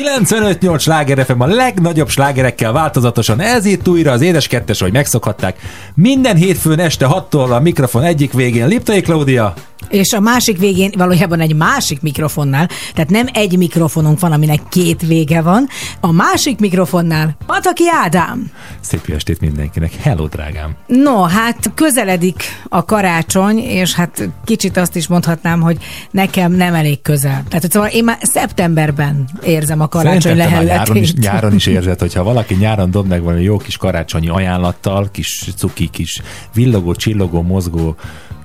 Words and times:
95-8 0.00 0.80
sláger 0.80 1.24
FM 1.24 1.40
a 1.40 1.46
legnagyobb 1.46 2.08
slágerekkel 2.08 2.72
változatosan. 2.72 3.40
Ez 3.40 3.64
itt 3.64 3.88
újra 3.88 4.12
az 4.12 4.20
édes 4.20 4.46
kettes, 4.46 4.80
hogy 4.80 4.92
megszokhatták. 4.92 5.58
Minden 5.94 6.36
hétfőn 6.36 6.78
este 6.78 7.06
6-tól 7.10 7.50
a 7.50 7.60
mikrofon 7.60 8.02
egyik 8.02 8.32
végén 8.32 8.68
Liptai 8.68 9.00
Klaudia. 9.00 9.54
És 9.88 10.12
a 10.12 10.20
másik 10.20 10.58
végén 10.58 10.92
valójában 10.96 11.40
egy 11.40 11.54
másik 11.56 12.00
mikrofonnál, 12.00 12.68
tehát 12.94 13.10
nem 13.10 13.26
egy 13.32 13.56
mikrofonunk 13.56 14.20
van, 14.20 14.32
aminek 14.32 14.60
két 14.68 15.06
vége 15.06 15.42
van, 15.42 15.68
a 16.00 16.12
másik 16.12 16.58
mikrofonnál 16.58 17.36
Pataki 17.46 17.84
Ádám. 18.04 18.50
Szép 18.80 19.06
jó 19.06 19.14
estét 19.14 19.40
mindenkinek. 19.40 19.92
Hello, 20.02 20.26
drágám. 20.26 20.76
No, 20.86 21.22
hát 21.22 21.70
közeledik 21.74 22.42
a 22.68 22.84
karácsony, 22.84 23.58
és 23.58 23.94
hát 23.94 24.28
kicsit 24.44 24.76
azt 24.76 24.96
is 24.96 25.08
mondhatnám, 25.08 25.60
hogy 25.60 25.76
nekem 26.10 26.52
nem 26.52 26.74
elég 26.74 27.02
közel. 27.02 27.44
Tehát 27.48 27.72
szóval 27.72 27.88
én 27.88 28.04
már 28.04 28.18
szeptemberben 28.22 29.28
érzem 29.42 29.80
a 29.80 29.88
karácsony 29.90 30.36
lehelletét. 30.36 30.76
nyáron 30.76 30.96
is, 30.96 31.14
nyáron 31.14 31.54
is 31.54 31.66
érzed, 31.66 32.00
hogyha 32.00 32.22
valaki 32.22 32.54
nyáron 32.54 32.90
dob 32.90 33.06
meg 33.06 33.22
valami 33.22 33.42
jó 33.42 33.56
kis 33.56 33.76
karácsonyi 33.76 34.28
ajánlattal, 34.28 35.08
kis 35.12 35.44
cuki, 35.56 35.88
kis 35.88 36.22
villogó, 36.54 36.94
csillogó, 36.94 37.42
mozgó, 37.42 37.96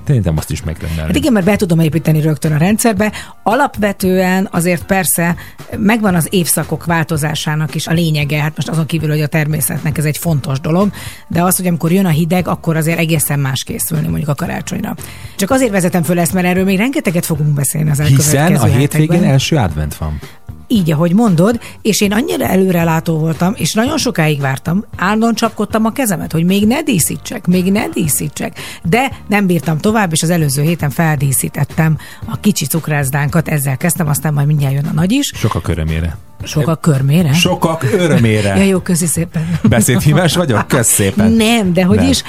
Szerintem 0.05 0.37
azt 0.37 0.51
is 0.51 0.63
megrendelni. 0.63 1.07
Hát 1.07 1.15
igen, 1.15 1.33
mert 1.33 1.45
be 1.45 1.55
tudom 1.55 1.79
építeni 1.79 2.21
rögtön 2.21 2.51
a 2.51 2.57
rendszerbe. 2.57 3.11
Alapvetően 3.43 4.47
azért 4.51 4.85
persze 4.85 5.35
megvan 5.77 6.15
az 6.15 6.27
évszakok 6.29 6.85
változásának 6.85 7.75
is 7.75 7.87
a 7.87 7.93
lényege, 7.93 8.41
hát 8.41 8.55
most 8.55 8.69
azon 8.69 8.85
kívül, 8.85 9.09
hogy 9.09 9.21
a 9.21 9.27
természetnek 9.27 9.97
ez 9.97 10.05
egy 10.05 10.17
fontos 10.17 10.59
dolog, 10.59 10.91
de 11.27 11.43
az, 11.43 11.57
hogy 11.57 11.67
amikor 11.67 11.91
jön 11.91 12.05
a 12.05 12.09
hideg, 12.09 12.47
akkor 12.47 12.75
azért 12.75 12.99
egészen 12.99 13.39
más 13.39 13.63
készülni 13.63 14.07
mondjuk 14.07 14.29
a 14.29 14.35
karácsonyra. 14.35 14.95
Csak 15.35 15.51
azért 15.51 15.71
vezetem 15.71 16.03
föl 16.03 16.19
ezt, 16.19 16.33
mert 16.33 16.45
erről 16.45 16.63
még 16.63 16.77
rengeteget 16.77 17.25
fogunk 17.25 17.53
beszélni 17.53 17.89
az 17.89 18.01
Hiszen 18.01 18.39
elkövetkező 18.41 18.73
a 18.73 18.77
hétvégén 18.77 19.07
hetekben. 19.07 19.31
első 19.31 19.55
advent 19.55 19.95
van. 19.95 20.19
Így, 20.67 20.91
ahogy 20.91 21.13
mondod, 21.13 21.59
és 21.81 22.01
én 22.01 22.11
annyira 22.11 22.45
előrelátó 22.45 23.17
voltam, 23.17 23.53
és 23.57 23.73
nagyon 23.73 23.97
sokáig 23.97 24.39
vártam, 24.39 24.85
állandóan 24.97 25.35
csapkodtam 25.35 25.85
a 25.85 25.91
kezemet, 25.91 26.31
hogy 26.31 26.45
még 26.45 26.67
ne 26.67 26.81
díszítsek, 26.81 27.47
még 27.47 27.71
ne 27.71 27.87
díszítsek. 27.87 28.59
De 28.83 29.11
nem 29.27 29.45
bírtam 29.45 29.77
tovább, 29.77 30.11
és 30.11 30.21
az 30.21 30.29
előző 30.29 30.61
héten 30.61 30.89
feldíszítettem 30.89 31.97
a 32.25 32.39
kicsi 32.39 32.65
cukrászdánkat, 32.65 33.47
ezzel 33.47 33.77
kezdtem, 33.77 34.07
aztán 34.07 34.33
majd 34.33 34.47
mindjárt 34.47 34.73
jön 34.73 34.85
a 34.85 34.93
nagy 34.93 35.11
is. 35.11 35.31
Sokak 35.35 35.67
örömére. 35.67 36.17
Sokak 36.43 36.81
körmére. 36.81 37.33
Sokak 37.33 37.83
örömére. 37.93 38.55
Ja, 38.55 38.63
jó, 38.63 38.79
köszi 38.79 39.05
szépen. 39.05 39.59
Beszédhíves 39.63 40.35
vagyok? 40.35 40.67
Kösz 40.67 40.87
szépen. 40.87 41.31
Nem, 41.31 41.73
de 41.73 41.83
hogy 41.83 41.97
Nem. 41.97 42.09
is 42.09 42.23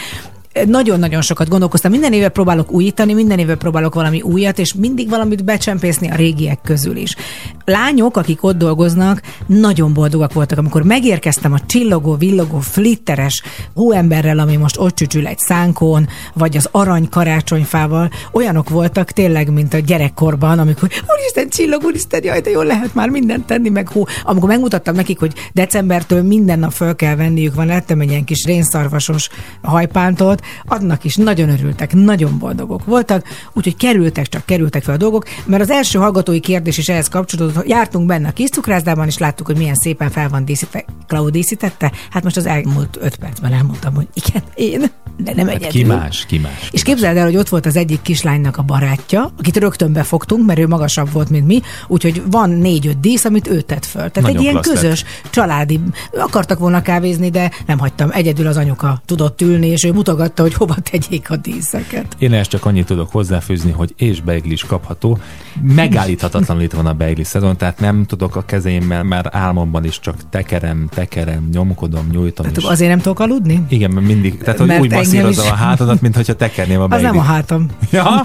nagyon-nagyon 0.64 1.22
sokat 1.22 1.48
gondolkoztam. 1.48 1.90
Minden 1.90 2.12
éve 2.12 2.28
próbálok 2.28 2.72
újítani, 2.72 3.12
minden 3.12 3.38
éve 3.38 3.54
próbálok 3.54 3.94
valami 3.94 4.20
újat, 4.22 4.58
és 4.58 4.74
mindig 4.74 5.08
valamit 5.08 5.44
becsempészni 5.44 6.10
a 6.10 6.14
régiek 6.14 6.60
közül 6.62 6.96
is. 6.96 7.16
Lányok, 7.64 8.16
akik 8.16 8.42
ott 8.42 8.56
dolgoznak, 8.56 9.22
nagyon 9.46 9.92
boldogak 9.92 10.32
voltak, 10.32 10.58
amikor 10.58 10.82
megérkeztem 10.82 11.52
a 11.52 11.60
csillogó, 11.66 12.14
villogó, 12.14 12.58
flitteres 12.58 13.42
hóemberrel, 13.74 14.38
ami 14.38 14.56
most 14.56 14.78
ott 14.78 14.94
csücsül 14.94 15.26
egy 15.26 15.38
szánkón, 15.38 16.08
vagy 16.34 16.56
az 16.56 16.68
arany 16.72 17.08
karácsonyfával. 17.08 18.10
Olyanok 18.32 18.68
voltak 18.68 19.10
tényleg, 19.10 19.52
mint 19.52 19.74
a 19.74 19.78
gyerekkorban, 19.78 20.58
amikor 20.58 20.88
úristen, 21.14 21.48
csillog, 21.48 21.84
úristen, 21.84 22.24
jaj, 22.24 22.40
de 22.40 22.50
jól 22.50 22.64
lehet 22.64 22.94
már 22.94 23.08
mindent 23.08 23.46
tenni, 23.46 23.68
meg 23.68 23.88
hó. 23.88 24.06
Amikor 24.24 24.48
megmutattam 24.48 24.94
nekik, 24.94 25.18
hogy 25.18 25.32
decembertől 25.52 26.22
minden 26.22 26.58
nap 26.58 26.72
föl 26.72 26.96
kell 26.96 27.16
venniük, 27.16 27.54
van 27.54 27.66
lettem 27.66 28.00
egy 28.00 28.10
ilyen 28.10 28.24
kis 28.24 28.44
rénszarvasos 28.44 29.28
hajpántot, 29.62 30.44
annak 30.64 31.04
is 31.04 31.16
nagyon 31.16 31.48
örültek, 31.48 31.94
nagyon 31.94 32.38
boldogok 32.38 32.84
voltak, 32.84 33.26
úgyhogy 33.52 33.76
kerültek, 33.76 34.26
csak 34.26 34.44
kerültek 34.44 34.82
fel 34.82 34.94
a 34.94 34.98
dolgok, 34.98 35.24
mert 35.44 35.62
az 35.62 35.70
első 35.70 35.98
hallgatói 35.98 36.40
kérdés 36.40 36.78
is 36.78 36.88
ehhez 36.88 37.08
kapcsolódott, 37.08 37.54
hogy 37.56 37.68
jártunk 37.68 38.06
benne 38.06 38.28
a 38.28 38.32
kis 38.32 38.48
cukrászdában, 38.48 39.06
és 39.06 39.18
láttuk, 39.18 39.46
hogy 39.46 39.56
milyen 39.56 39.74
szépen 39.74 40.10
fel 40.10 40.28
van 40.28 40.44
díszítve. 40.44 40.84
Cloud 41.06 41.32
díszítette? 41.32 41.92
Hát 42.10 42.22
most 42.22 42.36
az 42.36 42.46
elmúlt 42.46 42.98
öt 43.00 43.16
percben 43.16 43.52
elmondtam, 43.52 43.94
hogy 43.94 44.06
igen, 44.14 44.42
én, 44.54 44.90
de 45.16 45.32
nem 45.34 45.46
Hát 45.46 45.54
egyedül. 45.54 45.70
ki 45.80 45.84
más, 45.84 46.24
ki 46.26 46.38
más. 46.38 46.68
És 46.70 46.82
képzeld 46.82 47.16
el, 47.16 47.24
hogy 47.24 47.36
ott 47.36 47.48
volt 47.48 47.66
az 47.66 47.76
egyik 47.76 48.02
kislánynak 48.02 48.56
a 48.56 48.62
barátja, 48.62 49.32
akit 49.38 49.56
rögtön 49.56 49.92
befogtunk, 49.92 50.46
mert 50.46 50.58
ő 50.58 50.66
magasabb 50.66 51.12
volt, 51.12 51.30
mint 51.30 51.46
mi, 51.46 51.60
úgyhogy 51.86 52.22
van 52.30 52.50
négy-öt 52.50 53.00
dísz, 53.00 53.24
amit 53.24 53.48
ő 53.48 53.60
tett 53.60 53.84
föl. 53.84 54.10
Tehát 54.10 54.20
Nagyon 54.20 54.36
egy 54.36 54.42
ilyen 54.42 54.54
klassz 54.54 54.68
lett. 54.68 54.82
közös, 54.82 55.04
családi, 55.30 55.80
akartak 56.18 56.58
volna 56.58 56.82
kávézni, 56.82 57.30
de 57.30 57.50
nem 57.66 57.78
hagytam. 57.78 58.10
Egyedül 58.12 58.46
az 58.46 58.56
anyuka 58.56 59.02
tudott 59.04 59.40
ülni, 59.40 59.66
és 59.66 59.84
ő 59.84 59.92
mutogatta, 60.36 60.42
hogy 60.42 60.54
hova 60.54 60.74
tegyék 60.90 61.30
a 61.30 61.36
díszeket. 61.36 62.06
Én 62.18 62.32
ezt 62.32 62.50
csak 62.50 62.64
annyit 62.64 62.86
tudok 62.86 63.10
hozzáfűzni, 63.12 63.70
hogy 63.70 63.94
és 63.96 64.20
beigli 64.20 64.52
is 64.52 64.64
kapható. 64.64 65.18
Megállíthatatlanul 65.74 66.62
itt 66.62 66.72
van 66.72 66.86
a 66.86 66.92
beigli 66.92 67.24
szezon, 67.24 67.56
tehát 67.56 67.80
nem 67.80 68.04
tudok 68.06 68.36
a 68.36 68.44
kezeimmel, 68.44 69.02
már 69.02 69.28
álmomban 69.32 69.84
is 69.84 70.00
csak 70.00 70.14
tekerem, 70.30 70.88
tekerem, 70.94 71.48
nyomkodom, 71.52 72.06
nyújtom. 72.10 72.46
Tehát 72.46 72.58
és... 72.60 72.64
azért 72.64 72.90
nem 72.90 73.00
tudok 73.00 73.20
aludni? 73.20 73.62
Igen, 73.68 73.90
mert 73.90 74.06
mindig, 74.06 74.38
tehát 74.38 74.58
hogy 74.58 74.66
Mert 74.66 74.80
úgy 74.80 74.92
masszírozom 74.92 75.44
is. 75.44 75.50
a 75.50 75.54
hátadat, 75.54 76.00
mint 76.00 76.14
hogyha 76.16 76.34
tekerném 76.34 76.80
a 76.80 76.82
Az 76.82 76.88
beiglit. 76.88 77.10
nem 77.10 77.20
a 77.20 77.24
hátam. 77.24 77.66
Ja? 77.90 78.22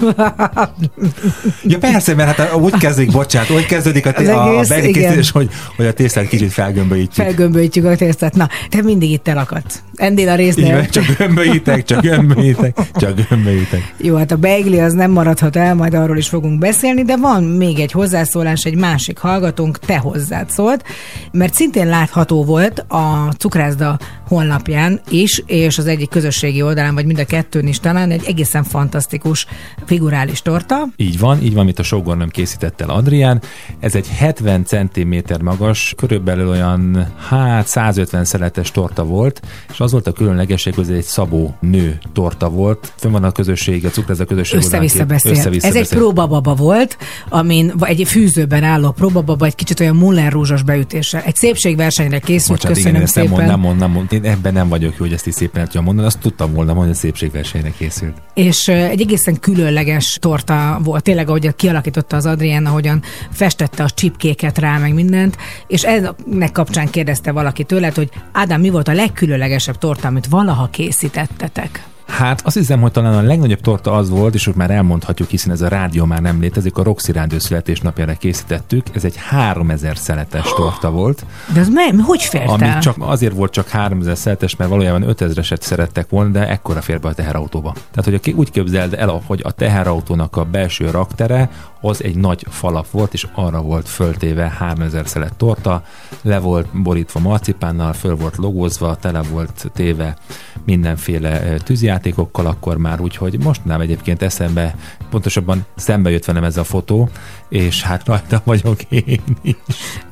ja 1.64 1.78
persze, 1.78 2.14
mert 2.14 2.36
hát 2.36 2.54
úgy 2.54 2.76
kezdik, 2.76 3.10
bocsánat, 3.10 3.50
úgy 3.50 3.66
kezdődik 3.66 4.06
a, 4.06 4.12
té- 4.12 4.28
Az 4.28 4.34
a, 4.36 4.48
egész, 4.48 4.68
beigli 4.68 4.88
igen. 4.88 5.02
készítés, 5.02 5.30
hogy, 5.30 5.50
hogy 5.76 5.86
a 5.86 5.92
tésztát 5.92 6.28
kicsit 6.28 6.52
felgömbölyítjük. 6.52 7.26
Felgömbölyítjük 7.26 7.84
a 7.84 7.96
tésztát. 7.96 8.34
Na, 8.34 8.48
te 8.68 8.82
mindig 8.82 9.10
itt 9.10 9.28
elakadsz. 9.28 9.82
Ennél 9.94 10.28
a 10.28 10.34
résznél. 10.34 10.76
van, 10.76 10.86
csak 10.90 11.04
gömbölyítek, 11.18 11.84
csak 11.84 12.01
gömbölyítek, 12.02 12.76
csak 12.94 13.14
gömbölyítek. 13.28 13.94
Jó, 13.96 14.16
hát 14.16 14.30
a 14.30 14.36
beigli 14.36 14.80
az 14.80 14.92
nem 14.92 15.10
maradhat 15.10 15.56
el, 15.56 15.74
majd 15.74 15.94
arról 15.94 16.16
is 16.16 16.28
fogunk 16.28 16.58
beszélni, 16.58 17.02
de 17.02 17.16
van 17.16 17.44
még 17.44 17.78
egy 17.78 17.92
hozzászólás, 17.92 18.64
egy 18.64 18.76
másik 18.76 19.18
hallgatónk, 19.18 19.78
te 19.78 19.98
hozzád 19.98 20.50
szólt, 20.50 20.84
mert 21.32 21.54
szintén 21.54 21.86
látható 21.86 22.44
volt 22.44 22.84
a 22.88 23.32
cukrászda 23.38 23.98
honlapján 24.32 25.00
is, 25.10 25.42
és 25.46 25.78
az 25.78 25.86
egyik 25.86 26.08
közösségi 26.08 26.62
oldalán, 26.62 26.94
vagy 26.94 27.06
mind 27.06 27.18
a 27.18 27.24
kettőn 27.24 27.66
is 27.66 27.80
talán 27.80 28.10
egy 28.10 28.22
egészen 28.26 28.64
fantasztikus 28.64 29.46
figurális 29.84 30.42
torta. 30.42 30.88
Így 30.96 31.18
van, 31.18 31.42
így 31.42 31.52
van, 31.52 31.62
amit 31.62 31.78
a 31.78 31.82
sógornőm 31.82 32.28
készített 32.28 32.80
el 32.80 32.90
Adrián. 32.90 33.42
Ez 33.80 33.94
egy 33.94 34.08
70 34.08 34.64
cm 34.64 35.14
magas, 35.42 35.94
körülbelül 35.96 36.48
olyan, 36.48 37.12
hát 37.28 37.66
150 37.66 38.24
szeletes 38.24 38.70
torta 38.70 39.04
volt, 39.04 39.42
és 39.72 39.80
az 39.80 39.92
volt 39.92 40.06
a 40.06 40.12
különlegesség, 40.12 40.74
hogy 40.74 40.90
ez 40.90 40.96
egy 40.96 41.02
szabó 41.02 41.54
nő 41.60 41.98
torta 42.12 42.50
volt. 42.50 42.92
Fönn 42.96 43.12
van 43.12 43.24
a 43.24 43.32
közösség, 43.32 43.84
a 43.84 43.88
cukrászda 43.88 44.24
közösség. 44.24 44.58
Össze-vissza 44.58 45.04
beszél. 45.04 45.32
össze-vissza 45.32 45.66
Ez 45.66 45.76
egy 45.76 45.88
próbababa 45.88 46.54
volt, 46.54 46.96
amin 47.28 47.72
egy 47.80 48.02
fűzőben 48.06 48.62
álló 48.62 48.90
próbababa, 48.90 49.46
egy 49.46 49.54
kicsit 49.54 49.80
olyan 49.80 49.96
Muller 49.96 50.32
rúzsos 50.32 50.62
beütéssel. 50.62 51.22
Egy 51.22 51.36
szépségversenyre 51.36 52.18
készült, 52.18 52.58
Bocsánat, 52.58 52.78
igen, 52.78 52.92
köszönöm 52.92 52.98
nem 52.98 53.06
szépen. 53.06 53.30
mond, 53.30 53.46
nem 53.46 53.60
mond, 53.60 53.78
nem 53.78 53.90
mond. 53.90 54.20
Én 54.22 54.30
ebben 54.30 54.52
nem 54.52 54.68
vagyok 54.68 54.92
jó, 54.92 54.98
hogy 54.98 55.12
ezt 55.12 55.26
is 55.26 55.34
szépen 55.34 55.60
el 55.60 55.64
tudjam 55.64 55.84
mondani. 55.84 56.06
Azt 56.06 56.18
tudtam 56.18 56.52
volna 56.52 56.72
hogy 56.72 56.94
szépségversenyre 56.94 57.70
készült. 57.70 58.16
és 58.34 58.68
egy 58.68 59.00
egészen 59.00 59.40
különleges 59.40 60.18
torta 60.20 60.80
volt. 60.84 61.02
Tényleg, 61.02 61.28
ahogy 61.28 61.54
kialakította 61.54 62.16
az 62.16 62.26
Adrián, 62.26 62.66
ahogyan 62.66 63.02
festette 63.30 63.82
a 63.82 63.90
csipkéket 63.90 64.58
rá, 64.58 64.78
meg 64.78 64.94
mindent, 64.94 65.36
és 65.66 65.82
ennek 65.82 66.52
kapcsán 66.52 66.90
kérdezte 66.90 67.32
valaki 67.32 67.64
tőled, 67.64 67.94
hogy 67.94 68.10
Ádám, 68.32 68.60
mi 68.60 68.70
volt 68.70 68.88
a 68.88 68.92
legkülönlegesebb 68.92 69.78
torta, 69.78 70.08
amit 70.08 70.26
valaha 70.26 70.68
készítettetek? 70.70 71.91
Hát 72.18 72.40
azt 72.44 72.56
hiszem, 72.56 72.80
hogy 72.80 72.92
talán 72.92 73.14
a 73.14 73.22
legnagyobb 73.22 73.60
torta 73.60 73.92
az 73.92 74.10
volt, 74.10 74.34
és 74.34 74.46
úgy 74.46 74.54
már 74.54 74.70
elmondhatjuk, 74.70 75.28
hiszen 75.28 75.52
ez 75.52 75.60
a 75.60 75.68
rádió 75.68 76.04
már 76.04 76.20
nem 76.20 76.40
létezik, 76.40 76.76
a 76.76 76.82
Roxy 76.82 77.12
Rádió 77.12 77.38
születésnapjára 77.38 78.12
készítettük. 78.12 78.86
Ez 78.92 79.04
egy 79.04 79.16
3000 79.16 79.96
szeletes 79.96 80.52
torta 80.56 80.90
volt, 80.90 81.24
De 81.54 81.60
az 81.60 81.68
me- 81.68 82.00
hogy 82.00 82.22
fért 82.22 82.48
ami 82.48 82.78
csak 82.80 82.96
azért 82.98 83.34
volt 83.34 83.52
csak 83.52 83.68
3000 83.68 84.16
szeletes, 84.16 84.56
mert 84.56 84.70
valójában 84.70 85.04
5000-eset 85.06 85.60
szerettek 85.60 86.08
volna, 86.08 86.30
de 86.30 86.48
ekkora 86.48 86.80
fér 86.80 87.00
be 87.00 87.08
a 87.08 87.14
teherautóba. 87.14 87.74
Tehát, 87.90 88.20
hogy 88.22 88.34
úgy 88.34 88.50
képzeld 88.50 88.94
el, 88.94 89.22
hogy 89.26 89.40
a 89.44 89.50
teherautónak 89.50 90.36
a 90.36 90.44
belső 90.44 90.90
raktere 90.90 91.50
az 91.80 92.04
egy 92.04 92.16
nagy 92.16 92.46
falap 92.48 92.90
volt, 92.90 93.12
és 93.12 93.26
arra 93.34 93.60
volt 93.60 93.88
föltéve 93.88 94.48
3000 94.58 95.06
szelet 95.06 95.34
torta, 95.34 95.82
le 96.22 96.38
volt 96.38 96.82
borítva 96.82 97.20
marcipánnal, 97.20 97.92
föl 97.92 98.16
volt 98.16 98.36
logózva, 98.36 98.96
tele 98.96 99.22
volt 99.22 99.70
téve 99.74 100.16
mindenféle 100.64 101.40
eh, 101.40 101.58
tűzjátékokkal, 102.02 102.46
akkor 102.46 102.76
már 102.76 103.00
úgy, 103.00 103.16
hogy 103.16 103.42
most 103.42 103.64
nem 103.64 103.80
egyébként 103.80 104.22
eszembe, 104.22 104.74
pontosabban 105.10 105.64
szembe 105.74 106.10
jött 106.10 106.24
velem 106.24 106.44
ez 106.44 106.56
a 106.56 106.64
fotó, 106.64 107.08
és 107.52 107.82
hát 107.82 108.06
rajta 108.06 108.42
vagyok 108.44 108.82
én 108.88 109.20
is. 109.42 109.54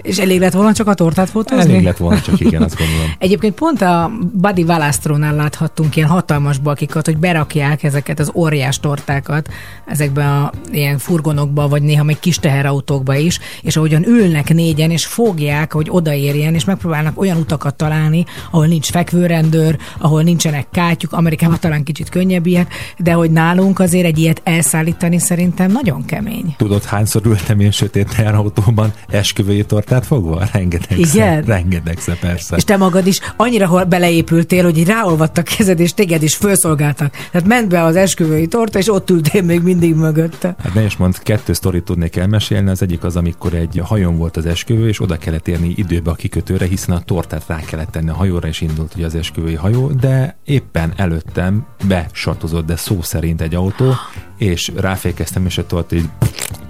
És 0.02 0.18
elég 0.18 0.40
lett 0.40 0.52
volna 0.52 0.72
csak 0.72 0.86
a 0.86 0.94
tortát 0.94 1.30
fotózni? 1.30 1.70
Elég 1.70 1.84
lett 1.84 1.96
volna, 1.96 2.20
csak 2.20 2.40
igen, 2.40 2.62
azt 2.62 2.76
gondolom. 2.78 3.06
Egyébként 3.18 3.54
pont 3.54 3.82
a 3.82 4.10
Buddy 4.32 4.64
Valastrónál 4.64 5.34
láthattunk 5.34 5.96
ilyen 5.96 6.08
hatalmas 6.08 6.58
bakikat, 6.58 7.06
hogy 7.06 7.16
berakják 7.16 7.82
ezeket 7.82 8.18
az 8.18 8.30
óriás 8.34 8.80
tortákat 8.80 9.48
ezekbe 9.86 10.26
a 10.26 10.52
ilyen 10.72 10.98
furgonokba, 10.98 11.68
vagy 11.68 11.82
néha 11.82 12.04
még 12.04 12.18
kis 12.18 12.38
teherautókba 12.38 13.14
is, 13.14 13.38
és 13.62 13.76
ahogyan 13.76 14.06
ülnek 14.06 14.54
négyen, 14.54 14.90
és 14.90 15.06
fogják, 15.06 15.72
hogy 15.72 15.86
odaérjen, 15.90 16.54
és 16.54 16.64
megpróbálnak 16.64 17.20
olyan 17.20 17.36
utakat 17.36 17.74
találni, 17.74 18.24
ahol 18.50 18.66
nincs 18.66 18.90
fekvőrendőr, 18.90 19.78
ahol 19.98 20.22
nincsenek 20.22 20.66
kátyuk, 20.70 21.12
Amerikában 21.12 21.58
talán 21.60 21.82
kicsit 21.84 22.08
könnyebbiek, 22.08 22.74
de 22.98 23.12
hogy 23.12 23.30
nálunk 23.30 23.78
azért 23.78 24.06
egy 24.06 24.18
ilyet 24.18 24.40
elszállítani 24.44 25.18
szerintem 25.18 25.70
nagyon 25.70 26.04
kemény. 26.04 26.54
Tudod, 26.56 26.84
hányszor 26.84 27.28
ültem 27.30 27.60
én 27.60 27.70
sötét 27.70 28.14
teherautóban 28.16 28.92
esküvői 29.08 29.64
tortát 29.64 30.06
fogva? 30.06 30.42
Rengetegszer. 30.52 30.98
Igen? 30.98 31.42
Rengetegszer, 31.42 32.18
persze. 32.18 32.56
És 32.56 32.64
te 32.64 32.76
magad 32.76 33.06
is 33.06 33.20
annyira 33.36 33.84
beleépültél, 33.84 34.64
hogy 34.64 34.78
így 34.78 34.86
ráolvadt 34.86 35.38
a 35.38 35.42
kezed, 35.42 35.80
és 35.80 35.94
téged 35.94 36.22
is 36.22 36.36
felszolgáltak. 36.36 37.16
Tehát 37.30 37.46
ment 37.46 37.68
be 37.68 37.82
az 37.82 37.96
esküvői 37.96 38.46
torta, 38.46 38.78
és 38.78 38.92
ott 38.92 39.10
ültél 39.10 39.42
még 39.42 39.62
mindig 39.62 39.94
mögötte. 39.94 40.54
Hát 40.62 40.74
ne 40.74 40.84
is 40.84 40.96
mond, 40.96 41.18
kettő 41.18 41.52
sztorit 41.52 41.84
tudnék 41.84 42.16
elmesélni. 42.16 42.70
Az 42.70 42.82
egyik 42.82 43.04
az, 43.04 43.16
amikor 43.16 43.54
egy 43.54 43.80
hajón 43.84 44.16
volt 44.16 44.36
az 44.36 44.46
esküvő, 44.46 44.88
és 44.88 45.00
oda 45.00 45.16
kellett 45.16 45.48
érni 45.48 45.72
időbe 45.76 46.10
a 46.10 46.14
kikötőre, 46.14 46.66
hiszen 46.66 46.94
a 46.94 47.00
tortát 47.00 47.44
rá 47.46 47.60
kellett 47.60 47.90
tenni 47.90 48.10
a 48.10 48.14
hajóra, 48.14 48.48
és 48.48 48.60
indult 48.60 48.94
ugye 48.94 49.06
az 49.06 49.14
esküvői 49.14 49.54
hajó, 49.54 49.90
de 50.00 50.36
éppen 50.44 50.92
előttem 50.96 51.66
besatozott, 51.88 52.66
de 52.66 52.76
szó 52.76 53.02
szerint 53.02 53.40
egy 53.40 53.54
autó, 53.54 53.94
és 54.40 54.70
ráfékeztem, 54.76 55.46
és 55.46 55.58
a 55.58 55.66
tort 55.66 55.92
így 55.92 56.08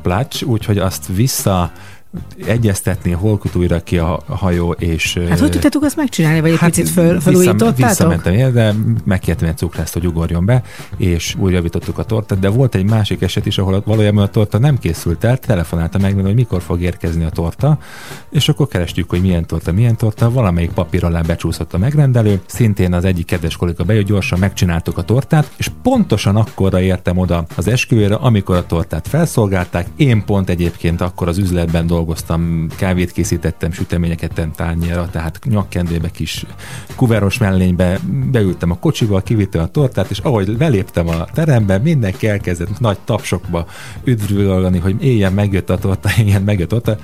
plács, 0.03 0.43
úgyhogy 0.43 0.79
azt 0.79 1.07
vissza 1.07 1.73
egyeztetni, 2.47 3.11
hol 3.11 3.41
újra 3.55 3.81
ki 3.81 3.99
a 3.99 4.23
hajó, 4.27 4.73
és... 4.73 5.19
Hát 5.29 5.39
hogy 5.39 5.51
tudtátok 5.51 5.83
azt 5.83 5.97
megcsinálni, 5.97 6.41
vagy 6.41 6.51
egy 6.51 6.59
hát 6.59 6.71
picit 6.71 6.89
föl, 6.89 7.21
felújítottátok? 7.21 7.77
Visszamentem 7.77 8.33
én, 8.33 8.53
de 8.53 8.75
megkértem 9.05 9.49
egy 9.49 9.57
cukrászt, 9.57 9.93
hogy 9.93 10.07
ugorjon 10.07 10.45
be, 10.45 10.63
és 10.97 11.35
úgy 11.39 11.53
javítottuk 11.53 11.99
a 11.99 12.05
tortát, 12.05 12.39
de 12.39 12.49
volt 12.49 12.75
egy 12.75 12.85
másik 12.85 13.23
eset 13.23 13.47
is, 13.47 13.59
ahol 13.59 13.83
valójában 13.87 14.23
a 14.23 14.29
torta 14.29 14.59
nem 14.59 14.79
készült 14.79 15.25
el, 15.25 15.39
telefonálta 15.39 15.99
meg, 15.99 16.15
hogy 16.15 16.35
mikor 16.35 16.63
fog 16.63 16.81
érkezni 16.81 17.25
a 17.25 17.31
torta, 17.31 17.79
és 18.31 18.49
akkor 18.49 18.69
kerestük, 18.69 19.11
hogy 19.11 19.21
milyen 19.21 19.47
torta, 19.47 19.73
milyen 19.73 19.97
torta, 19.97 20.31
valamelyik 20.31 20.71
papír 20.71 21.05
alá 21.05 21.21
becsúszott 21.21 21.75
a 21.75 21.79
megrendelő, 21.79 22.41
szintén 22.47 22.93
az 22.93 23.05
egyik 23.05 23.27
kedves 23.27 23.57
kolléga 23.57 23.85
bejött, 23.85 24.07
gyorsan 24.07 24.39
megcsináltuk 24.39 24.99
a 24.99 25.03
tortát, 25.03 25.51
és 25.57 25.71
pontosan 25.83 26.37
akkorra 26.37 26.81
értem 26.81 27.19
oda 27.19 27.47
az 27.57 27.69
esküvőre, 27.69 28.15
amikor 28.15 28.57
a 28.57 28.67
tortát 28.67 29.09
felszolgálták, 29.09 29.87
én 29.97 30.25
pont 30.25 30.49
egyébként 30.49 31.01
akkor 31.01 31.29
az 31.29 31.39
üzletben 31.39 31.87
dolgoztam, 31.87 31.99
dolgoztam, 32.01 32.67
kávét 32.77 33.13
készítettem, 33.13 33.73
süteményeket 33.73 34.31
tettem 34.35 34.53
tányéra, 34.53 35.09
tehát 35.11 35.39
nyakkendőbe, 35.45 36.11
kis 36.11 36.47
kuveros 36.97 37.39
mellénybe, 37.39 37.99
beültem 38.31 38.71
a 38.71 38.79
kocsiba, 38.79 39.21
kivittem 39.21 39.63
a 39.63 39.67
tortát, 39.67 40.11
és 40.11 40.19
ahogy 40.19 40.57
beléptem 40.57 41.09
a 41.09 41.25
terembe, 41.25 41.79
mindenki 41.79 42.29
elkezdett 42.29 42.81
nagy 42.81 42.99
tapsokba 43.05 43.67
üdvölölni, 44.05 44.79
hogy 44.79 45.05
éljen 45.05 45.33
megjött 45.33 45.71
a 45.71 45.79
torta, 45.79 46.11
éljen 46.21 46.43
megjött 46.43 46.73
a 46.73 46.81
torta. 46.81 46.99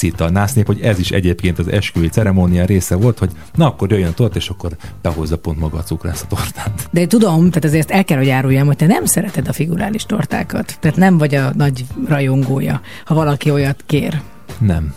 Hitte 0.00 0.24
a 0.24 0.46
hogy 0.64 0.80
ez 0.80 0.98
is 0.98 1.10
egyébként 1.10 1.58
az 1.58 1.68
esküvői 1.68 2.08
ceremónia 2.08 2.64
része 2.64 2.94
volt, 2.94 3.18
hogy 3.18 3.30
na 3.54 3.66
akkor 3.66 3.90
jöjjön 3.90 4.08
a 4.08 4.12
torta, 4.12 4.36
és 4.36 4.48
akkor 4.48 4.76
behozza 5.02 5.38
pont 5.38 5.58
maga 5.58 5.78
a 5.78 5.82
cukrász 5.82 6.22
a 6.22 6.26
tortát. 6.26 6.88
De 6.90 7.00
én 7.00 7.08
tudom, 7.08 7.48
tehát 7.48 7.64
azért 7.64 7.90
el 7.90 8.04
kell, 8.04 8.18
hogy 8.18 8.28
áruljam, 8.28 8.66
hogy 8.66 8.76
te 8.76 8.86
nem 8.86 9.04
szereted 9.04 9.48
a 9.48 9.52
figurális 9.52 10.04
tortákat. 10.04 10.76
Tehát 10.80 10.96
nem 10.96 11.18
vagy 11.18 11.34
a 11.34 11.52
nagy 11.54 11.84
rajongója, 12.08 12.80
ha 13.04 13.14
valaki 13.14 13.50
olyat 13.50 13.82
kér. 13.86 14.20
Nem. 14.58 14.94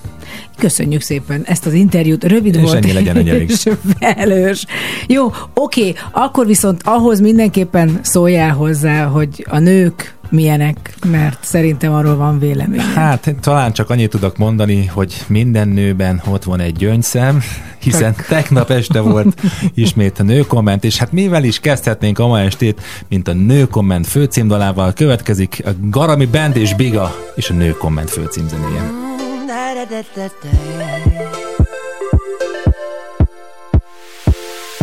Köszönjük 0.58 1.02
szépen 1.02 1.44
ezt 1.46 1.66
az 1.66 1.74
interjút. 1.74 2.24
Rövid 2.24 2.56
és 2.56 2.62
volt. 2.62 2.76
Ennyi 2.76 2.94
legyen 2.94 3.28
és 3.48 3.70
felős. 4.00 4.66
Jó, 5.08 5.32
oké, 5.54 5.94
akkor 6.12 6.46
viszont 6.46 6.82
ahhoz 6.84 7.20
mindenképpen 7.20 8.00
szóljál 8.02 8.54
hozzá, 8.54 9.04
hogy 9.04 9.46
a 9.50 9.60
nők 9.60 10.16
milyenek, 10.30 10.96
mert 11.08 11.38
szerintem 11.44 11.94
arról 11.94 12.16
van 12.16 12.40
vélemény. 12.40 12.80
Hát 12.80 13.36
talán 13.42 13.74
csak 13.74 13.90
annyit 13.90 14.10
tudok 14.10 14.38
mondani, 14.38 14.86
hogy 14.86 15.24
minden 15.28 15.68
nőben 15.68 16.22
ott 16.30 16.44
van 16.44 16.60
egy 16.60 16.76
gyöngyszem, 16.76 17.42
hiszen 17.80 18.16
csak. 18.16 18.26
tegnap 18.26 18.70
este 18.70 19.00
volt 19.00 19.42
ismét 19.74 20.20
a 20.20 20.24
nőkomment, 20.24 20.84
és 20.84 20.98
hát 20.98 21.12
mivel 21.12 21.44
is 21.44 21.60
kezdhetnénk 21.60 22.20
a 22.20 22.28
ma 22.28 22.40
estét, 22.40 22.82
mint 23.10 23.28
a 23.28 23.34
nőkomment 23.34 24.08
főcímdalával 24.08 24.94
következik 24.94 25.62
a 25.66 25.70
Garami 25.90 26.26
Band 26.26 26.56
és 26.56 26.76
Biga 26.76 27.16
és 27.36 27.50
a 27.50 27.54
nőkomment 27.54 28.10
főcímzenéje. 28.10 28.92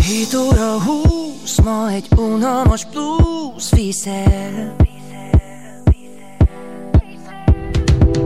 Hét 0.07 0.35
óra 0.35 0.83
húsz, 0.83 1.59
ma 1.65 1.91
egy 1.91 2.07
unalmas 2.17 2.85
blues 2.85 3.71
viszel 3.71 4.77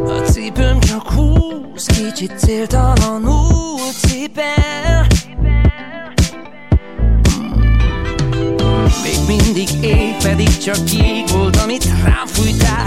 A 0.07 0.21
cipőm 0.31 0.81
csak 0.81 1.11
húsz, 1.11 1.87
kicsit 1.87 2.39
céltalanul 2.39 3.79
cipel. 4.07 5.07
Még 9.03 9.19
mindig 9.27 9.69
ég, 9.83 10.17
pedig 10.23 10.59
csak 10.59 10.93
jég 10.93 11.29
volt, 11.29 11.57
amit 11.57 11.85
rám 12.05 12.27
fújtál. 12.27 12.87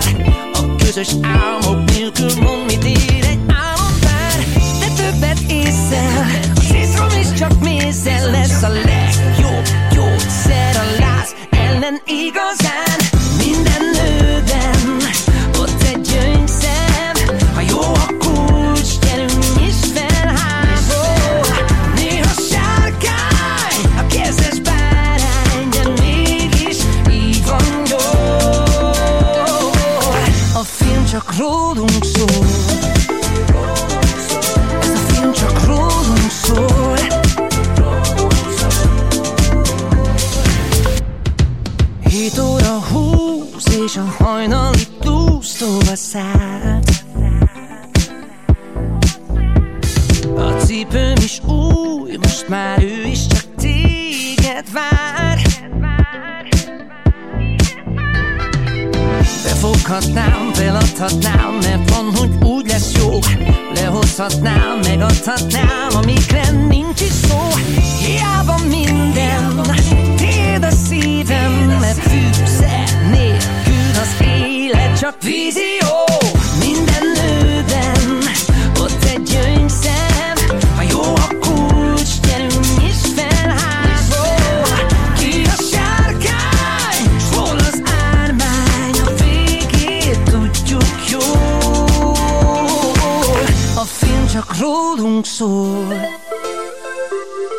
A 0.53 0.75
közös 0.75 1.09
álmok 1.21 1.85
nélkül 1.85 2.31
mond, 2.41 2.65
mit 2.65 2.83
ér 2.83 3.28
észel 5.89 6.51
A 6.55 6.59
citrom 6.59 7.19
is 7.19 7.33
csak 7.33 7.59
mézzel 7.59 8.31
lesz 8.31 8.63
a 8.63 8.69
legjobb 8.69 9.65
gyógyszer 9.91 10.75
A 10.75 10.99
láz. 10.99 11.35
Ellen 11.49 12.01
igazán 12.05 12.98
és 43.89 43.97
a 43.97 44.23
hajnali 44.23 44.87
túlsztóba 44.99 45.95
szállt 45.95 47.03
A 50.35 50.51
cipőm 50.65 51.15
is 51.23 51.41
új, 51.43 52.17
most 52.21 52.47
már 52.47 52.83
ő 52.83 53.05
is 53.05 53.27
csak 53.27 53.43
téged 53.57 54.71
vár. 54.73 55.39
Befoghatnám, 59.43 60.49
feladhatnám, 60.53 61.53
mert 61.61 61.89
van, 61.89 62.15
hogy 62.15 62.47
úgy 62.47 62.67
lesz 62.67 62.91
jó. 62.97 63.19
Lehozhatnám, 63.73 64.79
megadhatnám, 64.83 65.89
amikre 65.89 66.51
nincs 66.51 67.01
is 67.01 67.11
szó. 67.11 67.39
Hiába 68.05 68.57
minden, 68.67 69.61
téd 70.15 70.63
a 70.63 70.71
szívem, 70.71 71.51
mert 71.79 71.99
fűszer 71.99 73.09
nélkül 73.11 73.68
az 74.01 74.15
élet 74.21 74.99
csak 74.99 75.21
vízió. 75.21 75.97
Minden 76.59 77.03
nőben 77.13 78.17
ott 78.79 79.03
egy 79.03 79.23
gyöngyszem 79.23 80.35
Ha 80.75 80.81
jó 80.91 81.01
a 81.01 81.27
kulcs, 81.39 82.19
gyerünk 82.27 82.65
is 82.87 82.95
felházó 83.15 84.23
Ki 85.17 85.43
a 85.45 85.61
sárkány, 85.71 87.05
hol 87.33 87.57
az 87.57 87.81
ármány? 88.13 88.99
A 89.05 89.23
végét 89.23 90.23
tudjuk 90.23 91.09
jól. 91.09 92.15
A 93.75 93.85
film 93.85 94.27
csak 94.33 94.57
rólunk 94.59 95.25
szól. 95.25 95.87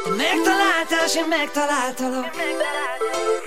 Te 0.04 0.10
megtaláltál, 0.16 1.06
s 1.08 1.16
én 1.16 1.24
megtaláltalak. 1.28 2.30
csak 2.30 3.39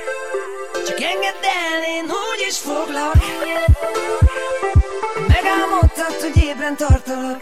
engedd 1.11 1.43
el, 1.43 1.83
én 1.97 2.03
úgy 2.03 2.45
is 2.47 2.57
foglak. 2.57 3.15
Megálmodtad, 5.27 6.21
hogy 6.21 6.43
ébren 6.43 6.75
tartalak 6.75 7.39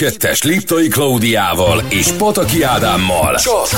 2-es 0.00 0.44
Liptai 0.44 0.88
Klaudiával 0.88 1.82
és 1.88 2.08
Pataki 2.08 2.62
Ádámmal 2.62 3.34
csak 3.34 3.68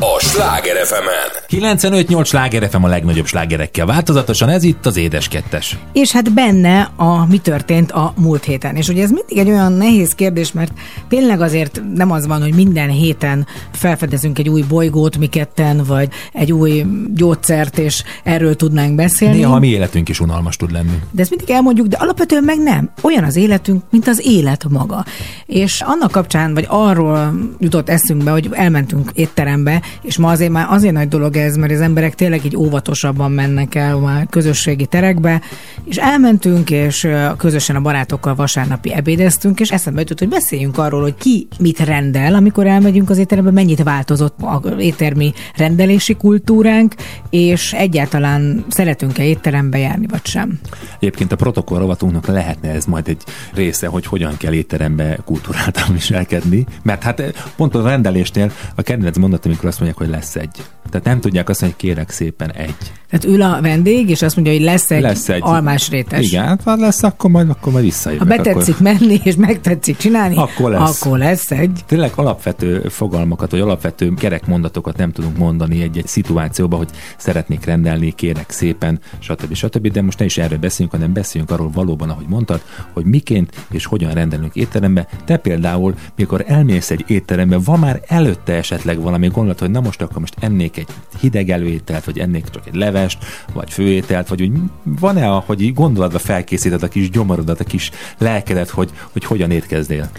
a 0.00 0.20
Sláger 0.20 0.86
fm 0.86 1.32
95-8 1.56 2.26
Sláger 2.26 2.68
FM 2.70 2.82
a 2.82 2.88
legnagyobb 2.88 3.26
slágerekkel 3.26 3.86
változatosan, 3.86 4.48
ez 4.48 4.62
itt 4.62 4.86
az 4.86 4.96
Édes 4.96 5.28
2 5.28 5.58
És 5.92 6.12
hát 6.12 6.32
benne 6.32 6.90
a 6.96 7.26
mi 7.26 7.38
történt 7.38 7.92
a 7.92 8.14
múlt 8.16 8.44
héten. 8.44 8.76
És 8.76 8.88
ugye 8.88 9.02
ez 9.02 9.10
mindig 9.10 9.38
egy 9.38 9.48
olyan 9.48 9.72
nehéz 9.72 10.14
kérdés, 10.14 10.52
mert 10.52 10.72
tényleg 11.08 11.40
azért 11.40 11.82
nem 11.94 12.10
az 12.10 12.26
van, 12.26 12.42
hogy 12.42 12.54
minden 12.54 12.88
héten 12.88 13.46
felfedezünk 13.72 14.38
egy 14.38 14.48
új 14.48 14.62
bolygót 14.68 15.16
mi 15.16 15.26
ketten, 15.26 15.84
vagy 15.84 16.08
egy 16.32 16.52
új 16.52 16.84
gyógyszert, 17.14 17.78
és 17.78 18.02
erről 18.24 18.56
tudnánk 18.56 18.94
beszélni. 18.94 19.36
Néha 19.36 19.54
a 19.54 19.58
mi 19.58 19.68
életünk 19.68 20.08
is 20.08 20.20
unalmas 20.20 20.56
tud 20.56 20.72
lenni. 20.72 21.00
De 21.10 21.20
ezt 21.22 21.30
mindig 21.30 21.50
elmondjuk, 21.50 21.86
de 21.86 21.96
alapvetően 21.96 22.44
meg 22.44 22.58
nem. 22.58 22.90
Olyan 23.02 23.24
az 23.24 23.36
életünk, 23.36 23.82
mint 23.90 24.08
az 24.08 24.26
élet 24.26 24.64
maga. 24.68 25.04
És 25.46 25.61
annak 25.80 26.10
kapcsán, 26.10 26.54
vagy 26.54 26.66
arról 26.68 27.34
jutott 27.58 27.88
eszünkbe, 27.88 28.30
hogy 28.30 28.48
elmentünk 28.52 29.10
étterembe, 29.14 29.82
és 30.02 30.18
ma 30.18 30.30
azért 30.30 30.50
már 30.50 30.66
azért 30.68 30.94
nagy 30.94 31.08
dolog 31.08 31.36
ez, 31.36 31.56
mert 31.56 31.72
az 31.72 31.80
emberek 31.80 32.14
tényleg 32.14 32.44
így 32.44 32.56
óvatosabban 32.56 33.30
mennek 33.32 33.74
el 33.74 33.96
már 33.96 34.26
közösségi 34.30 34.86
terekbe, 34.86 35.40
és 35.84 35.96
elmentünk, 35.96 36.70
és 36.70 37.08
közösen 37.36 37.76
a 37.76 37.80
barátokkal 37.80 38.34
vasárnapi 38.34 38.92
ebédeztünk, 38.92 39.60
és 39.60 39.70
eszembe 39.70 40.00
jutott, 40.00 40.18
hogy 40.18 40.28
beszéljünk 40.28 40.78
arról, 40.78 41.02
hogy 41.02 41.14
ki 41.14 41.48
mit 41.58 41.78
rendel, 41.78 42.34
amikor 42.34 42.66
elmegyünk 42.66 43.10
az 43.10 43.18
étterembe, 43.18 43.50
mennyit 43.50 43.82
változott 43.82 44.34
az 44.40 44.72
éttermi 44.78 45.32
rendelési 45.56 46.14
kultúránk, 46.14 46.94
és 47.30 47.72
egyáltalán 47.72 48.64
szeretünk-e 48.68 49.24
étterembe 49.24 49.78
járni, 49.78 50.06
vagy 50.06 50.26
sem. 50.26 50.58
Egyébként 50.98 51.32
a 51.32 51.36
protokoll 51.36 51.78
rovatunknak 51.78 52.26
lehetne 52.26 52.70
ez 52.70 52.84
majd 52.84 53.08
egy 53.08 53.22
része, 53.54 53.86
hogy 53.86 54.06
hogyan 54.06 54.36
kell 54.36 54.52
étterembe 54.52 55.18
kultúráltan 55.52 55.92
viselkedni, 55.92 56.66
mert 56.82 57.02
hát 57.02 57.22
pont 57.56 57.74
a 57.74 57.82
rendelésnél 57.82 58.52
a 58.74 58.82
kedvenc 58.82 59.16
mondat, 59.16 59.46
amikor 59.46 59.68
azt 59.68 59.80
mondják, 59.80 60.00
hogy 60.00 60.08
lesz 60.08 60.36
egy. 60.36 60.64
Tehát 60.90 61.06
nem 61.06 61.20
tudják 61.20 61.48
azt 61.48 61.60
mondani, 61.60 61.80
hogy 61.80 61.90
kérek 61.90 62.10
szépen 62.10 62.52
egy. 62.52 62.92
Tehát 63.12 63.36
ül 63.36 63.42
a 63.42 63.60
vendég, 63.60 64.08
és 64.08 64.22
azt 64.22 64.34
mondja, 64.36 64.52
hogy 64.54 64.62
lesz 64.62 64.90
egy, 64.90 65.00
Lesz 65.00 65.28
egy- 65.28 65.40
almás 65.44 65.90
rétes. 65.90 66.26
Igen, 66.26 66.44
hát 66.44 66.62
van 66.62 66.78
lesz, 66.78 67.02
akkor 67.02 67.30
majd, 67.30 67.48
akkor 67.50 67.72
majd 67.72 67.84
visszajövök. 67.84 68.28
Ha 68.28 68.36
betetszik 68.36 68.74
Akkor... 68.74 68.92
menni, 68.92 69.20
és 69.24 69.34
megtetszik 69.34 69.96
csinálni, 69.96 70.36
Akkor 70.36 70.70
lesz. 70.70 71.02
akkor 71.02 71.18
lesz 71.18 71.50
egy. 71.50 71.80
Tényleg 71.86 72.10
alapvető 72.14 72.88
fogalmakat, 72.88 73.50
vagy 73.50 73.60
alapvető 73.60 74.14
kerekmondatokat 74.14 74.96
nem 74.96 75.12
tudunk 75.12 75.36
mondani 75.36 75.82
egy-egy 75.82 76.06
szituációba, 76.06 76.76
hogy 76.76 76.88
szeretnék 77.16 77.64
rendelni, 77.64 78.10
kérek 78.12 78.50
szépen, 78.50 79.00
stb. 79.18 79.54
stb. 79.54 79.88
De 79.88 80.02
most 80.02 80.18
ne 80.18 80.24
is 80.24 80.38
erről 80.38 80.58
beszéljünk, 80.58 80.94
hanem 80.96 81.12
beszéljünk 81.12 81.52
arról 81.52 81.70
valóban, 81.70 82.10
ahogy 82.10 82.26
mondtad, 82.28 82.60
hogy 82.92 83.04
miként 83.04 83.66
és 83.70 83.84
hogyan 83.84 84.12
rendelünk 84.12 84.54
étterembe. 84.54 85.06
Te 85.24 85.36
például, 85.36 85.94
mikor 86.16 86.44
elmész 86.46 86.90
egy 86.90 87.04
étterembe, 87.06 87.58
van 87.58 87.78
már 87.78 88.00
előtte 88.06 88.52
esetleg 88.52 89.00
valami 89.00 89.28
gondolat, 89.28 89.60
hogy 89.60 89.70
na 89.70 89.80
most 89.80 90.02
akkor 90.02 90.18
most 90.20 90.36
ennék 90.40 90.76
egy 90.76 90.88
hideg 91.20 91.50
előételt, 91.50 92.04
vagy 92.04 92.18
ennék 92.18 92.44
csak 92.50 92.66
egy 92.66 92.74
levest, 93.02 93.18
vagy 93.52 93.72
főételt, 93.72 94.28
vagy 94.28 94.42
úgy 94.42 94.52
van-e, 94.82 95.26
hogy 95.26 95.74
gondolatba 95.74 96.18
felkészíted 96.18 96.82
a 96.82 96.88
kis 96.88 97.10
gyomorodat, 97.10 97.60
a 97.60 97.64
kis 97.64 97.90
lelkedet, 98.18 98.68
hogy, 98.68 98.90
hogy 99.12 99.24
hogyan 99.24 99.50
étkezdél? 99.50 100.10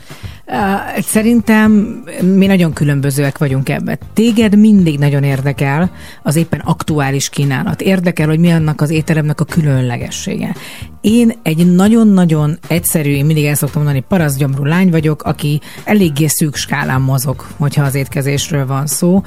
Szerintem 0.97 1.71
mi 2.21 2.45
nagyon 2.45 2.73
különbözőek 2.73 3.37
vagyunk 3.37 3.69
ebben. 3.69 3.99
Téged 4.13 4.57
mindig 4.57 4.99
nagyon 4.99 5.23
érdekel 5.23 5.91
az 6.23 6.35
éppen 6.35 6.59
aktuális 6.59 7.29
kínálat. 7.29 7.81
Érdekel, 7.81 8.27
hogy 8.27 8.39
mi 8.39 8.51
annak 8.51 8.81
az 8.81 8.89
étteremnek 8.89 9.41
a 9.41 9.45
különlegessége. 9.45 10.55
Én 11.01 11.33
egy 11.43 11.75
nagyon-nagyon 11.75 12.57
egyszerű, 12.67 13.09
én 13.09 13.25
mindig 13.25 13.45
el 13.45 13.55
szoktam 13.55 13.83
mondani, 13.83 14.05
parasztgyomrú 14.07 14.63
lány 14.63 14.89
vagyok, 14.89 15.23
aki 15.23 15.61
eléggé 15.83 16.27
szűk 16.27 16.55
skálán 16.55 17.01
mozog, 17.01 17.45
hogyha 17.57 17.83
az 17.83 17.95
étkezésről 17.95 18.65
van 18.65 18.87
szó, 18.87 19.21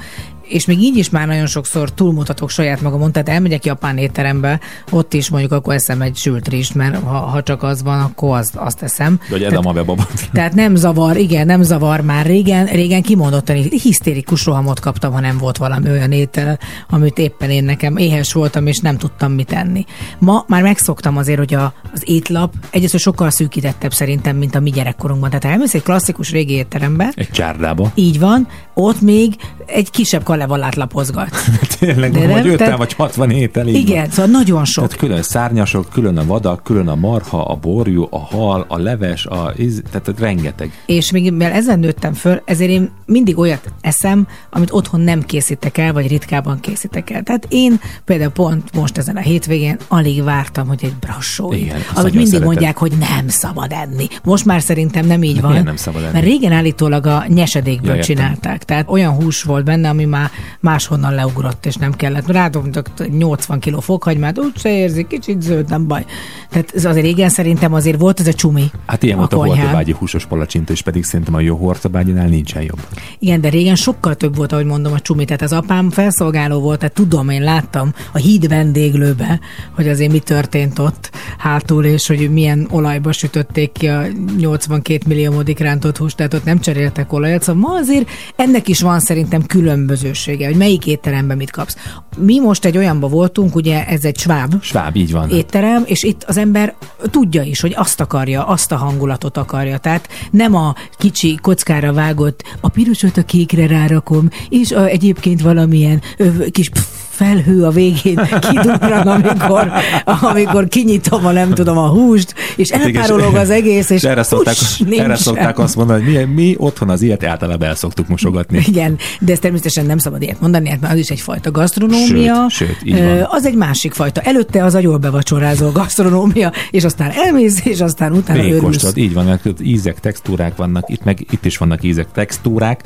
és 0.49 0.65
még 0.65 0.81
így 0.81 0.97
is 0.97 1.09
már 1.09 1.27
nagyon 1.27 1.45
sokszor 1.45 1.91
túlmutatok 1.93 2.49
saját 2.49 2.81
magamon, 2.81 3.11
tehát 3.11 3.29
elmegyek 3.29 3.65
japán 3.65 3.97
étterembe, 3.97 4.59
ott 4.91 5.13
is 5.13 5.29
mondjuk 5.29 5.51
akkor 5.51 5.73
eszem 5.73 6.01
egy 6.01 6.15
sült 6.17 6.47
rizst, 6.47 6.75
mert 6.75 7.03
ha, 7.03 7.17
ha 7.17 7.43
csak 7.43 7.63
az 7.63 7.83
van, 7.83 7.99
akkor 7.99 8.37
azt, 8.37 8.55
azt 8.55 8.81
eszem. 8.81 9.19
Vagy 9.29 9.39
Tehát- 9.39 9.53
edamabe 9.53 9.83
babot. 9.83 10.29
tehát 10.33 10.53
nem 10.53 10.75
zavar, 10.75 11.17
igen, 11.17 11.45
nem 11.45 11.61
zavar 11.61 12.01
már. 12.01 12.25
Régen, 12.25 12.65
régen 12.65 13.01
kimondottan 13.01 13.55
hisztérikus 13.55 14.45
rohamot 14.45 14.79
kaptam, 14.79 15.13
ha 15.13 15.19
nem 15.19 15.37
volt 15.37 15.57
valami 15.57 15.89
olyan 15.89 16.11
étel, 16.11 16.59
amit 16.89 17.17
éppen 17.17 17.49
én 17.49 17.63
nekem 17.63 17.97
éhes 17.97 18.33
voltam, 18.33 18.67
és 18.67 18.77
nem 18.79 18.97
tudtam 18.97 19.31
mit 19.31 19.51
enni. 19.51 19.85
Ma 20.19 20.43
már 20.47 20.61
megszoktam 20.61 21.17
azért, 21.17 21.37
hogy 21.37 21.53
a, 21.53 21.73
az 21.93 22.01
étlap 22.05 22.53
egyrészt 22.71 22.97
sokkal 22.97 23.29
szűkítettebb 23.29 23.93
szerintem, 23.93 24.35
mint 24.35 24.55
a 24.55 24.59
mi 24.59 24.69
gyerekkorunkban. 24.69 25.29
Tehát 25.29 25.45
elmész 25.45 25.73
egy 25.73 25.83
klasszikus 25.83 26.31
régi 26.31 26.53
étterembe, 26.53 27.11
Egy 27.15 27.29
csárdába. 27.31 27.91
így 27.95 28.19
van, 28.19 28.47
ott 28.73 29.01
még 29.01 29.35
egy 29.67 29.89
kisebb 29.91 30.23
kalevalát 30.23 30.75
lapozgat. 30.75 31.29
Tényleg, 31.79 32.11
De 32.11 32.19
vagy 32.19 32.29
nem, 32.43 32.45
5 32.49 32.57
tehát- 32.57 32.77
vagy 32.77 32.93
60 32.93 33.29
étel. 33.31 33.67
így 33.67 33.73
van. 33.73 33.81
Igen, 33.81 34.09
szóval 34.09 34.31
nagyon 34.31 34.65
sok. 34.65 34.83
Tehát 34.87 34.99
külön 34.99 35.21
szárnyasok, 35.23 35.89
külön 35.93 36.17
a 36.17 36.25
vadak, 36.25 36.63
külön 36.63 36.87
a 36.87 36.95
marha, 36.95 37.45
a 37.45 37.55
borjú, 37.55 38.07
a 38.09 38.19
hal, 38.19 38.65
a 38.67 38.77
leves, 38.77 39.25
a 39.25 39.53
íz, 39.57 39.81
tehát 39.91 40.19
rengeteg. 40.19 40.71
És 40.85 41.11
még 41.11 41.31
mivel 41.31 41.51
ezen 41.51 41.79
nőttem 41.79 42.13
föl, 42.13 42.41
ezért 42.45 42.69
én 42.71 42.91
mindig 43.05 43.37
olyat 43.37 43.71
eszem, 43.81 44.27
amit 44.49 44.71
otthon 44.71 44.99
nem 45.01 45.21
készítek 45.21 45.77
el, 45.77 45.93
vagy 45.93 46.07
ritkában 46.07 46.59
készítek 46.59 47.09
el. 47.09 47.23
Tehát 47.23 47.45
én 47.49 47.79
például 48.05 48.31
pont 48.31 48.75
most 48.75 48.97
ezen 48.97 49.15
a 49.15 49.19
hétvégén 49.19 49.77
alig 49.87 50.23
vártam, 50.23 50.67
hogy 50.67 50.79
egy 50.83 50.95
brassó, 50.99 51.53
Igen, 51.53 51.77
amit 51.95 52.11
mindig 52.11 52.27
szereted. 52.27 52.47
mondják, 52.47 52.77
hogy 52.77 52.91
nem 52.99 53.27
szabad 53.27 53.71
enni. 53.71 54.07
Most 54.23 54.45
már 54.45 54.61
szerintem 54.61 55.05
nem 55.05 55.23
így 55.23 55.35
De 55.35 55.41
van. 55.41 55.63
nem 55.63 55.75
szabad 55.75 56.01
enni? 56.03 56.11
Mert 56.13 56.25
régen 56.25 56.51
állítólag 56.51 57.05
a 57.05 57.23
nyesedékből 57.27 57.95
Ja, 57.95 58.03
csinálták. 58.03 58.63
Tehát 58.63 58.85
olyan 58.89 59.13
hús 59.13 59.43
volt 59.43 59.56
benne, 59.63 59.89
ami 59.89 60.05
már 60.05 60.31
máshonnan 60.59 61.13
leugrott, 61.13 61.65
és 61.65 61.75
nem 61.75 61.91
kellett. 61.91 62.27
Rádobtak 62.27 62.89
80 63.17 63.59
kg 63.59 63.81
fokhagymát, 63.81 64.39
úgyse 64.39 64.69
érzik, 64.69 65.07
kicsit 65.07 65.41
zöld, 65.41 65.69
nem 65.69 65.87
baj. 65.87 66.05
Tehát 66.49 66.71
ez 66.75 66.85
azért 66.85 67.05
régen 67.05 67.29
szerintem 67.29 67.73
azért 67.73 67.99
volt 67.99 68.19
ez 68.19 68.27
a 68.27 68.33
csumi. 68.33 68.71
Hát 68.85 69.03
ilyen 69.03 69.17
volt 69.17 69.33
a 69.33 69.37
konyhán. 69.37 69.57
hortobágyi 69.57 69.91
húsos 69.91 70.25
palacsinta, 70.25 70.73
és 70.73 70.81
pedig 70.81 71.03
szerintem 71.03 71.35
a 71.35 71.39
jó 71.39 71.55
hortobágyinál 71.55 72.27
nincsen 72.27 72.61
jobb. 72.61 72.79
Igen, 73.19 73.41
de 73.41 73.49
régen 73.49 73.75
sokkal 73.75 74.15
több 74.15 74.35
volt, 74.35 74.51
ahogy 74.51 74.65
mondom, 74.65 74.93
a 74.93 74.99
csumi. 74.99 75.25
Tehát 75.25 75.41
az 75.41 75.53
apám 75.53 75.89
felszolgáló 75.89 76.59
volt, 76.59 76.79
tehát 76.79 76.93
tudom, 76.93 77.29
én 77.29 77.43
láttam 77.43 77.93
a 78.13 78.17
híd 78.17 78.47
vendéglőbe, 78.47 79.39
hogy 79.75 79.87
azért 79.87 80.11
mi 80.11 80.19
történt 80.19 80.79
ott 80.79 81.09
hátul, 81.37 81.85
és 81.85 82.07
hogy 82.07 82.31
milyen 82.31 82.67
olajba 82.71 83.11
sütötték 83.11 83.71
ki 83.71 83.87
a 83.87 84.03
82 84.37 85.03
millió 85.07 85.31
modik 85.31 85.59
rántott 85.59 85.97
húst, 85.97 86.15
tehát 86.15 86.33
ott 86.33 86.43
nem 86.43 86.59
cseréltek 86.59 87.13
olajat. 87.13 87.43
Szóval 87.43 87.61
ma 87.61 87.77
azért 87.77 88.09
ennek 88.35 88.67
is 88.67 88.81
van 88.81 88.99
szerintem 88.99 89.45
különbözősége, 89.47 90.47
hogy 90.47 90.55
melyik 90.55 90.85
étteremben 90.85 91.37
mit 91.37 91.51
kapsz. 91.51 91.75
Mi 92.17 92.39
most 92.39 92.65
egy 92.65 92.77
olyanba 92.77 93.07
voltunk, 93.07 93.55
ugye 93.55 93.85
ez 93.87 94.03
egy 94.03 94.17
sváb, 94.17 94.63
Sváb, 94.63 94.95
így 94.95 95.11
van. 95.11 95.29
étterem, 95.29 95.83
és 95.85 96.03
itt 96.03 96.23
az 96.23 96.37
ember 96.37 96.75
tudja 97.11 97.41
is, 97.43 97.59
hogy 97.59 97.73
azt 97.75 97.99
akarja, 98.01 98.45
azt 98.45 98.71
a 98.71 98.75
hangulatot 98.75 99.37
akarja. 99.37 99.77
Tehát 99.77 100.09
nem 100.31 100.55
a 100.55 100.75
kicsi 100.97 101.39
kockára 101.41 101.93
vágott, 101.93 102.43
a 102.61 102.69
pirosot 102.69 103.17
a 103.17 103.23
kékre 103.23 103.67
rárakom, 103.67 104.29
és 104.49 104.71
a, 104.71 104.85
egyébként 104.85 105.41
valamilyen 105.41 106.01
ö, 106.17 106.45
kis 106.51 106.69
pff, 106.69 106.96
felhő 107.17 107.63
a 107.63 107.69
végén 107.69 108.29
kidurran, 108.49 109.07
amikor, 109.07 109.71
amikor 110.05 110.67
kinyitom 110.67 111.25
a 111.25 111.31
nem 111.31 111.53
tudom 111.53 111.77
a 111.77 111.87
húst, 111.87 112.33
és 112.55 112.69
elpárolog 112.69 113.35
az 113.35 113.49
egész, 113.49 113.89
és 113.89 114.03
erre 114.03 114.23
szokták, 114.23 114.53
uss, 114.53 114.81
erre 114.97 115.15
szokták 115.15 115.59
azt 115.59 115.75
mondani, 115.75 116.03
hogy 116.03 116.27
mi, 116.27 116.33
mi 116.33 116.55
otthon 116.57 116.89
az 116.89 117.01
ilyet 117.01 117.23
általában 117.23 117.67
el 117.67 117.75
szoktuk 117.75 118.07
mosogatni. 118.07 118.63
Igen, 118.67 118.97
de 119.19 119.31
ezt 119.31 119.41
természetesen 119.41 119.85
nem 119.85 119.97
szabad 119.97 120.21
ilyet 120.21 120.41
mondani, 120.41 120.69
hát 120.69 120.79
mert 120.79 120.93
az 120.93 120.99
is 120.99 121.09
egyfajta 121.09 121.51
gasztronómia. 121.51 122.49
Sőt, 122.49 122.77
sőt. 122.85 123.25
Az 123.29 123.45
egy 123.45 123.55
másik 123.55 123.93
fajta. 123.93 124.21
Előtte 124.21 124.63
az 124.63 124.75
a 124.75 124.79
jól 124.79 124.97
bevacsorázó 124.97 125.71
gasztronómia, 125.71 126.51
és 126.71 126.83
aztán 126.83 127.11
elmész, 127.11 127.65
és 127.65 127.81
aztán 127.81 128.11
utána 128.11 128.39
örülsz. 128.39 128.53
Végkóstolod, 128.53 128.97
így 128.97 129.13
van, 129.13 129.39
ízek, 129.61 129.99
textúrák 129.99 130.55
vannak, 130.55 130.89
itt 130.89 131.03
meg 131.03 131.25
itt 131.29 131.45
is 131.45 131.57
vannak 131.57 131.83
ízek, 131.83 132.07
textúrák, 132.11 132.83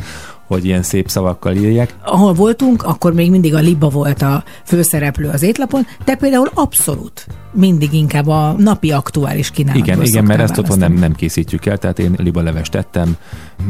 hogy 0.51 0.65
ilyen 0.65 0.84
szép 0.84 1.10
szavakkal 1.10 1.55
írják. 1.55 1.96
Ahol 2.03 2.34
voltunk, 2.34 2.84
akkor 2.84 3.13
még 3.13 3.29
mindig 3.29 3.53
a 3.53 3.60
Liba 3.60 3.89
volt 3.89 4.22
a 4.22 4.43
főszereplő 4.65 5.29
az 5.29 5.41
étlapon, 5.41 5.88
de 6.05 6.15
például 6.15 6.50
abszolút 6.53 7.27
mindig 7.53 7.93
inkább 7.93 8.27
a 8.27 8.55
napi 8.58 8.91
aktuális 8.91 9.51
kínálatból 9.51 9.93
Igen, 9.93 10.05
igen, 10.05 10.24
mert 10.24 10.41
ezt 10.41 10.58
otthon 10.58 10.77
nem, 10.77 10.93
nem 10.93 11.13
készítjük 11.13 11.65
el, 11.65 11.77
tehát 11.77 12.00
én 12.00 12.15
libalevest 12.17 12.72
tettem, 12.72 13.15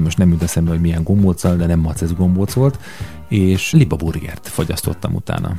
most 0.04 0.18
nem 0.18 0.30
jut 0.30 0.44
eszembe, 0.44 0.72
hogy 0.72 0.82
milyen 0.82 1.04
gombóccal, 1.04 1.56
de 1.56 1.66
nem 1.66 1.80
macesz 1.80 2.14
gombóc 2.18 2.54
volt, 2.54 2.80
és 3.28 3.72
libaburgert 3.72 4.48
fogyasztottam 4.48 5.16
utána. 5.16 5.52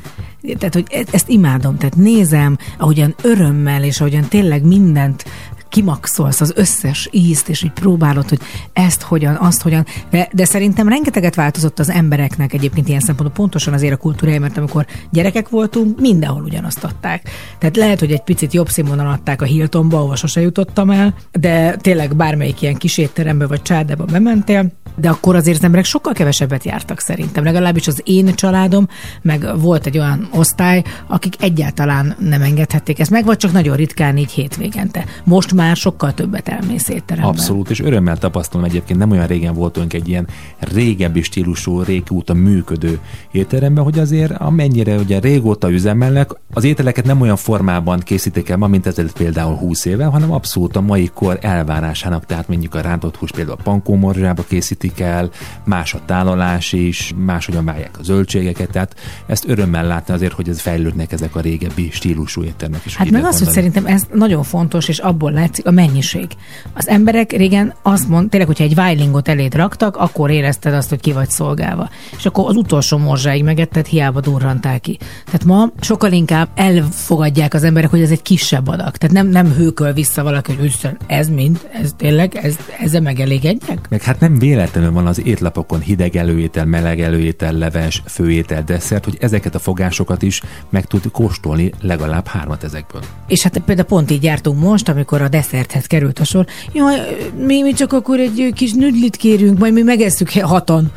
Tehát, 0.57 0.73
hogy 0.73 0.85
e- 0.89 1.05
ezt 1.11 1.29
imádom, 1.29 1.77
tehát 1.77 1.95
nézem, 1.95 2.57
ahogyan 2.77 3.15
örömmel, 3.21 3.83
és 3.83 3.99
ahogyan 3.99 4.27
tényleg 4.27 4.65
mindent 4.65 5.25
kimaxolsz 5.73 6.41
az 6.41 6.53
összes 6.55 7.07
ízt, 7.11 7.49
és 7.49 7.63
így 7.63 7.71
próbálod, 7.71 8.29
hogy 8.29 8.39
ezt 8.73 9.01
hogyan, 9.01 9.35
azt 9.35 9.61
hogyan, 9.61 9.85
de, 10.09 10.29
de 10.33 10.45
szerintem 10.45 10.87
rengeteget 10.87 11.35
változott 11.35 11.79
az 11.79 11.89
embereknek 11.89 12.53
egyébként 12.53 12.87
ilyen 12.87 12.99
szempontból. 12.99 13.37
Pontosan 13.37 13.73
azért 13.73 13.93
a 13.93 13.97
kultúrája, 13.97 14.39
mert 14.39 14.57
amikor 14.57 14.85
gyerekek 15.11 15.49
voltunk, 15.49 15.99
mindenhol 15.99 16.43
ugyanazt 16.43 16.83
adták. 16.83 17.29
Tehát 17.57 17.75
lehet, 17.75 17.99
hogy 17.99 18.11
egy 18.11 18.23
picit 18.23 18.53
jobb 18.53 18.69
színvonalon 18.69 19.11
adták 19.11 19.41
a 19.41 19.45
Hiltonba, 19.45 19.97
ahova 19.97 20.15
sose 20.15 20.41
jutottam 20.41 20.89
el, 20.89 21.15
de 21.31 21.75
tényleg 21.75 22.15
bármelyik 22.15 22.61
ilyen 22.61 22.75
kis 22.75 22.97
étterembe 22.97 23.47
vagy 23.47 23.61
csárdába 23.61 24.05
bementél, 24.05 24.71
de 24.95 25.09
akkor 25.09 25.35
azért 25.35 25.57
az 25.57 25.63
emberek 25.63 25.85
sokkal 25.85 26.13
kevesebbet 26.13 26.63
jártak 26.63 26.99
szerintem. 26.99 27.43
Legalábbis 27.43 27.87
az 27.87 28.01
én 28.03 28.35
családom, 28.35 28.87
meg 29.21 29.59
volt 29.59 29.85
egy 29.85 29.97
olyan 29.97 30.27
osztály, 30.31 30.83
akik 31.07 31.35
egyáltalán 31.39 32.15
nem 32.19 32.41
engedhették 32.41 32.99
ezt 32.99 33.09
meg, 33.09 33.25
vagy 33.25 33.37
csak 33.37 33.51
nagyon 33.51 33.75
ritkán 33.75 34.17
így 34.17 34.31
hétvégente. 34.31 35.05
Most 35.23 35.53
már 35.53 35.75
sokkal 35.75 36.13
többet 36.13 36.47
elmész 36.47 36.89
étteremben. 36.89 37.33
Abszolút, 37.33 37.69
és 37.69 37.79
örömmel 37.79 38.17
tapasztalom 38.17 38.65
egyébként, 38.65 38.99
nem 38.99 39.11
olyan 39.11 39.27
régen 39.27 39.53
voltunk 39.53 39.93
egy 39.93 40.07
ilyen 40.07 40.27
régebbi 40.59 41.21
stílusú, 41.21 41.81
régóta 41.81 42.33
működő 42.33 42.99
étteremben, 43.31 43.83
hogy 43.83 43.99
azért 43.99 44.31
amennyire 44.31 44.95
ugye 44.95 45.19
régóta 45.19 45.71
üzemelnek, 45.71 46.31
az 46.53 46.63
ételeket 46.63 47.05
nem 47.05 47.21
olyan 47.21 47.35
formában 47.35 47.99
készítik 47.99 48.49
el 48.49 48.57
ma, 48.57 48.67
mint 48.67 48.87
ezelőtt 48.87 49.17
például 49.17 49.55
20 49.55 49.85
éve, 49.85 50.05
hanem 50.05 50.31
abszolút 50.31 50.75
a 50.75 50.81
mai 50.81 51.09
kor 51.13 51.37
elvárásának, 51.41 52.25
tehát 52.25 52.47
mondjuk 52.47 52.75
a 52.75 52.81
rántott 52.81 53.15
hús 53.15 53.31
például 53.31 53.57
a 53.59 53.63
pankómorzsába 53.63 54.43
készítik 54.83 54.99
el, 54.99 55.29
más 55.63 55.93
a 55.93 55.99
tálalás 56.05 56.73
is, 56.73 57.13
máshogyan 57.17 57.65
vágják 57.65 57.99
a 57.99 58.03
zöldségeket, 58.03 58.71
tehát 58.71 58.95
ezt 59.25 59.47
örömmel 59.47 59.85
látni 59.85 60.13
azért, 60.13 60.33
hogy 60.33 60.49
ez 60.49 60.59
fejlődnek 60.59 61.11
ezek 61.11 61.35
a 61.35 61.39
régebbi 61.39 61.89
stílusú 61.91 62.43
éttermek 62.43 62.85
is. 62.85 62.95
Hát 62.95 63.07
hogy 63.07 63.15
meg 63.15 63.25
az, 63.25 63.37
hogy 63.37 63.45
gondolni. 63.45 63.71
szerintem 63.71 63.95
ez 63.95 64.03
nagyon 64.13 64.43
fontos, 64.43 64.87
és 64.87 64.97
abból 64.97 65.31
látszik 65.31 65.65
a 65.65 65.71
mennyiség. 65.71 66.27
Az 66.73 66.87
emberek 66.87 67.31
régen 67.31 67.73
azt 67.81 68.07
mond, 68.07 68.29
tényleg, 68.29 68.47
hogyha 68.47 68.63
egy 68.63 68.75
vájlingot 68.75 69.27
eléd 69.27 69.55
raktak, 69.55 69.97
akkor 69.97 70.29
érezted 70.29 70.73
azt, 70.73 70.89
hogy 70.89 70.99
ki 70.99 71.11
vagy 71.11 71.29
szolgálva. 71.29 71.89
És 72.17 72.25
akkor 72.25 72.49
az 72.49 72.55
utolsó 72.55 72.97
morzsáig 72.97 73.43
megetted, 73.43 73.85
hiába 73.85 74.19
durrantál 74.19 74.79
ki. 74.79 74.97
Tehát 75.25 75.43
ma 75.45 75.69
sokkal 75.81 76.11
inkább 76.11 76.49
elfogadják 76.55 77.53
az 77.53 77.63
emberek, 77.63 77.89
hogy 77.89 78.01
ez 78.01 78.11
egy 78.11 78.21
kisebb 78.21 78.67
adag. 78.67 78.97
Tehát 78.97 79.15
nem, 79.15 79.27
nem 79.27 79.53
hőköl 79.53 79.93
vissza 79.93 80.23
valaki, 80.23 80.53
hogy 80.53 80.65
"Isten, 80.65 80.97
ez 81.07 81.27
mind, 81.29 81.59
ez 81.81 81.93
tényleg, 81.97 82.35
ez, 82.35 82.55
ezzel 82.79 83.01
megelégedjek? 83.01 83.89
Meg 83.89 84.01
hát 84.01 84.19
nem 84.19 84.37
véletlenül 84.73 85.03
van 85.03 85.11
az 85.11 85.25
étlapokon 85.25 85.79
hideg 85.79 86.15
előétel, 86.15 86.65
meleg 86.65 87.01
előétel, 87.01 87.53
leves, 87.53 88.03
főétel, 88.05 88.63
desszert, 88.63 89.05
hogy 89.05 89.17
ezeket 89.19 89.55
a 89.55 89.59
fogásokat 89.59 90.21
is 90.21 90.41
meg 90.69 90.85
tud 90.85 91.11
kóstolni 91.11 91.71
legalább 91.81 92.27
hármat 92.27 92.63
ezekből. 92.63 93.01
És 93.27 93.43
hát 93.43 93.57
például 93.57 93.87
pont 93.87 94.11
így 94.11 94.23
jártunk 94.23 94.59
most, 94.59 94.89
amikor 94.89 95.21
a 95.21 95.27
desszerthez 95.27 95.85
került 95.85 96.19
a 96.19 96.23
sor. 96.23 96.45
Jaj, 96.73 96.95
mi, 97.37 97.61
mi 97.61 97.73
csak 97.73 97.93
akkor 97.93 98.19
egy 98.19 98.51
kis 98.53 98.73
nüdlit 98.73 99.15
kérünk, 99.15 99.59
majd 99.59 99.73
mi 99.73 99.81
megesszük 99.81 100.31
hatan. 100.31 100.91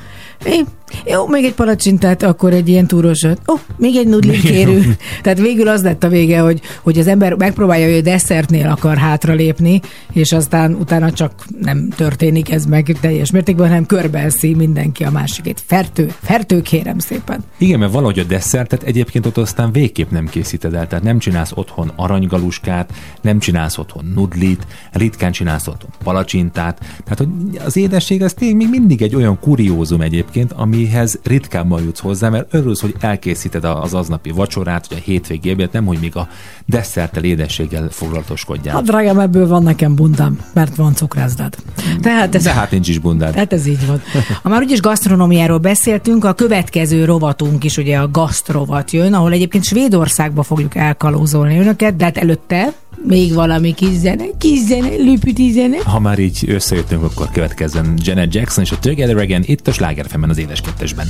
É, 0.45 0.64
jó, 1.06 1.26
még 1.26 1.44
egy 1.44 1.54
palacsintát, 1.54 2.22
akkor 2.22 2.52
egy 2.52 2.68
ilyen 2.68 2.86
túrosat. 2.86 3.40
Ó, 3.48 3.52
oh, 3.52 3.60
még 3.76 3.96
egy 3.96 4.08
nudlit 4.08 4.40
kérünk. 4.40 4.96
Tehát 5.22 5.38
végül 5.38 5.68
az 5.68 5.82
lett 5.82 6.04
a 6.04 6.08
vége, 6.08 6.40
hogy, 6.40 6.60
hogy 6.82 6.98
az 6.98 7.06
ember 7.06 7.34
megpróbálja, 7.34 7.86
hogy 7.86 7.96
a 7.96 8.00
desszertnél 8.00 8.68
akar 8.68 8.96
hátralépni, 8.96 9.80
és 10.12 10.32
aztán 10.32 10.74
utána 10.74 11.12
csak 11.12 11.32
nem 11.60 11.88
történik 11.96 12.50
ez 12.50 12.64
meg 12.64 12.96
teljes 13.00 13.30
mértékben, 13.30 13.68
hanem 13.68 13.86
körbeeszi 13.86 14.54
mindenki 14.54 15.04
a 15.04 15.10
másikét. 15.10 15.62
Fertő, 15.66 16.12
fertő 16.22 16.62
kérem 16.62 16.98
szépen. 16.98 17.44
Igen, 17.58 17.78
mert 17.78 17.92
valahogy 17.92 18.18
a 18.18 18.24
desszertet 18.24 18.82
egyébként 18.82 19.26
ott 19.26 19.36
aztán 19.36 19.72
végképp 19.72 20.10
nem 20.10 20.26
készíted 20.26 20.74
el, 20.74 20.86
tehát 20.86 21.04
nem 21.04 21.18
csinálsz 21.18 21.52
otthon 21.54 21.92
aranygaluskát, 21.96 22.92
nem 23.20 23.38
csinálsz 23.38 23.78
otthon 23.78 24.04
nudlit, 24.14 24.66
ritkán 24.92 25.32
csinálsz 25.32 25.66
otthon 25.66 25.90
palacsintát, 26.04 26.78
tehát 26.78 27.18
hogy 27.18 27.28
az 27.64 27.76
édesség 27.76 28.22
az 28.22 28.32
tényleg 28.32 28.56
még 28.56 28.68
mindig 28.68 29.02
egy 29.02 29.14
olyan 29.14 29.38
kuriózum 29.40 30.00
egyébként, 30.00 30.52
amihez 30.76 31.19
ritkábban 31.23 31.82
jutsz 31.82 32.00
hozzá, 32.00 32.28
mert 32.28 32.54
örülsz, 32.54 32.80
hogy 32.80 32.95
elkészíted 33.00 33.65
az 33.65 33.95
aznapi 33.95 34.30
vacsorát, 34.30 34.89
vagy 34.89 34.99
a 34.99 35.04
hétvégi 35.04 35.50
ebédet, 35.50 35.73
nem 35.73 35.84
hogy 35.84 35.99
még 36.00 36.17
a 36.17 36.28
desszerttel, 36.67 37.25
édességgel 37.25 37.89
foglalatoskodjál. 37.91 38.75
Hát 38.75 38.84
drágám, 38.84 39.19
ebből 39.19 39.49
van 39.49 39.62
nekem 39.62 39.95
bundám, 39.95 40.41
mert 40.52 40.76
van 40.76 40.95
cukrázdad. 40.95 41.56
Tehát 42.00 42.34
ez 42.34 42.43
De 42.43 42.52
hát 42.52 42.71
nincs 42.71 42.89
is 42.89 42.99
bundád. 42.99 43.34
Hát 43.34 43.52
ez 43.52 43.67
így 43.67 43.86
van. 43.86 44.02
Ha 44.43 44.49
már 44.49 44.62
úgyis 44.62 44.80
gasztronómiáról 44.80 45.58
beszéltünk, 45.58 46.25
a 46.25 46.32
következő 46.32 47.04
rovatunk 47.04 47.65
is 47.65 47.76
ugye 47.76 47.99
a 47.99 48.10
gasztrovat 48.10 48.91
jön, 48.91 49.15
ahol 49.15 49.32
egyébként 49.32 49.65
Svédországba 49.65 50.43
fogjuk 50.43 50.75
elkalózolni 50.75 51.58
önöket, 51.58 51.97
de 51.97 52.04
hát 52.04 52.17
előtte 52.17 52.73
még 53.06 53.34
valami 53.34 53.75
kis 53.75 53.97
zene, 53.97 54.25
kis 54.38 54.58
zene, 54.58 54.88
lüpüti 54.88 55.50
zene. 55.50 55.76
Ha 55.84 56.00
már 56.00 56.19
így 56.19 56.45
összejöttünk, 56.49 57.02
akkor 57.02 57.30
következzen 57.30 57.99
Janet 58.02 58.34
Jackson 58.34 58.64
és 58.64 58.71
a 58.71 58.78
Together 58.78 59.16
Again 59.16 59.42
itt 59.47 59.69
a 59.69 59.73
Sláger 59.73 60.06
FM-en 60.08 60.30
az 60.30 60.38
édes 60.38 60.60
kettesben. 60.60 61.06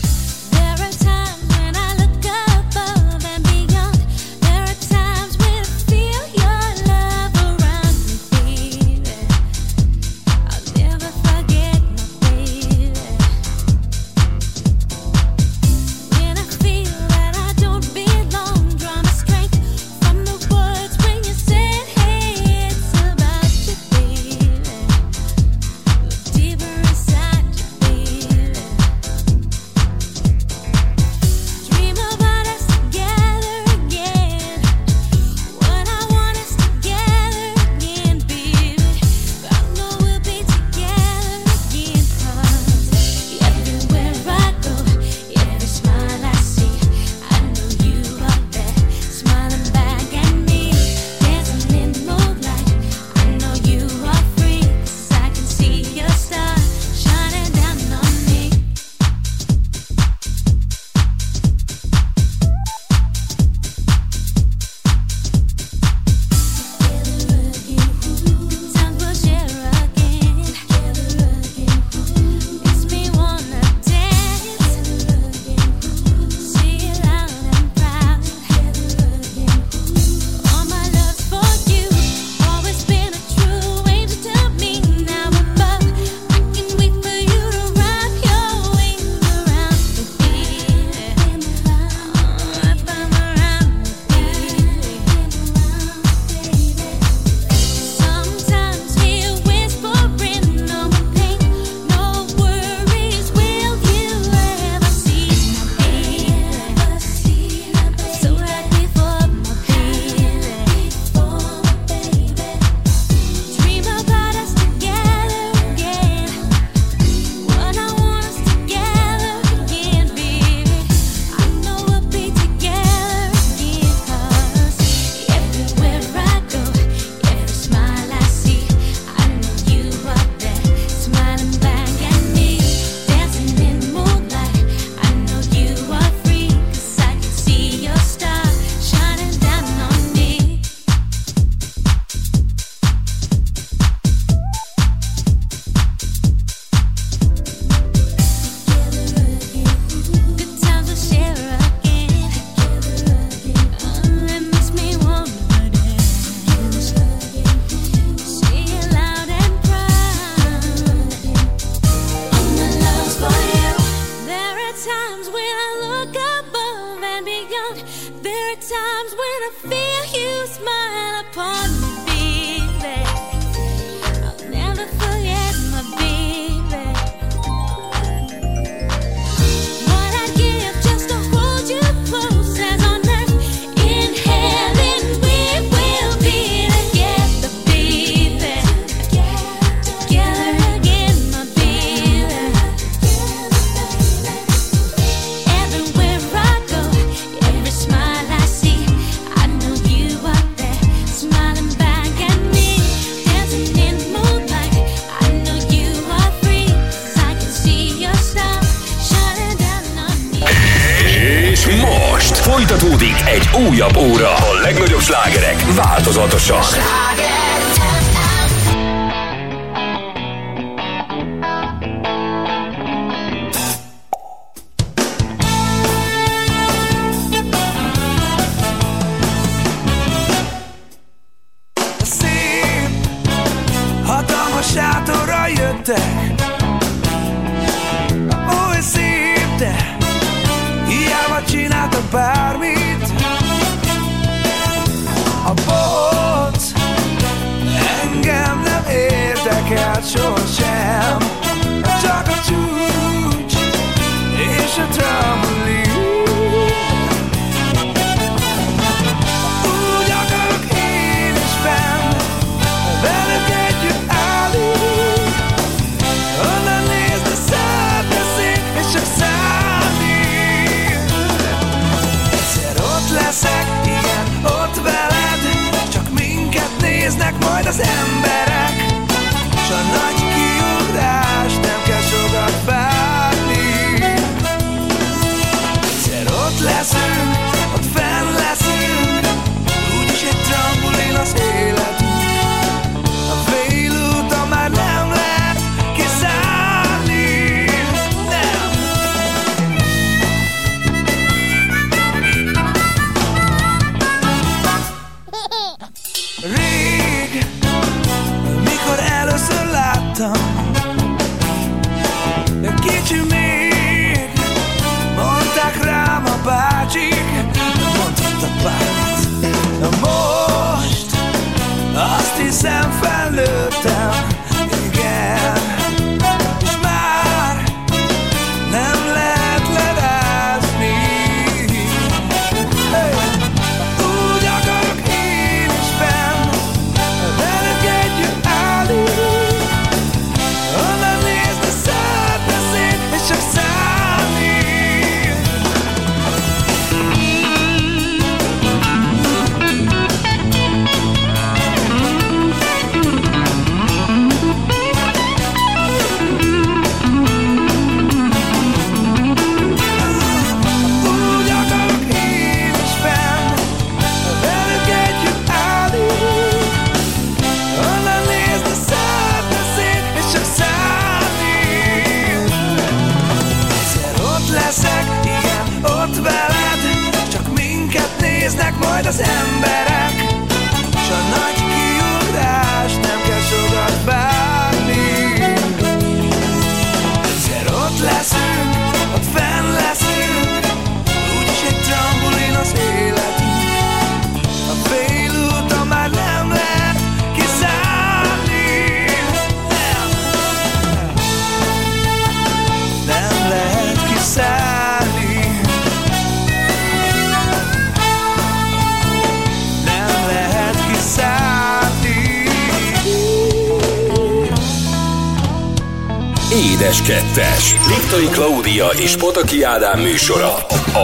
Pataki 419.18 419.62
Ádám 419.62 420.00
műsora. 420.00 420.55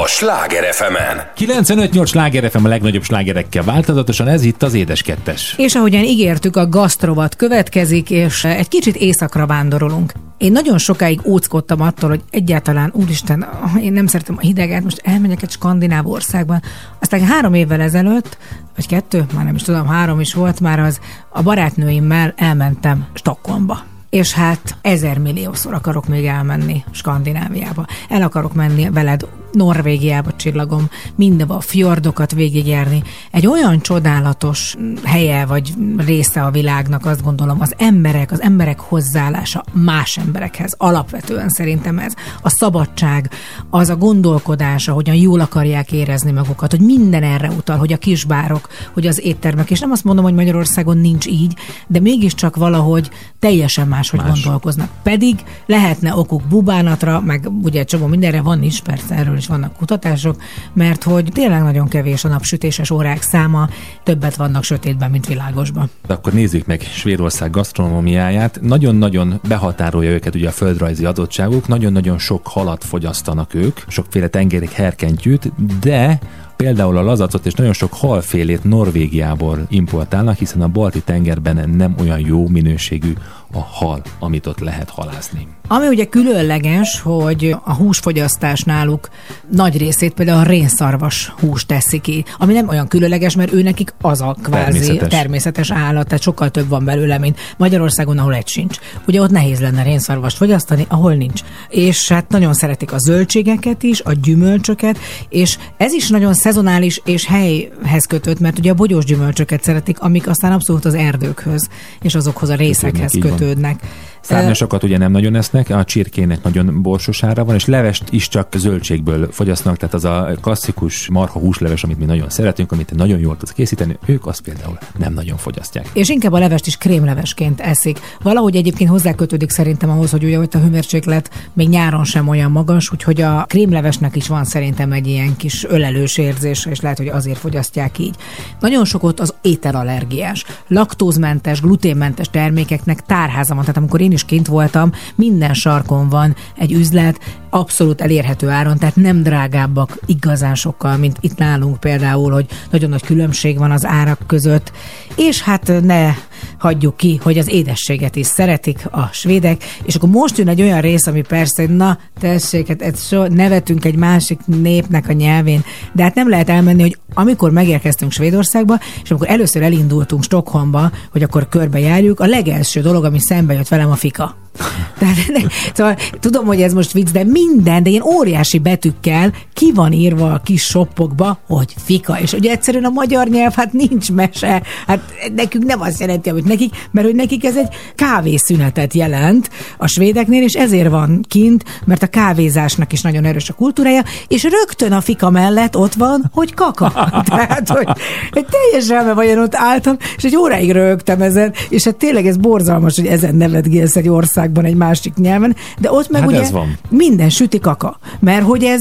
A 0.02 0.06
Sláger 0.06 0.74
fm 0.74 0.94
95-8 1.36 2.06
sláger 2.06 2.50
FM 2.50 2.64
a 2.64 2.68
legnagyobb 2.68 3.02
slágerekkel 3.02 3.62
változatosan, 3.62 4.28
ez 4.28 4.44
itt 4.44 4.62
az 4.62 4.74
Édes 4.74 5.02
Kettes. 5.02 5.54
És 5.56 5.74
ahogyan 5.74 6.02
ígértük, 6.02 6.56
a 6.56 6.68
gasztrovat 6.68 7.36
következik, 7.36 8.10
és 8.10 8.44
egy 8.44 8.68
kicsit 8.68 8.96
északra 8.96 9.46
vándorolunk. 9.46 10.12
Én 10.38 10.52
nagyon 10.52 10.78
sokáig 10.78 11.20
óckodtam 11.24 11.80
attól, 11.80 12.08
hogy 12.08 12.20
egyáltalán, 12.30 12.92
úristen, 12.94 13.48
én 13.82 13.92
nem 13.92 14.06
szeretem 14.06 14.36
a 14.38 14.40
hideget, 14.40 14.84
most 14.84 15.00
elmegyek 15.04 15.42
egy 15.42 15.50
skandináv 15.50 16.06
országban. 16.06 16.62
Aztán 17.00 17.24
három 17.24 17.54
évvel 17.54 17.80
ezelőtt, 17.80 18.36
vagy 18.76 18.86
kettő, 18.86 19.24
már 19.34 19.44
nem 19.44 19.54
is 19.54 19.62
tudom, 19.62 19.86
három 19.86 20.20
is 20.20 20.34
volt 20.34 20.60
már 20.60 20.80
az, 20.80 21.00
a 21.28 21.42
barátnőimmel 21.42 22.34
elmentem 22.36 23.06
Stockholmba. 23.14 23.91
És 24.12 24.32
hát 24.32 24.76
ezer 24.80 25.18
milliószor 25.18 25.74
akarok 25.74 26.08
még 26.08 26.26
elmenni 26.26 26.84
Skandináviába. 26.90 27.86
El 28.08 28.22
akarok 28.22 28.54
menni 28.54 28.90
veled 28.90 29.26
Norvégiába, 29.52 30.36
csillagom, 30.36 30.88
mindenbe 31.14 31.54
a 31.54 31.60
fjordokat 31.60 32.32
végigjárni. 32.32 33.02
Egy 33.30 33.46
olyan 33.46 33.80
csodálatos 33.80 34.76
helye 35.02 35.46
vagy 35.46 35.74
része 35.96 36.42
a 36.42 36.50
világnak, 36.50 37.06
azt 37.06 37.22
gondolom, 37.22 37.60
az 37.60 37.74
emberek, 37.78 38.32
az 38.32 38.40
emberek 38.40 38.80
hozzáállása 38.80 39.64
más 39.72 40.18
emberekhez. 40.18 40.74
Alapvetően 40.78 41.48
szerintem 41.48 41.98
ez. 41.98 42.12
A 42.42 42.48
szabadság, 42.48 43.30
az 43.70 43.88
a 43.88 43.96
gondolkodása, 43.96 44.92
hogyan 44.92 45.14
jól 45.14 45.40
akarják 45.40 45.92
érezni 45.92 46.30
magukat, 46.30 46.70
hogy 46.70 46.80
minden 46.80 47.22
erre 47.22 47.50
utal, 47.50 47.76
hogy 47.76 47.92
a 47.92 47.96
kisbárok, 47.96 48.68
hogy 48.92 49.06
az 49.06 49.24
éttermek, 49.24 49.70
és 49.70 49.80
nem 49.80 49.90
azt 49.90 50.04
mondom, 50.04 50.24
hogy 50.24 50.34
Magyarországon 50.34 50.98
nincs 50.98 51.26
így, 51.26 51.54
de 51.86 52.00
mégiscsak 52.00 52.56
valahogy 52.56 53.10
teljesen 53.38 53.88
máshogy 53.88 54.20
Más. 54.20 54.28
Más. 54.28 54.42
gondolkoznak. 54.42 54.88
Pedig 55.02 55.42
lehetne 55.66 56.16
okuk 56.16 56.42
bubánatra, 56.42 57.20
meg 57.20 57.48
ugye 57.62 57.80
egy 57.80 57.86
csomó 57.86 58.06
mindenre 58.06 58.40
van 58.40 58.62
is, 58.62 58.80
persze 58.80 59.14
erről 59.14 59.36
is 59.42 59.48
vannak 59.48 59.76
kutatások, 59.76 60.36
mert 60.72 61.02
hogy 61.02 61.28
tényleg 61.32 61.62
nagyon 61.62 61.88
kevés 61.88 62.24
a 62.24 62.28
napsütéses 62.28 62.90
órák 62.90 63.22
száma, 63.22 63.68
többet 64.02 64.36
vannak 64.36 64.64
sötétben, 64.64 65.10
mint 65.10 65.26
világosban. 65.26 65.90
Akkor 66.06 66.32
nézzük 66.32 66.66
meg 66.66 66.80
Svédország 66.80 67.50
gasztronómiáját. 67.50 68.60
Nagyon-nagyon 68.60 69.40
behatárolja 69.48 70.10
őket 70.10 70.34
ugye 70.34 70.48
a 70.48 70.52
földrajzi 70.52 71.04
adottságuk, 71.04 71.68
nagyon-nagyon 71.68 72.18
sok 72.18 72.46
halat 72.46 72.84
fogyasztanak 72.84 73.54
ők, 73.54 73.80
sokféle 73.86 74.28
tengeri 74.28 74.68
herkentyűt, 74.72 75.52
de 75.80 76.18
például 76.56 76.96
a 76.96 77.02
lazacot 77.02 77.46
és 77.46 77.52
nagyon 77.54 77.72
sok 77.72 77.92
halfélét 77.92 78.64
Norvégiából 78.64 79.66
importálnak, 79.68 80.36
hiszen 80.36 80.62
a 80.62 80.68
balti 80.68 81.00
tengerben 81.00 81.70
nem 81.70 81.94
olyan 82.00 82.20
jó 82.20 82.48
minőségű 82.48 83.12
a 83.52 83.60
hal, 83.60 84.02
amit 84.18 84.46
ott 84.46 84.58
lehet 84.58 84.90
halászni. 84.90 85.46
Ami 85.68 85.86
ugye 85.86 86.04
különleges, 86.04 87.00
hogy 87.00 87.56
a 87.64 87.74
húsfogyasztás 87.74 88.62
náluk 88.62 89.08
nagy 89.50 89.78
részét 89.78 90.12
például 90.14 90.38
a 90.38 90.42
rénszarvas 90.42 91.32
hús 91.40 91.66
teszi 91.66 91.98
ki, 91.98 92.24
ami 92.38 92.52
nem 92.52 92.68
olyan 92.68 92.88
különleges, 92.88 93.36
mert 93.36 93.52
ő 93.52 93.62
nekik 93.62 93.94
az 94.00 94.20
a 94.20 94.36
kvázi 94.42 94.78
természetes, 94.78 95.08
Természetes. 95.08 95.70
állat, 95.70 96.06
tehát 96.06 96.22
sokkal 96.22 96.50
több 96.50 96.68
van 96.68 96.84
belőle, 96.84 97.18
mint 97.18 97.38
Magyarországon, 97.56 98.18
ahol 98.18 98.34
egy 98.34 98.48
sincs. 98.48 98.78
Ugye 99.06 99.20
ott 99.20 99.30
nehéz 99.30 99.60
lenne 99.60 99.82
rénszarvast 99.82 100.36
fogyasztani, 100.36 100.86
ahol 100.88 101.14
nincs. 101.14 101.40
És 101.68 102.08
hát 102.08 102.28
nagyon 102.28 102.54
szeretik 102.54 102.92
a 102.92 102.98
zöldségeket 102.98 103.82
is, 103.82 104.00
a 104.00 104.12
gyümölcsöket, 104.12 104.98
és 105.28 105.58
ez 105.76 105.92
is 105.92 106.08
nagyon 106.08 106.34
szezonális 106.34 107.00
és 107.04 107.26
helyhez 107.26 108.06
kötött, 108.08 108.40
mert 108.40 108.58
ugye 108.58 108.70
a 108.70 108.74
bogyós 108.74 109.04
gyümölcsöket 109.04 109.62
szeretik, 109.62 110.00
amik 110.00 110.28
aztán 110.28 110.52
abszolút 110.52 110.84
az 110.84 110.94
erdőkhöz 110.94 111.68
és 112.02 112.14
azokhoz 112.14 112.48
a 112.48 112.54
részekhez 112.54 113.14
így 113.14 113.22
van. 113.42 113.80
Szárnyasokat 114.22 114.82
ugye 114.82 114.98
nem 114.98 115.10
nagyon 115.10 115.34
esznek, 115.34 115.70
a 115.70 115.84
csirkének 115.84 116.42
nagyon 116.42 116.82
borsos 116.82 117.22
ára 117.22 117.44
van, 117.44 117.54
és 117.54 117.66
levest 117.66 118.04
is 118.10 118.28
csak 118.28 118.48
zöldségből 118.56 119.32
fogyasztanak, 119.32 119.78
tehát 119.78 119.94
az 119.94 120.04
a 120.04 120.30
klasszikus 120.40 121.08
marha 121.08 121.38
húsleves, 121.38 121.84
amit 121.84 121.98
mi 121.98 122.04
nagyon 122.04 122.28
szeretünk, 122.30 122.72
amit 122.72 122.94
nagyon 122.94 123.18
jól 123.18 123.36
tudsz 123.36 123.52
készíteni, 123.52 123.98
ők 124.06 124.26
azt 124.26 124.40
például 124.40 124.78
nem 124.98 125.12
nagyon 125.12 125.36
fogyasztják. 125.36 125.90
És 125.92 126.08
inkább 126.08 126.32
a 126.32 126.38
levest 126.38 126.66
is 126.66 126.76
krémlevesként 126.76 127.60
eszik. 127.60 127.98
Valahogy 128.22 128.56
egyébként 128.56 128.90
hozzákötődik 128.90 129.50
szerintem 129.50 129.90
ahhoz, 129.90 130.10
hogy 130.10 130.24
ugye 130.24 130.38
ott 130.38 130.54
a 130.54 130.58
hőmérséklet 130.58 131.30
még 131.52 131.68
nyáron 131.68 132.04
sem 132.04 132.28
olyan 132.28 132.50
magas, 132.50 132.92
úgyhogy 132.92 133.20
a 133.20 133.44
krémlevesnek 133.48 134.16
is 134.16 134.28
van 134.28 134.44
szerintem 134.44 134.92
egy 134.92 135.06
ilyen 135.06 135.36
kis 135.36 135.64
ölelős 135.64 136.18
érzése, 136.18 136.70
és 136.70 136.80
lehet, 136.80 136.98
hogy 136.98 137.08
azért 137.08 137.38
fogyasztják 137.38 137.98
így. 137.98 138.14
Nagyon 138.60 138.84
sok 138.84 139.02
ott 139.02 139.20
az 139.20 139.34
ételallergiás, 139.42 140.44
laktózmentes, 140.68 141.60
gluténmentes 141.60 142.28
termékeknek 142.30 143.00
tárháza 143.00 143.54
van. 143.54 143.62
Tehát 143.62 143.76
amikor 143.76 144.00
én 144.00 144.11
is 144.12 144.24
kint 144.24 144.46
voltam, 144.46 144.92
minden 145.14 145.54
sarkon 145.54 146.08
van 146.08 146.36
egy 146.56 146.72
üzlet, 146.72 147.18
abszolút 147.50 148.00
elérhető 148.00 148.48
áron, 148.48 148.78
tehát 148.78 148.96
nem 148.96 149.22
drágábbak 149.22 149.98
igazán 150.06 150.54
sokkal, 150.54 150.96
mint 150.96 151.16
itt 151.20 151.36
nálunk 151.36 151.80
például, 151.80 152.32
hogy 152.32 152.46
nagyon 152.70 152.90
nagy 152.90 153.02
különbség 153.02 153.58
van 153.58 153.70
az 153.70 153.86
árak 153.86 154.18
között. 154.26 154.72
És 155.16 155.42
hát 155.42 155.72
ne 155.82 156.14
hagyjuk 156.58 156.96
ki, 156.96 157.20
hogy 157.22 157.38
az 157.38 157.48
édességet 157.48 158.16
is 158.16 158.26
szeretik 158.26 158.86
a 158.90 159.08
svédek, 159.12 159.64
és 159.84 159.94
akkor 159.94 160.08
most 160.08 160.38
jön 160.38 160.48
egy 160.48 160.62
olyan 160.62 160.80
rész, 160.80 161.06
ami 161.06 161.22
persze, 161.22 161.66
na 161.66 161.98
tessék, 162.20 162.68
hát 162.68 162.82
ez 162.82 163.06
so, 163.06 163.26
nevetünk 163.26 163.84
egy 163.84 163.96
másik 163.96 164.40
népnek 164.46 165.08
a 165.08 165.12
nyelvén, 165.12 165.64
de 165.92 166.02
hát 166.02 166.14
nem 166.14 166.28
lehet 166.28 166.48
elmenni, 166.48 166.82
hogy 166.82 166.98
amikor 167.14 167.50
megérkeztünk 167.50 168.12
Svédországba, 168.12 168.78
és 169.02 169.10
amikor 169.10 169.28
először 169.28 169.62
elindultunk 169.62 170.22
Stockholmba, 170.22 170.90
hogy 171.12 171.22
akkor 171.22 171.48
körbejárjuk, 171.48 172.20
a 172.20 172.26
legelső 172.26 172.80
dolog, 172.80 173.04
ami 173.04 173.18
szembe 173.20 173.54
jött 173.54 173.68
velem 173.68 173.90
a 173.90 173.96
fika. 173.96 174.36
Tehát, 174.98 175.52
szóval 175.74 175.96
tudom, 176.20 176.46
hogy 176.46 176.62
ez 176.62 176.72
most 176.72 176.92
vicc, 176.92 177.10
de 177.10 177.24
minden, 177.24 177.82
de 177.82 177.90
ilyen 177.90 178.02
óriási 178.02 178.58
betűkkel 178.58 179.32
ki 179.52 179.72
van 179.74 179.92
írva 179.92 180.32
a 180.32 180.40
kis 180.44 180.62
soppokba, 180.62 181.38
hogy 181.46 181.74
fika. 181.84 182.20
És 182.20 182.32
ugye 182.32 182.50
egyszerűen 182.50 182.84
a 182.84 182.90
magyar 182.90 183.28
nyelv, 183.28 183.54
hát 183.54 183.72
nincs 183.72 184.12
mese. 184.12 184.62
Hát 184.86 185.00
nekünk 185.34 185.64
nem 185.64 185.80
azt 185.80 186.00
jelenti, 186.00 186.30
amit 186.30 186.44
nekik, 186.44 186.74
mert 186.90 187.06
hogy 187.06 187.16
nekik 187.16 187.44
ez 187.44 187.56
egy 187.56 187.68
kávészünetet 187.94 188.94
jelent 188.94 189.50
a 189.78 189.86
svédeknél, 189.86 190.42
és 190.42 190.54
ezért 190.54 190.88
van 190.88 191.24
kint, 191.28 191.64
mert 191.84 192.02
a 192.02 192.06
kávézásnak 192.06 192.92
is 192.92 193.00
nagyon 193.00 193.24
erős 193.24 193.48
a 193.48 193.54
kultúrája, 193.54 194.04
és 194.28 194.42
rögtön 194.42 194.92
a 194.92 195.00
fika 195.00 195.30
mellett 195.30 195.76
ott 195.76 195.94
van, 195.94 196.30
hogy 196.32 196.54
kaka. 196.54 197.01
Tehát, 197.28 197.68
hogy 197.68 197.86
egy 198.32 198.46
teljes 198.50 198.88
elme 198.90 199.12
vajon 199.12 199.38
ott 199.38 199.54
álltam, 199.54 199.96
és 200.16 200.22
egy 200.24 200.36
óráig 200.36 200.70
rögtem 200.70 201.22
ezen, 201.22 201.52
és 201.68 201.84
hát 201.84 201.96
tényleg 201.96 202.26
ez 202.26 202.36
borzalmas, 202.36 202.96
hogy 202.96 203.06
ezen 203.06 203.34
nevetgélsz 203.34 203.96
egy 203.96 204.08
országban, 204.08 204.64
egy 204.64 204.74
másik 204.74 205.14
nyelven, 205.14 205.56
de 205.78 205.92
ott 205.92 206.10
meg 206.10 206.20
Hát 206.20 206.30
ugye 206.30 206.50
van. 206.50 206.76
minden 206.88 207.28
süti 207.28 207.58
kaka, 207.58 207.98
mert 208.20 208.44
hogy 208.44 208.64
ez, 208.64 208.80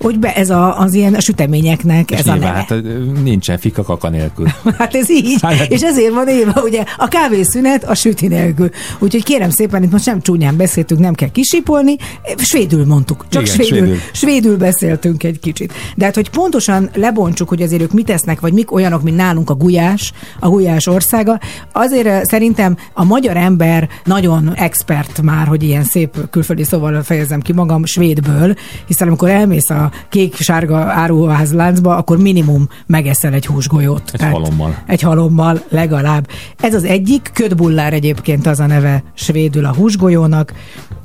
hogy 0.00 0.18
be, 0.18 0.34
ez 0.34 0.50
a, 0.50 0.78
az 0.78 0.94
ilyen 0.94 1.14
a 1.14 1.20
süteményeknek 1.20 2.10
És 2.10 2.18
ez 2.18 2.26
a 2.26 2.32
nyilván, 2.32 2.52
neve. 2.68 2.88
hát 2.88 3.22
nincsen 3.22 3.58
fika 3.58 3.82
kaka 3.82 4.08
nélkül. 4.08 4.46
Hát 4.78 4.94
ez 4.94 5.10
így, 5.10 5.38
Hát- 5.42 5.70
és 5.70 5.80
ezért 5.82 6.12
van 6.14 6.28
éve, 6.28 6.60
ugye 6.64 6.84
a 6.96 7.08
kávészünet 7.08 7.84
a 7.84 7.94
süti 7.94 8.26
nélkül. 8.28 8.70
Úgyhogy 8.98 9.24
kérem 9.24 9.50
szépen, 9.50 9.82
itt 9.82 9.90
most 9.92 10.06
nem 10.06 10.20
csúnyán 10.20 10.56
beszéltünk, 10.56 11.00
nem 11.00 11.14
kell 11.14 11.28
kisipolni, 11.30 11.96
svédül 12.36 12.86
mondtuk, 12.86 13.24
csak 13.28 13.42
Igen, 13.42 13.54
svédül, 13.54 13.78
svédül. 13.78 13.98
svédül 14.12 14.56
beszéltünk 14.56 15.22
egy 15.22 15.40
kicsit. 15.40 15.72
De 15.96 16.04
hát, 16.04 16.14
hogy 16.14 16.30
pontosan 16.30 16.90
lebontsuk, 16.94 17.48
hogy 17.50 17.62
azért 17.62 17.82
ők 17.82 17.92
mit 17.92 18.10
esznek, 18.10 18.40
vagy 18.40 18.52
mik 18.52 18.72
olyanok, 18.72 19.02
mint 19.02 19.16
nálunk 19.16 19.50
a 19.50 19.54
gulyás, 19.54 20.12
a 20.40 20.48
gulyás 20.48 20.86
országa, 20.86 21.40
azért 21.72 22.06
ö, 22.06 22.18
szerintem 22.22 22.76
a 22.92 23.04
magyar 23.04 23.36
ember 23.36 23.88
nagyon 24.04 24.54
expert 24.54 25.22
már, 25.22 25.46
hogy 25.46 25.62
ilyen 25.62 25.84
szép 25.84 26.30
külföldi 26.30 26.64
szóval 26.64 27.02
fejezem 27.02 27.40
ki 27.40 27.52
magam, 27.52 27.84
svédből, 27.84 28.54
hiszen 28.86 29.08
amikor 29.08 29.28
elmész 29.28 29.70
a 29.70 29.90
kék-sárga 30.08 30.76
áruházláncba, 30.76 31.96
akkor 31.96 32.18
minimum 32.18 32.68
megeszel 32.86 33.32
egy 33.32 33.46
húsgolyót. 33.46 34.10
Egy 34.12 34.22
halommal. 34.22 34.82
Egy 34.86 35.00
halommal 35.00 35.62
legalább. 35.68 36.28
Ez 36.60 36.74
az 36.74 36.84
egyik, 36.84 37.30
ködbullár 37.34 37.92
egyébként 37.92 38.46
az 38.46 38.60
a 38.60 38.66
neve 38.66 39.02
svédül 39.14 39.64
a 39.64 39.74
húsgolyónak, 39.74 40.52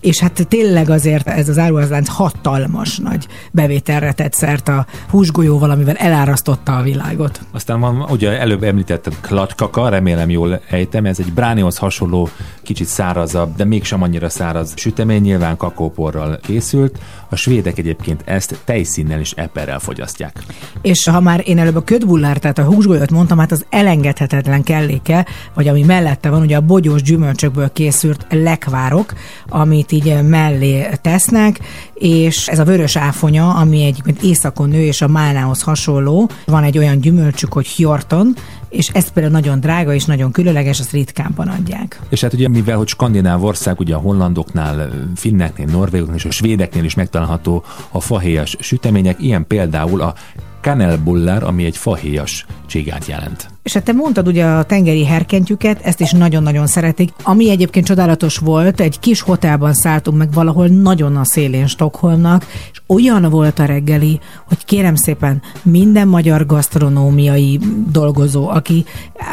és 0.05 0.19
hát 0.19 0.45
tényleg 0.47 0.89
azért 0.89 1.27
ez 1.27 1.49
az 1.49 1.58
áruházlánc 1.58 2.08
hatalmas 2.08 2.97
nagy 2.97 3.27
bevételre 3.51 4.12
tett 4.12 4.34
szert 4.34 4.67
a 4.67 4.86
húsgolyóval, 5.10 5.69
amivel 5.69 5.95
elárasztotta 6.36 6.78
a 6.78 6.82
világot. 6.82 7.39
Aztán 7.52 7.80
van, 7.80 8.02
ugye 8.02 8.39
előbb 8.39 8.63
említetted 8.63 9.19
klatykaka, 9.21 9.89
remélem 9.89 10.30
jól 10.30 10.62
ejtem, 10.69 11.06
ez 11.06 11.19
egy 11.19 11.34
bránihoz 11.34 11.78
hasonló, 11.78 12.30
kicsit 12.62 12.88
szárazabb, 12.88 13.56
de 13.56 13.65
mégsem 13.65 14.02
annyira 14.02 14.30
száraz 14.30 14.74
sütemény, 14.76 15.21
nyilván 15.21 15.58
kakaóporral 15.58 16.39
készült. 16.41 17.00
A 17.29 17.35
svédek 17.35 17.77
egyébként 17.77 18.21
ezt 18.25 18.59
tejszínnel 18.63 19.19
és 19.19 19.31
eperrel 19.31 19.79
fogyasztják. 19.79 20.43
És 20.81 21.05
ha 21.05 21.19
már 21.19 21.43
én 21.45 21.59
előbb 21.59 21.75
a 21.75 21.83
ködbullár, 21.83 22.38
tehát 22.38 22.57
a 22.57 22.63
húsgolyót 22.63 23.11
mondtam, 23.11 23.38
hát 23.38 23.51
az 23.51 23.65
elengedhetetlen 23.69 24.63
kelléke, 24.63 25.25
vagy 25.53 25.67
ami 25.67 25.83
mellette 25.83 26.29
van, 26.29 26.41
ugye 26.41 26.55
a 26.55 26.61
bogyós 26.61 27.01
gyümölcsökből 27.01 27.71
készült 27.71 28.25
lekvárok, 28.29 29.13
amit 29.49 29.91
így 29.91 30.21
mellé 30.23 30.89
tesznek, 31.01 31.59
és 31.93 32.47
ez 32.47 32.59
a 32.59 32.63
vörös 32.63 32.95
áfonya, 32.95 33.53
ami 33.53 33.85
egyébként 33.85 34.23
északon 34.23 34.69
nő, 34.69 34.81
és 34.81 35.01
a 35.01 35.07
málnához 35.07 35.61
hasonló. 35.61 36.29
Van 36.45 36.63
egy 36.63 36.77
olyan 36.77 36.99
gyümölcsük, 36.99 37.53
hogy 37.53 37.67
hjorton, 37.77 38.35
és 38.75 38.88
ez 38.88 39.11
például 39.11 39.35
nagyon 39.35 39.59
drága 39.59 39.93
és 39.93 40.05
nagyon 40.05 40.31
különleges, 40.31 40.79
azt 40.79 40.91
ritkánban 40.91 41.47
adják. 41.47 41.99
És 42.09 42.21
hát 42.21 42.33
ugye 42.33 42.47
mivel, 42.47 42.77
hogy 42.77 42.88
skandináv 42.88 43.43
ország, 43.43 43.79
ugye 43.79 43.95
a 43.95 43.99
hollandoknál, 43.99 44.89
finneknél, 45.15 45.65
norvégoknál 45.65 46.17
és 46.17 46.25
a 46.25 46.31
svédeknél 46.31 46.83
is 46.83 46.93
megtalálható 46.93 47.63
a 47.91 47.99
fahéjas 47.99 48.55
sütemények, 48.59 49.21
ilyen 49.21 49.47
például 49.47 50.01
a 50.01 50.13
kanelbullár, 50.61 51.43
ami 51.43 51.65
egy 51.65 51.77
fahéjas 51.77 52.45
csigát 52.65 53.05
jelent. 53.05 53.47
És 53.63 53.73
hát 53.73 53.83
te 53.83 53.91
mondtad 53.91 54.27
ugye 54.27 54.45
a 54.45 54.63
tengeri 54.63 55.05
herkentjüket, 55.05 55.81
ezt 55.81 55.99
is 55.99 56.11
nagyon-nagyon 56.11 56.67
szeretik. 56.67 57.11
Ami 57.23 57.49
egyébként 57.49 57.85
csodálatos 57.85 58.38
volt, 58.38 58.79
egy 58.79 58.99
kis 58.99 59.21
hotelban 59.21 59.73
szálltunk 59.73 60.17
meg 60.17 60.33
valahol 60.33 60.67
nagyon 60.67 61.15
a 61.15 61.25
szélén 61.25 61.67
Stockholmnak, 61.67 62.45
olyan 62.88 63.30
volt 63.30 63.60
a 63.60 63.65
reggeli, 63.65 64.19
hogy 64.48 64.65
kérem 64.65 64.95
szépen 64.95 65.41
minden 65.63 66.08
magyar 66.08 66.45
gasztronómiai 66.45 67.60
dolgozó, 67.91 68.48
aki 68.48 68.86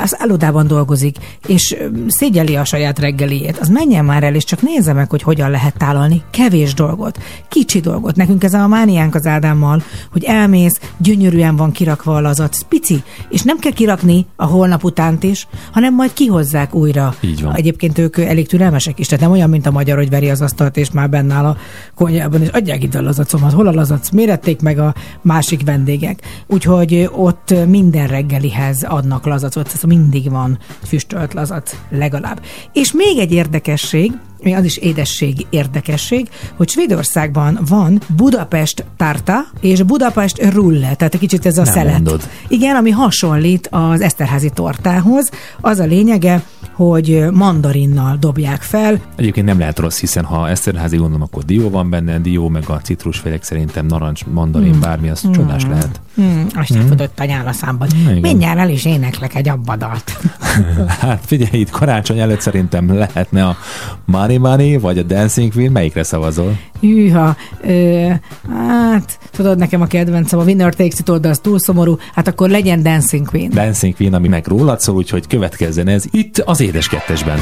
az 0.02 0.16
szállodában 0.18 0.66
dolgozik, 0.66 1.16
és 1.46 1.76
szégyeli 2.06 2.56
a 2.56 2.64
saját 2.64 2.98
reggeliét, 2.98 3.58
az 3.58 3.68
menjen 3.68 4.04
már 4.04 4.22
el, 4.22 4.34
és 4.34 4.44
csak 4.44 4.62
nézze 4.62 4.92
meg, 4.92 5.10
hogy 5.10 5.22
hogyan 5.22 5.50
lehet 5.50 5.76
tálalni 5.76 6.22
kevés 6.30 6.74
dolgot, 6.74 7.18
kicsi 7.48 7.80
dolgot. 7.80 8.16
Nekünk 8.16 8.44
ez 8.44 8.54
a 8.54 8.66
mániánk 8.66 9.14
az 9.14 9.26
Ádámmal, 9.26 9.82
hogy 10.12 10.24
elmész, 10.24 10.80
gyönyörűen 10.96 11.56
van 11.56 11.72
kirakva 11.72 12.16
a 12.16 12.20
lazac, 12.20 12.62
pici, 12.62 13.02
és 13.28 13.42
nem 13.42 13.58
kell 13.58 13.72
kirakni 13.72 14.26
a 14.36 14.44
holnap 14.44 14.84
utánt 14.84 15.22
is, 15.22 15.46
hanem 15.72 15.94
majd 15.94 16.12
kihozzák 16.12 16.74
újra. 16.74 17.14
Így 17.20 17.42
van. 17.42 17.54
Egyébként 17.54 17.98
ők 17.98 18.18
elég 18.18 18.48
türelmesek 18.48 18.98
is, 18.98 19.06
tehát 19.06 19.24
nem 19.24 19.32
olyan, 19.32 19.50
mint 19.50 19.66
a 19.66 19.70
magyar, 19.70 19.96
hogy 19.96 20.10
veri 20.10 20.30
az 20.30 20.40
asztalt, 20.40 20.76
és 20.76 20.90
már 20.90 21.10
benne 21.10 21.34
áll 21.34 21.44
a 21.44 21.56
konyhában, 21.94 22.42
és 22.42 22.48
adják 22.48 22.82
itt 22.82 22.94
a 22.94 23.00
lazacomat. 23.42 23.52
Hol 23.52 23.66
a 23.66 23.80
lazac? 23.80 24.10
Mérették 24.10 24.60
meg 24.60 24.78
a 24.78 24.94
másik 25.22 25.64
vendégek. 25.64 26.20
Úgyhogy 26.46 27.08
ott 27.12 27.54
minden 27.66 28.06
reggelihez 28.06 28.82
adnak 28.82 29.26
lazacot, 29.26 29.70
ez 29.74 29.82
mindig 29.82 30.30
van 30.30 30.58
füstölt 30.82 31.34
lazac 31.34 31.76
legalább. 31.90 32.40
És 32.72 32.92
még 32.92 33.18
egy 33.18 33.32
érdekesség, 33.32 34.12
még 34.42 34.54
az 34.54 34.64
is 34.64 34.76
édesség 34.76 35.46
érdekesség, 35.50 36.28
hogy 36.56 36.68
Svédországban 36.68 37.58
van 37.68 38.00
Budapest 38.16 38.84
tarta 38.96 39.44
és 39.60 39.82
Budapest 39.82 40.42
rulle, 40.52 40.94
tehát 40.94 41.14
egy 41.14 41.20
kicsit 41.20 41.46
ez 41.46 41.58
a 41.58 41.62
Nem 41.62 41.72
szelet. 41.72 41.92
mondod. 41.92 42.28
Igen, 42.48 42.76
ami 42.76 42.90
hasonlít 42.90 43.68
az 43.70 44.00
Eszterházi 44.00 44.50
tortához. 44.50 45.30
Az 45.60 45.78
a 45.78 45.84
lényege, 45.84 46.42
hogy 46.72 47.24
mandarinnal 47.32 48.16
dobják 48.20 48.62
fel. 48.62 49.00
Egyébként 49.16 49.46
nem 49.46 49.58
lehet 49.58 49.78
rossz, 49.78 50.00
hiszen 50.00 50.24
ha 50.24 50.48
Eszterházi 50.48 50.96
gondolom, 50.96 51.22
akkor 51.22 51.42
dió 51.44 51.70
van 51.70 51.90
benne, 51.90 52.18
dió 52.18 52.48
meg 52.48 52.64
a 52.68 52.80
citrusfélek 52.82 53.42
szerintem 53.42 53.86
narancs, 53.86 54.24
mandarin, 54.26 54.80
bármi, 54.80 55.08
az 55.08 55.30
csodás 55.32 55.62
lehet. 55.64 56.00
Hmm, 56.14 56.46
azt 56.54 56.72
hmm. 56.72 56.86
fudott 56.86 57.20
a 57.20 57.24
nyál 57.24 57.46
a 57.46 57.52
számban. 57.52 57.88
Igen. 58.02 58.20
Mindjárt 58.20 58.58
el 58.58 58.68
is 58.68 58.84
éneklek 58.84 59.34
egy 59.34 59.48
abbadalt. 59.48 60.12
Hát 61.00 61.22
figyelj, 61.26 61.60
itt 61.60 61.70
karácsony 61.70 62.18
előtt 62.18 62.40
szerintem 62.40 62.94
lehetne 62.96 63.46
a 63.46 63.56
Money 64.04 64.36
Money, 64.36 64.76
vagy 64.76 64.98
a 64.98 65.02
Dancing 65.02 65.52
Queen, 65.52 65.72
melyikre 65.72 66.02
szavazol? 66.02 66.58
Hűha, 66.80 67.36
ö, 67.62 68.08
hát 68.50 69.18
tudod, 69.30 69.58
nekem 69.58 69.80
a 69.80 69.86
kedvencem 69.86 70.38
a 70.38 70.42
Winner 70.42 70.74
Takes 70.74 70.98
It 70.98 71.08
All, 71.08 71.18
de 71.18 71.28
az 71.28 71.38
túl 71.38 71.58
szomorú, 71.58 71.98
hát 72.14 72.28
akkor 72.28 72.48
legyen 72.48 72.82
Dancing 72.82 73.28
Queen. 73.28 73.50
Dancing 73.50 73.94
Queen, 73.94 74.14
ami 74.14 74.28
meg 74.28 74.46
rólad 74.46 74.80
szól, 74.80 74.96
úgyhogy 74.96 75.26
következzen 75.26 75.88
ez 75.88 76.04
itt 76.10 76.38
az 76.38 76.60
Édes 76.60 76.88
Kettesben. 76.88 77.38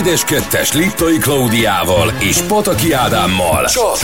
Édes 0.00 0.24
Kettes 0.24 0.72
Liptai 0.72 1.18
Klaudiával 1.18 2.12
és 2.20 2.40
Pataki 2.40 2.92
Ádámmal. 2.92 3.64
Csak 3.64 3.96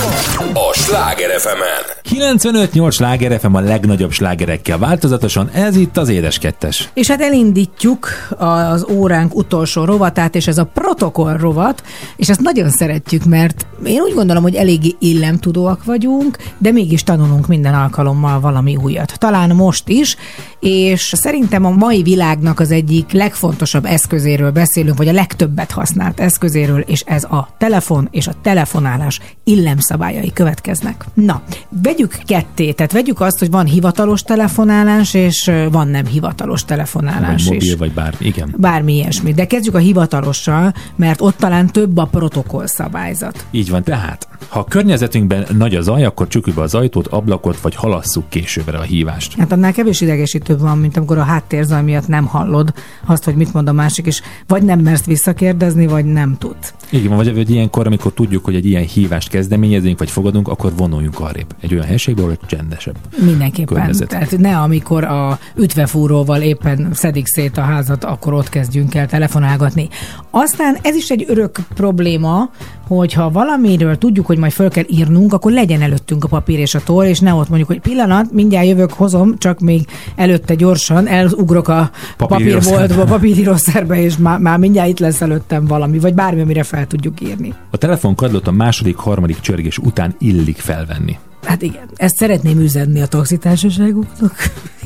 a 0.53 0.73
Sláger 0.73 1.41
fm 1.41 1.96
95-8 2.19 2.93
sláger 2.93 3.41
FM 3.41 3.55
a 3.55 3.61
legnagyobb 3.61 4.11
slágerekkel 4.11 4.79
változatosan, 4.79 5.49
ez 5.53 5.77
itt 5.77 5.97
az 5.97 6.09
Édes 6.09 6.39
Kettes. 6.39 6.91
És 6.95 7.09
hát 7.09 7.21
elindítjuk 7.21 8.09
az 8.39 8.87
óránk 8.91 9.35
utolsó 9.37 9.85
rovatát, 9.85 10.35
és 10.35 10.47
ez 10.47 10.59
a 10.59 10.65
protokoll 10.65 11.37
rovat, 11.37 11.83
és 12.17 12.29
ezt 12.29 12.41
nagyon 12.41 12.71
szeretjük, 12.71 13.25
mert 13.25 13.67
én 13.85 14.01
úgy 14.01 14.15
gondolom, 14.15 14.43
hogy 14.43 14.55
eléggé 14.55 14.95
illemtudóak 14.99 15.85
vagyunk, 15.85 16.37
de 16.59 16.73
mégis 16.73 17.03
tanulunk 17.03 17.47
minden 17.47 17.75
alkalommal 17.75 18.41
valami 18.41 18.77
újat. 18.77 19.19
Talán 19.19 19.51
most 19.55 19.89
is, 19.89 20.17
és 20.61 21.13
szerintem 21.17 21.65
a 21.65 21.71
mai 21.71 22.03
világnak 22.03 22.61
az 22.61 22.71
egyik 22.71 23.13
legfontosabb 23.13 23.85
eszközéről 23.85 24.51
beszélünk, 24.51 24.97
vagy 24.97 25.09
a 25.09 25.13
legtöbbet 25.13 25.71
használt 25.71 26.21
eszközéről, 26.21 26.81
és 26.81 27.01
ez 27.01 27.25
a 27.25 27.49
telefon 27.59 28.09
és 28.11 28.27
a 28.27 28.35
telefonálás 28.43 29.21
illemszabályai 29.45 30.33
következnek. 30.33 31.05
Na, 31.15 31.43
vegyük 31.83 32.06
ketté, 32.09 32.73
tehát 32.73 32.93
vegyük 32.93 33.21
azt, 33.21 33.39
hogy 33.39 33.51
van 33.51 33.67
hivatalos 33.67 34.23
telefonálás, 34.23 35.15
és 35.15 35.51
van 35.71 35.89
nem 35.89 36.07
hivatalos 36.07 36.65
telefonálás 36.65 37.45
Vagy 37.45 37.55
is. 37.55 37.63
mobil, 37.63 37.77
vagy 37.77 37.93
bármi, 37.93 38.27
igen. 38.27 38.55
Bármi 38.57 38.95
ilyesmi. 38.95 39.33
De 39.33 39.47
kezdjük 39.47 39.75
a 39.75 39.79
hivatalossal, 39.79 40.75
mert 40.97 41.21
ott 41.21 41.37
talán 41.37 41.67
több 41.67 41.97
a 41.97 42.05
protokoll 42.05 42.67
szabályzat. 42.67 43.47
Így 43.51 43.71
van, 43.71 43.83
tehát 43.83 44.29
Ha 44.49 44.59
a 44.59 44.65
környezetünkben 44.65 45.47
nagy 45.59 45.75
a 45.75 45.81
zaj, 45.81 46.05
akkor 46.05 46.29
csukjuk 46.29 46.57
be 46.57 46.63
az 46.63 46.75
ajtót, 46.75 47.07
ablakot, 47.07 47.61
vagy 47.61 47.75
halasszuk 47.75 48.29
későbbre 48.29 48.79
a 48.79 48.83
hívást. 48.83 49.35
Hát 49.39 49.53
annál 49.53 49.73
kevés 49.73 50.01
idegesítőbb 50.01 50.61
van, 50.61 50.79
mint 50.79 50.97
amikor 50.97 51.19
a 51.19 51.23
háttérzaj 51.23 51.83
miatt 51.83 52.09
nem 52.09 52.27
hallod 52.27 52.73
azt, 53.07 53.25
hogy 53.25 53.35
mit 53.35 53.53
mond 53.53 53.69
a 53.69 53.73
másik, 53.73 54.07
és 54.07 54.23
vagy 54.47 54.63
nem 54.63 54.81
mersz 54.81 55.05
visszakérdezni, 55.05 55.87
vagy 55.87 56.05
nem 56.05 56.37
tud. 56.39 56.57
Így 56.91 57.09
van, 57.09 57.17
vagy, 57.17 57.35
vagy 57.35 57.51
ilyenkor, 57.51 57.87
amikor 57.87 58.13
tudjuk, 58.13 58.45
hogy 58.45 58.55
egy 58.55 58.67
ilyen 58.67 58.85
hívást 58.85 59.29
kezdeményezünk, 59.29 59.99
vagy 59.99 60.11
fogadunk, 60.11 60.49
akkor 60.49 60.73
vonuljunk 60.77 61.21
arrébb. 61.21 61.55
Egy 61.61 61.73
olyan 61.73 61.87
helységbe, 61.87 62.23
ahol 62.23 62.39
csendesebb. 62.47 62.97
Mindenképpen. 63.25 63.77
Környezet. 63.77 64.09
Tehát 64.09 64.39
ne 64.39 64.59
amikor 64.59 65.05
a 65.05 65.39
ütvefúróval 65.57 66.41
éppen 66.41 66.89
szedik 66.93 67.27
szét 67.27 67.57
a 67.57 67.61
házat, 67.61 68.05
akkor 68.05 68.33
ott 68.33 68.49
kezdjünk 68.49 68.95
el 68.95 69.07
telefonálgatni. 69.07 69.89
Aztán 70.31 70.77
ez 70.83 70.95
is 70.95 71.11
egy 71.11 71.25
örök 71.29 71.59
probléma, 71.75 72.51
hogyha 72.87 73.31
valamiről 73.31 73.99
tudjuk, 73.99 74.27
hogy 74.27 74.36
majd 74.39 74.53
föl 74.53 74.71
kell 74.71 74.85
írnunk, 74.89 75.33
akkor 75.33 75.53
legyen 75.53 75.83
előttünk 75.83 76.25
a 76.25 76.29
papír 76.29 76.59
és 76.59 76.75
a 76.75 76.81
toll, 76.85 77.05
és 77.05 77.21
ne 77.21 77.35
ott 77.35 77.49
mondjuk, 77.49 77.69
hogy 77.69 77.81
pillanat, 77.81 78.33
mindjárt 78.33 78.67
jövök, 78.67 78.93
hozom, 78.93 79.39
csak 79.39 79.61
még 79.61 79.87
előtte 80.17 80.55
gyorsan 80.55 81.07
elugrok 81.07 81.69
a 81.69 81.91
papírboltba, 82.17 83.05
papírírószerbe, 83.05 84.01
és 84.01 84.17
már, 84.17 84.39
már 84.39 84.59
mindjárt 84.59 84.89
itt 84.89 84.99
lesz 84.99 85.21
előttem 85.21 85.67
valami, 85.67 85.99
vagy 85.99 86.15
bármi, 86.15 86.41
amire 86.41 86.63
fel 86.63 86.87
tudjuk 86.87 87.21
írni. 87.21 87.55
A 87.71 87.77
telefonkardot 87.77 88.47
a 88.47 88.53
második, 88.53 88.97
harmadik 88.97 89.41
csörgés 89.41 89.79
után 89.79 90.15
illik 90.19 90.57
felvenni. 90.57 91.19
Hát 91.45 91.63
igen, 91.63 91.89
ezt 91.97 92.17
szeretném 92.17 92.59
üzenni 92.59 93.01
a 93.01 93.07
taxitársaságoknak, 93.07 94.33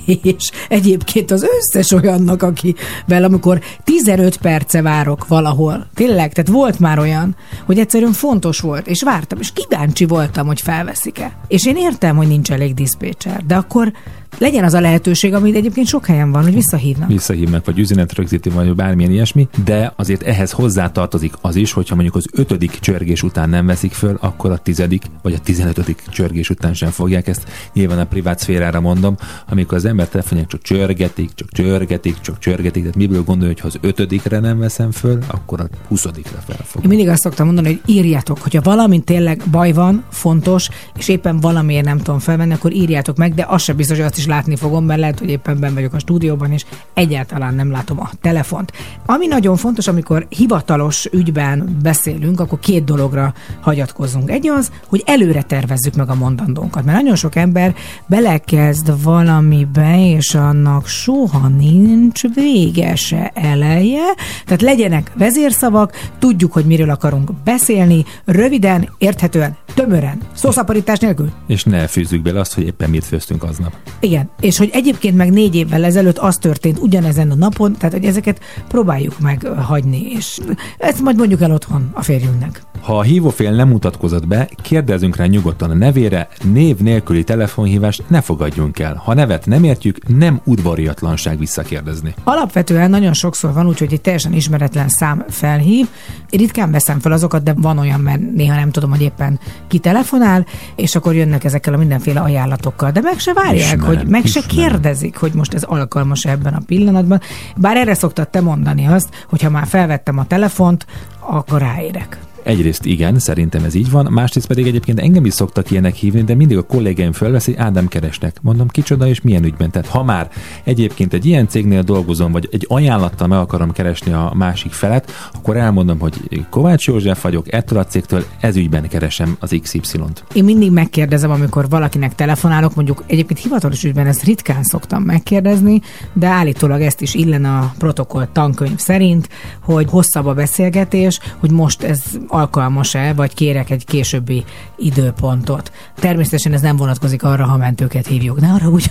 és 0.04 0.50
egyébként 0.68 1.30
az 1.30 1.46
összes 1.58 1.90
olyannak, 1.90 2.42
akivel 2.42 3.24
amikor 3.24 3.60
15 3.84 4.36
perce 4.36 4.82
várok 4.82 5.28
valahol, 5.28 5.86
tényleg, 5.94 6.32
tehát 6.32 6.50
volt 6.50 6.78
már 6.78 6.98
olyan, 6.98 7.36
hogy 7.66 7.78
egyszerűen 7.78 8.12
fontos 8.12 8.60
volt, 8.60 8.86
és 8.86 9.02
vártam, 9.02 9.38
és 9.38 9.52
kíváncsi 9.52 10.04
voltam, 10.04 10.46
hogy 10.46 10.60
felveszik-e. 10.60 11.36
És 11.48 11.66
én 11.66 11.76
értem, 11.76 12.16
hogy 12.16 12.28
nincs 12.28 12.50
elég 12.50 12.74
diszpécser, 12.74 13.44
de 13.46 13.56
akkor 13.56 13.92
legyen 14.38 14.64
az 14.64 14.74
a 14.74 14.80
lehetőség, 14.80 15.34
amit 15.34 15.56
egyébként 15.56 15.86
sok 15.86 16.06
helyen 16.06 16.32
van, 16.32 16.42
hogy 16.42 16.54
visszahívnak. 16.54 17.08
Visszahívnak, 17.08 17.64
vagy 17.64 17.78
üzenet 17.78 18.12
rögzíti, 18.12 18.48
vagy 18.48 18.74
bármilyen 18.74 19.12
ilyesmi, 19.12 19.48
de 19.64 19.92
azért 19.96 20.22
ehhez 20.22 20.50
hozzátartozik 20.50 21.32
az 21.40 21.56
is, 21.56 21.72
hogyha 21.72 21.94
mondjuk 21.94 22.16
az 22.16 22.26
ötödik 22.32 22.70
csörgés 22.70 23.22
után 23.22 23.48
nem 23.48 23.66
veszik 23.66 23.92
föl, 23.92 24.18
akkor 24.20 24.50
a 24.50 24.56
tizedik 24.56 25.02
vagy 25.22 25.32
a 25.32 25.38
tizenötödik 25.38 26.02
csörgés 26.08 26.50
után 26.50 26.74
sem 26.74 26.90
fogják 26.90 27.28
ezt. 27.28 27.48
Nyilván 27.72 27.98
a 27.98 28.04
privát 28.04 28.38
szférára 28.38 28.80
mondom, 28.80 29.16
amikor 29.48 29.76
az 29.76 29.84
ember 29.84 30.08
telefonját 30.08 30.48
csak 30.48 30.62
csörgetik, 30.62 31.30
csak 31.34 31.50
csörgetik, 31.50 32.20
csak 32.20 32.38
csörgetik, 32.38 32.82
tehát 32.82 32.96
miből 32.96 33.22
gondolja, 33.22 33.52
hogy 33.52 33.60
ha 33.60 33.66
az 33.66 33.78
ötödikre 33.80 34.38
nem 34.38 34.58
veszem 34.58 34.90
föl, 34.90 35.18
akkor 35.26 35.60
a 35.60 35.68
huszadikra 35.88 36.38
fel 36.46 36.64
fog. 36.64 36.82
Én 36.82 36.88
mindig 36.88 37.08
azt 37.08 37.22
szoktam 37.22 37.46
mondani, 37.46 37.68
hogy 37.68 37.80
írjátok, 37.94 38.38
hogyha 38.38 38.60
valamint 38.60 39.04
tényleg 39.04 39.42
baj 39.50 39.72
van, 39.72 40.04
fontos, 40.10 40.68
és 40.96 41.08
éppen 41.08 41.40
valamiért 41.40 41.84
nem 41.84 41.98
tudom 41.98 42.18
felvenni, 42.18 42.52
akkor 42.52 42.72
írjátok 42.72 43.16
meg, 43.16 43.34
de 43.34 43.46
az 43.48 43.62
sem 43.62 43.76
biztos, 43.76 43.96
hogy 43.96 44.06
azt 44.06 44.18
is 44.20 44.26
látni 44.26 44.56
fogom, 44.56 44.84
mert 44.84 45.00
lehet, 45.00 45.18
hogy 45.18 45.28
éppen 45.28 45.60
ben 45.60 45.74
vagyok 45.74 45.92
a 45.94 45.98
stúdióban, 45.98 46.52
és 46.52 46.64
egyáltalán 46.94 47.54
nem 47.54 47.70
látom 47.70 48.00
a 48.00 48.10
telefont. 48.20 48.72
Ami 49.06 49.26
nagyon 49.26 49.56
fontos, 49.56 49.86
amikor 49.88 50.26
hivatalos 50.28 51.06
ügyben 51.12 51.76
beszélünk, 51.82 52.40
akkor 52.40 52.58
két 52.58 52.84
dologra 52.84 53.34
hagyatkozzunk. 53.60 54.30
Egy 54.30 54.48
az, 54.48 54.70
hogy 54.86 55.02
előre 55.06 55.42
tervezzük 55.42 55.94
meg 55.94 56.08
a 56.10 56.14
mondandónkat, 56.14 56.84
mert 56.84 56.96
nagyon 56.96 57.16
sok 57.16 57.36
ember 57.36 57.74
belekezd 58.06 59.02
valamibe, 59.02 60.14
és 60.16 60.34
annak 60.34 60.86
soha 60.86 61.48
nincs 61.48 62.22
vége 62.34 62.96
se 62.96 63.30
eleje. 63.34 64.14
Tehát 64.44 64.62
legyenek 64.62 65.12
vezérszavak, 65.16 66.10
tudjuk, 66.18 66.52
hogy 66.52 66.64
miről 66.64 66.90
akarunk 66.90 67.32
beszélni, 67.44 68.04
röviden, 68.24 68.88
érthetően, 68.98 69.56
tömören, 69.74 70.18
szószaporítás 70.32 70.98
nélkül. 70.98 71.30
És 71.46 71.64
ne 71.64 71.86
fűzzük 71.86 72.22
bele 72.22 72.40
azt, 72.40 72.54
hogy 72.54 72.64
éppen 72.64 72.90
mit 72.90 73.04
főztünk 73.04 73.42
aznap. 73.42 73.72
Igen, 74.10 74.30
és 74.40 74.58
hogy 74.58 74.70
egyébként 74.72 75.16
meg 75.16 75.30
négy 75.32 75.54
évvel 75.54 75.84
ezelőtt 75.84 76.18
az 76.18 76.36
történt 76.36 76.78
ugyanezen 76.78 77.30
a 77.30 77.34
napon, 77.34 77.76
tehát 77.76 77.94
hogy 77.94 78.04
ezeket 78.04 78.40
próbáljuk 78.68 79.20
meg 79.20 79.46
hagyni, 79.46 80.10
és 80.16 80.38
ezt 80.78 81.00
majd 81.00 81.16
mondjuk 81.16 81.40
el 81.40 81.52
otthon 81.52 81.90
a 81.92 82.02
férjünknek. 82.02 82.62
Ha 82.80 82.98
a 82.98 83.02
hívófél 83.02 83.50
nem 83.50 83.68
mutatkozott 83.68 84.26
be, 84.26 84.48
kérdezzünk 84.62 85.16
rá 85.16 85.24
nyugodtan 85.24 85.70
a 85.70 85.74
nevére, 85.74 86.28
név 86.52 86.76
nélküli 86.76 87.24
telefonhívást 87.24 88.02
ne 88.08 88.20
fogadjunk 88.20 88.78
el. 88.78 88.94
Ha 89.04 89.14
nevet 89.14 89.46
nem 89.46 89.64
értjük, 89.64 90.08
nem 90.18 90.40
udvariatlanság 90.44 91.38
visszakérdezni. 91.38 92.14
Alapvetően 92.24 92.90
nagyon 92.90 93.12
sokszor 93.12 93.52
van 93.52 93.66
úgy, 93.66 93.78
hogy 93.78 93.92
egy 93.92 94.00
teljesen 94.00 94.32
ismeretlen 94.32 94.88
szám 94.88 95.24
felhív. 95.28 95.86
Ritkán 96.30 96.70
veszem 96.70 97.00
fel 97.00 97.12
azokat, 97.12 97.42
de 97.42 97.54
van 97.56 97.78
olyan, 97.78 98.00
mert 98.00 98.20
néha 98.34 98.54
nem 98.54 98.70
tudom, 98.70 98.90
hogy 98.90 99.02
éppen 99.02 99.40
ki 99.68 99.78
telefonál, 99.78 100.46
és 100.76 100.94
akkor 100.94 101.14
jönnek 101.14 101.44
ezekkel 101.44 101.74
a 101.74 101.76
mindenféle 101.76 102.20
ajánlatokkal. 102.20 102.90
De 102.90 103.00
meg 103.00 103.18
se 103.18 103.32
várják, 103.32 103.76
Ismerem, 103.76 103.99
hogy 104.00 104.08
meg 104.10 104.26
se 104.26 104.40
kérdezik, 104.46 105.16
hogy 105.16 105.32
most 105.32 105.54
ez 105.54 105.62
alkalmas 105.62 106.24
ebben 106.24 106.54
a 106.54 106.62
pillanatban. 106.66 107.20
Bár 107.56 107.76
erre 107.76 107.94
szoktad 107.94 108.28
te 108.28 108.40
mondani 108.40 108.86
azt, 108.86 109.08
hogy 109.28 109.42
ha 109.42 109.50
már 109.50 109.66
felvettem 109.66 110.18
a 110.18 110.26
telefont, 110.26 110.86
akkor 111.20 111.60
ráérek. 111.60 112.29
Egyrészt 112.42 112.84
igen, 112.84 113.18
szerintem 113.18 113.64
ez 113.64 113.74
így 113.74 113.90
van, 113.90 114.12
másrészt 114.12 114.46
pedig 114.46 114.66
egyébként 114.66 115.00
engem 115.00 115.24
is 115.24 115.32
szoktak 115.32 115.70
ilyenek 115.70 115.94
hívni, 115.94 116.22
de 116.22 116.34
mindig 116.34 116.56
a 116.56 116.62
kollégáim 116.62 117.12
fölveszi, 117.12 117.56
Ádám 117.56 117.88
keresnek. 117.88 118.36
Mondom, 118.42 118.68
kicsoda 118.68 119.06
és 119.06 119.20
milyen 119.20 119.44
ügyben. 119.44 119.70
Tehát 119.70 119.88
ha 119.88 120.02
már 120.02 120.30
egyébként 120.64 121.12
egy 121.12 121.26
ilyen 121.26 121.48
cégnél 121.48 121.82
dolgozom, 121.82 122.32
vagy 122.32 122.48
egy 122.52 122.66
ajánlattal 122.68 123.28
meg 123.28 123.38
akarom 123.38 123.72
keresni 123.72 124.12
a 124.12 124.32
másik 124.36 124.72
felet, 124.72 125.10
akkor 125.32 125.56
elmondom, 125.56 125.98
hogy 125.98 126.46
Kovács 126.50 126.86
József 126.86 127.22
vagyok, 127.22 127.52
ettől 127.52 127.78
a 127.78 127.84
cégtől 127.84 128.24
ez 128.40 128.56
ügyben 128.56 128.88
keresem 128.88 129.36
az 129.40 129.56
XY-t. 129.62 130.24
Én 130.32 130.44
mindig 130.44 130.70
megkérdezem, 130.70 131.30
amikor 131.30 131.68
valakinek 131.68 132.14
telefonálok, 132.14 132.74
mondjuk 132.74 133.04
egyébként 133.06 133.38
hivatalos 133.40 133.84
ügyben 133.84 134.06
ezt 134.06 134.22
ritkán 134.24 134.62
szoktam 134.62 135.02
megkérdezni, 135.02 135.80
de 136.12 136.26
állítólag 136.26 136.80
ezt 136.80 137.00
is 137.00 137.14
illen 137.14 137.44
a 137.44 137.74
protokoll 137.78 138.28
tankönyv 138.32 138.78
szerint, 138.78 139.28
hogy 139.62 139.90
hosszabb 139.90 140.26
a 140.26 140.34
beszélgetés, 140.34 141.20
hogy 141.38 141.50
most 141.50 141.82
ez 141.82 142.02
alkalmas-e, 142.30 143.12
vagy 143.12 143.34
kérek 143.34 143.70
egy 143.70 143.84
későbbi 143.84 144.44
időpontot. 144.78 145.72
Természetesen 145.94 146.52
ez 146.52 146.60
nem 146.60 146.76
vonatkozik 146.76 147.22
arra, 147.22 147.44
ha 147.44 147.56
mentőket 147.56 148.06
hívjuk. 148.06 148.40
Ne 148.40 148.52
arra 148.52 148.68
úgy, 148.68 148.90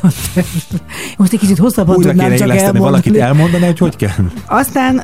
most 1.18 1.34
egy 1.34 1.40
kicsit 1.40 1.58
hosszabban 1.58 1.96
Újra 1.96 2.10
tudnám 2.10 2.36
csak 2.36 2.50
elmondani. 2.50 2.80
valakit 2.80 3.18
elmondani, 3.18 3.66
hogy 3.66 3.78
hogy 3.78 3.96
kell. 3.96 4.30
Aztán, 4.46 4.98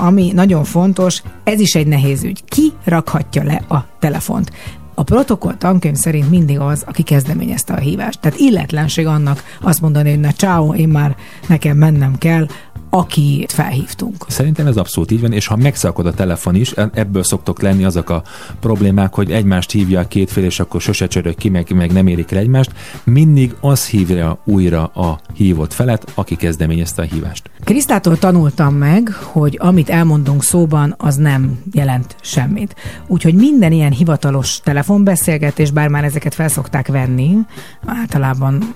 ami 0.00 0.32
nagyon 0.34 0.64
fontos, 0.64 1.22
ez 1.44 1.60
is 1.60 1.74
egy 1.74 1.86
nehéz 1.86 2.22
ügy. 2.22 2.44
Ki 2.44 2.72
rakhatja 2.84 3.42
le 3.42 3.62
a 3.68 3.84
telefont? 3.98 4.50
A 4.94 5.02
protokoll 5.02 5.54
tankönyv 5.54 5.96
szerint 5.96 6.30
mindig 6.30 6.58
az, 6.60 6.84
aki 6.86 7.02
kezdeményezte 7.02 7.74
a 7.74 7.78
hívást. 7.78 8.20
Tehát 8.20 8.38
illetlenség 8.38 9.06
annak 9.06 9.42
azt 9.60 9.80
mondani, 9.80 10.10
hogy 10.10 10.20
na 10.20 10.30
ciao, 10.30 10.74
én 10.74 10.88
már 10.88 11.16
nekem 11.48 11.76
mennem 11.76 12.18
kell, 12.18 12.46
akit 12.94 13.52
felhívtunk. 13.52 14.24
Szerintem 14.28 14.66
ez 14.66 14.76
abszolút 14.76 15.10
így 15.10 15.20
van, 15.20 15.32
és 15.32 15.46
ha 15.46 15.56
megszakad 15.56 16.06
a 16.06 16.12
telefon 16.12 16.54
is, 16.54 16.70
ebből 16.92 17.22
szoktok 17.22 17.62
lenni 17.62 17.84
azok 17.84 18.10
a 18.10 18.22
problémák, 18.60 19.14
hogy 19.14 19.30
egymást 19.30 19.70
hívja 19.70 20.00
a 20.00 20.08
két 20.08 20.30
fél, 20.30 20.44
és 20.44 20.60
akkor 20.60 20.80
sose 20.80 21.06
csörög 21.06 21.34
ki, 21.34 21.48
meg, 21.48 21.70
meg 21.74 21.92
nem 21.92 22.06
érik 22.06 22.32
el 22.32 22.38
egymást. 22.38 22.72
Mindig 23.04 23.54
az 23.60 23.86
hívja 23.86 24.42
újra 24.44 24.84
a 24.84 25.20
hívott 25.34 25.72
felet, 25.72 26.12
aki 26.14 26.36
kezdeményezte 26.36 27.02
a 27.02 27.04
hívást. 27.04 27.50
Krisztától 27.64 28.18
tanultam 28.18 28.74
meg, 28.74 29.12
hogy 29.12 29.58
amit 29.60 29.90
elmondunk 29.90 30.42
szóban, 30.42 30.94
az 30.98 31.16
nem 31.16 31.58
jelent 31.72 32.16
semmit. 32.20 32.74
Úgyhogy 33.06 33.34
minden 33.34 33.72
ilyen 33.72 33.92
hivatalos 33.92 34.60
telefonbeszélgetés, 34.60 35.70
bár 35.70 35.88
már 35.88 36.04
ezeket 36.04 36.34
felszokták 36.34 36.86
venni, 36.86 37.36
általában 37.86 38.74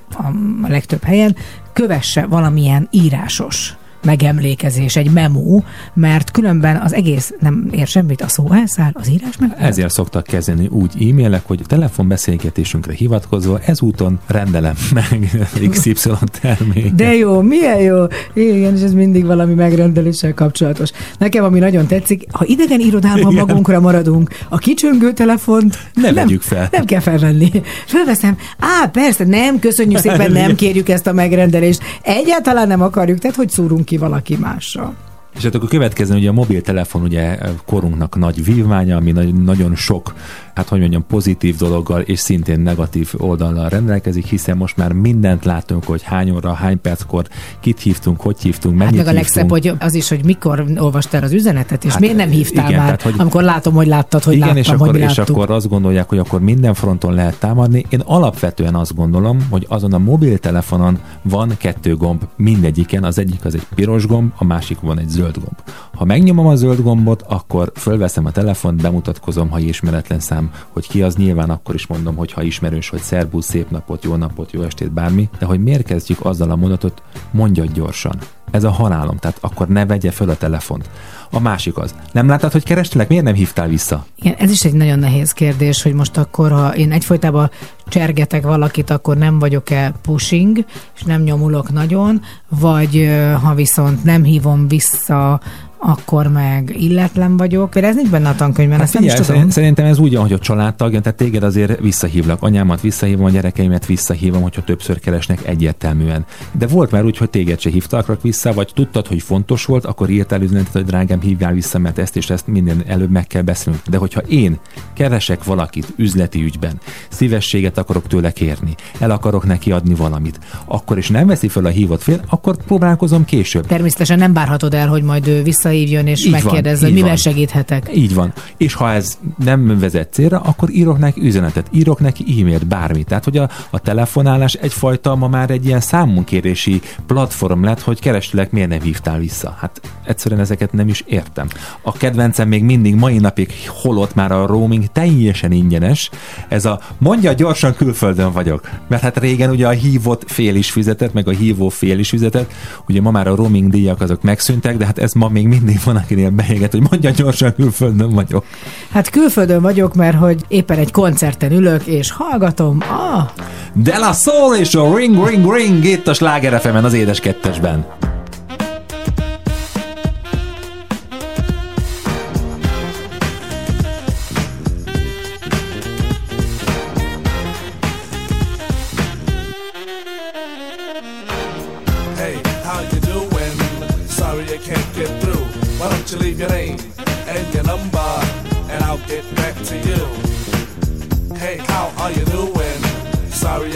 a 0.63 0.69
legtöbb 0.69 1.03
helyen, 1.03 1.37
kövesse 1.73 2.27
valamilyen 2.27 2.89
írásos 2.91 3.77
megemlékezés, 4.07 4.97
egy 4.97 5.11
memó, 5.11 5.65
mert 5.95 6.31
különben 6.31 6.77
az 6.77 6.95
egész 6.95 7.33
nem 7.41 7.69
ér 7.71 7.87
semmit, 7.87 8.21
a 8.21 8.29
szó 8.29 8.53
elszáll, 8.53 8.91
az 8.93 9.11
írás 9.11 9.37
meg. 9.39 9.55
Ezért 9.59 9.93
szoktak 9.93 10.25
kezdeni 10.25 10.67
úgy 10.67 11.09
e-mailek, 11.11 11.47
hogy 11.47 11.61
telefonbeszélgetésünkre 11.67 12.93
hivatkozva 12.93 13.61
ezúton 13.65 14.19
rendelem 14.27 14.75
meg 14.95 15.47
XY 15.71 16.11
termék. 16.41 16.93
De 16.93 17.15
jó, 17.15 17.41
milyen 17.41 17.81
jó. 17.81 18.05
Igen, 18.35 18.77
és 18.77 18.83
ez 18.83 18.93
mindig 18.93 19.25
valami 19.25 19.55
megrendeléssel 19.55 20.35
kapcsolatos. 20.35 20.91
Nekem, 21.19 21.45
ami 21.45 21.59
nagyon 21.59 21.87
tetszik, 21.87 22.27
ha 22.33 22.45
idegen 22.45 22.81
irodában 22.81 23.33
Igen. 23.33 23.47
magunkra 23.47 23.81
maradunk, 23.81 24.31
a 24.49 24.59
kicsöngő 24.59 25.13
telefont 25.13 25.79
Ne 25.95 26.03
nem, 26.03 26.15
vegyük 26.15 26.43
fel. 26.43 26.69
Nem 26.73 26.85
kell 26.85 27.01
felvenni. 27.01 27.51
Felveszem. 27.87 28.37
Á, 28.59 28.87
persze, 28.87 29.25
nem, 29.25 29.59
köszönjük 29.59 29.99
szépen, 29.99 30.33
nem 30.33 30.55
kérjük 30.55 30.89
ezt 30.89 31.07
a 31.07 31.13
megrendelést. 31.13 31.81
Egyáltalán 32.03 32.69
nem 32.69 32.83
akarjuk, 32.83 33.19
tehát 33.19 33.37
hogy 33.37 33.51
szúrunk 33.51 33.85
ki 33.85 33.96
valaki 33.99 34.37
mással. 34.37 35.06
És 35.37 35.43
hát 35.43 35.55
akkor 35.55 35.69
következően 35.69 36.19
ugye 36.19 36.29
a 36.29 36.33
mobiltelefon 36.33 37.03
ugye 37.03 37.39
korunknak 37.67 38.17
nagy 38.17 38.45
vívmánya, 38.45 38.97
ami 38.97 39.13
nagy, 39.13 39.35
nagyon 39.35 39.75
sok, 39.75 40.15
hát 40.55 40.69
hogy 40.69 40.81
mondjam, 40.81 41.05
pozitív 41.09 41.57
dologgal 41.57 42.01
és 42.01 42.19
szintén 42.19 42.61
negatív 42.61 43.13
oldallal 43.17 43.69
rendelkezik, 43.69 44.25
hiszen 44.27 44.57
most 44.57 44.77
már 44.77 44.93
mindent 44.93 45.45
látunk, 45.45 45.85
hogy 45.85 46.03
hány 46.03 46.31
óra, 46.31 46.53
hány 46.53 46.81
perckor 46.81 47.25
kit 47.61 47.81
hívtunk, 47.81 48.21
hogy 48.21 48.37
hívtunk, 48.41 48.75
Hát 48.79 48.85
mennyit 48.85 49.05
meg 49.05 49.15
a 49.15 49.17
legszebb, 49.17 49.51
hogy 49.51 49.73
az 49.79 49.95
is, 49.95 50.09
hogy 50.09 50.25
mikor 50.25 50.65
olvastál 50.77 51.23
az 51.23 51.33
üzenetet, 51.33 51.85
és 51.85 51.91
Hát, 51.91 52.01
miért 52.01 52.17
nem 52.17 52.29
hívtál 52.29 52.67
igen, 52.69 52.79
már, 52.79 52.85
tehát, 52.87 53.03
hogy- 53.03 53.15
amikor 53.19 53.43
látom, 53.43 53.75
hogy 53.75 53.87
láttad, 53.87 54.23
hogy 54.23 54.35
Igen, 54.35 54.47
láttam, 54.47 54.63
és 54.63 54.69
akkor, 54.69 54.87
hogy 54.89 55.01
és 55.01 55.17
láttuk. 55.17 55.37
akkor 55.37 55.51
azt 55.51 55.69
gondolják, 55.69 56.09
hogy 56.09 56.19
akkor 56.19 56.41
minden 56.41 56.75
fronton 56.75 57.15
lehet 57.15 57.39
támadni. 57.39 57.87
Én 57.89 58.01
alapvetően 58.05 58.75
azt 58.75 58.95
gondolom, 58.95 59.47
hogy 59.51 59.67
azon 59.69 59.93
a 59.93 59.99
mobiltelefonon 59.99 60.99
van 61.23 61.53
kettő 61.59 61.97
gomb 61.97 62.23
mindegyiken, 62.37 63.05
az 63.05 63.19
egyik 63.19 63.45
az 63.45 63.55
egy 63.55 63.67
piros 63.75 64.07
gomb, 64.07 64.33
a 64.37 64.45
másik 64.45 64.81
van 64.81 64.99
egy 64.99 65.09
zöld 65.09 65.26
gomb. 65.35 65.63
Ha 65.95 66.05
megnyomom 66.05 66.47
a 66.47 66.55
zöld 66.55 66.83
gombot, 66.83 67.23
akkor 67.23 67.73
fölveszem 67.75 68.27
a 68.27 68.31
telefont, 68.31 68.83
bemutatkozom, 68.83 69.51
ha 69.51 69.59
ismeretlen 69.59 70.21
szám, 70.21 70.51
hogy 70.69 70.89
ki 70.89 71.03
az, 71.03 71.17
nyilván 71.17 71.51
akkor 71.51 71.75
is 71.75 71.87
mondom, 71.87 72.17
hogy 72.17 72.33
ha 72.33 72.43
ismerős, 72.43 72.89
hogy 72.89 73.01
szerbusz, 73.01 73.47
szép 73.47 73.71
napot, 73.71 74.05
jó 74.05 74.15
napot, 74.15 74.53
jó 74.53 74.63
estét, 74.63 74.93
bármi, 74.93 75.29
de 75.39 75.47
hogy 75.47 75.63
miért 75.63 75.87
kezdjük 75.87 76.25
azzal 76.25 76.51
a 76.51 76.57
mondatot, 76.57 77.03
mondja 77.31 77.65
gyorsan. 77.65 78.19
Ez 78.51 78.65
a 78.65 78.71
halálom, 78.71 79.17
tehát 79.17 79.39
akkor 79.41 79.69
ne 79.69 79.87
vegye 79.87 80.11
föl 80.11 80.31
a 80.31 80.37
telefont. 80.37 80.91
A 81.31 81.41
másik 81.41 81.77
az. 81.79 81.95
Nem 82.13 82.29
láttad, 82.29 82.53
hogy 82.53 82.65
kerestelek? 82.65 83.09
Miért 83.09 83.25
nem 83.25 83.35
hívtál 83.35 83.69
vissza? 83.69 84.07
Igen, 84.15 84.35
ez 84.39 84.51
is 84.51 84.61
egy 84.61 84.73
nagyon 84.73 84.99
nehéz 84.99 85.33
kérdés, 85.33 85.83
hogy 85.83 85.93
most 85.93 86.17
akkor, 86.17 86.51
ha 86.51 86.77
én 86.77 86.93
egyfolytában 86.93 87.51
csergetek 87.89 88.43
valakit, 88.43 88.91
akkor 88.91 89.17
nem 89.17 89.39
vagyok-e 89.39 89.93
pushing, 90.03 90.65
és 90.97 91.03
nem 91.03 91.23
nyomulok 91.23 91.73
nagyon, 91.73 92.23
vagy 92.49 93.11
ha 93.43 93.55
viszont 93.55 94.05
nem 94.05 94.25
hívom 94.25 94.69
vissza, 94.69 95.41
akkor 95.79 96.27
meg 96.27 96.75
illetlen 96.79 97.37
vagyok. 97.37 97.71
Például 97.71 97.93
ez 97.93 97.99
nincs 98.01 98.11
benne 98.11 98.29
a 98.29 98.35
tankönyvben, 98.35 98.79
Hát 98.79 98.87
ezt 98.87 98.95
nem 98.95 99.03
is 99.03 99.11
figyelj, 99.11 99.27
tudom. 99.27 99.37
szerint- 99.41 99.57
szerintem 99.57 99.87
ez 99.87 99.99
úgy, 99.99 100.15
ahogy 100.15 100.33
a 100.33 100.39
családtag, 100.39 100.91
tehát 100.91 101.15
téged 101.15 101.43
azért 101.43 101.81
visszahívlak. 101.81 102.43
Anyámat 102.43 102.81
visszahívom, 102.81 103.25
a 103.25 103.31
gyerekeimet 103.31 103.87
visszahívom, 103.87 104.43
hogyha 104.43 104.63
többször 104.63 105.01
keresnek 105.01 105.47
egyértelműen. 105.47 106.25
De 106.53 106.67
volt 106.67 106.91
már 106.91 107.05
úgy, 107.05 107.17
hogy 107.17 107.31
téged 107.31 107.61
se 107.61 107.71
hívtak 107.71 108.23
vissza, 108.23 108.53
vagy 108.53 108.71
tudtad, 108.75 109.07
hogy 109.07 109.23
fontos 109.23 109.65
volt, 109.65 109.85
akkor 109.85 110.11
írtál 110.11 110.43
üzenetet, 110.43 110.73
hogy 110.73 110.85
drágám, 110.85 111.21
hívjál 111.21 111.53
vissza, 111.53 111.79
mert 111.79 111.99
ezt 111.99 112.17
és 112.17 112.31
ezt 112.31 112.47
minden 112.47 112.83
előbb 112.87 113.11
meg 113.11 113.27
kell 113.27 113.43
beszélnünk. 113.43 113.85
De 113.87 113.97
hogyha 113.97 114.21
én 114.21 114.59
keresek 114.95 115.45
valakit 115.45 115.93
üzleti 115.97 116.43
ügyben, 116.43 116.81
szívességet 117.09 117.79
akarok 117.79 118.07
tőle 118.07 118.31
kérni, 118.31 118.75
el 118.99 119.11
akarok 119.11 119.45
neki 119.47 119.73
adni 119.73 119.95
valamit, 119.95 120.39
akkor 120.65 120.99
is 120.99 121.09
nem 121.09 121.27
veszi 121.27 121.49
fel 121.49 121.65
a 121.65 121.69
hívott 121.69 122.03
fél, 122.03 122.21
akkor 122.29 122.57
próbálkozom 122.57 123.25
később. 123.25 123.67
Természetesen 123.67 124.19
nem 124.19 124.33
várhatod 124.33 124.75
el, 124.75 124.89
hogy 124.89 125.03
majd 125.03 125.27
ő 125.27 125.43
visszahívjon 125.71 126.07
és 126.07 126.25
Így 126.25 126.31
van, 126.33 126.41
megkérdezze, 126.43 126.81
hogy 126.81 126.89
így 126.89 126.95
mivel 126.95 127.09
van. 127.09 127.17
segíthetek. 127.17 127.91
Így 127.95 128.15
van. 128.15 128.33
És 128.57 128.75
ha 128.75 128.93
ez 128.93 129.19
nem 129.45 129.79
vezet 129.79 130.13
célra, 130.13 130.41
akkor 130.41 130.71
írok 130.71 130.99
neki 130.99 131.21
üzenetet, 131.21 131.67
írok 131.71 132.01
neki 132.01 132.25
e-mailt, 132.41 132.67
bármit. 132.67 133.07
Tehát, 133.07 133.25
hogy 133.25 133.37
a, 133.37 133.51
a 133.71 133.79
telefonálás 133.79 134.53
egyfajta 134.55 135.15
ma 135.15 135.29
már 135.29 135.51
egy 135.51 135.67
ilyen 135.67 135.81
számunkérési 135.81 136.81
platform 137.07 137.65
lett, 137.65 137.81
hogy 137.81 138.01
kerestelek, 138.01 138.51
miért 138.51 138.69
nem 138.69 138.81
hívtál 138.81 139.19
vissza. 139.19 139.57
Hát 139.59 139.81
egyszerűen 140.07 140.41
ezeket 140.41 140.73
nem 140.73 140.89
is 140.89 141.05
értem. 141.07 141.47
A 141.83 141.93
kedvencem 141.93 142.49
még 142.49 142.63
mindig 142.65 142.95
mai 142.95 143.19
napig 143.19 143.53
holott 143.69 144.15
már 144.15 144.33
a 144.33 144.47
roaming 144.47 144.85
teljesen 144.93 145.53
ingyenes. 145.53 146.11
Ez 146.49 146.65
a 146.65 146.81
mondja 146.99 147.33
gyorsan 147.33 147.75
külföldön 147.75 148.33
vagyok. 148.33 148.71
Mert 148.89 149.03
hát 149.03 149.19
régen 149.19 149.51
ugye 149.51 149.67
a 149.67 149.71
hívott 149.71 150.31
fél 150.31 150.55
is 150.55 150.71
fizetett, 150.71 151.13
meg 151.13 151.29
a 151.29 151.31
hívó 151.31 151.69
fél 151.69 151.99
is 151.99 152.09
fizetett. 152.09 152.53
Ugye 152.89 153.01
ma 153.01 153.11
már 153.11 153.27
a 153.27 153.35
roaming 153.35 153.71
díjak 153.71 154.01
azok 154.01 154.23
megszűntek, 154.23 154.77
de 154.77 154.87
hát 154.87 154.99
ez 154.99 155.13
ma 155.13 155.29
még 155.29 155.47
mindig 155.61 155.81
van, 155.85 155.97
akinél 155.97 156.31
beéget, 156.31 156.73
hogy 156.73 156.87
mondja 156.91 157.11
gyorsan 157.11 157.55
külföldön 157.55 158.11
vagyok. 158.11 158.45
Hát 158.91 159.11
külföldön 159.11 159.63
vagyok, 159.63 159.95
mert 159.95 160.17
hogy 160.17 160.45
éppen 160.49 160.79
egy 160.79 160.91
koncerten 160.91 161.53
ülök, 161.53 161.87
és 161.87 162.11
hallgatom. 162.11 162.79
Ah, 162.89 163.29
De 163.73 163.99
la 163.99 164.13
Soul 164.13 164.55
és 164.57 164.75
a 164.75 164.97
Ring 164.97 165.27
Ring 165.27 165.55
Ring 165.55 165.85
itt 165.85 166.09
a 166.09 166.15
Sláger 166.15 166.55
az 166.85 166.93
édes 166.93 167.21
kettesben. 167.21 167.87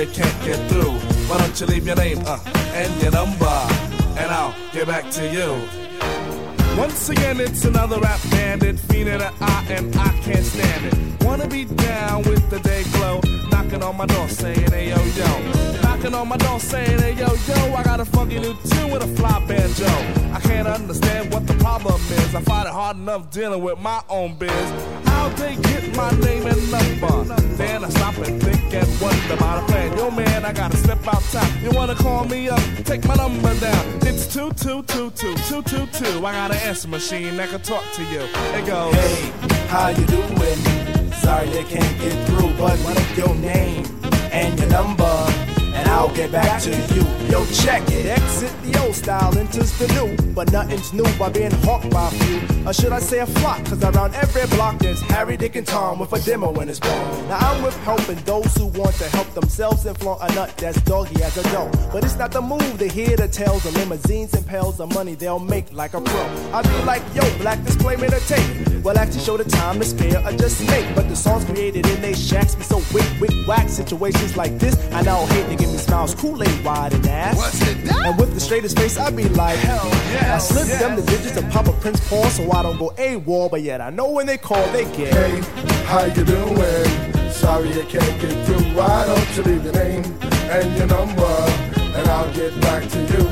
I 0.01 0.07
can't 0.07 0.45
get 0.47 0.71
through. 0.71 0.93
Why 1.29 1.37
don't 1.37 1.61
you 1.61 1.67
leave 1.67 1.87
your 1.87 1.97
name 1.97 2.23
uh, 2.25 2.39
and 2.73 3.03
your 3.03 3.13
number, 3.13 3.45
and 4.17 4.31
I'll 4.31 4.55
get 4.73 4.87
back 4.87 5.11
to 5.11 5.29
you. 5.29 5.61
Once 6.79 7.11
again, 7.11 7.39
it's 7.39 7.67
another 7.67 8.01
rap 8.01 8.19
bandit, 8.31 8.79
fiend 8.79 9.11
in 9.11 9.19
the 9.19 9.31
eye, 9.41 9.67
and 9.69 9.95
I 9.95 10.09
can't 10.21 10.47
stand 10.47 10.87
it. 10.87 11.23
Wanna 11.23 11.47
be 11.49 11.67
down 11.67 12.23
with 12.23 12.49
the 12.49 12.61
day 12.61 12.85
glow, 12.93 13.21
knocking 13.51 13.83
on 13.83 13.99
my 13.99 14.07
door 14.07 14.27
saying, 14.31 14.71
hey 14.71 14.89
yo 14.89 14.97
yo. 15.05 15.90
Knocking 16.01 16.15
on 16.15 16.29
my 16.29 16.37
door 16.39 16.59
saying, 16.59 16.99
hey 17.01 17.13
yo 17.13 17.27
yo, 17.47 17.75
I 17.75 17.83
got 17.83 18.01
a 18.01 18.07
funky 18.07 18.39
new 18.39 18.57
tune 18.71 18.91
with 18.91 19.03
a 19.03 19.07
fly 19.17 19.39
banjo. 19.47 19.85
I 20.33 20.41
can't 20.41 20.67
understand 20.67 21.31
what 21.31 21.47
the 21.47 21.53
problem 21.55 22.01
is. 22.01 22.35
I 22.35 22.41
find 22.41 22.67
it 22.67 22.73
hard 22.73 22.97
enough 22.97 23.31
dealing 23.31 23.63
with 23.63 23.79
my 23.81 24.01
own 24.09 24.35
biz. 24.37 24.51
How'd 25.05 25.37
they 25.37 25.57
get 25.57 25.95
my 25.95 26.11
name 26.21 26.47
and 26.47 26.73
number? 26.73 27.35
Then 27.57 27.85
I 27.85 27.91
stop 27.91 28.17
and 28.17 28.43
think 28.43 28.73
and 28.73 28.89
wonder 28.99 29.35
about 29.35 29.63
a 29.63 29.67
plan. 29.67 29.95
Yo 29.99 30.11
man, 30.11 30.47
I 30.47 30.55
gotta 30.55 30.79
step 30.79 31.07
outside. 31.07 31.63
You 31.63 31.71
wanna 31.73 31.95
call 31.95 32.25
me 32.25 32.49
up? 32.49 32.63
Take 32.85 33.05
my 33.05 33.17
number 33.17 33.55
down. 33.61 33.99
It's 34.01 34.27
two 34.33 34.53
two 34.53 34.83
two 34.85 35.11
two. 35.11 36.27
I 36.27 36.33
got 36.33 36.51
an 36.51 36.57
answer 36.67 36.89
machine 36.89 37.37
that 37.37 37.51
can 37.51 37.61
talk 37.61 37.85
to 37.97 38.03
you. 38.05 38.21
It 38.57 38.65
goes. 38.65 38.95
Hey, 38.95 39.33
how 39.69 39.89
you 39.89 40.07
doing? 40.07 41.13
Sorry 41.13 41.59
I 41.59 41.65
can't 41.69 41.99
get 42.01 42.27
through, 42.27 42.55
but 42.57 42.79
leave 42.87 43.19
your 43.19 43.35
name 43.35 43.85
and 44.33 44.59
your 44.59 44.69
number, 44.69 45.05
I'll 45.91 46.15
get 46.15 46.31
back 46.31 46.63
to 46.63 46.71
you. 46.71 47.03
Yo, 47.29 47.45
check 47.47 47.83
it. 47.91 48.07
Exit 48.07 48.53
the 48.63 48.81
old 48.81 48.95
style, 48.95 49.37
enters 49.37 49.77
the 49.77 49.89
new, 49.89 50.33
but 50.35 50.51
nothing's 50.53 50.93
new 50.93 51.07
by 51.19 51.29
being 51.29 51.51
hawked 51.65 51.91
by 51.91 52.07
a 52.07 52.11
few. 52.11 52.69
Or 52.69 52.73
should 52.73 52.93
I 52.93 53.01
say 53.01 53.19
a 53.19 53.27
flock? 53.27 53.65
Cause 53.65 53.83
around 53.83 54.15
every 54.15 54.47
block 54.57 54.79
there's 54.79 55.01
Harry, 55.03 55.37
Dick, 55.37 55.57
and 55.57 55.67
Tom 55.67 55.99
with 55.99 56.13
a 56.13 56.21
demo 56.21 56.53
in 56.61 56.69
his 56.69 56.79
ball. 56.79 57.23
Now 57.29 57.39
I'm 57.39 57.63
with 57.63 57.77
helping 57.79 58.17
those 58.25 58.55
who 58.57 58.67
want 58.67 58.95
to 58.97 59.09
help 59.17 59.29
themselves 59.35 59.85
and 59.85 59.99
flaunt 59.99 60.23
a 60.23 60.35
nut 60.35 60.57
that's 60.57 60.81
doggy 60.83 61.23
as 61.23 61.37
a 61.37 61.43
dough. 61.51 61.71
But 61.93 62.05
it's 62.05 62.17
not 62.17 62.31
the 62.31 62.41
move 62.41 62.79
to 62.79 62.87
hear 62.87 63.17
the 63.17 63.29
tales 63.29 63.67
of 63.67 63.75
limousines 63.75 64.33
and 64.35 64.47
pails 64.47 64.79
of 64.79 64.95
money 64.95 65.15
they'll 65.17 65.41
make 65.41 65.73
like 65.73 65.95
a 65.95 66.01
pro. 66.01 66.23
I 66.53 66.63
be 66.63 66.85
like, 66.85 67.03
yo, 67.15 67.23
black 67.39 67.63
display 67.65 67.97
made 67.97 68.13
a 68.13 68.21
tape. 68.21 68.70
Well, 68.83 68.97
actually 68.97 69.21
show 69.21 69.37
the 69.37 69.45
time 69.45 69.79
to 69.79 69.85
spare 69.85 70.25
or 70.27 70.33
just 70.33 70.67
make. 70.67 70.95
But 70.95 71.09
the 71.09 71.17
songs 71.17 71.45
created 71.45 71.87
in 71.87 72.01
they 72.01 72.15
shacks 72.15 72.55
be 72.55 72.63
so 72.63 72.79
wick, 72.95 73.05
wick, 73.21 73.31
whack. 73.47 73.69
Situations 73.69 74.37
like 74.37 74.59
this, 74.59 74.75
I 74.93 75.03
now 75.03 75.27
hate 75.27 75.49
to 75.51 75.57
give 75.57 75.71
me 75.71 75.77
smiles, 75.77 76.15
Kool-Aid 76.15 76.65
wide 76.65 76.95
and 76.95 77.07
ass. 77.07 77.37
What's 77.37 77.61
it? 77.63 77.77
And 77.93 78.19
with 78.19 78.33
the 78.33 78.41
straightest 78.41 78.79
face, 78.79 78.99
I 78.99 79.11
be 79.11 79.29
like, 79.29 79.59
hell 79.59 79.87
yeah, 80.13 80.37
I 80.37 80.39
slip 80.39 80.67
yeah. 80.69 80.79
them 80.79 80.97
the 80.97 81.03
digits 81.03 81.37
and 81.37 81.51
pop 81.53 81.69
a 81.69 81.73
Prince 81.73 82.01
Paul 82.09 82.25
so 82.31 82.51
I 82.53 82.63
don't 82.63 82.79
go 82.79 82.91
AWOL. 82.97 83.51
But 83.51 83.63
yet 83.63 83.81
I 83.81 83.91
know 83.91 84.11
when 84.11 84.27
they 84.27 84.39
call, 84.39 84.67
they 84.73 84.85
get. 84.97 85.13
Hey, 85.13 85.41
how 85.85 86.05
you 86.05 86.25
doing? 86.25 87.31
Sorry 87.31 87.71
I 87.73 87.85
can't 87.87 88.21
get 88.21 88.47
through. 88.47 88.65
Why 88.75 89.05
don't 89.07 89.37
you 89.37 89.43
leave 89.43 89.65
your 89.65 89.75
name 89.75 90.05
and 90.51 90.77
your 90.77 90.87
number, 90.87 91.25
and 91.77 92.09
I'll 92.09 92.33
get 92.33 92.59
back 92.61 92.89
to 92.89 92.99
you. 92.99 93.29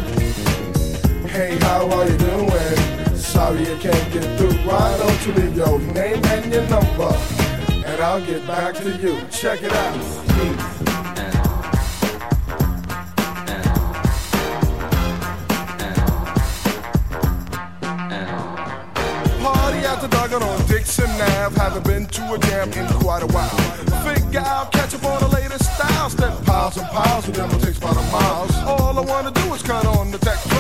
Hey, 1.26 1.56
how 1.60 1.90
are 1.90 2.08
you 2.08 2.16
doing? 2.18 2.97
Sorry 3.38 3.72
I 3.72 3.78
can't 3.78 4.12
get 4.12 4.36
through. 4.36 4.58
Why 4.66 4.98
don't 4.98 5.26
you 5.26 5.32
leave 5.32 5.56
your 5.56 5.78
name 5.78 6.24
and 6.24 6.52
your 6.52 6.66
number, 6.66 7.14
and 7.86 8.02
I'll 8.02 8.20
get 8.26 8.44
back 8.48 8.74
to 8.74 8.90
you. 8.96 9.16
Check 9.30 9.62
it 9.62 9.72
out. 9.72 9.94
Party 19.40 19.78
at 19.86 20.00
the 20.00 20.08
Duggan 20.10 20.42
on 20.42 20.66
Dixon 20.66 21.08
Ave. 21.08 21.54
Haven't 21.60 21.84
been 21.84 22.06
to 22.06 22.34
a 22.34 22.38
jam 22.40 22.72
in 22.72 22.88
quite 22.98 23.22
a 23.22 23.26
while. 23.28 23.87
Figure 24.08 24.40
I'll 24.40 24.66
catch 24.66 24.94
up 24.94 25.04
on 25.04 25.20
the 25.20 25.28
latest 25.28 25.64
styles. 25.74 26.12
Step 26.12 26.44
piles 26.44 26.76
and 26.76 26.86
piles 26.88 27.28
of 27.28 27.34
them 27.34 27.50
will 27.50 27.60
take 27.60 27.76
about 27.76 27.96
a 27.96 28.02
mile. 28.10 28.48
All 28.66 28.98
I 28.98 29.02
wanna 29.02 29.30
do 29.30 29.54
is 29.54 29.62
cut 29.62 29.84
on 29.86 30.10
the. 30.10 30.18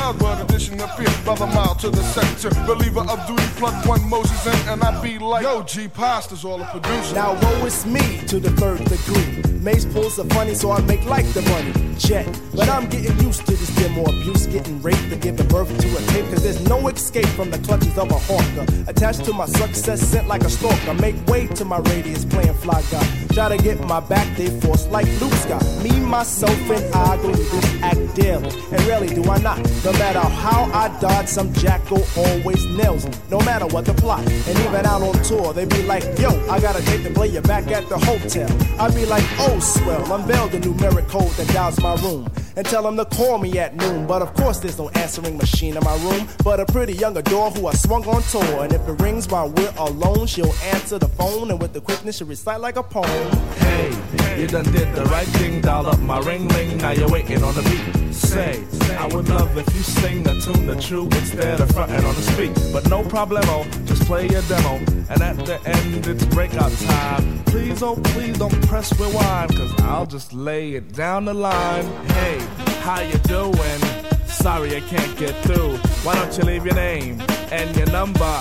Cloud 0.08 0.20
word 0.20 0.40
edition 0.44 0.80
appear 0.80 1.08
by 1.24 1.34
the 1.34 1.46
mile 1.46 1.74
to 1.76 1.90
the 1.90 2.02
sector. 2.02 2.50
Believer 2.66 3.00
of 3.00 3.26
duty, 3.26 3.42
plug 3.56 3.86
one 3.86 4.08
Moses 4.08 4.46
in, 4.46 4.68
and 4.68 4.82
I 4.82 5.00
be 5.02 5.18
like, 5.18 5.42
Yo, 5.42 5.62
G 5.62 5.88
Pasta's 5.88 6.44
all 6.44 6.60
a 6.60 6.64
producer. 6.66 7.14
Now 7.14 7.38
woe 7.40 7.66
is 7.66 7.84
me 7.86 8.20
to 8.26 8.40
the 8.40 8.50
third 8.52 8.84
degree. 8.84 9.42
Mace 9.60 9.84
pulls 9.84 10.16
the 10.16 10.24
funny, 10.34 10.54
so 10.54 10.70
I 10.70 10.80
make 10.82 11.04
like 11.04 11.26
the 11.32 11.42
money. 11.42 11.72
Jet. 11.98 12.26
But 12.54 12.68
I'm 12.68 12.88
getting 12.88 13.18
used 13.20 13.46
to 13.46 13.52
this 13.52 13.74
demo 13.76 14.02
abuse, 14.02 14.46
getting 14.46 14.80
raped 14.82 15.12
and 15.12 15.20
giving 15.20 15.46
birth 15.48 15.68
to 15.68 15.96
a 15.96 16.00
tape. 16.12 16.26
Cause 16.30 16.42
there's 16.42 16.66
no 16.68 16.88
escape 16.88 17.26
from 17.26 17.50
the 17.50 17.58
clutches 17.58 17.96
of 17.98 18.10
a 18.10 18.18
hawker. 18.18 18.66
Attached 18.88 19.24
to 19.24 19.32
my 19.32 19.46
success, 19.46 20.00
sent 20.00 20.26
like 20.26 20.42
a 20.42 20.50
stalker. 20.50 20.94
Make 20.94 21.16
way 21.26 21.46
to 21.48 21.64
my 21.64 21.78
radius, 21.78 22.24
playing 22.24 22.54
fly 22.54 22.82
guy. 22.90 23.06
Try 23.38 23.56
to 23.56 23.62
get 23.62 23.78
my 23.86 24.00
back, 24.00 24.36
they 24.36 24.48
force 24.62 24.88
like 24.88 25.06
Luke 25.20 25.32
Scott. 25.34 25.64
Me, 25.80 26.00
myself, 26.00 26.58
and 26.70 26.92
I 26.92 27.16
go 27.18 27.32
through 27.32 27.60
this 27.60 27.82
act 27.82 28.16
daily. 28.16 28.50
And 28.72 28.82
rarely 28.88 29.06
do 29.06 29.22
I 29.30 29.38
not. 29.38 29.58
No 29.84 29.92
matter 29.92 30.18
how 30.18 30.64
I 30.74 30.88
dodge, 30.98 31.28
some 31.28 31.52
jackal 31.52 32.02
always 32.16 32.66
nails 32.66 33.06
me. 33.06 33.12
No 33.30 33.38
matter 33.42 33.68
what 33.68 33.84
the 33.84 33.94
plot. 33.94 34.26
And 34.26 34.58
even 34.58 34.84
out 34.84 35.02
on 35.02 35.22
tour, 35.22 35.52
they 35.52 35.66
be 35.66 35.84
like, 35.84 36.02
yo, 36.18 36.30
I 36.50 36.58
got 36.58 36.80
a 36.80 36.84
date 36.84 37.04
to 37.04 37.10
play 37.10 37.28
you 37.28 37.40
back 37.42 37.68
at 37.68 37.88
the 37.88 37.96
hotel. 37.96 38.50
I 38.80 38.90
be 38.92 39.06
like, 39.06 39.22
oh, 39.38 39.60
swell, 39.60 40.12
unveil 40.12 40.48
the 40.48 40.58
numeric 40.58 41.06
code 41.06 41.30
that 41.36 41.46
dials 41.54 41.80
my 41.80 41.94
room. 42.02 42.28
And 42.56 42.66
tell 42.66 42.82
them 42.82 42.96
to 42.96 43.04
call 43.04 43.38
me 43.38 43.56
at 43.60 43.76
noon. 43.76 44.08
But 44.08 44.20
of 44.20 44.34
course, 44.34 44.58
there's 44.58 44.78
no 44.78 44.88
answering 44.88 45.36
machine 45.36 45.76
in 45.76 45.84
my 45.84 45.94
room. 45.98 46.26
But 46.42 46.58
a 46.58 46.66
pretty 46.66 46.94
young 46.94 47.16
adore 47.16 47.52
who 47.52 47.68
I 47.68 47.74
swung 47.74 48.04
on 48.08 48.20
tour. 48.22 48.64
And 48.64 48.72
if 48.72 48.80
it 48.88 49.00
rings 49.00 49.28
while 49.28 49.48
we're 49.48 49.72
alone, 49.76 50.26
she'll 50.26 50.52
answer 50.74 50.98
the 50.98 51.06
phone. 51.06 51.52
And 51.52 51.62
with 51.62 51.72
the 51.72 51.80
quickness, 51.80 52.16
she'll 52.16 52.26
recite 52.26 52.60
like 52.60 52.74
a 52.74 52.82
poem. 52.82 53.27
Hey, 53.58 54.40
you 54.40 54.46
done 54.46 54.64
did 54.64 54.94
the 54.94 55.04
right 55.06 55.26
thing, 55.26 55.60
dial 55.60 55.86
up 55.86 55.98
my 56.00 56.18
ring 56.20 56.48
ring, 56.48 56.78
now 56.78 56.90
you're 56.90 57.10
waiting 57.10 57.42
on 57.42 57.54
the 57.54 57.62
beat. 57.62 58.14
Say, 58.14 58.64
I 58.96 59.06
would 59.06 59.28
love 59.28 59.56
if 59.56 59.66
you 59.74 59.82
sing 59.82 60.22
the 60.22 60.34
tune 60.40 60.66
the 60.66 60.76
true 60.80 61.06
instead 61.06 61.60
of 61.60 61.70
fronting 61.70 62.04
on 62.04 62.14
the 62.14 62.22
speak. 62.22 62.52
But 62.72 62.88
no 62.88 63.02
problemo, 63.02 63.44
oh, 63.46 63.84
just 63.84 64.04
play 64.04 64.28
your 64.28 64.42
demo. 64.42 64.76
And 65.08 65.22
at 65.22 65.36
the 65.46 65.60
end, 65.64 66.06
it's 66.06 66.24
breakout 66.26 66.72
time. 66.72 67.44
Please, 67.44 67.82
oh 67.82 67.96
please 67.96 68.38
don't 68.38 68.66
press 68.66 68.98
rewind, 68.98 69.54
cause 69.56 69.72
I'll 69.82 70.06
just 70.06 70.32
lay 70.32 70.72
it 70.74 70.92
down 70.92 71.24
the 71.26 71.34
line. 71.34 71.84
Hey, 72.08 72.38
how 72.80 73.00
you 73.00 73.18
doing? 73.18 73.80
Sorry 74.26 74.76
I 74.76 74.80
can't 74.80 75.18
get 75.18 75.34
through. 75.44 75.76
Why 76.04 76.14
don't 76.14 76.36
you 76.36 76.44
leave 76.44 76.64
your 76.64 76.74
name 76.74 77.20
and 77.50 77.76
your 77.76 77.86
number, 77.90 78.40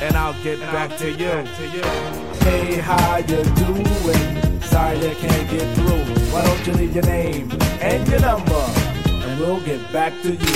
and 0.00 0.16
I'll 0.16 0.40
get 0.42 0.58
back 0.60 0.96
to 0.98 1.10
you. 1.10 2.25
Hey, 2.46 2.78
how 2.78 3.16
you 3.16 3.42
doing? 3.60 4.60
Sorry 4.70 4.98
I 4.98 5.14
can't 5.22 5.50
get 5.50 5.66
through. 5.74 6.04
Why 6.32 6.42
don't 6.46 6.66
you 6.66 6.72
leave 6.74 6.94
your 6.94 7.06
name 7.06 7.50
and 7.80 8.06
your 8.08 8.20
number, 8.20 8.64
and 9.24 9.40
we'll 9.40 9.60
get 9.60 9.80
back 9.92 10.12
to 10.22 10.30
you. 10.30 10.54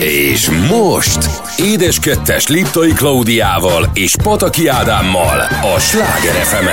És 0.00 0.50
most 0.70 1.28
Édes 1.58 1.98
Kettes 1.98 2.46
Liptai 2.46 2.92
Klaudiával 2.92 3.90
és 3.94 4.16
Pataki 4.22 4.66
Ádámmal 4.66 5.40
a 5.74 5.78
Sláger 5.78 6.34
fm 6.34 6.68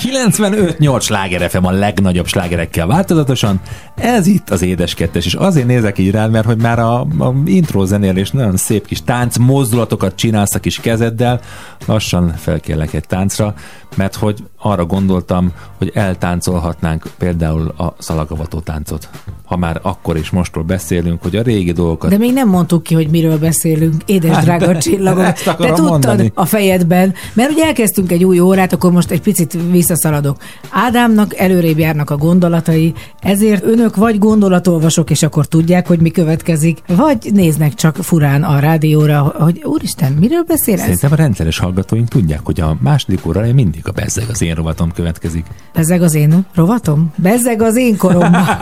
95-8 0.00 1.00
sláger 1.00 1.50
FM 1.50 1.64
a 1.64 1.70
legnagyobb 1.70 2.26
slágerekkel 2.26 2.86
változatosan. 2.86 3.60
Ez 3.94 4.26
itt 4.26 4.50
az 4.50 4.62
édes 4.62 4.94
kettes, 4.94 5.26
és 5.26 5.34
azért 5.34 5.66
nézek 5.66 5.98
így 5.98 6.10
rád, 6.10 6.30
mert 6.30 6.46
hogy 6.46 6.56
már 6.60 6.78
a, 6.78 7.00
a 7.00 7.34
intro 7.44 7.84
zenélés 7.84 8.30
nagyon 8.30 8.56
szép 8.56 8.86
kis 8.86 9.02
tánc 9.02 9.36
mozdulatokat 9.36 10.14
csinálsz 10.14 10.54
a 10.54 10.58
kis 10.58 10.80
kezeddel. 10.80 11.40
Lassan 11.86 12.34
felkérlek 12.36 12.92
egy 12.92 13.06
táncra, 13.06 13.54
mert 13.96 14.14
hogy 14.14 14.44
arra 14.58 14.84
gondoltam, 14.84 15.52
hogy 15.78 15.90
eltáncolhatnánk 15.94 17.06
például 17.18 17.74
a 17.76 17.94
szalagavató 17.98 18.60
táncot. 18.60 19.08
Ha 19.44 19.56
már 19.56 19.78
akkor 19.82 20.16
és 20.16 20.30
mostról 20.30 20.64
beszélünk, 20.64 21.22
hogy 21.22 21.36
a 21.36 21.42
régi 21.42 21.72
dolgokat 21.72 22.10
De 22.10 22.18
még 22.18 22.32
nem 22.32 22.48
mondtuk 22.48 22.82
ki, 22.82 22.94
hogy 22.94 23.08
miről 23.08 23.38
beszélünk, 23.38 23.94
édes 24.06 24.30
Hát, 24.34 24.44
drága 24.44 24.66
de- 24.66 24.78
csillagok. 24.78 25.24
ezt 25.24 25.44
Te 25.44 25.54
tudtad 25.54 25.80
mondani. 25.84 26.32
a 26.34 26.44
fejedben, 26.44 27.14
mert 27.32 27.50
ugye 27.50 27.64
elkezdtünk 27.64 28.12
egy 28.12 28.24
új 28.24 28.40
órát, 28.40 28.72
akkor 28.72 28.92
most 28.92 29.10
egy 29.10 29.20
picit 29.20 29.70
visszaszaladok. 29.96 30.36
Ádámnak 30.70 31.36
előrébb 31.36 31.78
járnak 31.78 32.10
a 32.10 32.16
gondolatai, 32.16 32.94
ezért 33.20 33.64
önök 33.64 33.96
vagy 33.96 34.18
gondolatolvasok, 34.18 35.10
és 35.10 35.22
akkor 35.22 35.46
tudják, 35.46 35.86
hogy 35.86 35.98
mi 35.98 36.10
következik, 36.10 36.78
vagy 36.86 37.30
néznek 37.32 37.74
csak 37.74 37.96
furán 37.96 38.42
a 38.42 38.58
rádióra, 38.58 39.34
hogy 39.38 39.62
úristen, 39.64 40.12
miről 40.12 40.42
beszél 40.42 40.74
ez? 40.74 40.80
Szerintem 40.80 41.12
a 41.12 41.16
rendszeres 41.16 41.58
hallgatóink 41.58 42.08
tudják, 42.08 42.40
hogy 42.44 42.60
a 42.60 42.76
második 42.80 43.26
óra 43.26 43.52
mindig 43.52 43.82
a 43.84 43.90
bezzeg 43.90 44.24
az 44.30 44.42
én 44.42 44.54
rovatom 44.54 44.92
következik. 44.92 45.46
Bezzeg 45.74 46.02
az 46.02 46.14
én 46.14 46.46
rovatom? 46.54 47.12
Bezzeg 47.16 47.62
az 47.62 47.76
én 47.76 47.96
lenne 48.00 48.58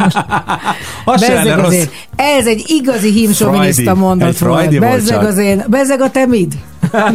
Bezzeg 1.20 1.58
az 1.58 1.72
én. 1.72 1.88
Ez 2.16 2.46
egy 2.46 2.64
igazi 2.66 3.10
hímsoviniszta 3.10 3.94
mondat 3.94 4.38
volt. 4.38 4.78
Bezzeg 4.78 5.24
az 5.24 5.38
én. 5.38 5.64
Bezzeg 5.68 6.00
a 6.00 6.10
te 6.10 6.26
mid? 6.26 6.54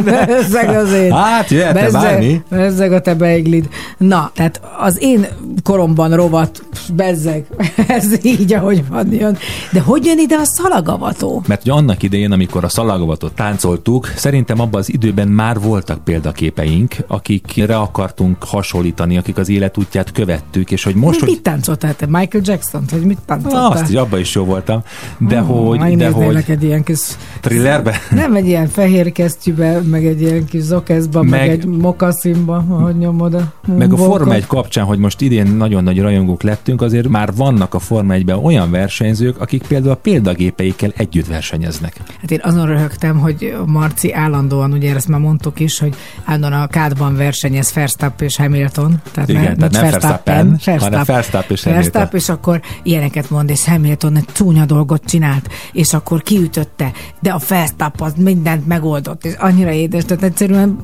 Bezzeg 0.04 0.68
az 0.68 0.92
én. 0.92 1.12
Hát, 1.12 1.50
jöhetne 1.50 1.80
Bezzeg-. 1.80 2.42
Bezzeg 2.48 2.92
a 2.92 3.00
te 3.00 3.14
beiglid. 3.14 3.68
Na, 3.98 4.30
tehát 4.34 4.60
az 4.78 4.96
én 5.00 5.26
koromban 5.62 6.14
rovat, 6.14 6.62
bezzeg. 6.94 7.44
Ez 7.86 8.24
így, 8.24 8.52
ahogy 8.52 8.88
van 8.88 9.12
jön. 9.12 9.36
De 9.72 9.80
hogy 9.80 10.04
jön 10.04 10.18
ide 10.18 10.36
a 10.36 10.44
szalagavató? 10.44 11.42
Mert 11.46 11.62
hogy 11.62 11.70
annak 11.70 12.02
idején, 12.02 12.32
amikor 12.32 12.64
a 12.64 12.68
szalagavatot 12.68 13.32
táncoltuk, 13.32 14.12
szerintem 14.16 14.60
abban 14.60 14.80
az 14.80 14.92
időben 14.92 15.28
már 15.28 15.60
voltak 15.60 16.04
példaképeink, 16.04 16.94
akikre 17.06 17.76
akartunk 17.78 18.44
hasonlítani, 18.44 19.16
akik 19.16 19.38
az 19.38 19.48
életútját 19.48 20.12
követtük, 20.12 20.70
és 20.70 20.84
hogy 20.84 20.94
most, 20.94 21.06
Most 21.06 21.20
hogy 21.20 21.28
mit 21.28 21.42
táncoltál 21.42 21.96
te? 21.96 22.06
Michael 22.06 22.44
Jackson? 22.46 22.84
Vagy 22.90 23.04
mit 23.04 23.18
táncoltál? 23.26 23.70
azt 23.70 23.90
is, 23.90 23.96
abban 23.96 24.20
is 24.20 24.34
jó 24.34 24.44
voltam. 24.44 24.82
De 25.18 25.42
Ó, 25.42 25.68
hogy, 25.68 25.96
de 25.96 26.10
hogy 26.10 26.44
egy 26.48 26.62
ilyen 26.62 26.82
kis 26.82 27.00
thrillerbe? 27.40 28.00
Nem 28.10 28.34
egy 28.34 28.46
ilyen 28.46 28.68
fehér 28.68 29.12
kesztyűbe, 29.12 29.59
meg 29.84 30.06
egy 30.06 30.20
ilyen 30.20 30.44
kis 30.44 30.62
zokeszba, 30.62 31.22
meg, 31.22 31.40
Meg- 31.40 31.50
egy 31.50 31.66
mokaszimba, 31.66 32.64
ahogy 32.68 32.96
nyomod 32.96 33.34
a 33.34 33.52
Meg 33.78 33.92
a. 33.92 33.96
Forma 33.96 34.34
1 34.34 34.46
kapcsán, 34.46 34.84
hogy 34.84 34.98
most 34.98 35.20
idén 35.20 35.46
nagyon 35.46 35.84
nagy 35.84 36.00
rajongók 36.00 36.42
lettünk, 36.42 36.82
azért 36.82 37.08
már 37.08 37.34
vannak 37.34 37.74
a 37.74 37.78
Forma 37.78 38.14
1-ben 38.14 38.38
olyan 38.38 38.70
versenyzők, 38.70 39.40
akik 39.40 39.62
például 39.62 39.92
a 39.92 39.96
példagépeikkel 39.96 40.92
együtt 40.96 41.26
versenyeznek. 41.26 41.96
Hát 42.20 42.30
én 42.30 42.40
azon 42.42 42.66
röhögtem, 42.66 43.18
hogy 43.18 43.56
Marci 43.66 44.12
állandóan, 44.12 44.72
ugye 44.72 44.94
ezt 44.94 45.08
már 45.08 45.20
mondtuk 45.20 45.60
is, 45.60 45.78
hogy 45.78 45.94
állandóan 46.24 46.62
a 46.62 46.66
kádban 46.66 47.16
versenyez 47.16 47.72
Verstappen 47.72 48.26
és 48.26 48.36
Hamilton. 48.36 49.00
Tehát 49.12 49.28
Igen, 49.28 49.42
ne, 49.42 49.54
tehát 49.54 49.72
nem 49.72 49.82
Verstappen, 49.82 50.60
hanem 50.78 51.02
Verstappen 51.06 51.50
és 51.50 51.62
Hamilton. 51.62 51.92
Verstappen, 51.92 52.20
és 52.20 52.28
akkor 52.28 52.60
ilyeneket 52.82 53.30
mond, 53.30 53.50
és 53.50 53.64
Hamilton 53.64 54.16
egy 54.16 54.28
csúnya 54.32 54.64
dolgot 54.64 55.04
csinált, 55.04 55.48
és 55.72 55.92
akkor 55.92 56.22
kiütötte, 56.22 56.92
de 57.20 57.30
a 57.30 57.40
Verstappen 57.48 58.06
az 58.06 58.12
mindent 58.16 58.66
megoldott, 58.66 59.24
és 59.24 59.34
annyira 59.50 59.72
édes, 59.72 60.04
tehát 60.04 60.22
egyszerűen 60.22 60.78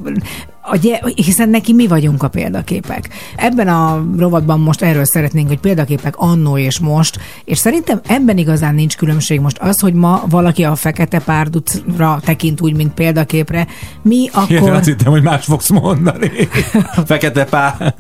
a 0.68 0.76
gy- 0.76 1.12
hiszen 1.14 1.48
neki 1.48 1.72
mi 1.72 1.86
vagyunk 1.86 2.22
a 2.22 2.28
példaképek. 2.28 3.08
Ebben 3.36 3.68
a 3.68 4.04
rovatban 4.18 4.60
most 4.60 4.82
erről 4.82 5.04
szeretnénk, 5.04 5.48
hogy 5.48 5.58
példaképek 5.58 6.14
annó 6.16 6.58
és 6.58 6.78
most, 6.78 7.18
és 7.44 7.58
szerintem 7.58 8.00
ebben 8.06 8.38
igazán 8.38 8.74
nincs 8.74 8.96
különbség 8.96 9.40
most 9.40 9.58
az, 9.58 9.80
hogy 9.80 9.92
ma 9.94 10.22
valaki 10.28 10.64
a 10.64 10.74
fekete 10.74 11.18
párducra 11.18 12.20
tekint 12.24 12.60
úgy, 12.60 12.74
mint 12.76 12.94
példaképre, 12.94 13.66
mi 14.02 14.16
Én 14.22 14.30
akkor, 14.32 14.70
azt 14.70 14.84
hittem, 14.84 15.12
hogy 15.12 15.22
más 15.22 15.44
fogsz 15.44 15.70
mondani. 15.70 16.30
Fekete 17.06 17.44
pár. 17.44 17.94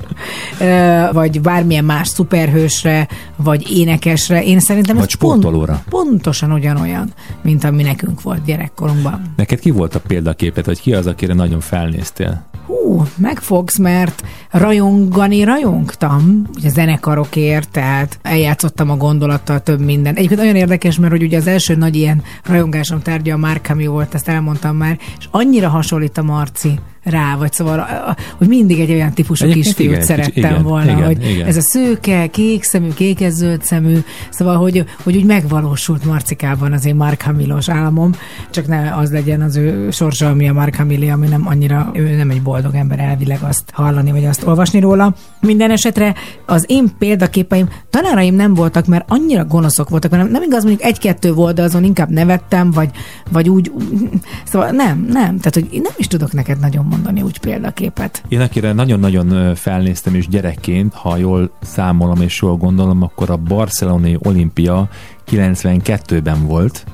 vagy 1.12 1.40
bármilyen 1.40 1.84
más 1.84 2.08
szuperhősre, 2.08 3.08
vagy 3.36 3.70
énekesre, 3.70 4.44
én 4.44 4.60
szerintem 4.60 4.96
Vagy 4.96 5.04
ez 5.08 5.14
pont, 5.14 5.40
sportolóra. 5.40 5.82
pontosan 5.88 6.52
ugyanolyan, 6.52 7.12
mint 7.42 7.64
ami 7.64 7.82
nekünk 7.82 8.22
volt 8.22 8.44
gyerekkorunkban. 8.44 9.32
Neked 9.36 9.58
ki 9.60 9.70
volt 9.70 9.94
a 9.94 10.00
példaképet, 10.00 10.66
vagy 10.66 10.80
ki 10.80 10.94
az, 10.94 11.06
akire 11.06 11.34
nagyon 11.34 11.60
felnéztél? 11.60 12.44
Whew. 12.66 12.85
Hú, 12.86 13.02
megfogsz, 13.16 13.78
mert 13.78 14.22
rajongani 14.50 15.44
rajongtam, 15.44 16.42
ugye 16.56 16.68
zenekarokért, 16.68 17.68
tehát 17.70 18.18
eljátszottam 18.22 18.90
a 18.90 18.96
gondolattal 18.96 19.60
több 19.60 19.80
minden. 19.80 20.14
Egyébként 20.14 20.40
olyan 20.40 20.56
érdekes, 20.56 20.98
mert 20.98 21.12
hogy 21.12 21.22
ugye 21.22 21.36
az 21.36 21.46
első 21.46 21.74
nagy 21.74 21.96
ilyen 21.96 22.22
rajongásom 22.44 23.02
tárgya 23.02 23.34
a 23.34 23.38
Mark 23.38 23.66
Hamill 23.66 23.88
volt, 23.88 24.14
ezt 24.14 24.28
elmondtam 24.28 24.76
már, 24.76 24.98
és 25.18 25.28
annyira 25.30 25.68
hasonlít 25.68 26.18
a 26.18 26.22
Marci 26.22 26.78
rá, 27.06 27.36
vagy 27.36 27.52
szóval, 27.52 27.86
hogy 28.36 28.48
mindig 28.48 28.80
egy 28.80 28.90
olyan 28.90 29.12
típusú 29.12 29.48
kisfiút 29.48 30.02
szerettem 30.02 30.50
igen, 30.50 30.62
volna, 30.62 30.90
igen, 30.90 31.04
hogy 31.04 31.30
igen. 31.30 31.46
ez 31.46 31.56
a 31.56 31.60
szőke, 31.60 32.26
kék 32.26 32.62
szemű, 32.62 32.88
kékes 32.88 33.32
zöld 33.32 33.62
szemű, 33.62 33.98
szóval, 34.30 34.56
hogy, 34.56 34.84
hogy 35.02 35.16
úgy 35.16 35.24
megvalósult 35.24 36.04
Marcikában 36.04 36.72
az 36.72 36.86
én 36.86 36.94
Mark 36.94 37.22
Hamillos 37.22 37.68
álmom, 37.68 38.12
csak 38.50 38.66
ne 38.66 38.94
az 38.94 39.12
legyen 39.12 39.40
az 39.40 39.56
ő 39.56 39.90
sorsa, 39.90 40.28
ami 40.28 40.48
a 40.48 40.52
Mark 40.52 40.74
Hamillé, 40.74 41.08
ami 41.08 41.28
nem 41.28 41.46
annyira, 41.46 41.90
ő 41.94 42.16
nem 42.16 42.30
egy 42.30 42.42
boldog 42.42 42.74
ember 42.76 42.98
elvileg 42.98 43.38
azt 43.42 43.70
hallani, 43.72 44.10
vagy 44.10 44.24
azt 44.24 44.46
olvasni 44.46 44.80
róla. 44.80 45.14
Minden 45.40 45.70
esetre 45.70 46.14
az 46.46 46.64
én 46.68 46.88
példaképeim, 46.98 47.68
tanáraim 47.90 48.34
nem 48.34 48.54
voltak, 48.54 48.86
mert 48.86 49.04
annyira 49.08 49.44
gonoszok 49.44 49.88
voltak, 49.88 50.10
hanem 50.10 50.28
nem 50.28 50.42
igaz, 50.42 50.64
mondjuk 50.64 50.88
egy-kettő 50.88 51.32
volt, 51.32 51.54
de 51.54 51.62
azon 51.62 51.84
inkább 51.84 52.10
nevettem, 52.10 52.70
vagy, 52.70 52.90
vagy 53.30 53.48
úgy, 53.48 53.72
szóval 54.50 54.70
nem, 54.70 55.06
nem, 55.10 55.38
tehát 55.38 55.54
hogy 55.54 55.68
én 55.70 55.80
nem 55.80 55.92
is 55.96 56.06
tudok 56.06 56.32
neked 56.32 56.58
nagyon 56.58 56.84
mondani 56.84 57.22
úgy 57.22 57.38
példaképet. 57.38 58.22
Én 58.28 58.40
akire 58.40 58.72
nagyon-nagyon 58.72 59.54
felnéztem 59.54 60.14
is 60.14 60.28
gyerekként, 60.28 60.94
ha 60.94 61.16
jól 61.16 61.50
számolom 61.62 62.20
és 62.20 62.42
jól 62.42 62.56
gondolom, 62.56 63.02
akkor 63.02 63.30
a 63.30 63.36
barcelonai 63.36 64.16
olimpia 64.22 64.88
92-ben 65.30 66.46
volt, 66.46 66.84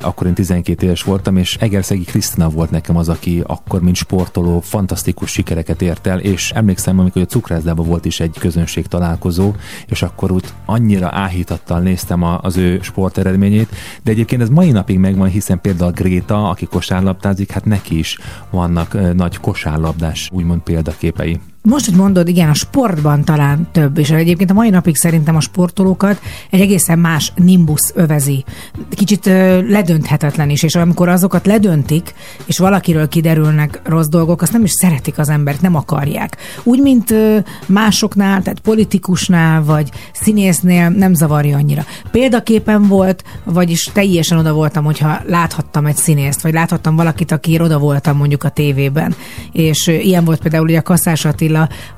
akkor 0.00 0.26
én 0.26 0.34
12 0.34 0.86
éves 0.86 1.02
voltam, 1.02 1.36
és 1.36 1.56
Egerszegi 1.60 2.04
Krisztina 2.04 2.48
volt 2.48 2.70
nekem 2.70 2.96
az, 2.96 3.08
aki 3.08 3.42
akkor, 3.46 3.82
mint 3.82 3.96
sportoló, 3.96 4.60
fantasztikus 4.60 5.30
sikereket 5.30 5.82
ért 5.82 6.06
el, 6.06 6.18
és 6.18 6.50
emlékszem, 6.50 6.98
amikor 6.98 7.22
a 7.22 7.26
cukrászdában 7.26 7.86
volt 7.86 8.04
is 8.04 8.20
egy 8.20 8.36
közönség 8.38 8.86
találkozó, 8.86 9.52
és 9.86 10.02
akkor 10.02 10.30
úgy 10.30 10.44
annyira 10.64 11.08
áhítattal 11.12 11.80
néztem 11.80 12.22
a, 12.22 12.38
az 12.42 12.56
ő 12.56 12.80
sporteredményét, 12.82 13.68
de 14.02 14.10
egyébként 14.10 14.42
ez 14.42 14.48
mai 14.48 14.70
napig 14.70 14.98
megvan, 14.98 15.28
hiszen 15.28 15.60
például 15.60 15.90
Gréta, 15.90 16.48
aki 16.48 16.66
kosárlabdázik, 16.66 17.50
hát 17.50 17.64
neki 17.64 17.98
is 17.98 18.18
vannak 18.50 19.14
nagy 19.14 19.36
kosárlabdás, 19.36 20.28
úgymond 20.32 20.60
példaképei. 20.60 21.40
Most, 21.62 21.84
hogy 21.84 21.94
mondod, 21.94 22.28
igen, 22.28 22.48
a 22.48 22.54
sportban 22.54 23.24
talán 23.24 23.68
több, 23.72 23.98
és 23.98 24.10
egyébként 24.10 24.50
a 24.50 24.54
mai 24.54 24.70
napig 24.70 24.96
szerintem 24.96 25.36
a 25.36 25.40
sportolókat 25.40 26.20
egy 26.50 26.60
egészen 26.60 26.98
más 26.98 27.32
nimbus 27.36 27.80
övezi. 27.94 28.44
Kicsit 28.90 29.26
ö, 29.26 29.62
ledönthetetlen 29.68 30.50
is, 30.50 30.62
és 30.62 30.74
amikor 30.74 31.08
azokat 31.08 31.46
ledöntik, 31.46 32.14
és 32.46 32.58
valakiről 32.58 33.08
kiderülnek 33.08 33.80
rossz 33.84 34.06
dolgok, 34.06 34.42
azt 34.42 34.52
nem 34.52 34.64
is 34.64 34.70
szeretik 34.70 35.18
az 35.18 35.28
embert, 35.28 35.60
nem 35.60 35.74
akarják. 35.74 36.36
Úgy, 36.62 36.80
mint 36.80 37.10
ö, 37.10 37.38
másoknál, 37.66 38.42
tehát 38.42 38.60
politikusnál, 38.60 39.64
vagy 39.64 39.90
színésznél 40.12 40.88
nem 40.88 41.14
zavarja 41.14 41.56
annyira. 41.56 41.84
Példaképen 42.10 42.86
volt, 42.86 43.24
vagyis 43.44 43.84
teljesen 43.92 44.38
oda 44.38 44.52
voltam, 44.52 44.84
hogyha 44.84 45.20
láthattam 45.26 45.86
egy 45.86 45.96
színészt, 45.96 46.42
vagy 46.42 46.52
láthattam 46.52 46.96
valakit, 46.96 47.32
aki 47.32 47.60
oda 47.60 47.78
voltam 47.78 48.16
mondjuk 48.16 48.44
a 48.44 48.48
tévében. 48.48 49.14
És 49.52 49.86
ö, 49.86 49.92
ilyen 49.92 50.24
volt 50.24 50.40
például 50.40 50.64
ugye 50.64 50.78
a 50.78 50.82
Kasszás 50.82 51.24
Attila, 51.24 51.47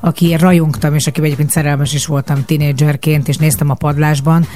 aki 0.00 0.36
rajongtam, 0.36 0.94
és 0.94 1.06
akivel 1.06 1.26
egyébként 1.26 1.50
szerelmes 1.50 1.94
is 1.94 2.06
voltam 2.06 2.44
tínédzserként, 2.44 3.28
és 3.28 3.36
néztem 3.36 3.70
a 3.70 3.74
padlásban, 3.74 4.46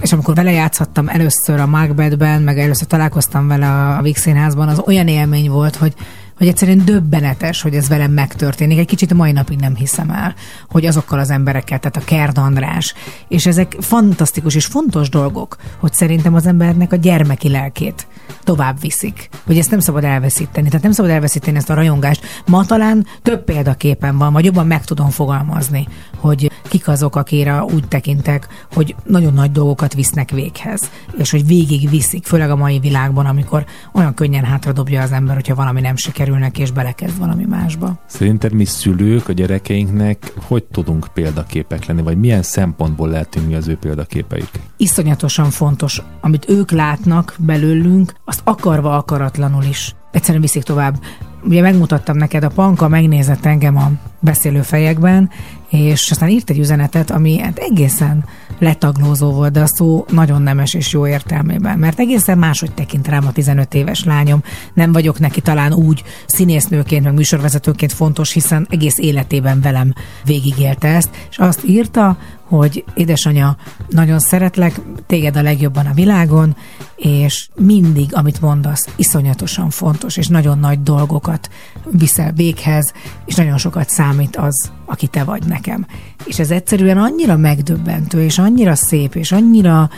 és 0.00 0.12
amikor 0.12 0.34
vele 0.34 0.52
játszhattam 0.52 1.08
először 1.08 1.60
a 1.60 1.66
Macbethben, 1.66 2.42
meg 2.42 2.58
először 2.58 2.86
találkoztam 2.86 3.48
vele 3.48 3.94
a 3.96 4.02
Víg 4.02 4.16
Színházban, 4.16 4.68
az 4.68 4.82
olyan 4.86 5.08
élmény 5.08 5.50
volt, 5.50 5.76
hogy 5.76 5.94
hogy 6.38 6.48
egyszerűen 6.48 6.84
döbbenetes, 6.84 7.62
hogy 7.62 7.74
ez 7.74 7.88
velem 7.88 8.12
megtörténik. 8.12 8.78
Egy 8.78 8.86
kicsit 8.86 9.10
a 9.10 9.14
mai 9.14 9.32
napig 9.32 9.58
nem 9.58 9.76
hiszem 9.76 10.10
el, 10.10 10.34
hogy 10.70 10.86
azokkal 10.86 11.18
az 11.18 11.30
emberekkel, 11.30 11.78
tehát 11.78 11.96
a 11.96 12.04
Kerd 12.04 12.38
András, 12.38 12.94
és 13.28 13.46
ezek 13.46 13.76
fantasztikus 13.80 14.54
és 14.54 14.66
fontos 14.66 15.08
dolgok, 15.08 15.56
hogy 15.78 15.92
szerintem 15.92 16.34
az 16.34 16.46
embernek 16.46 16.92
a 16.92 16.96
gyermeki 16.96 17.48
lelkét 17.48 18.06
tovább 18.42 18.80
viszik. 18.80 19.28
Hogy 19.46 19.58
ezt 19.58 19.70
nem 19.70 19.80
szabad 19.80 20.04
elveszíteni. 20.04 20.66
Tehát 20.66 20.82
nem 20.82 20.92
szabad 20.92 21.10
elveszíteni 21.10 21.56
ezt 21.56 21.70
a 21.70 21.74
rajongást. 21.74 22.26
Ma 22.46 22.64
talán 22.64 23.06
több 23.22 23.44
példaképen 23.44 24.18
van, 24.18 24.32
vagy 24.32 24.44
jobban 24.44 24.66
meg 24.66 24.84
tudom 24.84 25.10
fogalmazni, 25.10 25.88
hogy 26.24 26.50
kik 26.62 26.88
azok, 26.88 27.16
akire 27.16 27.62
úgy 27.62 27.88
tekintek, 27.88 28.48
hogy 28.72 28.94
nagyon 29.06 29.32
nagy 29.32 29.52
dolgokat 29.52 29.94
visznek 29.94 30.30
véghez, 30.30 30.90
és 31.16 31.30
hogy 31.30 31.46
végig 31.46 31.90
viszik, 31.90 32.26
főleg 32.26 32.50
a 32.50 32.56
mai 32.56 32.78
világban, 32.78 33.26
amikor 33.26 33.64
olyan 33.92 34.14
könnyen 34.14 34.44
hátradobja 34.44 35.02
az 35.02 35.12
ember, 35.12 35.34
hogyha 35.34 35.54
valami 35.54 35.80
nem 35.80 35.96
sikerül 35.96 36.38
neki, 36.38 36.60
és 36.60 36.70
belekezd 36.70 37.18
valami 37.18 37.44
másba. 37.44 37.98
Szerinted 38.06 38.52
mi 38.52 38.64
szülők 38.64 39.28
a 39.28 39.32
gyerekeinknek 39.32 40.32
hogy 40.46 40.64
tudunk 40.64 41.06
példaképek 41.14 41.86
lenni, 41.86 42.02
vagy 42.02 42.18
milyen 42.18 42.42
szempontból 42.42 43.08
lehetünk 43.08 43.46
mi 43.46 43.54
az 43.54 43.68
ő 43.68 43.76
példaképeik? 43.76 44.48
Iszonyatosan 44.76 45.50
fontos, 45.50 46.02
amit 46.20 46.48
ők 46.48 46.70
látnak 46.70 47.34
belőlünk, 47.38 48.14
azt 48.24 48.40
akarva 48.44 48.96
akaratlanul 48.96 49.62
is. 49.62 49.94
Egyszerűen 50.10 50.42
viszik 50.42 50.62
tovább. 50.62 51.00
Ugye 51.44 51.60
megmutattam 51.60 52.16
neked, 52.16 52.44
a 52.44 52.48
Panka 52.48 52.88
megnézett 52.88 53.44
engem 53.44 53.76
a 53.76 53.90
beszélő 54.20 54.62
fejekben, 54.62 55.30
és 55.74 56.10
aztán 56.10 56.28
írt 56.28 56.50
egy 56.50 56.58
üzenetet, 56.58 57.10
ami 57.10 57.38
hát 57.38 57.58
egészen 57.58 58.24
letaglózó 58.58 59.32
volt, 59.32 59.52
de 59.52 59.60
a 59.60 59.66
szó 59.66 60.04
nagyon 60.10 60.42
nemes 60.42 60.74
és 60.74 60.92
jó 60.92 61.06
értelmében, 61.06 61.78
mert 61.78 61.98
egészen 61.98 62.38
máshogy 62.38 62.72
tekint 62.72 63.08
rám 63.08 63.26
a 63.26 63.32
15 63.32 63.74
éves 63.74 64.04
lányom. 64.04 64.42
Nem 64.74 64.92
vagyok 64.92 65.18
neki 65.18 65.40
talán 65.40 65.72
úgy 65.72 66.02
színésznőként, 66.26 67.04
meg 67.04 67.14
műsorvezetőként 67.14 67.92
fontos, 67.92 68.32
hiszen 68.32 68.66
egész 68.70 68.98
életében 68.98 69.60
velem 69.60 69.92
végigélte 70.24 70.88
ezt, 70.88 71.10
és 71.30 71.38
azt 71.38 71.64
írta, 71.64 72.16
hogy 72.44 72.84
édesanyja, 72.94 73.56
nagyon 73.88 74.18
szeretlek, 74.18 74.80
téged 75.06 75.36
a 75.36 75.42
legjobban 75.42 75.86
a 75.86 75.94
világon, 75.94 76.56
és 76.96 77.48
mindig, 77.54 78.14
amit 78.14 78.40
mondasz, 78.40 78.88
iszonyatosan 78.96 79.70
fontos, 79.70 80.16
és 80.16 80.28
nagyon 80.28 80.58
nagy 80.58 80.82
dolgokat 80.82 81.50
viszel 81.90 82.32
véghez, 82.32 82.92
és 83.24 83.34
nagyon 83.34 83.58
sokat 83.58 83.88
számít 83.88 84.36
az, 84.36 84.70
aki 84.84 85.06
te 85.06 85.24
vagy 85.24 85.46
nekem. 85.46 85.86
És 86.24 86.38
ez 86.38 86.50
egyszerűen 86.50 86.98
annyira 86.98 87.36
megdöbbentő, 87.36 88.22
és 88.22 88.38
annyira 88.38 88.74
szép, 88.74 89.14
és 89.14 89.32
annyira 89.32 89.90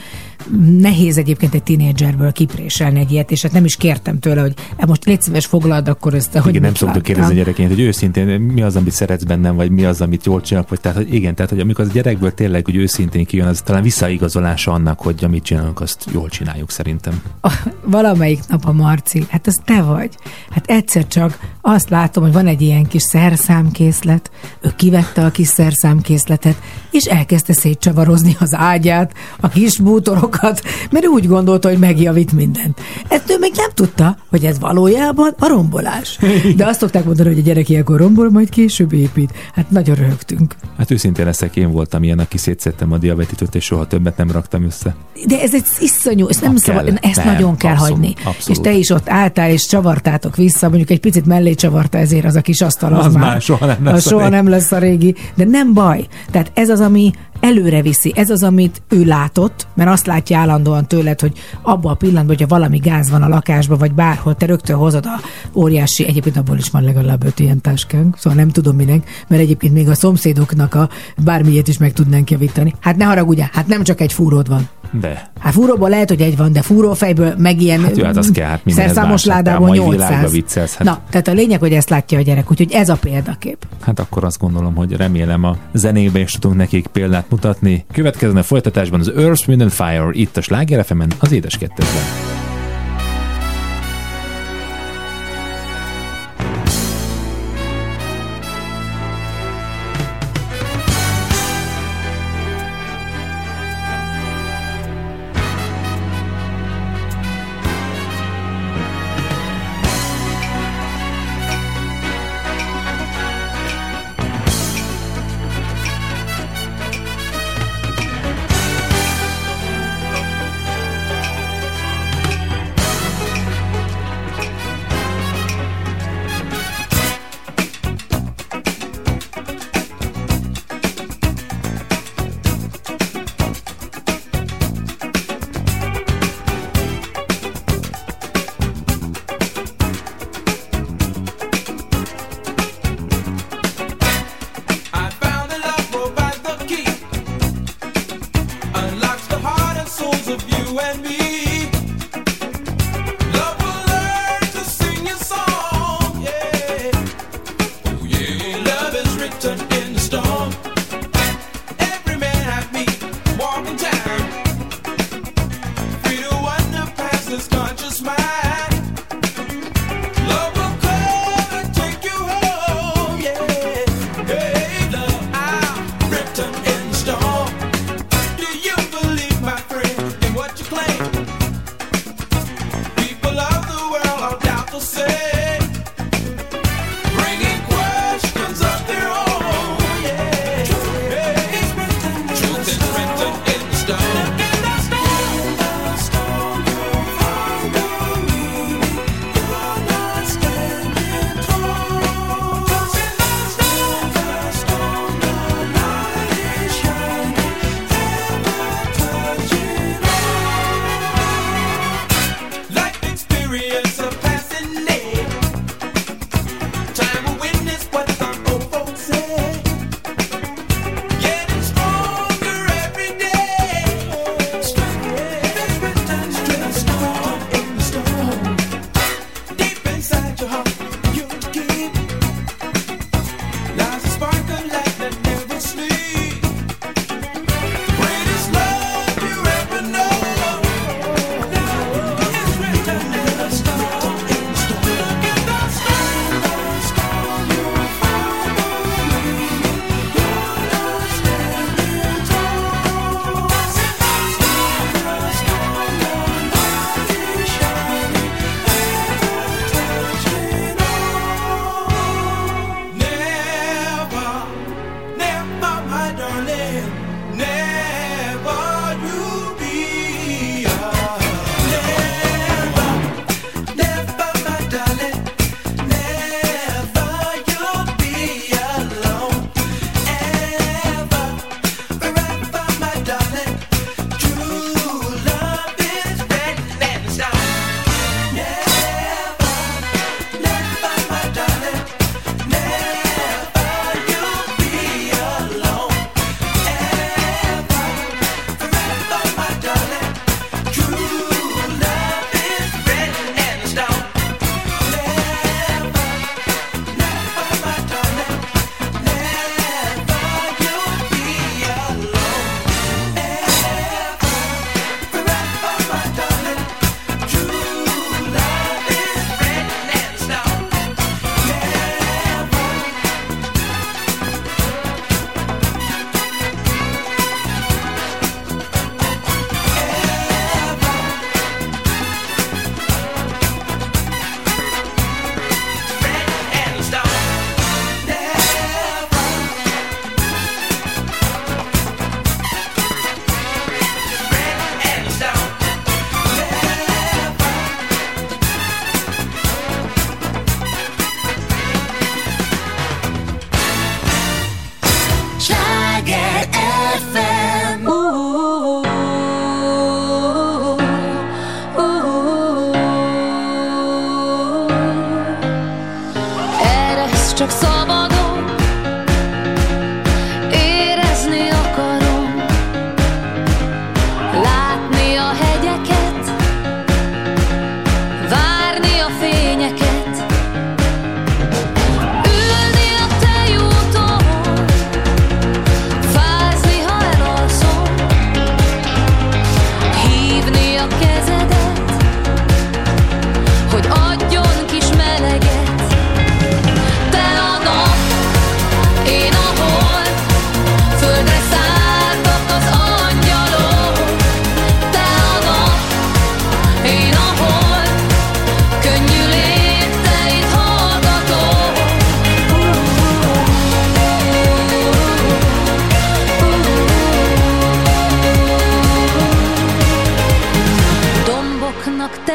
nehéz 0.78 1.18
egyébként 1.18 1.54
egy 1.54 1.62
tinédzserből 1.62 2.32
kipréselni 2.32 3.00
egy 3.00 3.12
ilyet, 3.12 3.30
és 3.30 3.42
hát 3.42 3.52
nem 3.52 3.64
is 3.64 3.76
kértem 3.76 4.18
tőle, 4.18 4.40
hogy 4.40 4.54
"E, 4.76 4.86
most 4.86 5.04
légy 5.04 5.22
szíves, 5.22 5.46
foglald 5.46 5.88
akkor 5.88 6.14
össze, 6.14 6.40
hogy 6.40 6.50
igen, 6.50 6.62
nem 6.62 6.74
szoktuk 6.74 7.02
kérdezni 7.02 7.32
a 7.32 7.36
gyereként, 7.36 7.68
hogy 7.68 7.80
őszintén 7.80 8.40
mi 8.40 8.62
az, 8.62 8.76
amit 8.76 8.92
szeretsz 8.92 9.22
bennem, 9.24 9.56
vagy 9.56 9.70
mi 9.70 9.84
az, 9.84 10.00
amit 10.00 10.26
jól 10.26 10.40
csinálok, 10.40 10.68
vagy 10.68 10.80
tehát, 10.80 10.96
hogy 10.96 11.14
igen, 11.14 11.34
tehát, 11.34 11.50
hogy 11.50 11.60
amikor 11.60 11.84
az 11.84 11.92
gyerekből 11.92 12.34
tényleg 12.34 12.64
hogy 12.64 12.76
őszintén 12.76 13.24
kijön, 13.24 13.46
az 13.46 13.60
talán 13.60 13.82
visszaigazolása 13.82 14.72
annak, 14.72 15.00
hogy 15.00 15.24
amit 15.24 15.44
csinálunk, 15.44 15.80
azt 15.80 16.04
jól 16.12 16.28
csináljuk 16.28 16.70
szerintem. 16.70 17.22
a, 17.42 17.52
valamelyik 17.84 18.40
nap 18.48 18.64
a 18.64 18.72
Marci, 18.72 19.26
hát 19.28 19.46
az 19.46 19.60
te 19.64 19.82
vagy. 19.82 20.14
Hát 20.50 20.66
egyszer 20.66 21.06
csak 21.06 21.38
azt 21.60 21.88
látom, 21.90 22.22
hogy 22.24 22.32
van 22.32 22.46
egy 22.46 22.60
ilyen 22.62 22.86
kis 22.86 23.02
szerszámkészlet, 23.02 24.30
ő 24.60 24.72
kivette 24.76 25.24
a 25.24 25.30
kis 25.30 25.46
szerszámkészletet, 25.46 26.56
és 26.90 27.04
elkezdte 27.04 27.52
szétcsavarozni 27.52 28.36
az 28.40 28.54
ágyát, 28.54 29.12
a 29.40 29.48
kis 29.48 29.78
bútorokat, 30.26 30.62
mert 30.90 31.06
úgy 31.06 31.26
gondolta, 31.26 31.68
hogy 31.68 31.78
megjavít 31.78 32.32
mindent. 32.32 32.80
Ezt 33.08 33.30
ő 33.30 33.36
még 33.40 33.52
nem 33.56 33.70
tudta, 33.74 34.16
hogy 34.30 34.44
ez 34.44 34.58
valójában 34.58 35.34
a 35.38 35.46
rombolás. 35.48 36.18
De 36.56 36.66
azt 36.66 36.80
szokták 36.80 37.04
mondani, 37.04 37.28
hogy 37.28 37.38
a 37.38 37.42
gyerek 37.42 37.68
ilyenkor 37.68 37.98
rombol, 37.98 38.30
majd 38.30 38.48
később 38.48 38.92
épít. 38.92 39.32
Hát 39.54 39.70
nagyon 39.70 39.94
röhögtünk. 39.94 40.54
Hát 40.78 40.90
őszintén 40.90 41.24
leszek, 41.24 41.56
én 41.56 41.72
voltam 41.72 42.02
ilyen, 42.02 42.18
aki 42.18 42.38
szétszedtem 42.38 42.92
a 42.92 42.98
diabetitot, 42.98 43.54
és 43.54 43.64
soha 43.64 43.86
többet 43.86 44.16
nem 44.16 44.30
raktam 44.30 44.64
össze. 44.64 44.94
De 45.26 45.40
ez 45.40 45.54
egy 45.54 45.64
iszonyú, 45.80 46.28
ezt 46.28 46.40
nem 46.40 46.50
Ha 46.52 46.58
szabad, 46.58 46.84
kell. 46.84 47.10
ezt 47.10 47.24
Nem, 47.24 47.32
nagyon 47.34 47.56
kell 47.56 47.72
abszolút, 47.72 47.92
hagyni. 47.92 48.14
abszolút. 48.24 48.48
És 48.48 48.58
te 48.58 48.72
is 48.72 48.90
ott 48.90 49.08
álltál, 49.08 49.50
és 49.50 49.66
csavartátok 49.66 50.36
vissza, 50.36 50.68
mondjuk 50.68 50.90
egy 50.90 51.00
picit 51.00 51.26
mellé 51.26 51.54
csavarta 51.54 51.98
ezért 51.98 52.24
az 52.24 52.36
a 52.36 52.40
kis 52.40 52.60
asztal, 52.60 52.94
az, 52.94 53.04
Az 53.06 53.12
már, 53.14 53.22
már 53.22 53.40
soha 53.40 53.66
nem 53.66 53.76
az 53.86 53.92
lesz 53.92 54.06
a 54.06 54.08
soha 54.08 54.28
nem 54.28 54.48
lesz 54.48 54.72
a 54.72 54.78
régi. 54.78 55.14
De 55.34 55.44
nem 55.44 55.74
baj. 55.74 56.06
Tehát 56.30 56.50
ez 56.54 56.68
az, 56.68 56.80
ami 56.80 57.12
előre 57.40 57.82
viszi. 57.82 58.12
Ez 58.16 58.30
az, 58.30 58.42
amit 58.42 58.82
ő 58.88 59.04
látott, 59.04 59.66
mert 59.74 59.90
azt 59.90 60.06
látja 60.06 60.38
állandóan 60.38 60.86
tőled, 60.86 61.20
hogy 61.20 61.32
abban 61.62 61.92
a 61.92 61.94
pillanatban, 61.94 62.36
hogyha 62.36 62.56
valami 62.56 62.78
gáz 62.78 63.10
van 63.10 63.22
a 63.22 63.28
lakásban, 63.28 63.78
vagy 63.78 63.92
bárhol, 63.92 64.34
te 64.34 64.46
rögtön 64.46 64.76
hozod 64.76 65.06
a 65.06 65.20
óriási, 65.54 66.06
egyébként 66.06 66.36
abból 66.36 66.56
is 66.56 66.70
van 66.70 66.82
legalább 66.82 67.24
öt 67.24 67.40
ilyen 67.40 67.60
táskánk, 67.60 68.16
szóval 68.18 68.38
nem 68.38 68.48
tudom 68.48 68.76
minek, 68.76 69.24
mert 69.28 69.42
egyébként 69.42 69.72
még 69.72 69.88
a 69.88 69.94
szomszédoknak 69.94 70.74
a 70.74 70.88
bármilyet 71.24 71.68
is 71.68 71.78
meg 71.78 71.92
tudnánk 71.92 72.30
javítani. 72.30 72.74
Hát 72.80 72.96
ne 72.96 73.04
haragudjál, 73.04 73.50
hát 73.52 73.66
nem 73.66 73.82
csak 73.82 74.00
egy 74.00 74.12
fúród 74.12 74.48
van. 74.48 74.68
De. 75.00 75.30
Hát 75.38 75.52
fúróból 75.52 75.88
lehet, 75.88 76.08
hogy 76.08 76.20
egy 76.20 76.36
van, 76.36 76.52
de 76.52 76.62
fúrófejből 76.62 77.34
meg 77.38 77.60
ilyen 77.60 77.82
Hát 77.82 77.96
jó, 77.96 78.04
hát 78.04 78.16
az 78.16 78.30
kell, 78.30 78.48
hát 78.48 78.60
szerszámos 78.66 79.24
ládából 79.24 79.66
a 79.66 79.68
mai 79.68 79.78
világban 79.78 80.08
800. 80.08 80.32
viccelsz, 80.32 80.74
hát. 80.74 80.86
Na, 80.86 81.00
tehát 81.10 81.28
a 81.28 81.32
lényeg, 81.32 81.60
hogy 81.60 81.72
ezt 81.72 81.90
látja 81.90 82.18
a 82.18 82.22
gyerek, 82.22 82.50
úgyhogy 82.50 82.72
ez 82.72 82.88
a 82.88 82.96
példakép. 82.96 83.66
Hát 83.80 84.00
akkor 84.00 84.24
azt 84.24 84.38
gondolom, 84.38 84.74
hogy 84.74 84.92
remélem 84.92 85.44
a 85.44 85.56
zenébe 85.72 86.18
is 86.18 86.32
tudunk 86.32 86.60
nekik 86.60 86.86
példát 86.86 87.25
mutatni. 87.30 87.84
Következzen 87.92 88.36
a 88.36 88.42
folytatásban 88.42 89.00
az 89.00 89.08
Earth, 89.08 89.48
Wind 89.48 89.60
and 89.60 89.70
Fire, 89.70 90.08
itt 90.10 90.36
a 90.36 90.40
Sláger 90.40 90.84
az 91.18 91.32
édes 91.32 91.58
kettőben. 91.58 92.45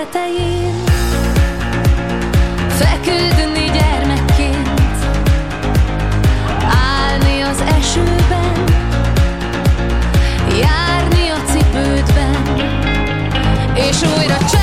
tetején 0.02 0.84
Feküdni 2.70 3.70
gyermekként 3.74 5.06
Állni 6.64 7.42
az 7.42 7.62
esőben 7.62 8.64
Járni 10.60 11.30
a 11.30 11.52
cipődben 11.52 12.58
És 13.74 14.02
újra 14.02 14.38
csak 14.38 14.61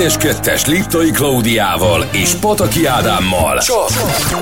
Édes 0.00 0.16
kettes 0.16 0.66
Liptai 0.66 1.10
Klaudiával 1.10 2.08
és 2.12 2.34
Pataki 2.34 2.86
Ádámmal. 2.86 3.58
Csak 3.58 3.88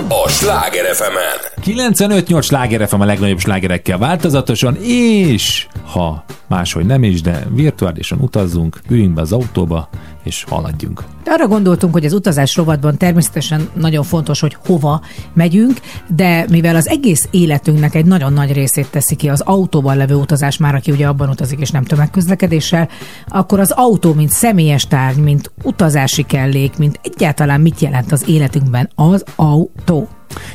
a 0.09 0.29
Sláger 0.29 0.95
fm 0.95 1.17
95-8 1.61 2.43
sláger 2.43 2.89
FM 2.89 3.01
a 3.01 3.05
legnagyobb 3.05 3.39
slágerekkel 3.39 3.99
változatosan, 3.99 4.77
és 4.83 5.67
ha 5.93 6.25
máshogy 6.47 6.87
nem 6.87 7.03
is, 7.03 7.21
de 7.21 7.47
virtuálisan 7.51 8.19
utazzunk, 8.21 8.81
üljünk 8.89 9.15
be 9.15 9.21
az 9.21 9.33
autóba, 9.33 9.89
és 10.25 10.45
haladjunk. 10.49 11.05
De 11.29 11.35
arra 11.35 11.47
gondoltunk, 11.47 11.93
hogy 11.93 12.05
az 12.05 12.13
utazás 12.13 12.57
rovatban 12.57 12.97
természetesen 12.97 13.69
nagyon 13.75 14.05
fontos, 14.05 14.41
hogy 14.41 14.57
hova 14.67 15.01
megyünk, 15.35 15.81
de 16.07 16.47
mivel 16.51 16.77
az 16.77 16.89
egész 16.89 17.29
életünknek 17.31 17.95
egy 17.95 18.05
nagyon 18.05 18.33
nagy 18.33 18.53
részét 18.53 18.91
teszi 18.91 19.15
ki 19.15 19.29
az 19.29 19.41
autóban 19.41 19.97
levő 19.97 20.15
utazás, 20.15 20.57
már 20.57 20.75
aki 20.75 20.91
ugye 20.91 21.07
abban 21.07 21.29
utazik 21.29 21.61
és 21.61 21.71
nem 21.71 21.85
tömegközlekedéssel, 21.85 22.89
akkor 23.27 23.61
az 23.61 23.71
autó, 23.71 24.13
mint 24.13 24.31
személyes 24.31 24.87
tárgy, 24.87 25.19
mint 25.19 25.53
utazási 25.63 26.23
kellék, 26.23 26.77
mint 26.77 27.01
egyáltalán 27.03 27.61
mit 27.61 27.81
jelent 27.81 28.13
az 28.13 28.29
életünkben 28.29 28.91
az 28.95 29.25
autó. 29.37 30.09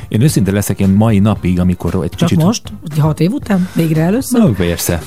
Én 0.08 0.20
őszinte 0.20 0.52
leszek 0.52 0.80
én 0.80 0.88
mai 0.88 1.18
napig, 1.18 1.60
amikor 1.60 1.94
egy 1.94 2.10
Csak 2.10 2.28
kicsit... 2.28 2.44
most? 2.44 2.62
Hat 2.98 3.20
év 3.20 3.32
után? 3.32 3.68
Végre 3.74 4.02
először? 4.02 4.40
Na, 4.40 4.50
persze. 4.50 5.02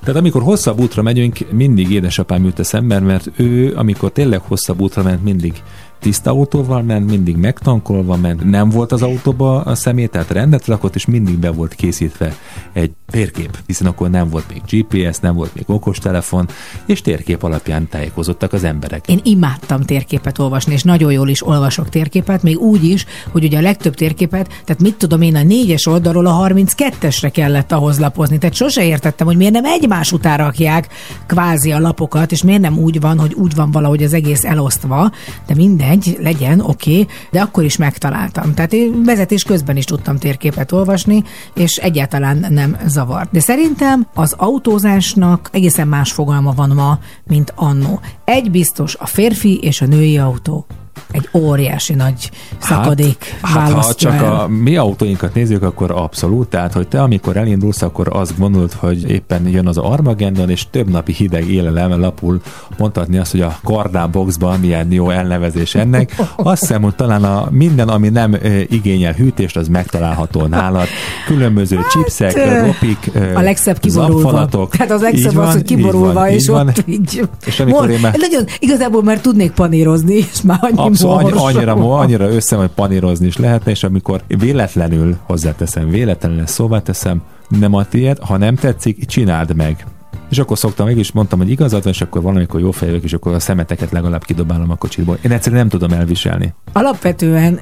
Tehát 0.00 0.20
amikor 0.20 0.42
hosszabb 0.42 0.80
útra 0.80 1.02
megyünk, 1.02 1.38
mindig 1.50 1.90
édesapám 1.90 2.44
jut 2.44 2.58
eszembe, 2.58 3.00
mert 3.00 3.30
ő, 3.36 3.74
amikor 3.76 4.10
tényleg 4.10 4.40
hosszabb 4.40 4.80
útra 4.80 5.02
ment, 5.02 5.24
mindig 5.24 5.62
tiszta 5.98 6.30
autóval 6.30 6.82
ment, 6.82 7.10
mindig 7.10 7.36
megtankolva 7.36 8.16
ment, 8.16 8.50
nem 8.50 8.68
volt 8.68 8.92
az 8.92 9.02
autóba 9.02 9.60
a 9.60 9.74
szemét, 9.74 10.10
tehát 10.10 10.30
rendet 10.30 10.66
lakott, 10.66 10.94
és 10.94 11.06
mindig 11.06 11.38
be 11.38 11.50
volt 11.50 11.74
készítve 11.74 12.36
egy 12.72 12.90
térkép, 13.10 13.58
hiszen 13.66 13.86
akkor 13.86 14.10
nem 14.10 14.28
volt 14.28 14.44
még 14.48 14.62
GPS, 14.70 15.18
nem 15.18 15.34
volt 15.34 15.54
még 15.54 15.64
okostelefon, 15.66 16.48
és 16.86 17.00
térkép 17.00 17.42
alapján 17.42 17.88
tájékozottak 17.88 18.52
az 18.52 18.64
emberek. 18.64 19.08
Én 19.08 19.20
imádtam 19.22 19.82
térképet 19.82 20.38
olvasni, 20.38 20.72
és 20.72 20.82
nagyon 20.82 21.12
jól 21.12 21.28
is 21.28 21.46
olvasok 21.46 21.88
térképet, 21.88 22.42
még 22.42 22.58
úgy 22.58 22.84
is, 22.84 23.06
hogy 23.32 23.44
ugye 23.44 23.58
a 23.58 23.60
legtöbb 23.60 23.94
térképet, 23.94 24.62
tehát 24.64 24.82
mit 24.82 24.94
tudom 24.96 25.20
én, 25.20 25.36
a 25.36 25.42
négyes 25.42 25.86
oldalról 25.86 26.26
a 26.26 26.46
32-esre 26.48 27.30
kellett 27.32 27.72
ahhoz 27.72 27.98
lapozni. 27.98 28.38
Tehát 28.38 28.54
sose 28.54 28.84
értettem, 28.84 29.26
hogy 29.26 29.36
miért 29.36 29.52
nem 29.52 29.64
egymás 29.64 30.12
után 30.12 30.36
rakják 30.36 30.88
kvázi 31.26 31.72
a 31.72 31.80
lapokat, 31.80 32.32
és 32.32 32.42
miért 32.42 32.60
nem 32.60 32.78
úgy 32.78 33.00
van, 33.00 33.18
hogy 33.18 33.34
úgy 33.34 33.54
van 33.54 33.70
valahogy 33.70 34.02
az 34.02 34.12
egész 34.12 34.44
elosztva, 34.44 35.10
de 35.46 35.54
mindegy, 35.88 36.16
legyen, 36.22 36.60
oké, 36.60 36.90
okay, 36.90 37.06
de 37.30 37.40
akkor 37.40 37.64
is 37.64 37.76
megtaláltam. 37.76 38.54
Tehát 38.54 38.72
én 38.72 39.04
vezetés 39.04 39.42
közben 39.42 39.76
is 39.76 39.84
tudtam 39.84 40.18
térképet 40.18 40.72
olvasni, 40.72 41.24
és 41.54 41.76
egyáltalán 41.76 42.46
nem 42.48 42.76
zavart. 42.86 43.30
De 43.30 43.40
szerintem 43.40 44.06
az 44.14 44.32
autózásnak 44.32 45.48
egészen 45.52 45.88
más 45.88 46.12
fogalma 46.12 46.52
van 46.52 46.70
ma, 46.70 46.98
mint 47.26 47.52
annó. 47.54 48.00
Egy 48.24 48.50
biztos, 48.50 48.94
a 48.94 49.06
férfi 49.06 49.58
és 49.58 49.80
a 49.80 49.86
női 49.86 50.18
autó 50.18 50.66
egy 51.10 51.28
óriási 51.32 51.94
nagy 51.94 52.30
szakadék 52.58 53.38
Hát, 53.42 53.72
hát 53.72 53.84
ha 53.84 53.94
csak 53.94 54.12
el. 54.14 54.34
a 54.34 54.46
mi 54.48 54.76
autóinkat 54.76 55.34
nézzük, 55.34 55.62
akkor 55.62 55.90
abszolút. 55.90 56.48
Tehát, 56.48 56.72
hogy 56.72 56.88
te 56.88 57.02
amikor 57.02 57.36
elindulsz, 57.36 57.82
akkor 57.82 58.08
azt 58.12 58.38
gondolod, 58.38 58.72
hogy 58.72 59.10
éppen 59.10 59.48
jön 59.48 59.66
az 59.66 59.78
Armageddon, 59.78 60.50
és 60.50 60.66
több 60.70 60.90
napi 60.90 61.12
hideg 61.12 61.50
élelem 61.50 62.00
lapul 62.00 62.40
mondhatni 62.78 63.18
azt, 63.18 63.30
hogy 63.30 63.40
a 63.40 63.58
Kardán 63.64 64.10
boxban 64.10 64.60
milyen 64.60 64.92
jó 64.92 65.10
elnevezés 65.10 65.74
ennek. 65.74 66.14
Azt 66.36 66.60
hiszem, 66.60 66.82
hogy 66.82 66.94
talán 66.94 67.24
a 67.24 67.46
minden, 67.50 67.88
ami 67.88 68.08
nem 68.08 68.36
igényel 68.68 69.12
hűtést, 69.12 69.56
az 69.56 69.68
megtalálható 69.68 70.46
nálad. 70.46 70.86
Különböző 71.26 71.76
hát, 71.76 71.90
chipsek, 71.90 72.64
ropik, 72.64 73.10
A 73.34 73.40
legszebb 73.40 73.78
kiborulva. 73.78 74.48
Tehát 74.70 74.90
az 74.90 75.00
legszebb 75.00 75.32
van, 75.34 75.46
az, 75.46 75.52
hogy 75.52 75.62
kiborulva, 75.62 76.12
van, 76.12 76.28
és 76.28 76.42
így 76.42 76.48
van. 76.48 76.68
ott 76.68 76.82
így... 76.86 77.28
És 77.46 77.60
amikor 77.60 77.80
Mor- 77.80 77.90
én 77.90 78.00
már- 78.00 78.16
Nagyon, 78.16 78.44
igazából 78.58 79.02
már 79.02 79.20
tudnék 79.20 79.50
panírozni, 79.50 80.14
és 80.14 80.42
már 80.44 80.58
annyi 80.60 80.95
Annyi, 81.02 81.30
mors 81.30 81.54
annyira, 81.54 81.76
van. 81.76 82.00
annyira 82.00 82.30
össze, 82.30 82.56
hogy 82.56 82.68
panírozni 82.68 83.26
is 83.26 83.36
lehetne, 83.36 83.70
és 83.70 83.84
amikor 83.84 84.22
véletlenül 84.26 85.16
hozzáteszem, 85.22 85.90
véletlenül 85.90 86.46
szóvá 86.46 86.80
teszem, 86.80 87.22
nem 87.48 87.74
a 87.74 87.84
tiéd, 87.84 88.18
ha 88.18 88.36
nem 88.36 88.54
tetszik, 88.54 89.06
csináld 89.06 89.54
meg. 89.54 89.86
És 90.30 90.38
akkor 90.38 90.58
szoktam 90.58 90.86
meg 90.86 90.98
is, 90.98 91.12
mondtam, 91.12 91.38
hogy 91.38 91.50
igazad 91.50 91.82
van, 91.82 91.92
és 91.92 92.00
akkor 92.00 92.22
valamikor 92.22 92.60
jó 92.60 92.70
fejvek, 92.70 93.02
és 93.02 93.12
akkor 93.12 93.34
a 93.34 93.40
szemeteket 93.40 93.90
legalább 93.90 94.24
kidobálom 94.24 94.70
a 94.70 94.74
kocsitból. 94.74 95.18
Én 95.22 95.30
egyszerűen 95.30 95.60
nem 95.60 95.80
tudom 95.80 95.98
elviselni. 95.98 96.54
Alapvetően 96.72 97.60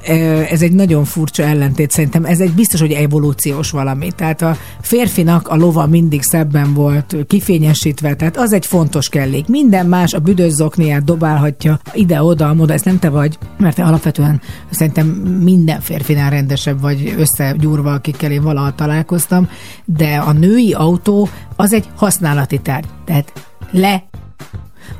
ez 0.49 0.61
egy 0.61 0.71
nagyon 0.71 1.05
furcsa 1.05 1.43
ellentét 1.43 1.91
szerintem. 1.91 2.25
Ez 2.25 2.39
egy 2.39 2.51
biztos, 2.51 2.79
hogy 2.79 2.91
evolúciós 2.91 3.71
valami. 3.71 4.11
Tehát 4.15 4.41
a 4.41 4.57
férfinak 4.81 5.47
a 5.47 5.55
lova 5.55 5.87
mindig 5.87 6.21
szebben 6.21 6.73
volt 6.73 7.15
kifényesítve, 7.27 8.15
tehát 8.15 8.37
az 8.37 8.53
egy 8.53 8.65
fontos 8.65 9.09
kellék. 9.09 9.47
Minden 9.47 9.85
más 9.85 10.13
a 10.13 10.19
büdös 10.19 10.51
zokniát 10.51 11.03
dobálhatja 11.03 11.79
ide-oda, 11.93 12.55
oda, 12.57 12.73
ez 12.73 12.81
nem 12.81 12.99
te 12.99 13.09
vagy, 13.09 13.37
mert 13.57 13.75
te 13.75 13.83
alapvetően 13.83 14.41
szerintem 14.69 15.07
minden 15.43 15.79
férfinál 15.79 16.29
rendesebb 16.29 16.81
vagy 16.81 17.15
összegyúrva, 17.17 17.93
akikkel 17.93 18.31
én 18.31 18.41
valaha 18.41 18.75
találkoztam, 18.75 19.49
de 19.85 20.15
a 20.15 20.31
női 20.31 20.73
autó 20.73 21.29
az 21.55 21.73
egy 21.73 21.89
használati 21.95 22.59
tárgy. 22.59 22.87
Tehát 23.05 23.31
le 23.71 24.03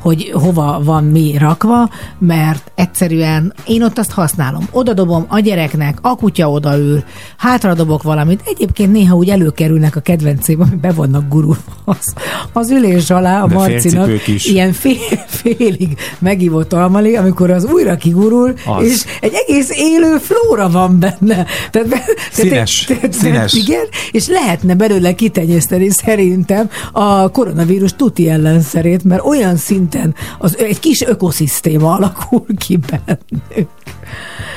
hogy 0.02 0.32
hova 0.34 0.82
van 0.84 1.04
mi 1.04 1.36
rakva, 1.38 1.90
mert 2.20 2.72
egyszerűen 2.76 3.54
én 3.66 3.84
ott 3.84 3.98
azt 3.98 4.12
használom. 4.12 4.68
Oda 4.72 4.94
dobom 4.94 5.26
a 5.28 5.40
gyereknek, 5.40 5.98
a 6.02 6.16
kutya 6.16 6.52
odaül, 6.52 7.04
hátra 7.38 7.74
dobok 7.74 8.04
valamit. 8.04 8.42
Egyébként 8.46 8.92
néha 8.92 9.16
úgy 9.16 9.30
előkerülnek 9.30 9.96
a 9.96 10.00
kedvencém, 10.00 10.62
ami 10.62 10.76
be 10.76 10.92
vannak 10.92 11.28
gurulva 11.30 11.58
az, 11.86 12.14
az 12.54 12.72
ülés 12.72 13.10
alá 13.10 13.42
a 13.44 13.48
De 13.48 13.54
Marcinak. 13.54 14.28
is. 14.28 14.46
Ilyen 14.46 14.72
fél, 14.74 14.96
félig 15.28 15.98
megívott 16.20 16.74
almali, 16.74 17.16
amikor 17.16 17.50
az 17.52 17.66
újra 17.66 17.96
kigurul, 17.96 18.54
Az. 18.66 18.84
és 18.86 19.04
egy 19.22 19.34
egész 19.48 19.70
élő 19.70 20.18
flóra 20.18 20.70
van 20.70 21.00
benne. 21.00 21.46
Tehát, 21.72 22.04
Színes, 22.32 22.84
tehát- 22.88 23.14
színes. 23.14 23.54
Igen, 23.54 23.86
és 24.12 24.28
lehetne 24.28 24.76
belőle 24.76 25.14
kitenyészteni 25.16 25.90
szerintem 25.90 26.70
a 26.92 27.30
koronavírus 27.30 27.94
tuti 27.94 28.30
ellenszerét, 28.30 29.04
mert 29.04 29.26
olyan 29.26 29.56
szinten 29.76 30.16
az 30.40 30.58
egy 30.58 30.80
kis 30.80 31.02
ökoszisztéma 31.02 31.94
alakul 31.94 32.46
ki 32.58 32.78
bennük. 32.78 33.70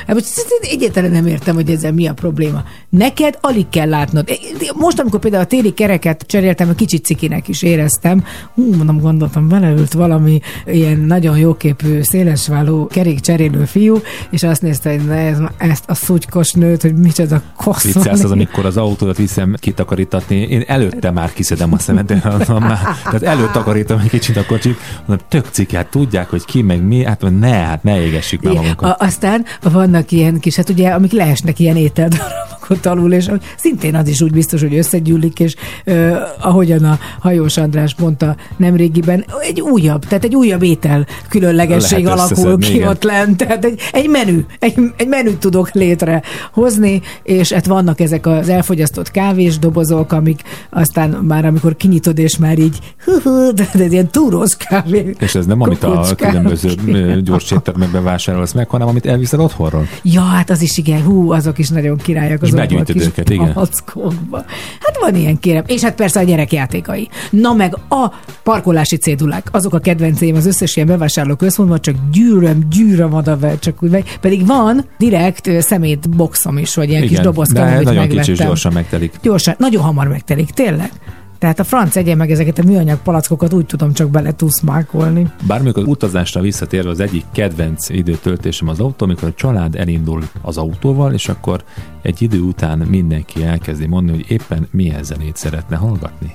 Hát 0.07 0.15
most 0.15 0.27
egyáltalán 0.61 1.11
nem 1.11 1.27
értem, 1.27 1.55
hogy 1.55 1.69
ezzel 1.69 1.91
mi 1.91 2.07
a 2.07 2.13
probléma. 2.13 2.63
Neked 2.89 3.37
alig 3.41 3.69
kell 3.69 3.89
látnod. 3.89 4.29
Most, 4.75 4.99
amikor 4.99 5.19
például 5.19 5.43
a 5.43 5.47
téli 5.47 5.73
kereket 5.73 6.23
cseréltem, 6.27 6.69
a 6.69 6.73
kicsit 6.73 7.05
cikinek 7.05 7.47
is 7.47 7.61
éreztem, 7.61 8.23
hú, 8.53 8.75
mondom, 8.75 8.99
gondoltam, 8.99 9.47
beleült 9.47 9.93
valami 9.93 10.39
ilyen 10.65 10.99
nagyon 10.99 11.37
jóképű, 11.37 12.01
szélesváló 12.01 12.87
kerékcserélő 12.87 13.65
fiú, 13.65 14.01
és 14.29 14.43
azt 14.43 14.61
nézte, 14.61 14.89
hogy 14.89 15.05
ne, 15.05 15.15
ez, 15.15 15.37
ezt 15.57 15.83
a 15.87 15.93
szutykos 15.93 16.51
nőt, 16.51 16.81
hogy 16.81 16.95
micsoda 16.95 17.41
kosz. 17.55 17.83
Viccelsz 17.83 18.23
az, 18.23 18.31
amikor 18.31 18.65
az 18.65 18.77
autódat 18.77 19.17
viszem 19.17 19.55
kitakarítatni, 19.59 20.35
én 20.35 20.63
előtte 20.67 21.11
már 21.11 21.33
kiszedem 21.33 21.73
a 21.73 21.79
szemet, 21.79 22.05
de 22.05 22.21
már, 22.59 22.79
tehát 23.03 23.23
előttakarítom 23.23 23.99
egy 23.99 24.09
kicsit 24.09 24.37
a 24.37 24.45
kocsit, 24.45 24.77
mondom, 25.05 25.25
tök 25.29 25.45
cikk, 25.51 25.71
hát 25.71 25.87
tudják, 25.87 26.29
hogy 26.29 26.45
ki 26.45 26.61
meg 26.61 26.83
mi, 26.83 27.03
hát 27.03 27.23
ne, 27.39 27.49
hát 27.49 27.83
ne 27.83 28.01
égessük 28.01 28.41
Igen, 28.41 28.55
magunkat. 28.55 28.89
a, 28.89 29.05
aztán 29.05 29.38
vannak 29.61 30.11
ilyen 30.11 30.39
kis, 30.39 30.55
hát 30.55 30.69
ugye, 30.69 30.89
amik 30.89 31.11
leesnek 31.11 31.59
ilyen 31.59 31.75
ételdarabok, 31.75 32.58
ott 32.69 32.85
alul, 32.85 33.13
és 33.13 33.31
szintén 33.57 33.95
az 33.95 34.07
is 34.07 34.21
úgy 34.21 34.31
biztos, 34.31 34.61
hogy 34.61 34.75
összegyűlik, 34.75 35.39
és 35.39 35.55
ö, 35.83 36.15
ahogyan 36.41 36.83
a 36.83 36.99
hajós 37.19 37.57
András 37.57 37.95
mondta 37.99 38.35
nemrégiben, 38.57 39.25
egy 39.41 39.61
újabb, 39.61 40.05
tehát 40.05 40.23
egy 40.23 40.35
újabb 40.35 40.63
étel 40.63 41.05
különlegesség 41.29 42.03
Lehet 42.03 42.19
alakul 42.19 42.59
ki 42.59 42.73
igen. 42.73 42.87
ott 42.87 43.03
lent, 43.03 43.37
tehát 43.37 43.65
egy, 43.65 43.79
egy 43.91 44.09
menü, 44.09 44.45
egy, 44.59 44.79
egy 44.97 45.07
menüt 45.07 45.37
tudok 45.37 45.71
létrehozni, 45.71 47.01
és 47.23 47.51
hát 47.51 47.65
vannak 47.65 47.99
ezek 47.99 48.25
az 48.25 48.49
elfogyasztott 48.49 49.11
kávés 49.11 49.59
dobozok, 49.59 50.11
amik 50.11 50.41
aztán 50.69 51.09
már 51.09 51.45
amikor 51.45 51.75
kinyitod, 51.75 52.17
és 52.17 52.37
már 52.37 52.59
így 52.59 52.77
hú, 53.05 53.11
hú, 53.23 53.53
de 53.53 53.69
ez 53.73 53.91
ilyen 53.91 54.09
túróz 54.09 54.57
kávé. 54.57 55.15
És 55.19 55.35
ez 55.35 55.45
nem 55.45 55.61
amit 55.61 55.83
a 55.83 56.15
különböző 56.15 57.21
gyors 57.23 57.51
éttermekben 57.51 58.03
vásárolsz 58.03 58.53
meg, 58.53 58.69
hanem 58.69 58.87
amit 58.87 59.05
elviszel 59.05 59.39
otthonról. 59.39 59.87
Ja, 60.03 60.21
hát 60.21 60.49
az 60.49 60.61
is 60.61 60.77
igen, 60.77 61.01
hú, 61.01 61.31
azok 61.31 61.57
is 61.57 61.69
nagyon 61.69 61.97
királyak. 61.97 62.41
És 62.41 62.51
begyűjtöd 62.59 62.95
kis 62.95 63.05
őket, 63.05 63.29
igen. 63.29 63.53
palackokba. 63.53 64.45
Hát 64.79 64.97
van 64.99 65.15
ilyen 65.15 65.39
kérem. 65.39 65.63
És 65.67 65.81
hát 65.81 65.95
persze 65.95 66.19
a 66.19 66.23
gyerekjátékai. 66.23 67.09
Na 67.29 67.53
meg 67.53 67.77
a 67.89 68.13
parkolási 68.43 68.95
cédulák, 68.97 69.47
azok 69.51 69.73
a 69.73 69.79
kedvenceim 69.79 70.35
az 70.35 70.45
összes 70.45 70.75
ilyen 70.75 70.87
bevásárló 70.87 71.35
központban, 71.35 71.81
csak 71.81 71.95
gyűröm, 72.11 72.67
gyűröm 72.69 73.13
oda, 73.13 73.37
csak 73.59 73.83
úgy 73.83 73.89
megy. 73.89 74.17
Pedig 74.21 74.45
van 74.45 74.85
direkt 74.97 75.61
szemét 75.61 76.09
boxom 76.09 76.57
is, 76.57 76.75
vagy 76.75 76.89
ilyen 76.89 77.01
kis 77.01 77.11
Igen, 77.11 77.23
dobozka, 77.23 77.53
de 77.53 77.61
amit 77.61 77.73
nagyon 77.73 77.93
megvettem. 77.93 78.17
kicsi 78.17 78.31
és 78.31 78.37
gyorsan 78.37 78.73
megtelik. 78.73 79.13
Gyorsan, 79.21 79.55
nagyon 79.57 79.83
hamar 79.83 80.07
megtelik, 80.07 80.49
tényleg. 80.49 80.91
Tehát 81.39 81.59
a 81.59 81.63
franc 81.63 81.95
egyen 81.95 82.17
meg 82.17 82.31
ezeket 82.31 82.59
a 82.59 82.63
műanyag 82.63 82.97
palackokat 82.97 83.53
úgy 83.53 83.65
tudom 83.65 83.93
csak 83.93 84.09
bele 84.09 84.31
tuszmákolni. 84.31 85.31
Bármikor 85.47 85.87
utazásra 85.87 86.41
visszatérve 86.41 86.89
az 86.89 86.99
egyik 86.99 87.23
kedvenc 87.31 87.89
időtöltésem 87.89 88.67
az 88.67 88.79
autó, 88.79 89.05
amikor 89.05 89.27
a 89.27 89.33
család 89.33 89.75
elindul 89.75 90.23
az 90.41 90.57
autóval, 90.57 91.13
és 91.13 91.29
akkor 91.29 91.63
egy 92.01 92.21
idő 92.21 92.39
után 92.39 92.77
mindenki 92.77 93.43
elkezdi 93.43 93.85
mondani, 93.85 94.17
hogy 94.17 94.31
éppen 94.31 94.67
milyen 94.71 95.03
zenét 95.03 95.35
szeretne 95.35 95.75
hallgatni. 95.75 96.33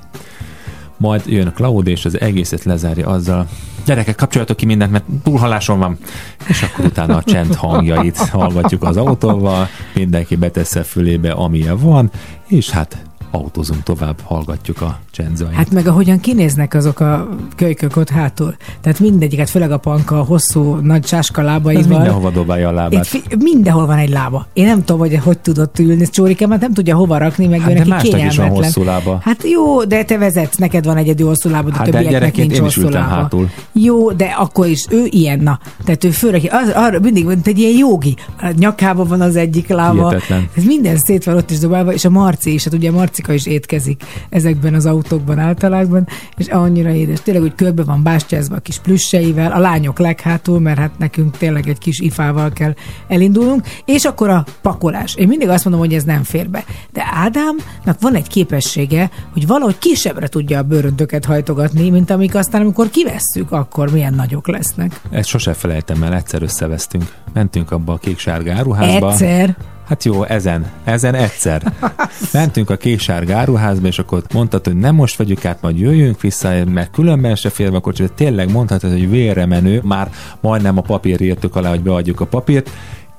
Majd 0.96 1.22
jön 1.26 1.52
Claude, 1.54 1.90
és 1.90 2.04
az 2.04 2.20
egészet 2.20 2.64
lezárja 2.64 3.08
azzal, 3.08 3.48
gyerekek, 3.84 4.16
kapcsoljatok 4.16 4.56
ki 4.56 4.66
mindent, 4.66 4.90
mert 4.92 5.04
túlhalásom 5.22 5.78
van. 5.78 5.98
És 6.46 6.62
akkor 6.62 6.84
utána 6.84 7.16
a 7.16 7.22
csend 7.22 7.54
hangjait 7.54 8.16
hallgatjuk 8.16 8.82
az 8.82 8.96
autóval, 8.96 9.68
mindenki 9.94 10.36
betesz 10.36 10.74
a 10.74 10.84
fülébe, 10.84 11.30
amilyen 11.32 11.78
van, 11.78 12.10
és 12.46 12.70
hát 12.70 13.02
autózunk 13.34 13.82
tovább, 13.82 14.20
hallgatjuk 14.22 14.80
a 14.80 14.98
csendzaját. 15.10 15.54
Hát 15.54 15.70
meg 15.70 15.86
ahogyan 15.86 16.20
kinéznek 16.20 16.74
azok 16.74 17.00
a 17.00 17.28
kölykök 17.56 17.96
ott 17.96 18.08
hátul. 18.10 18.54
Tehát 18.80 19.00
mindegyiket, 19.00 19.50
főleg 19.50 19.70
a 19.70 19.78
panka, 19.78 20.18
a 20.18 20.22
hosszú, 20.22 20.74
nagy 20.74 21.06
sáska 21.06 21.40
Ez 21.40 21.46
lábaival. 21.46 21.88
mindenhova 21.98 22.30
dobálja 22.30 22.68
a 22.68 22.70
Itt 22.70 22.76
lábát. 22.76 23.06
fi- 23.06 23.36
mindenhol 23.42 23.86
van 23.86 23.98
egy 23.98 24.08
lába. 24.10 24.46
Én 24.52 24.64
nem 24.64 24.78
tudom, 24.84 24.98
hogy 25.00 25.16
hogy 25.24 25.38
tudott 25.38 25.78
ülni. 25.78 26.08
Csórikám, 26.08 26.50
hát 26.50 26.60
nem 26.60 26.72
tudja 26.72 26.96
hova 26.96 27.18
rakni, 27.18 27.46
meg 27.46 27.60
Hát 27.60 27.74
neki 27.74 27.88
másnak 27.88 28.20
is 28.30 28.36
van 28.36 28.48
hosszú 28.48 28.82
lába. 28.84 29.18
Hát 29.22 29.42
jó, 29.48 29.84
de 29.84 30.04
te 30.04 30.18
vezetsz, 30.18 30.56
neked 30.56 30.84
van 30.84 30.96
egyedül 30.96 31.26
hosszú 31.26 31.50
lábad, 31.50 31.72
a 31.72 31.76
Hát 31.76 31.90
többieknek 31.90 32.36
nincs 32.36 32.52
én 32.52 32.60
hosszú 32.60 32.88
lába. 32.88 33.14
hátul. 33.14 33.50
Jó, 33.72 34.12
de 34.12 34.24
akkor 34.24 34.66
is 34.66 34.86
ő 34.90 35.06
ilyen, 35.10 35.38
na. 35.40 35.58
Tehát 35.84 36.04
ő 36.04 36.10
főleg, 36.10 36.48
az, 36.50 36.70
arra 36.74 36.98
mindig 37.00 37.24
mint 37.26 37.46
egy 37.46 37.58
ilyen 37.58 37.76
jogi. 37.78 38.16
A 38.40 38.52
nyakában 38.58 39.06
van 39.06 39.20
az 39.20 39.36
egyik 39.36 39.68
lába. 39.68 40.08
Hihetetlen. 40.08 40.48
Ez 40.56 40.64
minden 40.64 40.96
szét 40.98 41.24
van 41.24 41.36
ott 41.36 41.50
is 41.50 41.58
dobálva, 41.58 41.92
és 41.92 42.04
a 42.04 42.10
Marci 42.10 42.52
is, 42.52 42.64
hát 42.64 42.74
ugye 42.74 42.88
a 42.88 42.92
Marcika 43.26 43.32
is 43.32 43.56
étkezik 43.56 44.02
ezekben 44.28 44.74
az 44.74 44.86
autókban 44.86 45.38
általában, 45.38 46.06
és 46.36 46.46
annyira 46.46 46.90
édes. 46.90 47.22
Tényleg, 47.22 47.42
hogy 47.42 47.54
körbe 47.54 47.84
van 47.84 48.02
bástyázva 48.02 48.56
a 48.56 48.60
kis 48.60 48.78
plüsseivel, 48.78 49.52
a 49.52 49.58
lányok 49.58 49.98
leghátul, 49.98 50.60
mert 50.60 50.78
hát 50.78 50.98
nekünk 50.98 51.36
tényleg 51.36 51.68
egy 51.68 51.78
kis 51.78 51.98
ifával 51.98 52.52
kell 52.52 52.74
elindulnunk, 53.08 53.66
és 53.84 54.04
akkor 54.04 54.28
a 54.28 54.44
pakolás. 54.62 55.14
Én 55.14 55.28
mindig 55.28 55.48
azt 55.48 55.64
mondom, 55.64 55.82
hogy 55.82 55.94
ez 55.94 56.02
nem 56.02 56.22
fér 56.22 56.50
be. 56.50 56.64
De 56.92 57.02
Ádámnak 57.12 58.00
van 58.00 58.14
egy 58.14 58.28
képessége, 58.28 59.10
hogy 59.32 59.46
valahogy 59.46 59.78
kisebbre 59.78 60.28
tudja 60.28 60.58
a 60.58 60.62
bőröndöket 60.62 61.24
hajtogatni, 61.24 61.90
mint 61.90 62.10
amik 62.10 62.34
aztán, 62.34 62.60
amikor 62.60 62.90
kivesszük, 62.90 63.52
akkor 63.52 63.90
milyen 63.90 64.14
nagyok 64.14 64.48
lesznek. 64.48 65.00
Ezt 65.10 65.28
sose 65.28 65.52
felejtem 65.52 66.02
el, 66.02 66.14
egyszer 66.14 66.42
összevesztünk. 66.42 67.14
Mentünk 67.32 67.70
abba 67.70 67.92
a 67.92 67.98
kék-sárga 67.98 68.52
áruházba. 68.52 69.10
Egyszer. 69.10 69.56
Hát 69.88 70.04
jó, 70.04 70.24
ezen, 70.24 70.66
ezen 70.84 71.14
egyszer. 71.14 71.72
Mentünk 72.32 72.70
a 72.70 72.76
kék-sárga 72.76 73.36
áruházba, 73.36 73.86
és 73.86 73.98
akkor 73.98 74.22
mondtad, 74.32 74.64
hogy 74.64 74.76
nem 74.76 74.94
most 74.94 75.16
vegyük 75.16 75.44
át, 75.44 75.58
majd 75.60 75.78
jöjjünk 75.78 76.20
vissza, 76.20 76.52
mert 76.64 76.90
különben 76.90 77.34
se 77.34 77.50
fér 77.50 77.70
be 77.70 77.76
a 77.76 77.80
kocsi, 77.80 78.02
de 78.02 78.08
tényleg 78.08 78.52
mondhatod, 78.52 78.90
hogy 78.90 79.10
vérre 79.10 79.46
menő, 79.46 79.80
már 79.84 80.10
majdnem 80.40 80.78
a 80.78 80.80
papír 80.80 81.20
írtuk 81.20 81.56
alá, 81.56 81.68
hogy 81.68 81.80
beadjuk 81.82 82.20
a 82.20 82.26
papírt, 82.26 82.70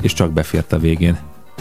és 0.01 0.13
csak 0.13 0.31
befért 0.31 0.73
a 0.73 0.79
végén. 0.79 1.17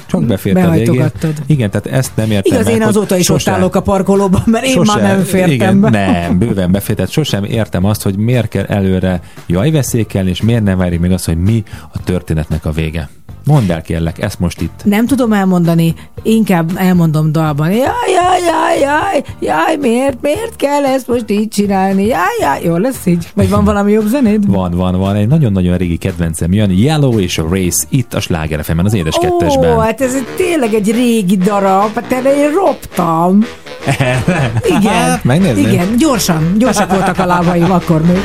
Csak 0.07 0.25
befért 0.25 0.57
a 0.57 0.71
végén. 0.71 1.11
Igen, 1.47 1.71
tehát 1.71 1.87
ezt 1.87 2.11
nem 2.15 2.31
értem 2.31 2.53
Igaz, 2.53 2.65
meg, 2.65 2.75
én 2.75 2.83
azóta 2.83 3.17
is 3.17 3.25
sose- 3.25 3.53
ott 3.53 3.59
állok 3.59 3.75
a 3.75 3.83
parkolóban, 3.83 4.43
mert 4.47 4.65
én 4.65 4.81
már 4.85 5.03
nem 5.03 5.23
fértem 5.23 5.51
igen, 5.51 5.81
be. 5.81 5.91
Nem, 5.91 6.39
bőven 6.39 6.73
befért. 6.73 6.97
Tehát 6.97 7.13
sosem 7.13 7.45
értem 7.45 7.85
azt, 7.85 8.03
hogy 8.03 8.17
miért 8.17 8.49
kell 8.49 8.65
előre 8.65 9.21
jaj 9.47 9.71
veszékelni, 9.71 10.31
és 10.31 10.43
miért 10.43 10.63
nem 10.63 10.79
várjuk 10.79 11.01
meg 11.01 11.13
azt, 11.13 11.25
hogy 11.25 11.39
mi 11.39 11.63
a 11.93 12.03
történetnek 12.05 12.65
a 12.65 12.71
vége. 12.71 13.09
Mondd 13.47 13.71
el 13.73 13.83
kérlek, 13.83 14.23
ezt 14.23 14.39
most 14.41 14.61
itt. 14.61 14.81
Nem 14.85 15.07
tudom 15.07 15.33
elmondani, 15.33 15.95
inkább 16.23 16.71
elmondom 16.77 17.33
dalban. 17.33 17.71
Jaj, 17.71 17.81
jaj, 17.81 18.41
jaj, 18.41 18.79
jaj, 18.81 19.23
jaj, 19.41 19.77
miért, 19.81 20.17
miért 20.21 20.57
kell 20.57 20.85
ezt 20.85 21.09
most 21.09 21.31
így 21.31 21.49
csinálni? 21.49 22.07
Jaj, 22.07 22.21
jaj, 22.41 22.61
jó 22.65 22.77
lesz 22.77 23.07
így? 23.07 23.29
Vagy 23.35 23.51
van 23.51 23.65
valami 23.65 23.93
jobb 23.93 24.07
zenéd? 24.07 24.47
Van, 24.55 24.71
van, 24.77 24.99
van. 24.99 25.15
Egy 25.15 25.29
nagyon-nagyon 25.29 25.77
régi 25.77 25.97
kedvencem 25.97 26.53
jön. 26.53 26.71
Yellow 26.71 27.19
és 27.19 27.39
a 27.39 27.43
Race 27.51 27.85
itt 27.89 28.15
a 28.15 28.21
Sláger 28.21 28.65
FM-en, 28.65 28.85
az 28.85 28.95
édes 28.95 29.17
Ó, 29.17 29.21
kettesben. 29.21 29.81
hát 29.81 30.01
ez 30.01 30.15
tényleg 30.37 30.75
egy 30.75 30.91
régi 30.91 31.37
darab, 31.37 31.95
hát 31.95 32.13
erre 32.13 32.37
én 32.37 32.51
roptam. 32.51 33.45
Igen, 34.79 35.21
megnézném. 35.23 35.65
igen, 35.73 35.97
gyorsan, 35.97 36.55
gyorsak 36.59 36.91
voltak 36.91 37.19
a 37.19 37.27
lábaim 37.27 37.71
akkor 37.71 38.03
még. 38.03 38.19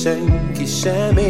Senki 0.00 0.64
sem 0.66 1.16
érti 1.16 1.29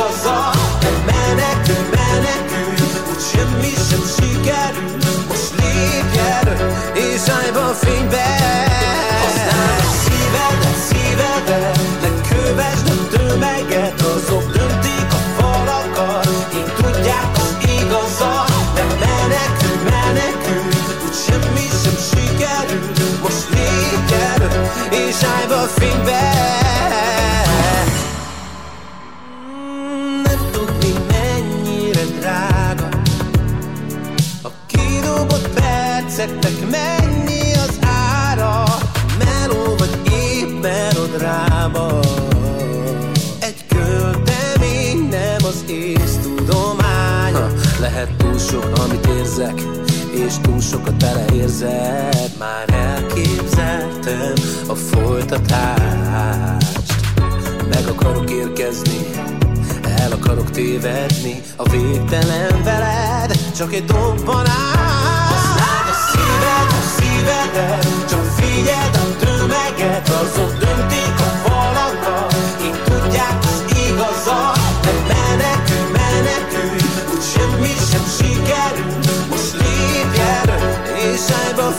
az 0.00 0.24
igazat 0.24 0.56
Nem 0.82 0.98
menekülj, 1.06 1.88
menekülj 1.96 2.80
Úgy 3.10 3.22
semmi 3.32 3.72
sem 3.88 4.02
sikerül. 4.16 4.88
Most 5.28 5.52
lépj 5.60 6.18
elő 6.18 6.56
és 6.94 7.28
állj 7.28 7.50
be 7.52 7.60
a 7.60 7.74
fénybe. 7.82 8.26
Használd 9.22 9.80
a 9.88 9.92
szívedet, 10.02 10.78
szívedet 10.88 11.80
Ne 12.02 12.10
kövesd 12.28 12.86
a 12.94 13.16
tömeget. 13.16 14.00
Azok 14.00 14.46
döntik 14.56 15.10
a 15.18 15.20
falakat 15.36 16.28
Kik 16.50 16.72
tudják 16.80 17.30
az 17.34 17.56
igazat. 17.78 18.50
Nem 18.74 18.90
menekülj, 19.04 19.80
menekülj 19.90 20.74
Úgy 21.04 21.16
semmi 21.26 21.66
Most 23.22 23.46
lépj 23.50 24.14
elő 24.32 24.70
és 24.90 25.22
állj 25.22 25.46
be 25.48 26.39
perceknek 36.50 36.70
mennyi 36.70 37.52
az 37.52 37.78
ára 37.86 38.64
Meló 39.18 39.74
vagy 39.78 40.00
épp 40.12 40.62
melodráma 40.62 41.98
Egy 43.38 43.66
költemény 43.68 45.08
nem 45.08 45.44
az 45.44 45.64
ész 45.66 46.18
tudomány. 46.22 47.32
Ha, 47.32 47.46
Lehet 47.80 48.10
túl 48.16 48.38
sok, 48.38 48.72
amit 48.78 49.06
érzek 49.06 49.62
És 50.26 50.34
túl 50.42 50.60
sokat 50.60 50.96
beleérzek. 50.96 52.36
Már 52.38 52.64
elképzeltem 52.68 54.32
a 54.66 54.74
folytatást. 54.74 55.82
Meg 57.68 57.88
akarok 57.88 58.30
érkezni 58.30 59.06
El 59.98 60.12
akarok 60.12 60.50
tévedni 60.50 61.42
A 61.56 61.68
végtelen 61.68 62.62
veled. 62.62 63.38
Csak 63.56 63.74
egy 63.74 63.84
dobbanás 63.84 64.79
szívedet 67.50 68.08
Csak 68.08 68.24
figyeld 68.24 68.96
a 68.96 69.24
a 71.20 71.48
falakat 71.48 72.34
Kik 72.58 72.82
tudják 72.82 73.38
az 73.42 73.64
igazat 73.86 74.58
Nem 75.08 75.38
menekülj, 75.92 76.80
Úgy 77.12 77.24
semmi 77.34 77.74
sem 77.90 78.04
sikerül 78.18 78.98
Most 79.30 79.52
lépj 79.52 80.20
És 81.12 81.32
állj 81.44 81.54
be 81.54 81.62
a 81.62 81.72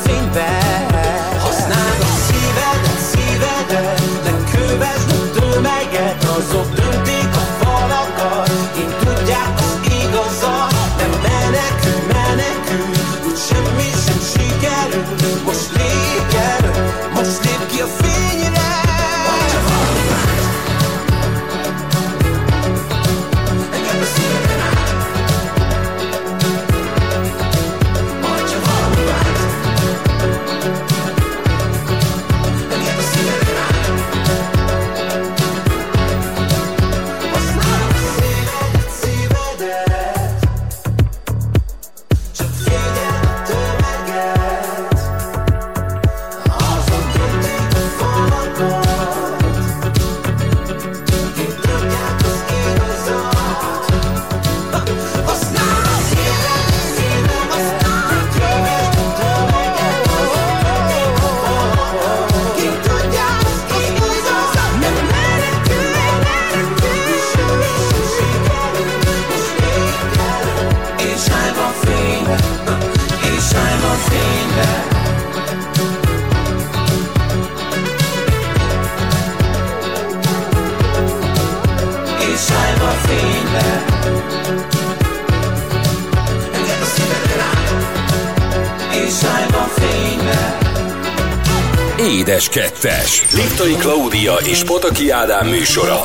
2-es. 92.51 93.33
Liptai 93.35 93.73
Klaudia 93.73 94.33
és 94.33 94.63
Pataki 94.63 95.09
Ádám 95.09 95.47
műsora 95.47 96.01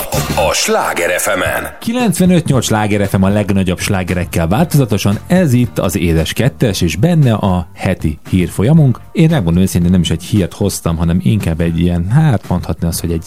a 0.49 0.53
Sláger 0.53 1.21
fm 1.21 1.41
95-8 1.81 2.63
Sláger 2.63 3.09
FM 3.09 3.23
a 3.23 3.29
legnagyobb 3.29 3.79
slágerekkel 3.79 4.49
változatosan, 4.49 5.19
ez 5.27 5.53
itt 5.53 5.79
az 5.79 5.97
Édes 5.97 6.33
2-es, 6.37 6.83
és 6.83 6.97
benne 6.97 7.33
a 7.33 7.69
heti 7.75 8.19
hírfolyamunk. 8.31 9.01
Én 9.13 9.31
megmondom 9.31 9.63
őszintén, 9.63 9.91
nem 9.91 10.01
is 10.01 10.11
egy 10.11 10.23
hírt 10.23 10.53
hoztam, 10.53 10.97
hanem 10.97 11.19
inkább 11.23 11.61
egy 11.61 11.81
ilyen, 11.81 12.11
hát 12.11 12.49
mondhatni 12.49 12.87
azt, 12.87 13.01
hogy 13.01 13.13
egy 13.13 13.25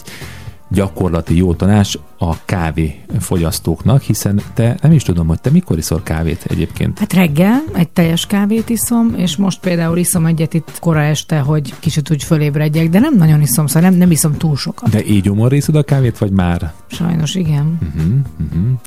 gyakorlati 0.68 1.36
jó 1.36 1.54
tanács 1.54 1.94
a 2.22 2.36
kávéfogyasztóknak, 2.44 4.02
hiszen 4.02 4.40
te 4.54 4.76
nem 4.82 4.92
is 4.92 5.02
tudom, 5.02 5.26
hogy 5.26 5.40
te 5.40 5.50
mikor 5.50 5.78
iszol 5.78 6.02
kávét 6.02 6.44
egyébként. 6.48 6.98
Hát 6.98 7.12
reggel 7.12 7.62
egy 7.74 7.88
teljes 7.88 8.26
kávét 8.26 8.68
iszom, 8.68 9.14
és 9.16 9.36
most 9.36 9.60
például 9.60 9.98
iszom 9.98 10.26
egyet 10.26 10.54
itt 10.54 10.78
kora 10.80 11.02
este, 11.02 11.38
hogy 11.38 11.74
kicsit 11.78 12.10
úgy 12.10 12.24
fölébredjek, 12.24 12.88
de 12.88 12.98
nem 12.98 13.16
nagyon 13.16 13.40
iszom, 13.40 13.66
szóval 13.66 13.90
nem, 13.90 13.98
nem 13.98 14.10
iszom 14.10 14.36
túl 14.36 14.56
sokat. 14.56 14.90
De 14.90 15.04
így 15.04 15.22
gyomorra 15.22 15.56
iszod 15.56 15.74
a 15.74 15.82
kávét, 15.82 16.18
vagy 16.18 16.30
már? 16.30 16.72
Sajnos 16.86 17.34
igen. 17.34 17.78
Uh-huh, 17.82 18.14
uh-huh. 18.40 18.78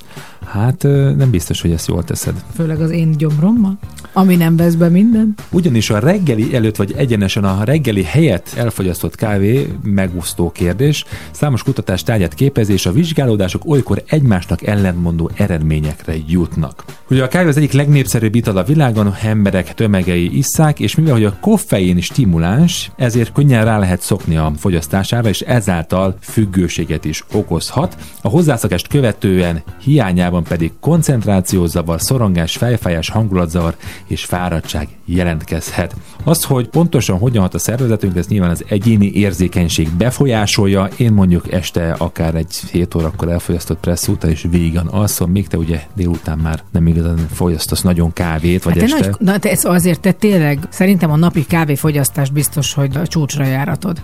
Hát 0.46 0.84
nem 1.18 1.30
biztos, 1.30 1.62
hogy 1.62 1.72
ezt 1.72 1.88
jól 1.88 2.04
teszed. 2.04 2.44
Főleg 2.56 2.82
az 2.82 2.90
én 2.90 3.12
gyomrommal, 3.12 3.78
ami 4.14 4.36
nem 4.36 4.56
vesz 4.56 4.74
be 4.74 4.90
minden. 4.90 5.34
Ugyanis 5.52 5.90
a 5.90 6.00
reggeli 6.00 6.56
előtt, 6.56 6.76
vagy 6.76 6.94
egyenesen 6.98 7.44
a 7.44 7.64
reggeli 7.64 8.04
helyett 8.04 8.54
elfogyasztott 8.58 9.16
kávé 9.16 9.68
megúsztó 9.84 10.52
kérdés. 10.52 11.06
Számos 11.32 11.64
kutatás 11.64 12.04
tárgyát 12.04 12.34
képezi, 12.34 12.74
és 12.74 12.86
a 12.86 12.92
vizsgálódások 13.24 13.66
olykor 13.66 14.04
egymásnak 14.08 14.64
ellentmondó 14.64 15.32
eredményekre 15.36 16.14
jutnak. 16.28 16.84
Ugye 17.10 17.24
a 17.24 17.28
kávé 17.28 17.48
az 17.48 17.58
egyik 17.58 17.72
legnépszerűbb 17.72 18.36
ital 18.36 18.58
a 18.58 18.64
világon, 18.64 19.16
emberek 19.22 19.74
tömegei 19.74 20.38
isszák, 20.38 20.80
és 20.80 20.96
mivel 20.96 21.14
hogy 21.14 21.24
a 21.24 21.38
koffein 21.42 22.02
stimuláns, 22.02 22.92
ezért 22.96 23.32
könnyen 23.32 23.66
rá 23.66 23.78
lehet 23.78 24.02
szokni 24.02 24.38
a 24.38 24.52
fogyasztására, 24.58 25.30
és 25.30 25.42
ezáltal 25.42 26.18
függőséget 26.22 27.06
is 27.06 27.24
okozhat. 27.34 27.96
A 28.22 28.28
hozzászokást 28.30 28.88
követően 28.88 29.64
hiányában 29.82 30.44
pedig 30.44 30.72
koncentrációzavar, 30.80 32.02
szorongás, 32.02 32.58
fejfájás, 32.58 33.10
hangulatzavar 33.10 33.76
és 34.08 34.26
fáradtság 34.26 34.88
jelentkezhet. 35.06 35.96
Az, 36.24 36.44
hogy 36.44 36.68
pontosan 36.68 37.18
hogyan 37.18 37.42
hat 37.42 37.54
a 37.54 37.60
szervezetünk, 37.60 38.16
ez 38.16 38.28
nyilván 38.28 38.50
az 38.50 38.64
egyéni 38.68 39.12
érzékenység 39.14 39.90
befolyásolja. 39.90 40.90
Én 40.98 41.12
mondjuk 41.12 41.52
este 41.52 41.96
akár 41.98 42.36
egy 42.36 42.56
7 42.72 42.94
órakor 43.14 43.30
elfogyasztott 43.30 43.80
pressz 43.80 44.08
után 44.08 44.32
és 44.32 44.46
végan 44.50 44.88
alszom, 44.88 45.32
még 45.32 45.48
te 45.48 45.58
ugye 45.58 45.82
délután 45.96 46.38
már 46.38 46.64
nem 46.72 46.88
igazán 46.88 47.18
fogyasztasz 47.32 47.82
nagyon 47.82 48.14
kávét, 48.14 48.64
vagy 48.64 48.80
Hát 48.80 48.90
te 48.90 48.96
este. 48.96 49.10
nagy, 49.10 49.16
na, 49.20 49.38
te 49.38 49.50
ez 49.50 49.66
azért 49.66 50.00
te 50.00 50.12
tényleg, 50.12 50.60
szerintem 50.70 51.12
a 51.12 51.16
napi 51.16 51.46
kávéfogyasztás 51.46 52.30
biztos, 52.30 52.74
hogy 52.74 52.98
a 52.98 53.08
csúcsra 53.08 53.46
járatod. 53.46 54.02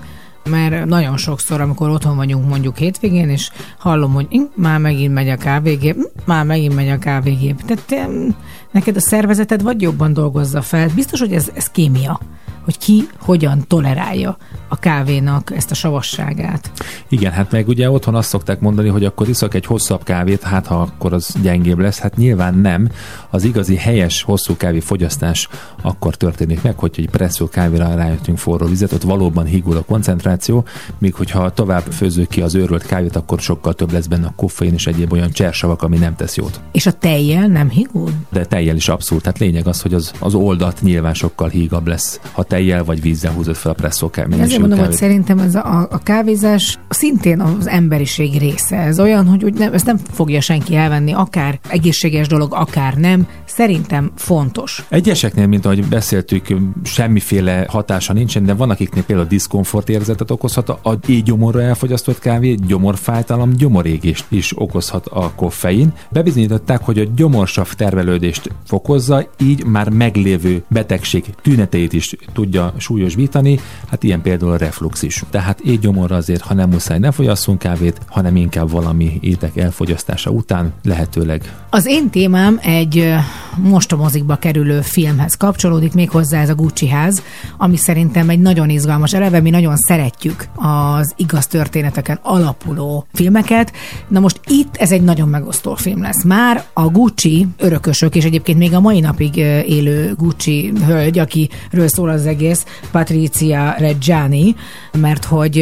Mert 0.50 0.86
nagyon 0.86 1.18
sokszor, 1.18 1.62
amikor 1.62 1.90
otthon 1.90 2.16
vagyunk 2.16 2.48
mondjuk 2.48 2.78
hétvégén, 2.78 3.30
és 3.30 3.50
hallom, 3.78 4.14
hogy 4.14 4.28
hm, 4.30 4.42
már 4.56 4.80
megint 4.80 5.14
megy 5.14 5.30
a 5.30 5.38
kávégép, 5.38 5.96
hm, 5.96 6.02
már 6.26 6.46
megint 6.46 6.76
megy 6.76 6.90
a 6.90 6.98
kávégép. 6.98 7.62
Tehát 7.66 7.84
te, 7.86 8.08
neked 8.72 8.96
a 8.96 9.00
szervezeted 9.00 9.62
vagy 9.62 9.82
jobban 9.82 10.14
dolgozza 10.14 10.62
fel. 10.62 10.90
Biztos, 10.96 11.20
hogy 11.20 11.34
ez, 11.34 11.52
ez 11.54 11.70
kémia 11.70 12.20
hogy 12.70 12.78
ki 12.78 13.08
hogyan 13.20 13.64
tolerálja 13.68 14.38
a 14.68 14.80
kávénak 14.80 15.52
ezt 15.56 15.72
a 15.72 15.76
savasságát. 15.76 16.72
Igen, 17.08 17.32
hát 17.32 17.52
meg 17.52 17.68
ugye 17.68 17.92
otthon 17.92 18.16
azt 18.16 18.30
szokták 18.30 18.60
mondani, 18.60 18.90
hogy 18.90 19.06
akkor 19.06 19.30
iszok 19.30 19.54
egy 19.54 19.66
hosszabb 19.66 20.04
kávét, 20.04 20.44
hát 20.44 20.68
ha 20.68 20.82
akkor 20.82 21.14
az 21.14 21.36
gyengébb 21.42 21.80
lesz. 21.80 22.00
Hát 22.00 22.16
nyilván 22.16 22.54
nem. 22.56 22.90
Az 23.30 23.44
igazi 23.44 23.76
helyes 23.76 24.22
hosszú 24.22 24.58
kávé 24.58 24.80
fogyasztás 24.80 25.48
akkor 25.82 26.16
történik 26.16 26.62
meg, 26.62 26.80
hogy 26.80 26.92
egy 26.98 27.10
presszó 27.10 27.48
kávéra 27.48 27.96
rájöttünk 27.96 28.38
forró 28.38 28.66
vizet, 28.66 28.92
ott 28.92 29.02
valóban 29.02 29.46
higul 29.46 29.78
a 29.78 29.84
koncentráció, 29.84 30.66
míg 30.98 31.14
hogyha 31.14 31.50
tovább 31.50 31.84
főzzük 31.92 32.28
ki 32.28 32.42
az 32.42 32.56
őrölt 32.56 32.86
kávét, 32.86 33.16
akkor 33.16 33.40
sokkal 33.40 33.74
több 33.74 33.92
lesz 33.92 34.08
benne 34.08 34.28
a 34.28 34.34
koffein 34.36 34.74
és 34.74 34.88
egyéb 34.88 35.12
olyan 35.12 35.32
csersavak, 35.32 35.82
ami 35.82 35.98
nem 35.98 36.16
tesz 36.16 36.36
jót. 36.36 36.60
És 36.72 36.86
a 36.86 36.92
tejjel 36.92 37.48
nem 37.48 37.70
higul? 37.70 38.12
De 38.32 38.46
tejjel 38.60 38.76
is 38.76 38.88
abszolút. 38.88 39.24
Tehát 39.24 39.40
lényeg 39.40 39.68
az, 39.68 39.82
hogy 39.82 39.94
az, 39.94 40.12
az 40.20 40.34
oldat 40.34 40.82
nyilván 40.82 41.14
sokkal 41.14 41.50
hígabb 41.50 41.88
lesz, 41.88 42.20
ha 42.32 42.44
tejjel 42.44 42.84
vagy 42.84 43.02
vízzel 43.02 43.32
húzod 43.32 43.56
fel 43.56 43.72
a 43.72 43.74
presszó 43.74 44.10
kávét. 44.10 44.40
Ezért 44.40 44.60
mondom, 44.60 44.80
hogy 44.80 44.92
szerintem 44.92 45.40
ez 45.40 45.56
a, 45.56 45.88
a 45.92 45.98
kávézás 46.04 46.80
szintén 46.90 47.40
az 47.40 47.68
emberiség 47.68 48.38
része. 48.38 48.78
Ez 48.78 49.00
olyan, 49.00 49.28
hogy 49.28 49.44
úgy 49.44 49.54
nem, 49.54 49.74
ezt 49.74 49.86
nem 49.86 49.98
fogja 50.12 50.42
senki 50.42 50.76
elvenni, 50.76 51.14
akár 51.14 51.60
egészséges 51.70 52.28
dolog, 52.28 52.54
akár 52.54 52.94
nem. 52.94 53.28
Szerintem 53.46 54.12
fontos. 54.16 54.86
Egyeseknél, 54.90 55.48
mint 55.48 55.66
ahogy 55.66 55.86
beszéltük, 55.86 56.48
semmiféle 56.84 57.66
hatása 57.70 58.14
nincsen, 58.14 58.46
de 58.46 58.54
van 58.54 58.70
akiknél 58.70 59.04
például 59.04 59.28
diszkomfort 59.28 59.90
érzetet 59.90 60.32
okozhat, 60.32 60.70
a 60.70 60.98
így 61.08 61.24
gyomorra 61.24 61.62
elfogyasztott 61.62 62.20
kávé, 62.20 62.54
gyomorfájtalom, 62.68 63.54
gyomorégést 63.54 64.26
is 64.30 64.52
okozhat 64.56 65.06
a 65.06 65.32
koffein. 65.36 65.94
Bebizonyították, 66.10 66.84
hogy 66.84 67.00
a 67.00 67.04
gyomorsav 67.16 67.74
tervelődést 67.74 68.49
fokozza, 68.66 69.30
így 69.40 69.64
már 69.64 69.90
meglévő 69.90 70.64
betegség 70.68 71.24
tüneteit 71.42 71.94
is 71.94 72.16
tudja 72.34 72.74
súlyosbítani, 72.78 73.60
hát 73.90 74.04
ilyen 74.04 74.22
például 74.22 74.52
a 74.52 74.58
reflux 74.58 75.02
is. 75.02 75.24
Tehát 75.30 75.60
így 75.66 75.80
gyomorra 75.80 76.16
azért, 76.16 76.42
ha 76.42 76.54
nem 76.54 76.70
muszáj, 76.70 77.00
ne 77.00 77.12
fogyasszunk 77.12 77.60
kávét, 77.60 78.02
hanem 78.08 78.36
inkább 78.36 78.72
valami 78.72 79.18
étek 79.22 79.58
elfogyasztása 79.58 80.30
után 80.30 80.74
lehetőleg. 80.84 81.54
Az 81.70 81.86
én 81.86 82.10
témám 82.10 82.60
egy 82.62 83.14
most 83.58 83.92
a 83.92 83.96
mozikba 83.96 84.36
kerülő 84.36 84.82
filmhez 84.82 85.36
kapcsolódik, 85.36 85.94
méghozzá 85.94 86.42
ez 86.42 86.50
a 86.50 86.56
Gucci 86.56 86.88
ház, 86.88 87.24
ami 87.58 87.76
szerintem 87.76 88.30
egy 88.30 88.40
nagyon 88.40 88.70
izgalmas. 88.70 89.14
Eleve 89.14 89.40
mi 89.40 89.50
nagyon 89.50 89.78
szeretjük 89.78 90.48
az 90.56 91.14
igaz 91.16 91.48
történeteken 91.48 92.20
alapuló 92.22 93.06
filmeket. 93.14 93.72
Na 94.08 94.20
most 94.20 94.40
itt 94.48 94.76
ez 94.76 94.92
egy 94.92 95.02
nagyon 95.02 95.30
megosztó 95.30 95.76
film 95.76 96.02
lesz. 96.02 96.24
Már 96.24 96.64
a 96.74 96.88
Gucci 96.88 97.48
örökösök, 97.58 98.16
és 98.16 98.26
egyébként 98.40 98.70
még 98.70 98.74
a 98.74 98.80
mai 98.80 99.00
napig 99.00 99.36
élő 99.68 100.14
Gucci 100.18 100.74
hölgy, 100.86 101.20
akiről 101.20 101.88
szól 101.88 102.10
az 102.10 102.26
egész, 102.26 102.66
Patricia 102.92 103.76
Reggiani, 103.78 104.56
mert 104.98 105.26
hogy 105.26 105.60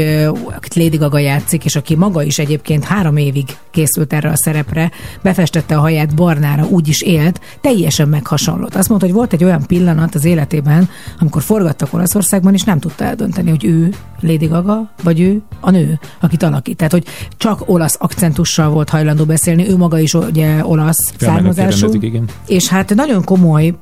akit 0.55 0.75
Lady 0.75 0.97
Gaga 0.97 1.19
játszik, 1.19 1.65
és 1.65 1.75
aki 1.75 1.95
maga 1.95 2.23
is 2.23 2.39
egyébként 2.39 2.83
három 2.83 3.17
évig 3.17 3.45
készült 3.71 4.13
erre 4.13 4.29
a 4.29 4.35
szerepre, 4.37 4.91
befestette 5.21 5.77
a 5.77 5.79
haját 5.79 6.15
barnára, 6.15 6.67
úgy 6.67 6.87
is 6.87 7.01
élt, 7.01 7.41
teljesen 7.61 8.07
meghasonlott. 8.07 8.75
Azt 8.75 8.89
mondta, 8.89 9.07
hogy 9.07 9.15
volt 9.15 9.33
egy 9.33 9.43
olyan 9.43 9.65
pillanat 9.67 10.15
az 10.15 10.25
életében, 10.25 10.89
amikor 11.19 11.41
forgattak 11.41 11.93
Olaszországban, 11.93 12.53
és 12.53 12.63
nem 12.63 12.79
tudta 12.79 13.03
eldönteni, 13.03 13.49
hogy 13.49 13.65
ő 13.65 13.93
Lady 14.21 14.45
Gaga, 14.45 14.91
vagy 15.03 15.19
ő 15.21 15.41
a 15.59 15.71
nő, 15.71 15.99
akit 16.19 16.43
alakít. 16.43 16.77
Tehát, 16.77 16.91
hogy 16.91 17.05
csak 17.37 17.63
olasz 17.65 17.97
akcentussal 17.99 18.69
volt 18.69 18.89
hajlandó 18.89 19.25
beszélni, 19.25 19.69
ő 19.69 19.77
maga 19.77 19.99
is 19.99 20.13
ugye 20.13 20.65
olasz 20.65 21.13
származású. 21.17 21.93
Igen. 21.99 22.25
Hát 22.67 22.95
nagyon 22.95 23.23
komoly 23.23 23.73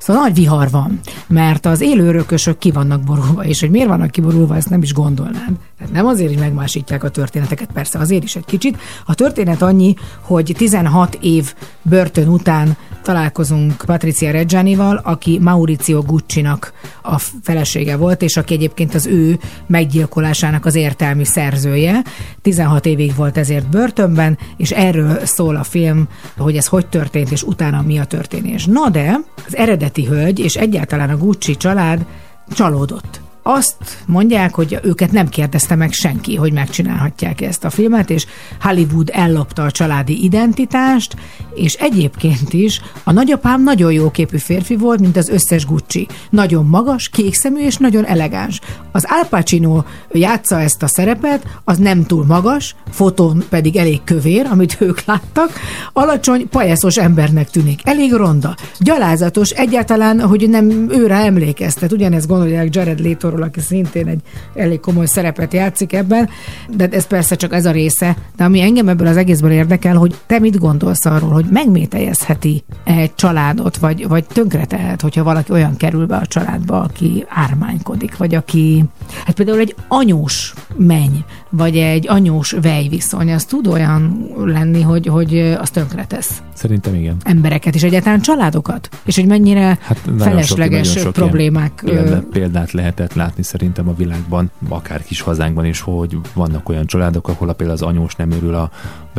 Szóval 0.00 0.22
nagy 0.22 0.34
vihar 0.34 0.70
van, 0.70 1.00
mert 1.26 1.66
az 1.66 1.80
élő 1.80 2.06
örökösök 2.06 2.58
ki 2.58 2.70
vannak 2.70 3.00
borulva, 3.00 3.44
és 3.44 3.60
hogy 3.60 3.70
miért 3.70 3.88
vannak 3.88 4.10
kiborulva, 4.10 4.56
ezt 4.56 4.70
nem 4.70 4.82
is 4.82 4.92
gondolnád. 4.92 5.52
Tehát 5.78 5.92
nem 5.92 6.06
azért, 6.06 6.28
hogy 6.28 6.38
megmásítják 6.38 7.04
a 7.04 7.08
történeteket, 7.08 7.70
persze 7.72 7.98
azért 7.98 8.22
is 8.22 8.36
egy 8.36 8.44
kicsit. 8.44 8.78
A 9.06 9.14
történet 9.14 9.62
annyi, 9.62 9.94
hogy 10.20 10.54
16 10.56 11.18
év 11.20 11.54
börtön 11.82 12.28
után 12.28 12.76
találkozunk 13.02 13.82
Patricia 13.86 14.30
Reggianival, 14.30 15.00
aki 15.04 15.38
Maurizio 15.38 16.02
Gucci-nak 16.02 16.72
a 17.02 17.18
felesége 17.42 17.96
volt, 17.96 18.22
és 18.22 18.36
aki 18.36 18.54
egyébként 18.54 18.94
az 18.94 19.06
ő 19.06 19.38
meggyilkolásának 19.66 20.64
az 20.64 20.74
értelmi 20.74 21.24
szerzője. 21.24 22.04
16 22.42 22.86
évig 22.86 23.14
volt 23.14 23.38
ezért 23.38 23.68
börtönben, 23.68 24.38
és 24.56 24.70
erről 24.70 25.18
szól 25.24 25.56
a 25.56 25.62
film, 25.62 26.08
hogy 26.36 26.56
ez 26.56 26.66
hogy 26.66 26.86
történt, 26.86 27.30
és 27.30 27.42
utána 27.42 27.82
mi 27.82 27.98
a 27.98 28.04
történés. 28.04 28.64
Na 28.64 28.88
de 28.88 29.20
az 29.46 29.56
eredeti 29.90 30.04
hölgy, 30.04 30.38
és 30.38 30.56
egyáltalán 30.56 31.10
a 31.10 31.16
Gucci 31.16 31.56
család 31.56 32.06
csalódott. 32.54 33.20
Azt 33.52 33.74
mondják, 34.06 34.54
hogy 34.54 34.78
őket 34.82 35.12
nem 35.12 35.28
kérdezte 35.28 35.74
meg 35.74 35.92
senki, 35.92 36.36
hogy 36.36 36.52
megcsinálhatják 36.52 37.40
ezt 37.40 37.64
a 37.64 37.70
filmet, 37.70 38.10
és 38.10 38.26
Hollywood 38.60 39.10
ellopta 39.12 39.62
a 39.62 39.70
családi 39.70 40.24
identitást, 40.24 41.16
és 41.54 41.74
egyébként 41.74 42.52
is 42.52 42.80
a 43.04 43.12
nagyapám 43.12 43.62
nagyon 43.62 43.92
jó 43.92 44.10
képű 44.10 44.36
férfi 44.36 44.76
volt, 44.76 45.00
mint 45.00 45.16
az 45.16 45.28
összes 45.28 45.66
Gucci. 45.66 46.08
Nagyon 46.30 46.66
magas, 46.66 47.08
kékszemű 47.08 47.60
és 47.60 47.76
nagyon 47.76 48.04
elegáns. 48.06 48.60
Az 48.92 49.04
Al 49.08 49.26
Pacino 49.28 49.82
játsza 50.12 50.60
ezt 50.60 50.82
a 50.82 50.88
szerepet, 50.88 51.46
az 51.64 51.78
nem 51.78 52.04
túl 52.04 52.24
magas, 52.24 52.74
fotón 52.90 53.44
pedig 53.48 53.76
elég 53.76 54.00
kövér, 54.04 54.46
amit 54.50 54.76
ők 54.80 55.04
láttak, 55.04 55.52
alacsony, 55.92 56.48
pajeszos 56.48 56.96
embernek 56.96 57.50
tűnik, 57.50 57.80
elég 57.84 58.12
ronda, 58.12 58.56
gyalázatos, 58.78 59.50
egyáltalán, 59.50 60.20
hogy 60.20 60.48
nem 60.48 60.86
őre 60.90 61.14
emlékeztet. 61.14 61.92
Ugyanezt 61.92 62.26
gondolják 62.26 62.74
Jared 62.74 63.00
Leto-ról, 63.40 63.42
aki 63.42 63.60
szintén 63.60 64.06
egy 64.06 64.20
elég 64.54 64.80
komoly 64.80 65.06
szerepet 65.06 65.52
játszik 65.52 65.92
ebben, 65.92 66.28
de 66.68 66.88
ez 66.90 67.06
persze 67.06 67.34
csak 67.34 67.52
ez 67.52 67.66
a 67.66 67.70
része. 67.70 68.16
De 68.36 68.44
ami 68.44 68.60
engem 68.60 68.88
ebből 68.88 69.06
az 69.06 69.16
egészből 69.16 69.50
érdekel, 69.50 69.96
hogy 69.96 70.14
te 70.26 70.38
mit 70.38 70.58
gondolsz 70.58 71.04
arról, 71.04 71.30
hogy 71.30 71.46
megmételjezheti 71.50 72.64
egy 72.84 73.14
családot, 73.14 73.76
vagy, 73.76 74.08
vagy 74.08 74.24
tönkretehet, 74.24 75.00
hogyha 75.00 75.22
valaki 75.22 75.52
olyan 75.52 75.76
kerül 75.76 76.06
be 76.06 76.16
a 76.16 76.26
családba, 76.26 76.80
aki 76.80 77.24
ármánykodik, 77.28 78.16
vagy 78.16 78.34
aki, 78.34 78.84
hát 79.24 79.34
például 79.34 79.58
egy 79.58 79.74
anyós 79.88 80.54
menny, 80.76 81.24
vagy 81.50 81.76
egy 81.76 82.08
anyós 82.08 82.52
vejviszony, 82.62 83.32
az 83.32 83.44
tud 83.44 83.66
olyan 83.66 84.28
lenni, 84.36 84.82
hogy, 84.82 85.06
hogy 85.06 85.38
az 85.60 85.70
tönkretesz 85.70 86.42
Szerintem 86.54 86.94
igen. 86.94 87.16
embereket, 87.22 87.74
és 87.74 87.82
egyáltalán 87.82 88.20
családokat, 88.20 88.88
és 89.04 89.16
hogy 89.16 89.26
mennyire 89.26 89.78
Hát 89.80 90.00
felesleges 90.18 90.90
sok, 90.90 91.02
sok 91.02 91.12
problémák. 91.12 91.82
Ilyen, 91.86 92.06
ilyen 92.06 92.26
példát 92.30 92.72
lehetett 92.72 93.14
látni 93.14 93.42
szerintem 93.42 93.88
a 93.88 93.94
világban, 93.94 94.50
akár 94.68 95.04
kis 95.04 95.20
hazánkban 95.20 95.64
is, 95.64 95.80
hogy 95.80 96.16
vannak 96.34 96.68
olyan 96.68 96.86
családok, 96.86 97.28
ahol 97.28 97.48
a 97.48 97.52
például 97.52 97.78
az 97.78 97.88
anyós 97.88 98.14
nem 98.14 98.30
örül 98.30 98.54
a 98.54 98.70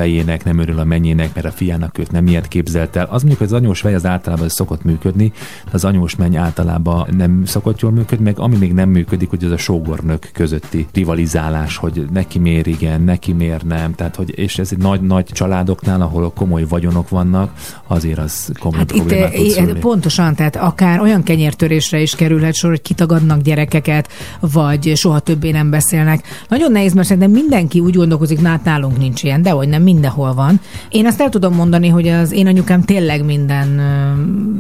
fejének, 0.02 0.44
nem 0.44 0.60
örül 0.60 0.80
a 0.80 0.84
mennyének, 0.84 1.34
mert 1.34 1.46
a 1.46 1.52
fiának 1.52 1.98
őt 1.98 2.12
nem 2.12 2.28
ilyet 2.28 2.48
képzelt 2.48 2.96
el. 2.96 3.06
Az 3.06 3.22
mondjuk, 3.22 3.38
hogy 3.38 3.48
az 3.48 3.54
anyós 3.54 3.80
fej 3.80 3.94
az 3.96 4.06
általában 4.06 4.50
szokott 4.50 4.84
működni, 4.84 5.32
de 5.66 5.72
az 5.72 5.86
anyós 5.86 6.16
menny 6.16 6.36
általában 6.36 7.08
nem 7.18 7.46
szokott 7.46 7.80
jól 7.80 7.92
működni, 7.92 8.24
meg 8.24 8.40
ami 8.40 8.58
még 8.58 8.74
nem 8.74 8.90
működik, 8.90 9.30
hogy 9.30 9.44
az 9.44 9.52
a 9.52 9.58
sógornök 9.58 10.30
közötti 10.34 10.88
rivalizálás, 10.94 11.78
hogy 11.78 12.06
neki 12.14 12.40
miért 12.40 12.68
igen, 12.68 13.02
neki 13.02 13.34
miért 13.34 13.66
nem. 13.66 13.96
Tehát, 13.96 14.16
hogy, 14.16 14.38
és 14.38 14.58
ez 14.60 14.70
egy 14.72 14.78
nagy, 14.78 15.02
nagy 15.02 15.26
családoknál, 15.26 16.02
ahol 16.02 16.32
komoly 16.32 16.66
vagyonok 16.70 17.10
vannak, 17.10 17.52
azért 17.88 18.20
az 18.20 18.52
komoly 18.60 18.80
Hát 18.80 18.92
itt 18.92 18.98
problémát 18.98 19.34
tud 19.34 19.70
eh, 19.70 19.80
pontosan, 19.80 20.36
tehát 20.36 20.56
akár 20.56 21.00
olyan 21.00 21.24
kenyértörésre 21.24 22.00
is 22.00 22.16
kerülhet 22.16 22.54
sor, 22.54 22.70
hogy 22.70 22.82
kitagadnak 22.82 23.42
gyerekeket, 23.42 24.08
vagy 24.40 24.92
soha 24.96 25.20
többé 25.20 25.52
nem 25.52 25.70
beszélnek. 25.70 26.28
Nagyon 26.48 26.72
nehéz, 26.72 26.94
mert 26.94 27.08
szerintem 27.08 27.32
mindenki 27.32 27.80
úgy 27.80 27.96
gondolkozik, 27.96 28.40
nálunk 28.64 28.98
nincs 28.98 29.24
ilyen, 29.24 29.42
de 29.42 29.50
hogy 29.50 29.68
nem 29.68 29.82
mindenhol 29.94 30.34
van. 30.34 30.60
Én 30.90 31.06
azt 31.06 31.22
el 31.22 31.30
tudom 31.30 31.54
mondani, 31.54 31.88
hogy 31.88 32.08
az 32.08 32.32
én 32.32 32.48
anyukám 32.48 32.82
tényleg 32.82 33.26
minden 33.26 33.82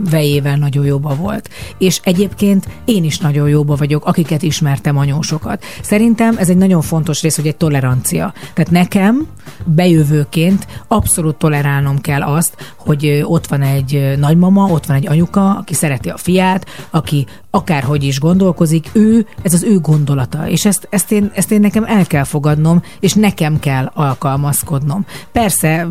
vejével 0.10 0.58
nagyon 0.58 0.86
jóba 0.86 1.16
volt. 1.16 1.50
És 1.78 2.00
egyébként 2.04 2.68
én 2.86 3.04
is 3.04 3.18
nagyon 3.18 3.50
jóba 3.50 3.76
vagyok, 3.76 4.06
akiket 4.06 4.42
ismertem 4.42 4.98
anyósokat. 4.98 5.64
Szerintem 5.82 6.38
ez 6.38 6.50
egy 6.50 6.58
nagyon 6.58 6.82
fontos 6.82 7.22
rész, 7.22 7.36
hogy 7.36 7.48
egy 7.48 7.56
tolerancia. 7.56 8.34
Tehát 8.54 8.72
nekem 8.72 9.28
bejövőként 9.66 10.68
abszolút 10.88 11.36
tolerálnom 11.36 12.00
kell 12.02 12.22
azt, 12.22 12.74
hogy 12.76 13.22
ott 13.24 13.48
van 13.48 13.62
egy 13.62 14.16
nagymama, 14.20 14.66
ott 14.66 14.86
van 14.86 14.98
egy 14.98 15.08
anyuka, 15.08 15.56
aki 15.56 15.74
szereti 15.74 16.10
a 16.10 16.18
fiát, 16.18 16.66
aki 16.90 17.26
akárhogy 17.52 18.04
is 18.04 18.20
gondolkozik, 18.20 18.90
ő, 18.94 19.26
ez 19.42 19.54
az 19.54 19.64
ő 19.64 19.80
gondolata, 19.80 20.48
és 20.48 20.66
ezt, 20.66 20.88
ezt, 20.90 21.12
én, 21.12 21.32
ezt 21.34 21.52
én 21.52 21.60
nekem 21.60 21.84
el 21.84 22.06
kell 22.06 22.24
fogadnom, 22.24 22.82
és 23.00 23.14
nekem 23.14 23.60
kell 23.60 23.92
alkalmazkodnom. 23.94 25.06
Persze 25.32 25.88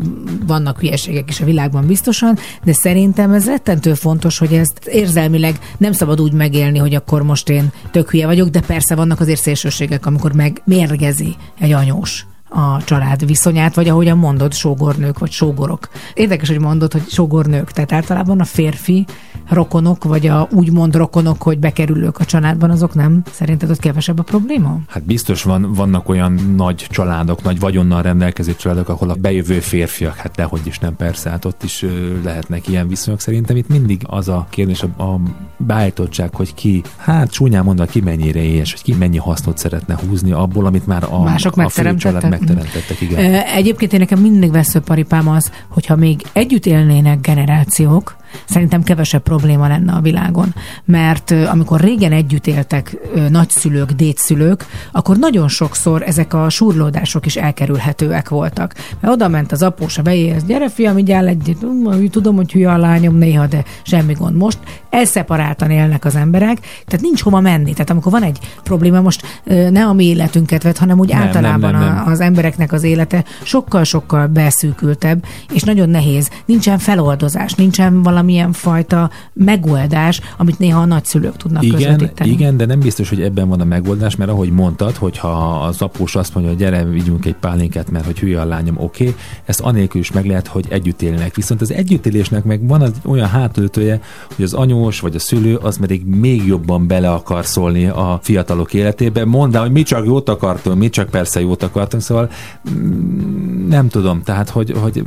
vannak 0.47 0.79
hülyeségek 0.79 1.29
is 1.29 1.41
a 1.41 1.45
világban 1.45 1.87
biztosan, 1.87 2.39
de 2.63 2.73
szerintem 2.73 3.33
ez 3.33 3.47
rettentő 3.47 3.95
fontos, 3.95 4.39
hogy 4.39 4.53
ezt 4.53 4.87
érzelmileg 4.87 5.59
nem 5.79 5.93
szabad 5.93 6.21
úgy 6.21 6.33
megélni, 6.33 6.79
hogy 6.79 6.95
akkor 6.95 7.23
most 7.23 7.49
én 7.49 7.73
tök 7.91 8.11
hülye 8.11 8.27
vagyok, 8.27 8.49
de 8.49 8.61
persze 8.61 8.95
vannak 8.95 9.21
azért 9.21 9.41
szélsőségek, 9.41 10.07
amikor 10.07 10.33
meg 10.33 10.63
mérgezi 10.65 11.37
egy 11.59 11.73
anyós 11.73 12.27
a 12.51 12.85
család 12.85 13.27
viszonyát, 13.27 13.75
vagy 13.75 13.89
ahogyan 13.89 14.19
mondod, 14.19 14.53
sógornők 14.53 15.19
vagy 15.19 15.31
sógorok. 15.31 15.89
Érdekes, 16.15 16.49
hogy 16.49 16.61
mondod, 16.61 16.93
hogy 16.93 17.09
sógornők, 17.09 17.71
tehát 17.71 17.93
általában 17.93 18.41
a 18.41 18.45
férfi 18.45 19.07
rokonok, 19.49 20.05
vagy 20.05 20.27
a 20.27 20.49
úgymond 20.53 20.95
rokonok, 20.95 21.43
hogy 21.43 21.59
bekerülők 21.59 22.19
a 22.19 22.25
családban, 22.25 22.71
azok 22.71 22.95
nem? 22.95 23.23
Szerinted 23.31 23.71
ott 23.71 23.79
kevesebb 23.79 24.19
a 24.19 24.23
probléma? 24.23 24.79
Hát 24.89 25.05
biztos 25.05 25.43
van, 25.43 25.73
vannak 25.73 26.09
olyan 26.09 26.33
nagy 26.57 26.87
családok, 26.91 27.43
nagy 27.43 27.61
vagyonnal 27.61 28.03
rendelkező 28.03 28.57
családok, 28.57 28.89
ahol 28.89 29.11
a 29.11 29.15
bejövő 29.15 29.61
férfiak, 29.61 30.17
hát 30.17 30.35
dehogy 30.35 30.61
is 30.65 30.79
nem 30.79 30.97
persze, 30.97 31.31
hát 31.31 31.45
ott 31.45 31.63
is 31.63 31.85
lehetnek 32.25 32.69
ilyen 32.69 32.89
viszonyok. 32.89 33.21
Szerintem 33.21 33.57
itt 33.57 33.69
mindig 33.69 34.03
az 34.07 34.29
a 34.29 34.47
kérdés, 34.51 34.83
a, 34.83 35.03
a 35.03 35.21
beállítottság, 35.57 36.35
hogy 36.35 36.55
ki, 36.55 36.83
hát 36.97 37.31
csúnyán 37.31 37.65
mondva, 37.65 37.85
ki 37.85 38.01
mennyire 38.01 38.43
éhes, 38.43 38.73
hogy 38.73 38.83
ki 38.83 38.95
mennyi 38.95 39.19
hasznot 39.19 39.59
szeretne 39.59 39.99
húzni 40.09 40.33
abból, 40.33 40.67
amit 40.67 40.87
már 40.87 41.05
a, 41.11 41.23
Mások 41.23 41.57
a 41.57 41.69
fő 41.69 41.95
család 41.95 42.29
megteremtettek. 42.29 42.40
Megteremtettek. 42.41 43.01
Igen. 43.01 43.35
Egyébként 43.35 43.93
én 43.93 43.99
nekem 43.99 44.19
mindig 44.19 44.51
veszőparipám 44.51 45.29
az, 45.29 45.53
hogyha 45.69 45.97
még 45.97 46.23
együtt 46.33 46.67
élnének 46.67 47.21
generációk, 47.21 48.17
szerintem 48.45 48.83
kevesebb 48.83 49.23
probléma 49.23 49.69
lenne 49.69 49.93
a 49.93 50.01
világon. 50.01 50.55
Mert 50.85 51.31
amikor 51.31 51.81
régen 51.81 52.13
együtt 52.13 52.47
éltek 52.47 52.97
nagyszülők, 53.31 53.91
dédszülők, 53.91 54.67
akkor 54.93 55.17
nagyon 55.17 55.49
sokszor 55.49 56.03
ezek 56.03 56.35
a 56.35 56.49
surlódások 56.49 57.27
is 57.27 57.37
elkerülhetőek 57.37 58.29
voltak. 58.29 58.75
Mert 59.01 59.15
oda 59.15 59.29
ment 59.29 59.53
az 59.53 59.63
após 59.63 59.99
a 59.99 60.03
vejéhez, 60.03 60.45
gyere 60.45 60.69
fiam, 60.69 60.99
így 60.99 61.13
áll 61.13 61.27
egy, 61.29 61.57
"Hm, 61.61 62.07
tudom, 62.11 62.37
hogy 62.37 62.53
hülye 62.53 62.73
a 62.73 62.77
lányom 62.77 63.17
néha, 63.17 63.47
de 63.47 63.65
semmi 63.83 64.13
gond. 64.13 64.37
Most 64.37 64.59
elszeparáltan 64.91 65.71
élnek 65.71 66.05
az 66.05 66.17
emberek, 66.17 66.59
tehát 66.61 67.01
nincs 67.01 67.23
hova 67.23 67.41
menni. 67.41 67.73
Tehát 67.73 67.91
amikor 67.91 68.13
van 68.13 68.23
egy 68.23 68.39
probléma, 68.63 69.01
most 69.01 69.43
ne 69.71 69.85
a 69.85 69.93
mi 69.93 70.05
életünket 70.05 70.63
vet, 70.63 70.79
hanem 70.79 70.99
úgy 70.99 71.09
Nem, 71.09 71.19
nem, 71.19 71.27
általában 71.27 71.73
nem, 71.73 71.81
nem. 71.81 72.03
A, 72.07 72.11
az 72.11 72.21
embereknek 72.21 72.73
az 72.73 72.83
élete 72.83 73.25
sokkal-sokkal 73.43 74.27
beszűkültebb, 74.27 75.25
és 75.53 75.63
nagyon 75.63 75.89
nehéz. 75.89 76.31
Nincsen 76.47 76.79
feloldozás, 76.79 77.55
nincsen 77.55 78.03
valamilyen 78.21 78.53
fajta 78.53 79.11
megoldás, 79.33 80.21
amit 80.37 80.59
néha 80.59 80.81
a 80.81 80.85
nagyszülők 80.85 81.37
tudnak 81.37 81.63
Igen, 81.63 81.77
közvetíteni. 81.77 82.31
igen, 82.31 82.57
de 82.57 82.67
nem 82.67 82.81
biztos, 82.81 83.09
hogy 83.09 83.23
ebben 83.23 83.49
van 83.49 83.61
a 83.61 83.65
megoldás, 83.65 84.17
mert 84.17 84.31
ahogy 84.31 84.51
mondtad, 84.51 84.97
hogyha 84.97 85.29
az 85.61 85.83
após 85.83 86.17
azt 86.17 86.35
mondja, 86.35 86.53
hogy 86.53 86.61
gyere, 86.61 86.85
vigyünk 86.85 87.25
egy 87.25 87.35
pálinkát, 87.35 87.91
mert 87.91 88.05
hogy 88.05 88.19
hülye 88.19 88.41
a 88.41 88.45
lányom, 88.45 88.77
oké, 88.79 89.09
okay, 89.09 89.17
ezt 89.45 89.61
anélkül 89.61 90.01
is 90.01 90.13
meg 90.13 90.27
lehet, 90.27 90.47
hogy 90.47 90.67
együtt 90.69 91.03
élnek. 91.03 91.35
Viszont 91.35 91.61
az 91.61 91.73
együttélésnek 91.73 92.45
meg 92.45 92.67
van 92.67 92.81
az 92.81 92.93
olyan 93.05 93.29
hátulütője, 93.29 94.01
hogy 94.37 94.45
az 94.45 94.55
anyós 94.55 95.01
vagy 95.01 95.15
a 95.15 95.19
szülő 95.19 95.57
az 95.57 95.79
pedig 95.79 96.05
még 96.05 96.47
jobban 96.47 96.87
bele 96.87 97.11
akar 97.11 97.47
szólni 97.47 97.87
a 97.87 98.19
fiatalok 98.23 98.75
életébe. 98.75 99.25
Mondd 99.25 99.55
el, 99.55 99.61
hogy 99.61 99.73
mi 99.73 99.83
csak 99.83 100.05
jót 100.05 100.29
akartunk, 100.29 100.79
mi 100.79 100.89
csak 100.89 101.09
persze 101.09 101.41
jót 101.41 101.63
akartunk, 101.63 102.03
szóval 102.03 102.31
mm, 102.71 103.69
nem 103.69 103.89
tudom, 103.89 104.23
tehát 104.23 104.49
hogy, 104.49 104.75
hogy 104.81 105.05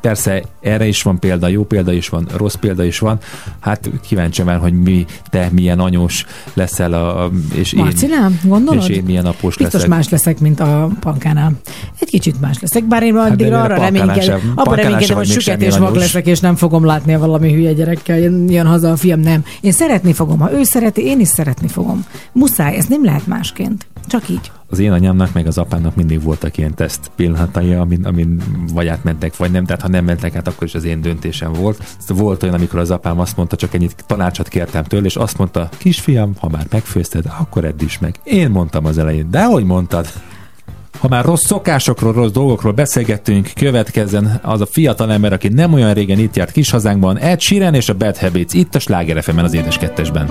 persze 0.00 0.42
erre 0.60 0.86
is 0.86 1.02
van 1.02 1.18
példa, 1.18 1.48
jó 1.48 1.64
példa 1.64 1.92
is 1.92 2.08
van, 2.08 2.26
rossz 2.36 2.49
példa 2.54 2.84
is 2.84 2.98
van. 2.98 3.18
Hát 3.60 3.90
kíváncsi 4.06 4.42
már, 4.42 4.58
hogy 4.58 4.72
mi, 4.72 5.04
te 5.30 5.48
milyen 5.52 5.78
anyós 5.78 6.24
leszel, 6.54 6.92
a, 6.92 7.30
és 7.54 7.72
én, 7.72 7.82
Marcinál, 7.82 8.30
gondolod? 8.44 8.82
és 8.82 8.96
én 8.96 9.02
milyen 9.02 9.26
após 9.26 9.56
Biztos 9.56 9.74
leszek. 9.74 9.88
más 9.88 10.08
leszek, 10.08 10.40
mint 10.40 10.60
a 10.60 10.88
pankánál. 11.00 11.52
Egy 11.98 12.08
kicsit 12.08 12.40
más 12.40 12.60
leszek, 12.60 12.84
bár 12.84 13.02
én 13.02 13.14
de 13.14 13.20
addigra 13.20 13.60
a 13.60 13.62
arra 13.62 13.76
reménykedem, 13.76 14.52
abban 14.54 14.76
reménykedem, 14.76 15.16
hogy 15.16 15.26
süket 15.26 15.62
és 15.62 15.74
anyós. 15.74 15.96
leszek, 15.96 16.26
és 16.26 16.40
nem 16.40 16.56
fogom 16.56 16.84
látni 16.84 17.14
a 17.14 17.18
valami 17.18 17.52
hülye 17.52 17.72
gyerekkel, 17.72 18.18
jön, 18.18 18.50
jön 18.50 18.66
haza 18.66 18.90
a 18.90 18.96
fiam, 18.96 19.20
nem. 19.20 19.44
Én 19.60 19.72
szeretni 19.72 20.12
fogom, 20.12 20.38
ha 20.38 20.52
ő 20.52 20.62
szereti, 20.62 21.04
én 21.04 21.20
is 21.20 21.28
szeretni 21.28 21.68
fogom. 21.68 22.04
Muszáj, 22.32 22.76
ez 22.76 22.84
nem 22.86 23.04
lehet 23.04 23.26
másként. 23.26 23.86
Csak 24.06 24.28
így. 24.28 24.50
Az 24.70 24.78
én 24.78 24.92
anyámnak 24.92 25.32
meg 25.32 25.46
az 25.46 25.58
apámnak 25.58 25.94
mindig 25.94 26.22
voltak 26.22 26.56
ilyen 26.56 26.74
teszt 26.74 27.10
pillanatai, 27.16 27.72
amin, 27.72 28.04
amin 28.04 28.42
vagy 28.72 28.86
átmentek, 28.86 29.36
vagy 29.36 29.50
nem. 29.50 29.64
Tehát 29.64 29.82
ha 29.82 29.88
nem 29.88 30.04
mentek 30.04 30.36
át, 30.36 30.48
akkor 30.48 30.66
is 30.66 30.74
az 30.74 30.84
én 30.84 31.00
döntésem 31.00 31.52
volt. 31.52 31.82
Volt 32.08 32.42
olyan, 32.42 32.54
amikor 32.54 32.78
az 32.78 32.90
apám 32.90 33.20
azt 33.20 33.36
mondta, 33.36 33.56
csak 33.56 33.74
ennyit 33.74 34.04
tanácsot 34.06 34.48
kértem 34.48 34.84
tőle, 34.84 35.06
és 35.06 35.16
azt 35.16 35.38
mondta, 35.38 35.68
kisfiam, 35.78 36.32
ha 36.38 36.48
már 36.48 36.66
megfőzted, 36.70 37.24
akkor 37.38 37.64
edd 37.64 37.82
is 37.82 37.98
meg. 37.98 38.20
Én 38.24 38.50
mondtam 38.50 38.84
az 38.84 38.98
elején, 38.98 39.30
de 39.30 39.44
hogy 39.44 39.64
mondtad? 39.64 40.06
Ha 40.98 41.08
már 41.08 41.24
rossz 41.24 41.44
szokásokról, 41.44 42.12
rossz 42.12 42.30
dolgokról 42.30 42.72
beszélgettünk, 42.72 43.50
következzen 43.54 44.40
az 44.42 44.60
a 44.60 44.66
fiatal 44.66 45.12
ember, 45.12 45.32
aki 45.32 45.48
nem 45.48 45.72
olyan 45.72 45.94
régen 45.94 46.18
itt 46.18 46.36
járt 46.36 46.52
kis 46.52 46.70
hazánkban, 46.70 47.18
Ed 47.18 47.40
Sheeran 47.40 47.74
és 47.74 47.88
a 47.88 47.94
Bad 47.94 48.16
Habits, 48.16 48.52
itt 48.52 48.74
a 48.74 48.78
Sláger 48.78 49.24
az 49.36 49.54
édes 49.54 49.78
kettesben. 49.78 50.30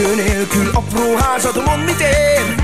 Eső 0.00 0.14
nélkül 0.14 0.70
apró 0.74 1.16
házad, 1.16 1.62
mond 1.64 1.84
mit 1.84 2.00
ér? 2.00 2.54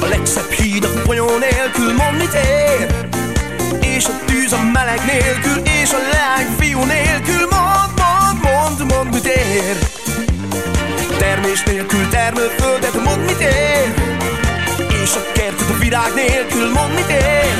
A 0.00 0.06
legszebb 0.06 0.50
híd 0.50 0.84
a 0.84 0.88
folyó 0.88 1.26
nélkül, 1.38 1.92
mond 1.94 2.16
mit 2.18 2.32
ér? 2.32 3.08
És 3.80 4.04
a 4.06 4.24
tűz 4.26 4.52
a 4.52 4.62
meleg 4.72 5.00
nélkül, 5.06 5.62
és 5.82 5.92
a 5.92 5.98
leány 6.12 6.46
fiú 6.58 6.84
nélkül 6.84 7.48
Mond, 7.50 7.92
mond, 8.02 8.38
mond, 8.42 8.92
mond 8.92 9.14
mit 9.14 9.24
ér? 9.24 9.76
Termés 11.18 11.62
nélkül 11.62 12.08
termőföldet, 12.08 13.04
mond 13.04 13.24
mit 13.24 13.40
ér? 13.40 13.94
És 15.02 15.14
a 15.14 15.32
kertet 15.32 15.70
a 15.70 15.78
virág 15.78 16.14
nélkül, 16.14 16.70
mond 16.70 16.94
mit 16.94 17.10
ér? 17.10 17.54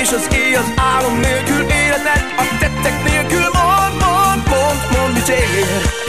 És 0.00 0.08
az 0.08 0.28
éj 0.34 0.54
az 0.54 0.72
álom 0.76 1.20
nélkül, 1.20 1.60
életed 1.60 2.24
a 2.36 2.44
tettek 2.58 3.04
nélkül 3.04 3.46
Mond, 3.52 3.94
mond, 4.04 4.42
mond, 4.48 4.80
mond 4.92 5.14
mit 5.14 5.28
ér? 5.28 6.07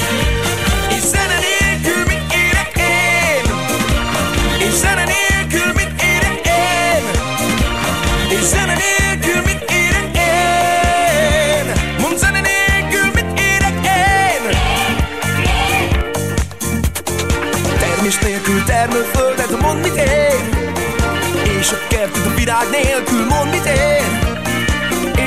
érted 21.99 22.25
a 22.25 22.35
virág 22.35 22.69
nélkül, 22.69 23.25
mond 23.25 23.49
mit 23.51 23.65
ér? 23.65 24.03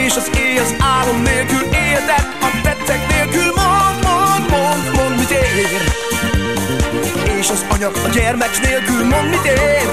És 0.05 0.17
az 0.17 0.31
éj 0.37 0.59
az 0.59 0.75
álom 0.79 1.23
nélkül 1.23 1.63
érted? 1.63 2.27
A 2.41 2.49
tetszek 2.63 3.09
nélkül, 3.09 3.53
mond, 3.61 3.99
mond, 4.07 4.45
mond, 4.51 4.85
mond 4.97 5.19
mit 5.19 5.31
ér? 5.31 5.83
És 7.39 7.51
az 7.51 7.65
anya 7.69 7.89
a 7.89 8.09
gyermek 8.13 8.61
nélkül, 8.63 9.05
mond 9.05 9.29
mit 9.29 9.45
ér? 9.45 9.89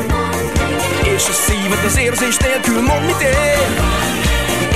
És 1.13 1.23
a 1.27 1.33
szíved 1.33 1.83
az 1.85 1.97
érzés 1.97 2.37
nélkül, 2.37 2.81
mond 2.81 3.05
mit 3.05 3.21
ér? 3.21 3.67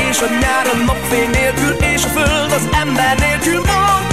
És 0.10 0.20
a 0.22 0.28
nyár 0.42 0.66
a 0.74 0.76
napfény 0.86 1.30
nélkül 1.30 1.74
És 1.94 2.04
a 2.04 2.08
föld 2.08 2.52
az 2.52 2.68
ember 2.82 3.18
nélkül, 3.20 3.56
mond 3.56 4.13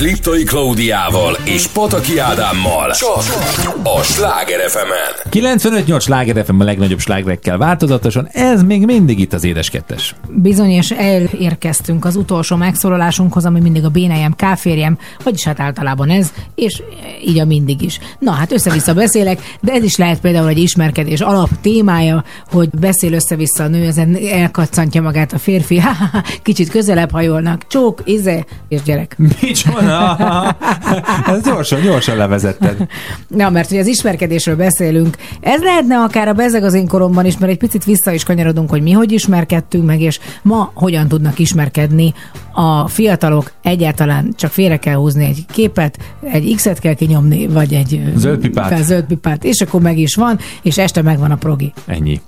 Liptai 0.00 0.44
Klaudiával 0.44 1.36
és 1.44 1.66
Pataki 1.66 2.18
Ádámmal. 2.18 2.90
Csak 2.90 3.22
a 3.82 4.02
Sláger 4.02 4.70
fm 4.70 4.78
95-8 5.30 6.00
sláger 6.00 6.44
FM 6.44 6.60
a 6.60 6.64
legnagyobb 6.64 6.98
slágerekkel 6.98 7.58
változatosan, 7.58 8.28
ez 8.32 8.62
még 8.62 8.84
mindig 8.84 9.18
itt 9.18 9.32
az 9.32 9.44
édes 9.44 9.70
kettes. 9.70 10.14
Bizony, 10.28 10.70
és 10.70 10.90
elérkeztünk 10.90 12.04
az 12.04 12.16
utolsó 12.16 12.56
megszólalásunkhoz, 12.56 13.44
ami 13.44 13.60
mindig 13.60 13.84
a 13.84 13.88
bénejem, 13.88 14.34
káférjem, 14.34 14.98
vagyis 15.22 15.44
hát 15.44 15.60
általában 15.60 16.10
ez, 16.10 16.32
és 16.54 16.82
így 17.26 17.38
a 17.38 17.44
mindig 17.44 17.82
is. 17.82 17.98
Na 18.18 18.30
hát 18.30 18.52
össze-vissza 18.52 18.94
beszélek, 18.94 19.56
de 19.60 19.72
ez 19.72 19.82
is 19.82 19.96
lehet 19.96 20.20
például 20.20 20.48
egy 20.48 20.58
ismerkedés 20.58 21.20
alap 21.20 21.48
témája, 21.60 22.24
hogy 22.50 22.68
beszél 22.80 23.12
össze-vissza 23.12 23.64
a 23.64 23.68
nő, 23.68 23.86
ezen 23.86 24.18
elkaccantja 24.32 25.02
magát 25.02 25.32
a 25.32 25.38
férfi, 25.38 25.82
kicsit 26.42 26.68
közelebb 26.68 27.10
hajolnak, 27.10 27.66
csók, 27.66 28.02
ize, 28.04 28.44
és 28.68 28.82
gyerek. 28.82 29.16
Micsoda? 29.40 30.16
Ez 31.26 31.42
gyorsan, 31.42 31.80
gyorsan 31.80 32.16
levezetted. 32.16 32.86
Na, 33.28 33.50
mert 33.50 33.68
hogy 33.68 33.78
az 33.78 33.86
ismerkedésről 33.86 34.56
beszélünk, 34.56 35.16
ez 35.40 35.62
lehetne 35.62 35.96
akár 35.96 36.28
a 36.28 36.32
bezeg 36.32 36.64
az 36.64 36.74
én 36.74 36.86
koromban 36.86 37.26
is, 37.26 37.38
mert 37.38 37.52
egy 37.52 37.58
picit 37.58 37.84
vissza 37.84 38.12
is 38.12 38.24
kanyarodunk, 38.24 38.70
hogy 38.70 38.82
mi 38.82 38.92
hogy 38.92 39.12
ismerkedtünk 39.12 39.86
meg, 39.86 40.00
és 40.00 40.18
ma 40.42 40.70
hogyan 40.74 41.08
tudnak 41.08 41.38
ismerkedni 41.38 42.14
a 42.52 42.88
fiatalok. 42.88 43.52
Egyáltalán 43.62 44.32
csak 44.36 44.50
félre 44.50 44.76
kell 44.76 44.94
húzni 44.94 45.24
egy 45.24 45.44
képet, 45.52 45.98
egy 46.22 46.54
X-et 46.56 46.78
kell 46.78 46.94
kinyomni, 47.06 47.46
vagy 47.46 47.74
egy 47.74 48.00
ö, 48.14 48.18
Zöld 48.18 48.38
pipát. 48.38 48.68
fel- 48.68 48.82
zöld 48.82 49.04
pipát, 49.04 49.44
és 49.44 49.60
akkor 49.60 49.80
meg 49.80 49.98
is 49.98 50.14
van, 50.14 50.38
és 50.62 50.78
este 50.78 51.02
megvan 51.02 51.30
a 51.30 51.36
progi. 51.36 51.72
Ennyi. 51.86 52.20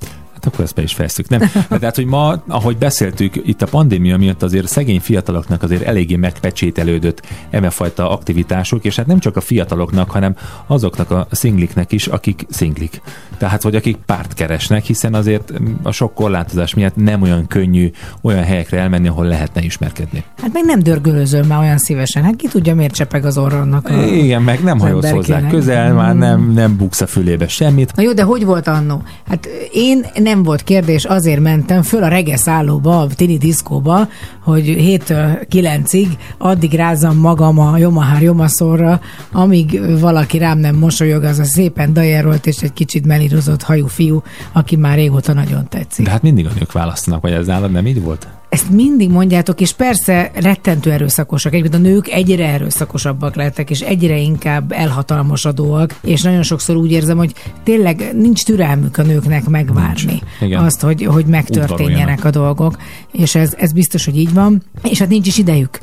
Akkor 0.49 0.65
ezt 0.65 0.75
be 0.75 0.83
is 0.83 0.93
fejeztük, 0.93 1.29
nem? 1.29 1.41
De 1.69 1.79
Tehát, 1.79 1.97
hogy 1.97 2.05
ma, 2.05 2.43
ahogy 2.47 2.77
beszéltük, 2.77 3.35
itt 3.37 3.63
a 3.63 3.67
pandémia 3.67 4.17
miatt 4.17 4.43
azért 4.43 4.69
szegény 4.69 5.01
fiataloknak 5.01 5.63
azért 5.63 5.83
eléggé 5.83 6.17
megpecsételődött 6.17 7.27
emefajta 7.51 8.11
aktivitások, 8.11 8.85
és 8.85 8.97
hát 8.97 9.07
nem 9.07 9.19
csak 9.19 9.37
a 9.37 9.41
fiataloknak, 9.41 10.11
hanem 10.11 10.37
azoknak 10.67 11.11
a 11.11 11.27
szingliknek 11.31 11.93
is, 11.93 12.07
akik 12.07 12.47
szinglik. 12.49 13.01
Tehát, 13.39 13.63
hogy 13.63 13.77
akik 13.77 13.97
párt 13.97 14.35
keresnek, 14.35 14.85
hiszen 14.85 15.15
azért 15.15 15.53
a 15.83 15.91
sok 15.91 16.15
korlátozás 16.15 16.75
miatt 16.75 16.97
nem 16.97 17.23
olyan 17.23 17.47
könnyű 17.47 17.91
olyan 18.21 18.43
helyekre 18.43 18.79
elmenni, 18.79 19.09
ahol 19.09 19.27
lehetne 19.27 19.63
ismerkedni. 19.63 20.25
Hát 20.43 20.53
meg 20.53 20.65
nem 20.65 20.83
dörgölözöl 20.83 21.45
már 21.45 21.59
olyan 21.61 21.79
szívesen. 21.79 22.23
Hát 22.23 22.37
ki 22.37 22.49
tudja, 22.49 22.75
miért 22.75 22.95
csepeg 22.95 23.25
az 23.25 23.39
orra 23.39 23.61
annak 23.61 23.89
a... 23.89 24.05
Igen, 24.05 24.43
meg 24.43 24.63
nem 24.63 24.79
hajolsz 24.79 25.11
hozzá 25.11 25.47
közel, 25.47 25.95
már 25.95 26.17
nem, 26.17 26.53
nem 26.53 26.77
buksz 26.77 27.01
a 27.01 27.07
fülébe 27.07 27.49
semmit. 27.49 27.93
Na 27.97 28.03
jó, 28.03 28.13
de 28.13 28.23
hogy 28.23 28.45
volt 28.45 28.67
annó? 28.67 29.03
Hát 29.29 29.49
én 29.73 30.07
nem 30.15 30.38
volt 30.43 30.63
kérdés, 30.63 31.05
azért 31.05 31.41
mentem 31.41 31.83
föl 31.83 32.03
a 32.03 32.09
regeszállóba, 32.09 33.01
a 33.01 33.07
tini 33.07 33.39
diszkóba, 33.39 34.09
hogy 34.43 34.65
7 34.65 35.05
9-ig 35.51 36.09
addig 36.39 36.73
rázzam 36.73 37.17
magam 37.17 37.59
a 37.59 37.77
Jomahár 37.79 38.23
Jomaszorra, 38.23 39.01
amíg 39.33 39.81
valaki 40.01 40.39
rám 40.39 40.59
nem 40.59 40.77
mosolyog, 40.77 41.25
az 41.25 41.39
a 41.39 41.45
szépen 41.45 41.93
dajerolt 41.93 42.47
és 42.47 42.57
egy 42.57 42.73
kicsit 42.73 43.07
melírozott 43.07 43.63
hajú 43.63 43.87
fiú, 43.87 44.23
aki 44.53 44.77
már 44.77 44.97
régóta 44.97 45.33
nagyon 45.33 45.69
tetszik. 45.69 46.05
De 46.05 46.11
hát 46.11 46.23
mindig 46.23 46.47
a 46.47 46.51
nők 46.59 46.73
választanak, 46.73 47.21
vagy 47.21 47.33
ez 47.33 47.47
nálad 47.47 47.71
nem 47.71 47.87
így 47.87 48.03
volt? 48.03 48.29
Ezt 48.49 48.71
mindig 48.71 49.11
mondjátok, 49.11 49.61
és 49.61 49.73
persze 49.73 50.31
rettentő 50.35 50.93
erőszakosak. 50.93 51.53
Egyébként 51.53 51.85
a 51.85 51.89
nők 51.89 52.09
egyre 52.09 52.49
erőszakosabbak 52.49 53.35
lettek, 53.35 53.71
és 53.71 53.81
egyre 53.81 54.17
inkább 54.19 54.73
elhatalmasodóak, 54.73 55.95
és 56.03 56.23
nagyon 56.23 56.43
sokszor 56.43 56.77
úgy 56.77 56.93
érzem, 56.93 57.17
hogy 57.17 57.33
tényleg 57.63 58.11
nincs 58.15 58.45
türelmük 58.45 58.97
a 58.97 59.03
nőknek 59.03 59.49
megvárni 59.49 60.23
azt, 60.53 60.81
hogy, 60.81 61.05
hogy 61.05 61.27
megtörténjenek 61.27 62.25
a 62.25 62.31
dolgok, 62.31 62.77
és 63.13 63.35
ez, 63.35 63.55
ez 63.59 63.73
biztos, 63.73 64.05
hogy 64.05 64.19
így 64.19 64.35
van, 64.35 64.63
és 64.83 64.99
hát 64.99 65.09
nincs 65.09 65.27
is 65.27 65.39
idejük. 65.39 65.79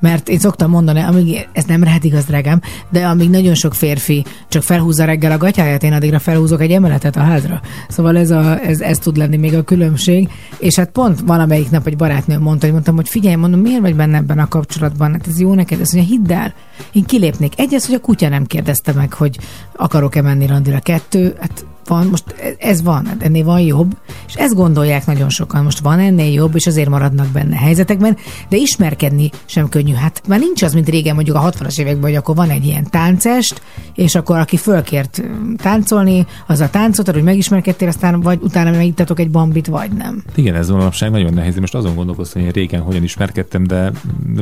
Mert 0.00 0.28
én 0.28 0.38
szoktam 0.38 0.70
mondani, 0.70 1.00
amíg 1.00 1.48
ez 1.52 1.64
nem 1.64 1.82
lehet 1.82 2.04
igaz, 2.04 2.24
drágám, 2.24 2.60
de 2.90 3.06
amíg 3.06 3.30
nagyon 3.30 3.54
sok 3.54 3.74
férfi 3.74 4.24
csak 4.48 4.62
felhúzza 4.62 5.04
reggel 5.04 5.32
a 5.32 5.36
gatyáját, 5.36 5.82
én 5.82 5.92
addigra 5.92 6.18
felhúzok 6.18 6.60
egy 6.60 6.70
emeletet 6.70 7.16
a 7.16 7.20
házra. 7.20 7.60
Szóval 7.88 8.16
ez, 8.16 8.30
a, 8.30 8.60
ez, 8.64 8.80
ez 8.80 8.98
tud 8.98 9.16
lenni 9.16 9.36
még 9.36 9.54
a 9.54 9.62
különbség. 9.62 10.28
És 10.58 10.76
hát 10.76 10.90
pont 10.90 11.20
valamelyik 11.20 11.70
nap 11.70 11.86
egy 11.86 11.96
barátnő 11.96 12.38
mondta, 12.38 12.64
hogy 12.64 12.74
mondtam, 12.74 12.96
hogy 12.96 13.08
figyelj, 13.08 13.34
mondom, 13.34 13.60
miért 13.60 13.80
vagy 13.80 13.96
benne 13.96 14.16
ebben 14.16 14.38
a 14.38 14.48
kapcsolatban? 14.48 15.12
Hát 15.12 15.26
ez 15.26 15.40
jó 15.40 15.54
neked, 15.54 15.80
azt 15.80 15.94
mondja, 15.94 16.16
hidd 16.16 16.32
el, 16.32 16.54
én 16.92 17.04
kilépnék. 17.04 17.58
Egy 17.58 17.74
az, 17.74 17.86
hogy 17.86 17.94
a 17.94 18.00
kutya 18.00 18.28
nem 18.28 18.44
kérdezte 18.44 18.92
meg, 18.92 19.12
hogy 19.12 19.38
akarok-e 19.76 20.22
menni 20.22 20.46
randira. 20.46 20.78
Kettő, 20.78 21.36
hát 21.40 21.64
van, 21.90 22.06
most 22.06 22.56
ez 22.58 22.82
van, 22.82 23.06
hát 23.06 23.22
ennél 23.22 23.44
van 23.44 23.60
jobb, 23.60 23.96
és 24.26 24.34
ezt 24.34 24.54
gondolják 24.54 25.06
nagyon 25.06 25.28
sokan. 25.28 25.64
Most 25.64 25.78
van 25.78 25.98
ennél 25.98 26.32
jobb, 26.32 26.54
és 26.54 26.66
azért 26.66 26.88
maradnak 26.88 27.26
benne 27.26 27.56
helyzetekben, 27.56 28.16
de 28.48 28.56
ismerkedni 28.56 29.30
sem 29.44 29.68
könnyű. 29.68 29.92
Hát 29.92 30.22
már 30.28 30.38
nincs 30.38 30.62
az, 30.62 30.74
mint 30.74 30.88
régen 30.88 31.14
mondjuk 31.14 31.36
a 31.36 31.50
60-as 31.50 31.78
években, 31.78 32.02
hogy 32.02 32.14
akkor 32.14 32.34
van 32.34 32.50
egy 32.50 32.66
ilyen 32.66 32.90
táncest, 32.90 33.62
és 33.94 34.14
akkor 34.14 34.38
aki 34.38 34.56
fölkért 34.56 35.22
táncolni, 35.56 36.26
az 36.46 36.60
a 36.60 36.70
táncot, 36.70 37.10
hogy 37.10 37.22
megismerkedtél, 37.22 37.88
aztán 37.88 38.20
vagy 38.20 38.38
utána 38.42 38.70
megítatok 38.70 39.20
egy 39.20 39.30
bambit, 39.30 39.66
vagy 39.66 39.92
nem. 39.92 40.22
Igen, 40.34 40.54
ez 40.54 40.68
manapság 40.68 41.10
nagyon 41.10 41.34
nehéz. 41.34 41.58
Most 41.58 41.74
azon 41.74 41.94
gondolkoztam, 41.94 42.42
hogy 42.42 42.50
én 42.56 42.62
régen 42.62 42.80
hogyan 42.80 43.02
ismerkedtem, 43.02 43.66
de, 43.66 43.92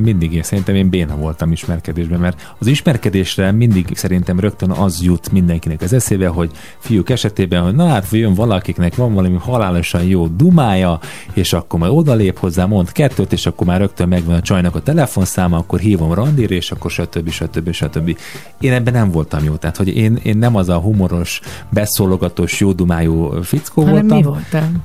mindig 0.01 0.33
én 0.33 0.43
szerintem 0.43 0.75
én 0.75 0.89
béna 0.89 1.17
voltam 1.17 1.53
ismerkedésben, 1.53 2.21
mert 2.21 2.55
az 2.59 2.67
ismerkedésre 2.67 3.53
mindig 3.53 3.87
szerintem 3.95 4.41
rögtön 4.41 4.71
az 4.71 5.03
jut 5.03 5.33
mindenkinek 5.33 5.81
az 5.83 5.93
eszébe, 5.93 6.29
hogy 6.29 6.51
fiúk 6.79 7.11
esetében, 7.39 7.63
hogy 7.63 7.75
na 7.75 7.87
hát 7.87 8.11
jön 8.11 8.35
valakiknek 8.35 8.95
van 8.95 9.15
valami 9.15 9.37
halálosan 9.37 10.03
jó 10.03 10.27
dumája, 10.27 11.01
és 11.33 11.53
akkor 11.53 11.79
majd 11.79 11.93
odalép 11.93 12.39
hozzá, 12.39 12.67
mond 12.67 12.93
kettőt, 12.93 13.33
és 13.33 13.47
akkor 13.47 13.67
már 13.67 13.81
rögtön 13.81 14.09
megvan 14.09 14.35
a 14.35 14.41
csajnak 14.41 14.75
a 14.75 14.81
telefonszáma, 14.81 15.57
akkor 15.57 15.79
hívom 15.79 16.13
randira, 16.13 16.55
és 16.55 16.71
akkor 16.71 16.91
stb. 16.91 17.31
stb. 17.31 17.73
stb. 17.73 18.19
Én 18.61 18.73
ebben 18.73 18.93
nem 18.93 19.11
voltam 19.11 19.45
jó. 19.45 19.55
Tehát, 19.55 19.77
hogy 19.77 19.97
én, 19.97 20.19
én 20.23 20.39
nem 20.39 20.57
az 20.57 20.69
a 20.69 20.79
humoros, 20.79 21.41
beszólogatós, 21.71 22.61
jó 22.61 22.73
dumájú 22.73 23.43
fickó 23.43 23.83
Hanem 23.83 24.07
voltam. 24.07 24.17
mi 24.17 24.23
voltam? 24.23 24.83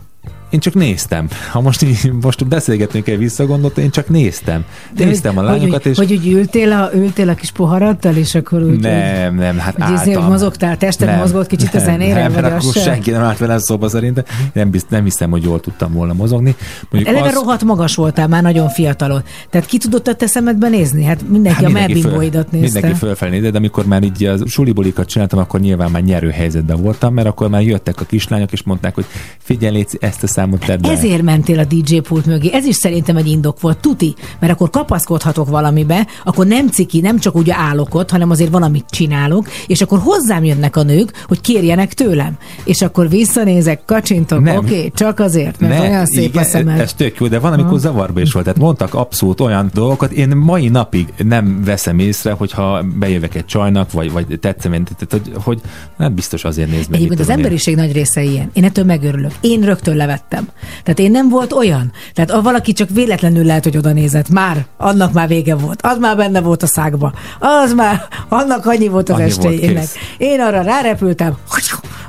Én 0.53 0.59
csak 0.59 0.73
néztem. 0.73 1.27
Ha 1.51 1.61
most, 1.61 1.81
így, 1.81 2.11
most 2.21 2.47
beszélgetni 2.47 3.01
kell 3.03 3.15
visszagondolni, 3.15 3.81
én 3.81 3.89
csak 3.89 4.09
néztem. 4.09 4.65
De 4.95 5.05
néztem 5.05 5.37
a 5.37 5.41
hogy, 5.41 5.49
lányokat, 5.49 5.81
hogy, 5.81 5.91
és... 5.91 5.97
hogy 5.97 6.11
úgy 6.11 6.27
ültél 6.27 6.71
a, 6.71 6.89
ültél 6.93 7.29
a 7.29 7.33
kis 7.33 7.51
poharattal, 7.51 8.15
és 8.15 8.35
akkor 8.35 8.61
úgy... 8.63 8.79
nem, 8.79 9.35
nem, 9.35 9.57
hát 9.57 9.83
hogy, 9.83 9.93
izé, 9.93 10.03
hogy 10.03 10.15
álltam. 10.15 10.31
mozogtál, 10.31 10.77
tested 10.77 11.07
Nem, 11.07 11.17
mozgott 11.17 11.47
kicsit 11.47 11.73
a 11.73 11.77
nem, 11.77 11.85
zenére, 11.85 12.21
nem, 12.21 12.31
vagy 12.31 12.43
akkor 12.43 12.73
sem? 12.73 12.83
senki 12.83 13.11
nem 13.11 13.21
állt 13.21 13.37
velem 13.37 13.59
szóba 13.59 13.89
szerintem. 13.89 14.23
Nem, 14.53 14.69
bizt, 14.69 14.89
nem 14.89 15.03
hiszem, 15.03 15.29
hogy 15.29 15.43
jól 15.43 15.59
tudtam 15.59 15.93
volna 15.93 16.13
mozogni. 16.13 16.55
Mondjuk 16.89 17.15
Eleve 17.15 17.29
az- 17.29 17.33
rohadt 17.33 17.63
magas 17.63 17.95
voltál 17.95 18.27
már 18.27 18.41
nagyon 18.41 18.69
fiatalon. 18.69 19.23
Tehát 19.49 19.67
ki 19.67 19.77
tudott 19.77 20.07
a 20.07 20.13
te 20.15 20.27
szemedbe 20.27 20.69
nézni? 20.69 21.03
Hát 21.03 21.29
mindenki 21.29 21.63
hát 21.63 21.69
a 21.69 21.73
Merbimbóidat 21.73 22.51
nézte. 22.51 22.71
Mindenki 22.73 22.97
fölfelé 22.97 23.31
nézett, 23.31 23.51
de 23.51 23.57
amikor 23.57 23.85
már 23.85 24.03
így 24.03 24.23
a 24.23 24.47
sulibulikat 24.47 25.07
csináltam, 25.07 25.39
akkor 25.39 25.59
nyilván 25.59 25.91
már 25.91 26.01
nyerő 26.01 26.29
helyzetben 26.29 26.81
voltam, 26.81 27.13
mert 27.13 27.27
akkor 27.27 27.49
már 27.49 27.61
jöttek 27.61 28.01
a 28.01 28.05
kislányok, 28.05 28.51
és 28.51 28.63
mondták, 28.63 28.95
hogy 28.95 29.05
figyelj, 29.37 29.73
légy, 29.73 29.97
ezt 29.99 30.23
a 30.23 30.27
számot 30.43 30.65
tedd 30.65 30.81
be. 30.81 30.89
Ezért 30.89 31.21
mentél 31.21 31.59
a 31.59 31.65
DJ 31.65 31.97
pult 31.97 32.25
mögé. 32.25 32.49
Ez 32.53 32.65
is 32.65 32.75
szerintem 32.75 33.17
egy 33.17 33.27
indok 33.27 33.61
volt. 33.61 33.77
Tuti, 33.77 34.15
mert 34.39 34.53
akkor 34.53 34.69
kapaszkodhatok 34.69 35.49
valamibe, 35.49 36.07
akkor 36.23 36.45
nem 36.45 36.67
ciki, 36.67 37.01
nem 37.01 37.19
csak 37.19 37.35
úgy 37.35 37.49
állok 37.49 37.95
ott, 37.95 38.09
hanem 38.09 38.29
azért 38.29 38.51
valamit 38.51 38.85
csinálok, 38.89 39.47
és 39.67 39.81
akkor 39.81 39.99
hozzám 39.99 40.43
jönnek 40.43 40.75
a 40.75 40.83
nők, 40.83 41.25
hogy 41.27 41.41
kérjenek 41.41 41.93
tőlem. 41.93 42.37
És 42.63 42.81
akkor 42.81 43.09
visszanézek, 43.09 43.81
kacsintok, 43.85 44.39
oké, 44.39 44.55
okay, 44.55 44.91
csak 44.95 45.19
azért, 45.19 45.59
mert 45.59 45.73
Ne, 45.73 45.89
olyan 45.89 46.05
szép 46.05 46.29
igen, 46.29 46.43
a 46.43 46.45
szemed. 46.45 46.79
Ez 46.79 46.93
tök 46.93 47.19
jó, 47.19 47.27
de 47.27 47.39
van, 47.39 47.53
amikor 47.53 47.79
zavarba 47.79 48.19
is 48.19 48.31
volt. 48.31 48.45
Tehát 48.45 48.59
mondtak 48.59 48.93
abszolút 48.93 49.41
olyan 49.41 49.71
dolgokat, 49.73 50.11
én 50.11 50.29
mai 50.29 50.67
napig 50.67 51.13
nem 51.17 51.61
veszem 51.65 51.99
észre, 51.99 52.31
hogyha 52.31 52.83
bejövök 52.99 53.35
egy 53.35 53.45
csajnak, 53.45 53.91
vagy, 53.91 54.11
vagy 54.11 54.39
tetszem, 54.39 54.73
én, 54.73 54.83
tehát, 54.83 55.11
hogy, 55.11 55.43
hogy 55.43 55.61
nem 55.97 56.15
biztos 56.15 56.43
azért 56.43 56.69
néz 56.69 56.87
meg. 56.87 56.95
Egyébként 56.95 57.19
az 57.19 57.29
emberiség 57.29 57.75
nagy 57.75 57.91
része 57.91 58.23
ilyen. 58.23 58.49
Én 58.53 58.63
ettől 58.63 58.85
megörülök. 58.85 59.31
Én 59.41 59.61
rögtön 59.61 59.95
levettem. 59.95 60.32
Tehát 60.83 60.99
én 60.99 61.11
nem 61.11 61.29
volt 61.29 61.53
olyan. 61.53 61.91
Tehát 62.13 62.31
a 62.31 62.41
valaki 62.41 62.73
csak 62.73 62.89
véletlenül 62.89 63.45
lehet, 63.45 63.63
hogy 63.63 63.77
oda 63.77 63.91
nézett. 63.91 64.29
Már, 64.29 64.65
annak 64.77 65.13
már 65.13 65.27
vége 65.27 65.55
volt. 65.55 65.81
Az 65.81 65.97
már 65.97 66.15
benne 66.15 66.41
volt 66.41 66.63
a 66.63 66.67
szágba. 66.67 67.13
Az 67.39 67.73
már, 67.73 68.07
annak 68.29 68.65
annyi 68.65 68.87
volt 68.87 69.09
az 69.09 69.15
Annyi 69.15 69.23
estéjének. 69.23 69.87
Én 70.17 70.41
arra 70.41 70.61
rárepültem, 70.61 71.33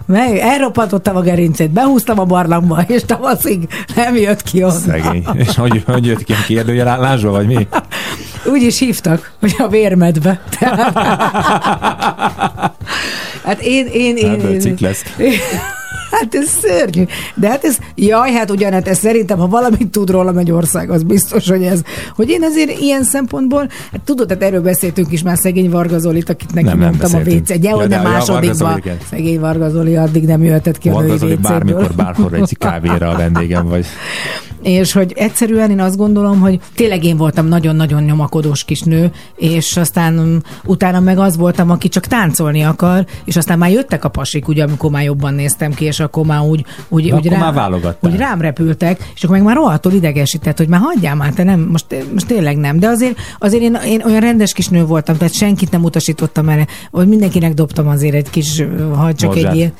meg 0.07 0.37
elroppantottam 0.37 1.17
a 1.17 1.21
gerincét, 1.21 1.71
behúztam 1.71 2.19
a 2.19 2.25
barlangba, 2.25 2.83
és 2.87 3.03
tavaszig 3.07 3.69
nem 3.95 4.17
jött 4.17 4.43
ki 4.43 4.63
onnan. 4.63 4.81
Szegény. 4.81 5.25
És 5.35 5.57
hogy, 5.57 5.83
hogy 5.87 6.07
jött 6.07 6.25
ki 6.25 6.33
a 6.33 6.37
kérdőjelálásba, 6.47 7.31
vagy 7.31 7.47
mi? 7.47 7.69
Úgy 8.47 8.63
is 8.63 8.79
hívtak, 8.79 9.33
hogy 9.41 9.55
a 9.59 9.69
vérmedbe. 9.69 10.41
Tehát- 10.59 10.99
hát 13.45 13.61
én, 13.61 13.87
én, 13.87 14.17
én, 14.17 14.31
Ebből 14.31 14.53
én, 14.53 14.61
cikk 14.61 14.79
lesz. 14.79 15.03
Hát 16.21 16.35
ez 16.35 16.49
szörnyű. 16.49 17.05
De 17.35 17.49
hát 17.49 17.65
ez, 17.65 17.77
jaj, 17.95 18.33
hát 18.33 18.51
ugyanett, 18.51 18.89
ez 18.89 18.99
szerintem, 18.99 19.39
ha 19.39 19.47
valamit 19.47 19.89
tud 19.89 20.11
rólam 20.11 20.37
egy 20.39 20.51
ország, 20.51 20.91
az 20.91 21.03
biztos, 21.03 21.49
hogy 21.49 21.63
ez. 21.63 21.81
Hogy 22.17 22.29
én 22.29 22.43
azért 22.43 22.81
ilyen 22.81 23.03
szempontból, 23.05 23.69
hát 23.93 24.01
tudod, 24.05 24.29
hát 24.29 24.43
erről 24.43 24.61
beszéltünk 24.63 25.13
is 25.13 25.23
már 25.23 25.37
szegény 25.39 25.71
Varga 25.71 25.99
Zolit, 25.99 26.29
akit 26.29 26.55
neki 26.55 26.67
Nem, 26.67 26.79
nem 26.79 26.89
mondtam 26.89 27.15
a 27.15 27.19
beszéltünk. 27.19 27.49
WC. 27.49 27.61
Gyere, 27.61 27.75
Ja, 27.75 27.81
ja, 27.83 27.87
de 27.89 27.97
a 27.97 28.03
másodikba. 28.03 28.75
Igen. 28.77 28.97
Szegény 29.11 29.41
Varga 29.41 29.69
Zoli 29.69 29.97
addig 29.97 30.25
nem 30.25 30.45
jöhetett 30.45 30.79
ki 30.79 30.89
a 30.89 30.93
Varga 30.93 31.09
női 31.09 31.19
Zoli 31.19 31.33
WC-ből. 31.33 31.51
bármikor, 31.51 31.91
bárhol 31.97 32.35
egy 32.35 32.57
kávéra 32.59 33.09
a 33.09 33.17
vendégem 33.17 33.69
vagy. 33.69 33.87
És 34.63 34.93
hogy 34.93 35.13
egyszerűen 35.17 35.71
én 35.71 35.81
azt 35.81 35.97
gondolom, 35.97 36.41
hogy 36.41 36.61
tényleg 36.75 37.05
én 37.05 37.17
voltam 37.17 37.47
nagyon-nagyon 37.47 38.03
nyomakodós 38.03 38.65
kis 38.65 38.81
nő, 38.83 39.11
és 39.37 39.77
aztán 39.77 40.13
mm, 40.15 40.37
utána 40.65 41.01
meg 41.01 41.19
az 41.19 41.37
voltam, 41.37 41.71
aki 41.71 41.89
csak 41.89 42.07
táncolni 42.07 42.63
akar, 42.63 43.07
és 43.25 43.37
aztán 43.37 43.59
már 43.59 43.71
jöttek 43.71 44.05
a 44.05 44.09
pasik, 44.09 44.49
ugye, 44.49 44.63
amikor 44.63 44.91
már 44.91 45.03
jobban 45.03 45.35
néztem 45.35 45.73
ki, 45.73 45.85
és 45.85 46.01
akkor 46.05 46.27
már 46.27 46.41
úgy, 46.41 46.65
úgy, 46.89 47.11
Na, 47.11 47.17
úgy, 47.17 47.27
akkor 47.27 47.39
már 47.39 47.55
válogattál. 47.55 48.11
úgy 48.11 48.19
rám 48.19 48.41
repültek, 48.41 49.11
és 49.15 49.25
akkor 49.25 49.37
meg 49.37 49.45
már 49.45 49.57
rohadtul 49.57 49.93
idegesített, 49.93 50.59
hogy 50.59 50.69
már 50.69 50.81
hagyjál 50.81 51.15
már, 51.15 51.33
te 51.33 51.43
nem, 51.43 51.61
most, 51.61 51.87
most 52.13 52.27
tényleg 52.27 52.57
nem. 52.57 52.79
De 52.79 52.89
azért, 52.89 53.19
azért 53.39 53.63
én, 53.63 53.75
én 53.87 54.03
olyan 54.05 54.21
rendes 54.21 54.53
kis 54.53 54.69
nő 54.69 54.85
voltam, 54.85 55.17
tehát 55.17 55.35
senkit 55.35 55.71
nem 55.71 55.85
utasítottam 55.85 56.49
erre, 56.49 56.67
hogy 56.91 57.09
mindenkinek 57.09 57.55
dobtam 57.55 57.89
azért 57.89 58.15
egy 58.15 58.31
kis, 58.31 58.65
ha 58.95 59.15
csak 59.15 59.29
Morzsát. 59.35 59.51
egy 59.51 59.57
ilyen 59.57 59.73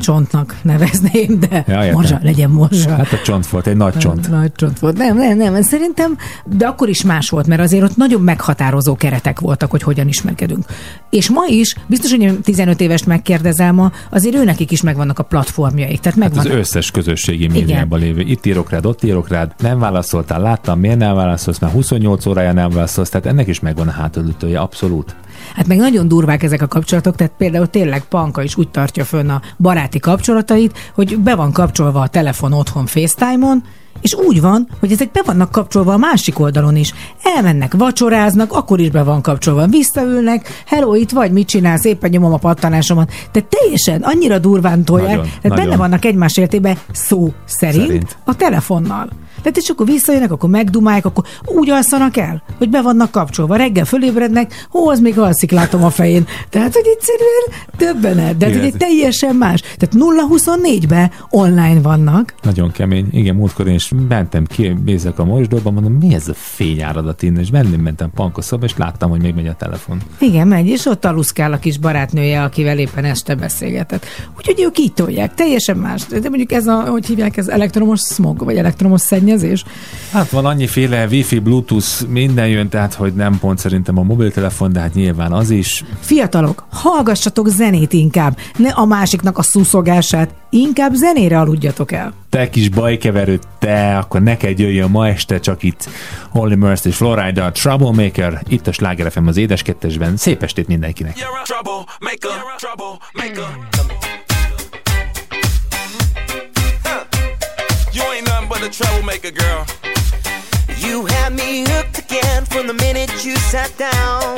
csontnak 0.00 0.56
nevezném, 0.62 1.40
de 1.40 1.64
Ja, 1.68 1.92
morzsa, 1.92 2.18
legyen 2.22 2.50
morzsa. 2.50 2.90
Hát 2.90 3.12
a 3.12 3.18
csont 3.24 3.46
volt, 3.46 3.66
egy 3.66 3.76
nagy 3.76 3.96
csont. 3.96 4.30
Nagy 4.30 4.52
csont 4.52 4.78
volt. 4.78 4.96
Nem, 4.96 5.16
nem, 5.16 5.36
nem. 5.36 5.62
Szerintem, 5.62 6.16
de 6.44 6.66
akkor 6.66 6.88
is 6.88 7.02
más 7.02 7.28
volt, 7.30 7.46
mert 7.46 7.60
azért 7.60 7.82
ott 7.82 7.96
nagyon 7.96 8.20
meghatározó 8.20 8.94
keretek 8.94 9.40
voltak, 9.40 9.70
hogy 9.70 9.82
hogyan 9.82 10.08
ismerkedünk. 10.08 10.64
És 11.10 11.30
ma 11.30 11.42
is, 11.48 11.74
biztos, 11.86 12.10
hogy 12.10 12.20
én 12.20 12.40
15 12.40 12.80
évest 12.80 13.06
megkérdezem 13.06 13.74
ma, 13.74 13.92
azért 14.10 14.34
őnekik 14.34 14.70
is 14.70 14.82
megvannak 14.82 15.18
a 15.18 15.22
platformjaik. 15.22 16.00
Tehát 16.00 16.18
Hát 16.18 16.30
az 16.30 16.36
megvan. 16.36 16.58
összes 16.58 16.90
közösségi 16.90 17.46
médiában 17.48 17.98
lévő. 17.98 18.20
Itt 18.20 18.46
írok 18.46 18.70
rád, 18.70 18.86
ott 18.86 19.04
írok 19.04 19.28
rád, 19.28 19.52
nem 19.58 19.78
válaszoltál, 19.78 20.40
láttam, 20.40 20.80
miért 20.80 20.98
nem 20.98 21.14
válaszolsz, 21.14 21.58
már 21.58 21.70
28 21.70 22.26
órája 22.26 22.52
nem 22.52 22.70
válaszolsz, 22.70 23.08
tehát 23.08 23.26
ennek 23.26 23.46
is 23.46 23.60
megvan 23.60 23.88
a 23.88 23.90
hátulütője, 23.90 24.60
abszolút. 24.60 25.14
Hát 25.54 25.66
meg 25.66 25.76
nagyon 25.76 26.08
durvák 26.08 26.42
ezek 26.42 26.62
a 26.62 26.66
kapcsolatok, 26.66 27.16
tehát 27.16 27.32
például 27.38 27.66
tényleg 27.66 28.04
Panka 28.04 28.42
is 28.42 28.56
úgy 28.56 28.68
tartja 28.68 29.04
fönn 29.04 29.28
a 29.28 29.42
baráti 29.58 29.98
kapcsolatait, 29.98 30.78
hogy 30.94 31.18
be 31.18 31.34
van 31.34 31.52
kapcsolva 31.52 32.00
a 32.00 32.08
telefon 32.08 32.52
otthon 32.52 32.86
FaceTime-on, 32.86 33.62
és 34.00 34.14
úgy 34.14 34.40
van, 34.40 34.68
hogy 34.80 34.92
ezek 34.92 35.10
be 35.10 35.22
vannak 35.24 35.50
kapcsolva 35.50 35.92
a 35.92 35.96
másik 35.96 36.38
oldalon 36.38 36.76
is. 36.76 36.94
Elmennek, 37.22 37.74
vacsoráznak, 37.74 38.52
akkor 38.52 38.80
is 38.80 38.90
be 38.90 39.02
van 39.02 39.22
kapcsolva. 39.22 39.66
Visszaülnek, 39.66 40.62
hello, 40.66 40.94
itt 40.94 41.10
vagy, 41.10 41.32
mit 41.32 41.48
csinálsz, 41.48 41.84
éppen 41.84 42.10
nyomom 42.10 42.32
a 42.32 42.36
pattanásomat. 42.36 43.12
De 43.32 43.40
teljesen 43.48 44.00
annyira 44.02 44.38
durván 44.38 44.84
tolják, 44.84 45.08
Nagyon, 45.08 45.24
tehát 45.24 45.42
benne 45.42 45.62
nagyon. 45.62 45.78
vannak 45.78 46.04
egymás 46.04 46.36
életében 46.36 46.78
szó 46.92 47.32
szerint, 47.44 47.86
Szerint. 47.86 48.16
a 48.24 48.36
telefonnal. 48.36 49.08
Tehát 49.42 49.58
és 49.58 49.68
akkor 49.68 49.86
visszajönnek, 49.86 50.32
akkor 50.32 50.50
megdumálják, 50.50 51.04
akkor 51.04 51.24
úgy 51.44 51.70
alszanak 51.70 52.16
el, 52.16 52.42
hogy 52.58 52.68
be 52.70 52.82
vannak 52.82 53.10
kapcsolva. 53.10 53.56
Reggel 53.56 53.84
fölébrednek, 53.84 54.66
hó, 54.70 54.88
az 54.88 55.00
még 55.00 55.18
alszik, 55.18 55.50
látom 55.50 55.84
a 55.84 55.90
fején. 55.90 56.26
Tehát, 56.50 56.74
hogy 56.74 56.86
egyszerűen 56.96 57.66
többenet, 57.76 58.36
de 58.36 58.46
hát, 58.46 58.60
hogy 58.60 58.76
teljesen 58.76 59.36
más. 59.36 59.60
Tehát 59.60 59.94
0-24-ben 60.30 61.10
online 61.30 61.80
vannak. 61.80 62.34
Nagyon 62.42 62.70
kemény. 62.70 63.08
Igen, 63.10 63.34
múltkor 63.34 63.66
én 63.66 63.78
is 63.82 63.92
mentem 64.08 64.44
ki, 64.44 64.68
bézek 64.68 65.18
a 65.18 65.24
mosdóba, 65.24 65.70
mondom, 65.70 65.92
mi 65.92 66.14
ez 66.14 66.28
a 66.28 66.34
fényáradat 66.34 67.22
innen, 67.22 67.40
és 67.40 67.50
bennem 67.50 67.80
mentem 67.80 68.10
pankoszóba, 68.14 68.64
és 68.64 68.76
láttam, 68.76 69.10
hogy 69.10 69.20
még 69.20 69.34
megy 69.34 69.46
a 69.46 69.54
telefon. 69.54 70.00
Igen, 70.18 70.48
megy, 70.48 70.66
és 70.66 70.86
ott 70.86 71.04
aluszkál 71.04 71.52
a 71.52 71.58
kis 71.58 71.78
barátnője, 71.78 72.42
akivel 72.42 72.78
éppen 72.78 73.04
este 73.04 73.34
beszélgetett. 73.34 74.06
Úgyhogy 74.36 74.60
ők 74.60 74.78
így 74.78 74.92
tolják, 74.92 75.34
teljesen 75.34 75.76
más. 75.76 76.06
De 76.06 76.28
mondjuk 76.28 76.52
ez 76.52 76.66
a, 76.66 76.80
hogy 76.80 77.06
hívják, 77.06 77.36
ez 77.36 77.48
elektromos 77.48 78.00
smog, 78.00 78.44
vagy 78.44 78.56
elektromos 78.56 79.00
szennyezés. 79.00 79.64
Hát 80.12 80.30
van 80.30 80.44
annyiféle 80.46 81.06
wifi, 81.06 81.38
bluetooth, 81.38 82.08
minden 82.08 82.48
jön, 82.48 82.68
tehát 82.68 82.94
hogy 82.94 83.12
nem 83.12 83.38
pont 83.38 83.58
szerintem 83.58 83.98
a 83.98 84.02
mobiltelefon, 84.02 84.72
de 84.72 84.80
hát 84.80 84.94
nyilván 84.94 85.32
az 85.32 85.50
is. 85.50 85.84
Fiatalok, 86.00 86.64
hallgassatok 86.70 87.48
zenét 87.48 87.92
inkább, 87.92 88.36
ne 88.56 88.68
a 88.68 88.84
másiknak 88.84 89.38
a 89.38 89.42
szuszogását, 89.42 90.34
inkább 90.52 90.94
zenére 90.94 91.38
aludjatok 91.38 91.92
el. 91.92 92.12
Te 92.30 92.50
kis 92.50 92.68
bajkeverő, 92.68 93.38
te, 93.58 93.96
akkor 93.96 94.22
neked 94.22 94.58
jöjjön 94.58 94.90
ma 94.90 95.08
este 95.08 95.40
csak 95.40 95.62
itt 95.62 95.88
Holly 96.30 96.54
Mercy 96.54 96.88
és 96.88 96.96
Florida, 96.96 97.52
Troublemaker, 97.52 98.42
itt 98.48 98.66
a 98.66 98.72
Sláger 98.72 99.12
FM 99.12 99.26
az 99.26 99.36
édes 99.36 99.62
kettesben. 99.62 100.16
Szép 100.16 100.42
estét 100.42 100.66
mindenkinek! 100.66 101.16
You're 101.16 101.40
a 101.42 101.44
troublemaker, 101.44 102.42
troublemaker. 102.56 103.44
Huh. 106.84 107.02
You 107.92 108.04
ain't 108.12 108.26
nothing 108.26 108.48
but 108.48 108.62
a 108.62 108.68
troublemaker, 108.68 109.32
girl. 109.32 109.64
You 110.86 111.06
had 111.06 111.32
me 111.32 111.62
hooked 111.72 112.04
again 112.08 112.44
from 112.44 112.66
the 112.66 112.74
minute 112.86 113.24
you 113.24 113.36
sat 113.36 113.72
down. 113.78 114.36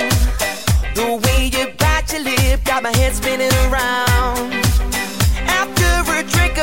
The 0.95 1.09
way 1.25 1.51
you 1.57 1.65
bite 1.77 2.13
your 2.13 2.23
lip 2.23 2.65
got 2.65 2.83
my 2.83 2.97
head 2.99 3.15
spinning 3.15 3.53
around. 3.67 4.64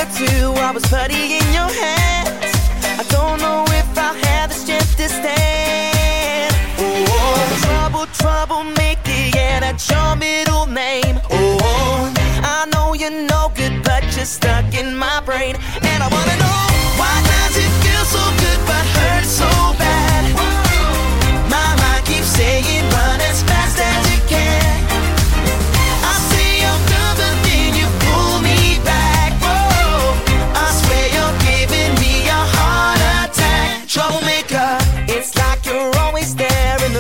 Or 0.02 0.06
two, 0.18 0.52
I 0.57 0.72
was 0.72 0.84
putty 0.88 1.38
in 1.38 1.45
your 1.53 1.69
hands. 1.69 2.56
I 2.98 3.06
don't 3.10 3.40
know 3.40 3.64
if 3.68 3.95
I 3.95 4.18
have 4.26 4.49
the 4.49 4.56
strength 4.56 4.98
to 4.98 5.07
stand. 5.07 6.56
Oh, 6.80 7.60
trouble, 7.61 8.07
trouble, 8.07 8.64
make 8.82 8.98
it, 9.06 9.36
yeah, 9.36 9.60
that's 9.60 9.88
your 9.91 10.15
middle 10.15 10.65
name. 10.65 11.22
Oh, 11.30 12.11
I 12.41 12.65
know 12.73 12.95
you're 12.95 13.11
no 13.11 13.52
good, 13.53 13.84
but 13.84 14.03
you're 14.15 14.26
stuck 14.26 14.73
in 14.73 14.95
my 14.98 15.22
brain. 15.23 15.56
And 15.84 16.02
I 16.02 16.07
wanna 16.07 16.38
know 16.44 16.61
why 16.98 17.15
does 17.32 17.57
it 17.57 17.72
feel 17.84 18.03
so 18.06 18.23
good 18.41 18.60
but 18.65 18.84
hurt 18.98 19.26
so 19.26 19.49
bad? 19.78 20.01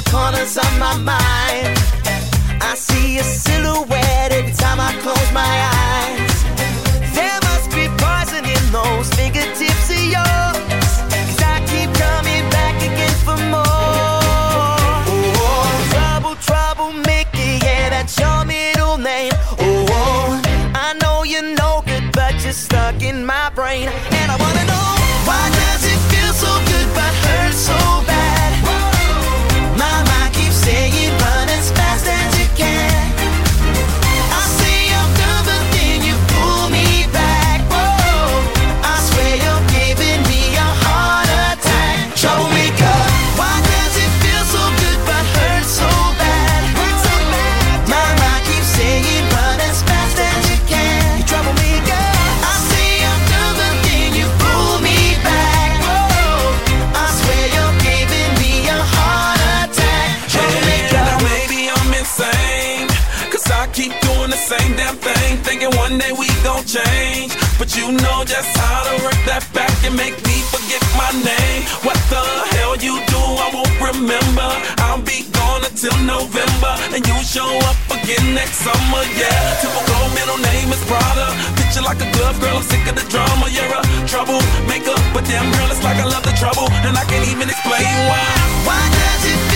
Corners 0.09 0.57
of 0.57 0.71
my 0.79 0.95
mind. 0.97 1.77
I 2.61 2.75
see 2.75 3.19
a 3.19 3.23
silhouette 3.23 4.31
every 4.31 4.53
time 4.53 4.79
I 4.79 4.93
close 5.01 5.31
my 5.33 5.53
eyes. 5.83 6.35
There 7.13 7.39
must 7.49 7.69
be 7.71 7.87
poison 7.97 8.45
in 8.45 8.63
those 8.71 9.09
fingertips 9.13 9.89
of 9.89 10.03
yours. 10.15 10.93
'Cause 11.09 11.41
I 11.53 11.59
keep 11.71 11.89
coming 12.05 12.49
back 12.49 12.75
again 12.81 13.15
for 13.25 13.37
more. 13.53 13.65
Oh, 15.37 15.67
trouble, 15.91 16.35
trouble, 16.47 16.93
Mickey, 16.93 17.59
yeah, 17.65 17.89
that's 17.89 18.17
your 18.17 18.45
middle 18.45 18.97
name. 18.97 19.33
Oh, 19.59 20.41
I 20.75 20.93
know 21.01 21.23
you're 21.23 21.55
no 21.63 21.83
good, 21.85 22.11
but 22.11 22.33
you're 22.43 22.53
stuck 22.53 23.01
in 23.01 23.25
my 23.25 23.49
brain. 23.55 23.89
Change. 66.71 67.35
But 67.59 67.75
you 67.75 67.91
know 67.91 68.23
just 68.23 68.47
how 68.55 68.87
to 68.87 68.95
work 69.03 69.19
that 69.27 69.43
back 69.51 69.75
and 69.83 69.91
make 69.91 70.15
me 70.23 70.39
forget 70.55 70.79
my 70.95 71.11
name. 71.19 71.67
What 71.83 71.99
the 72.07 72.23
hell 72.55 72.79
you 72.79 72.95
do, 73.11 73.19
I 73.19 73.51
won't 73.51 73.75
remember. 73.75 74.47
I'll 74.79 75.03
be 75.03 75.27
gone 75.35 75.67
until 75.67 75.91
November. 76.07 76.73
And 76.95 77.03
you 77.03 77.17
show 77.27 77.51
up 77.67 77.75
again 77.91 78.23
next 78.31 78.63
summer, 78.63 79.03
yeah. 79.19 79.59
Typical 79.59 80.03
middle 80.15 80.39
name 80.39 80.71
is 80.71 80.79
Prada. 80.87 81.35
Picture 81.59 81.83
like 81.83 81.99
a 81.99 82.07
glove 82.15 82.39
girl, 82.39 82.55
I'm 82.55 82.63
sick 82.63 82.87
of 82.87 82.95
the 82.95 83.03
drama. 83.11 83.51
You're 83.51 83.67
a 83.67 83.83
troublemaker. 84.07 84.95
But 85.11 85.27
damn 85.27 85.51
girl, 85.51 85.67
it's 85.67 85.83
like 85.83 85.99
I 85.99 86.07
love 86.07 86.23
the 86.23 86.35
trouble. 86.39 86.71
And 86.87 86.95
I 86.95 87.03
can't 87.03 87.27
even 87.27 87.51
explain 87.51 87.91
why. 88.07 88.23
Why 88.63 88.79
does 88.79 89.23
it 89.27 89.51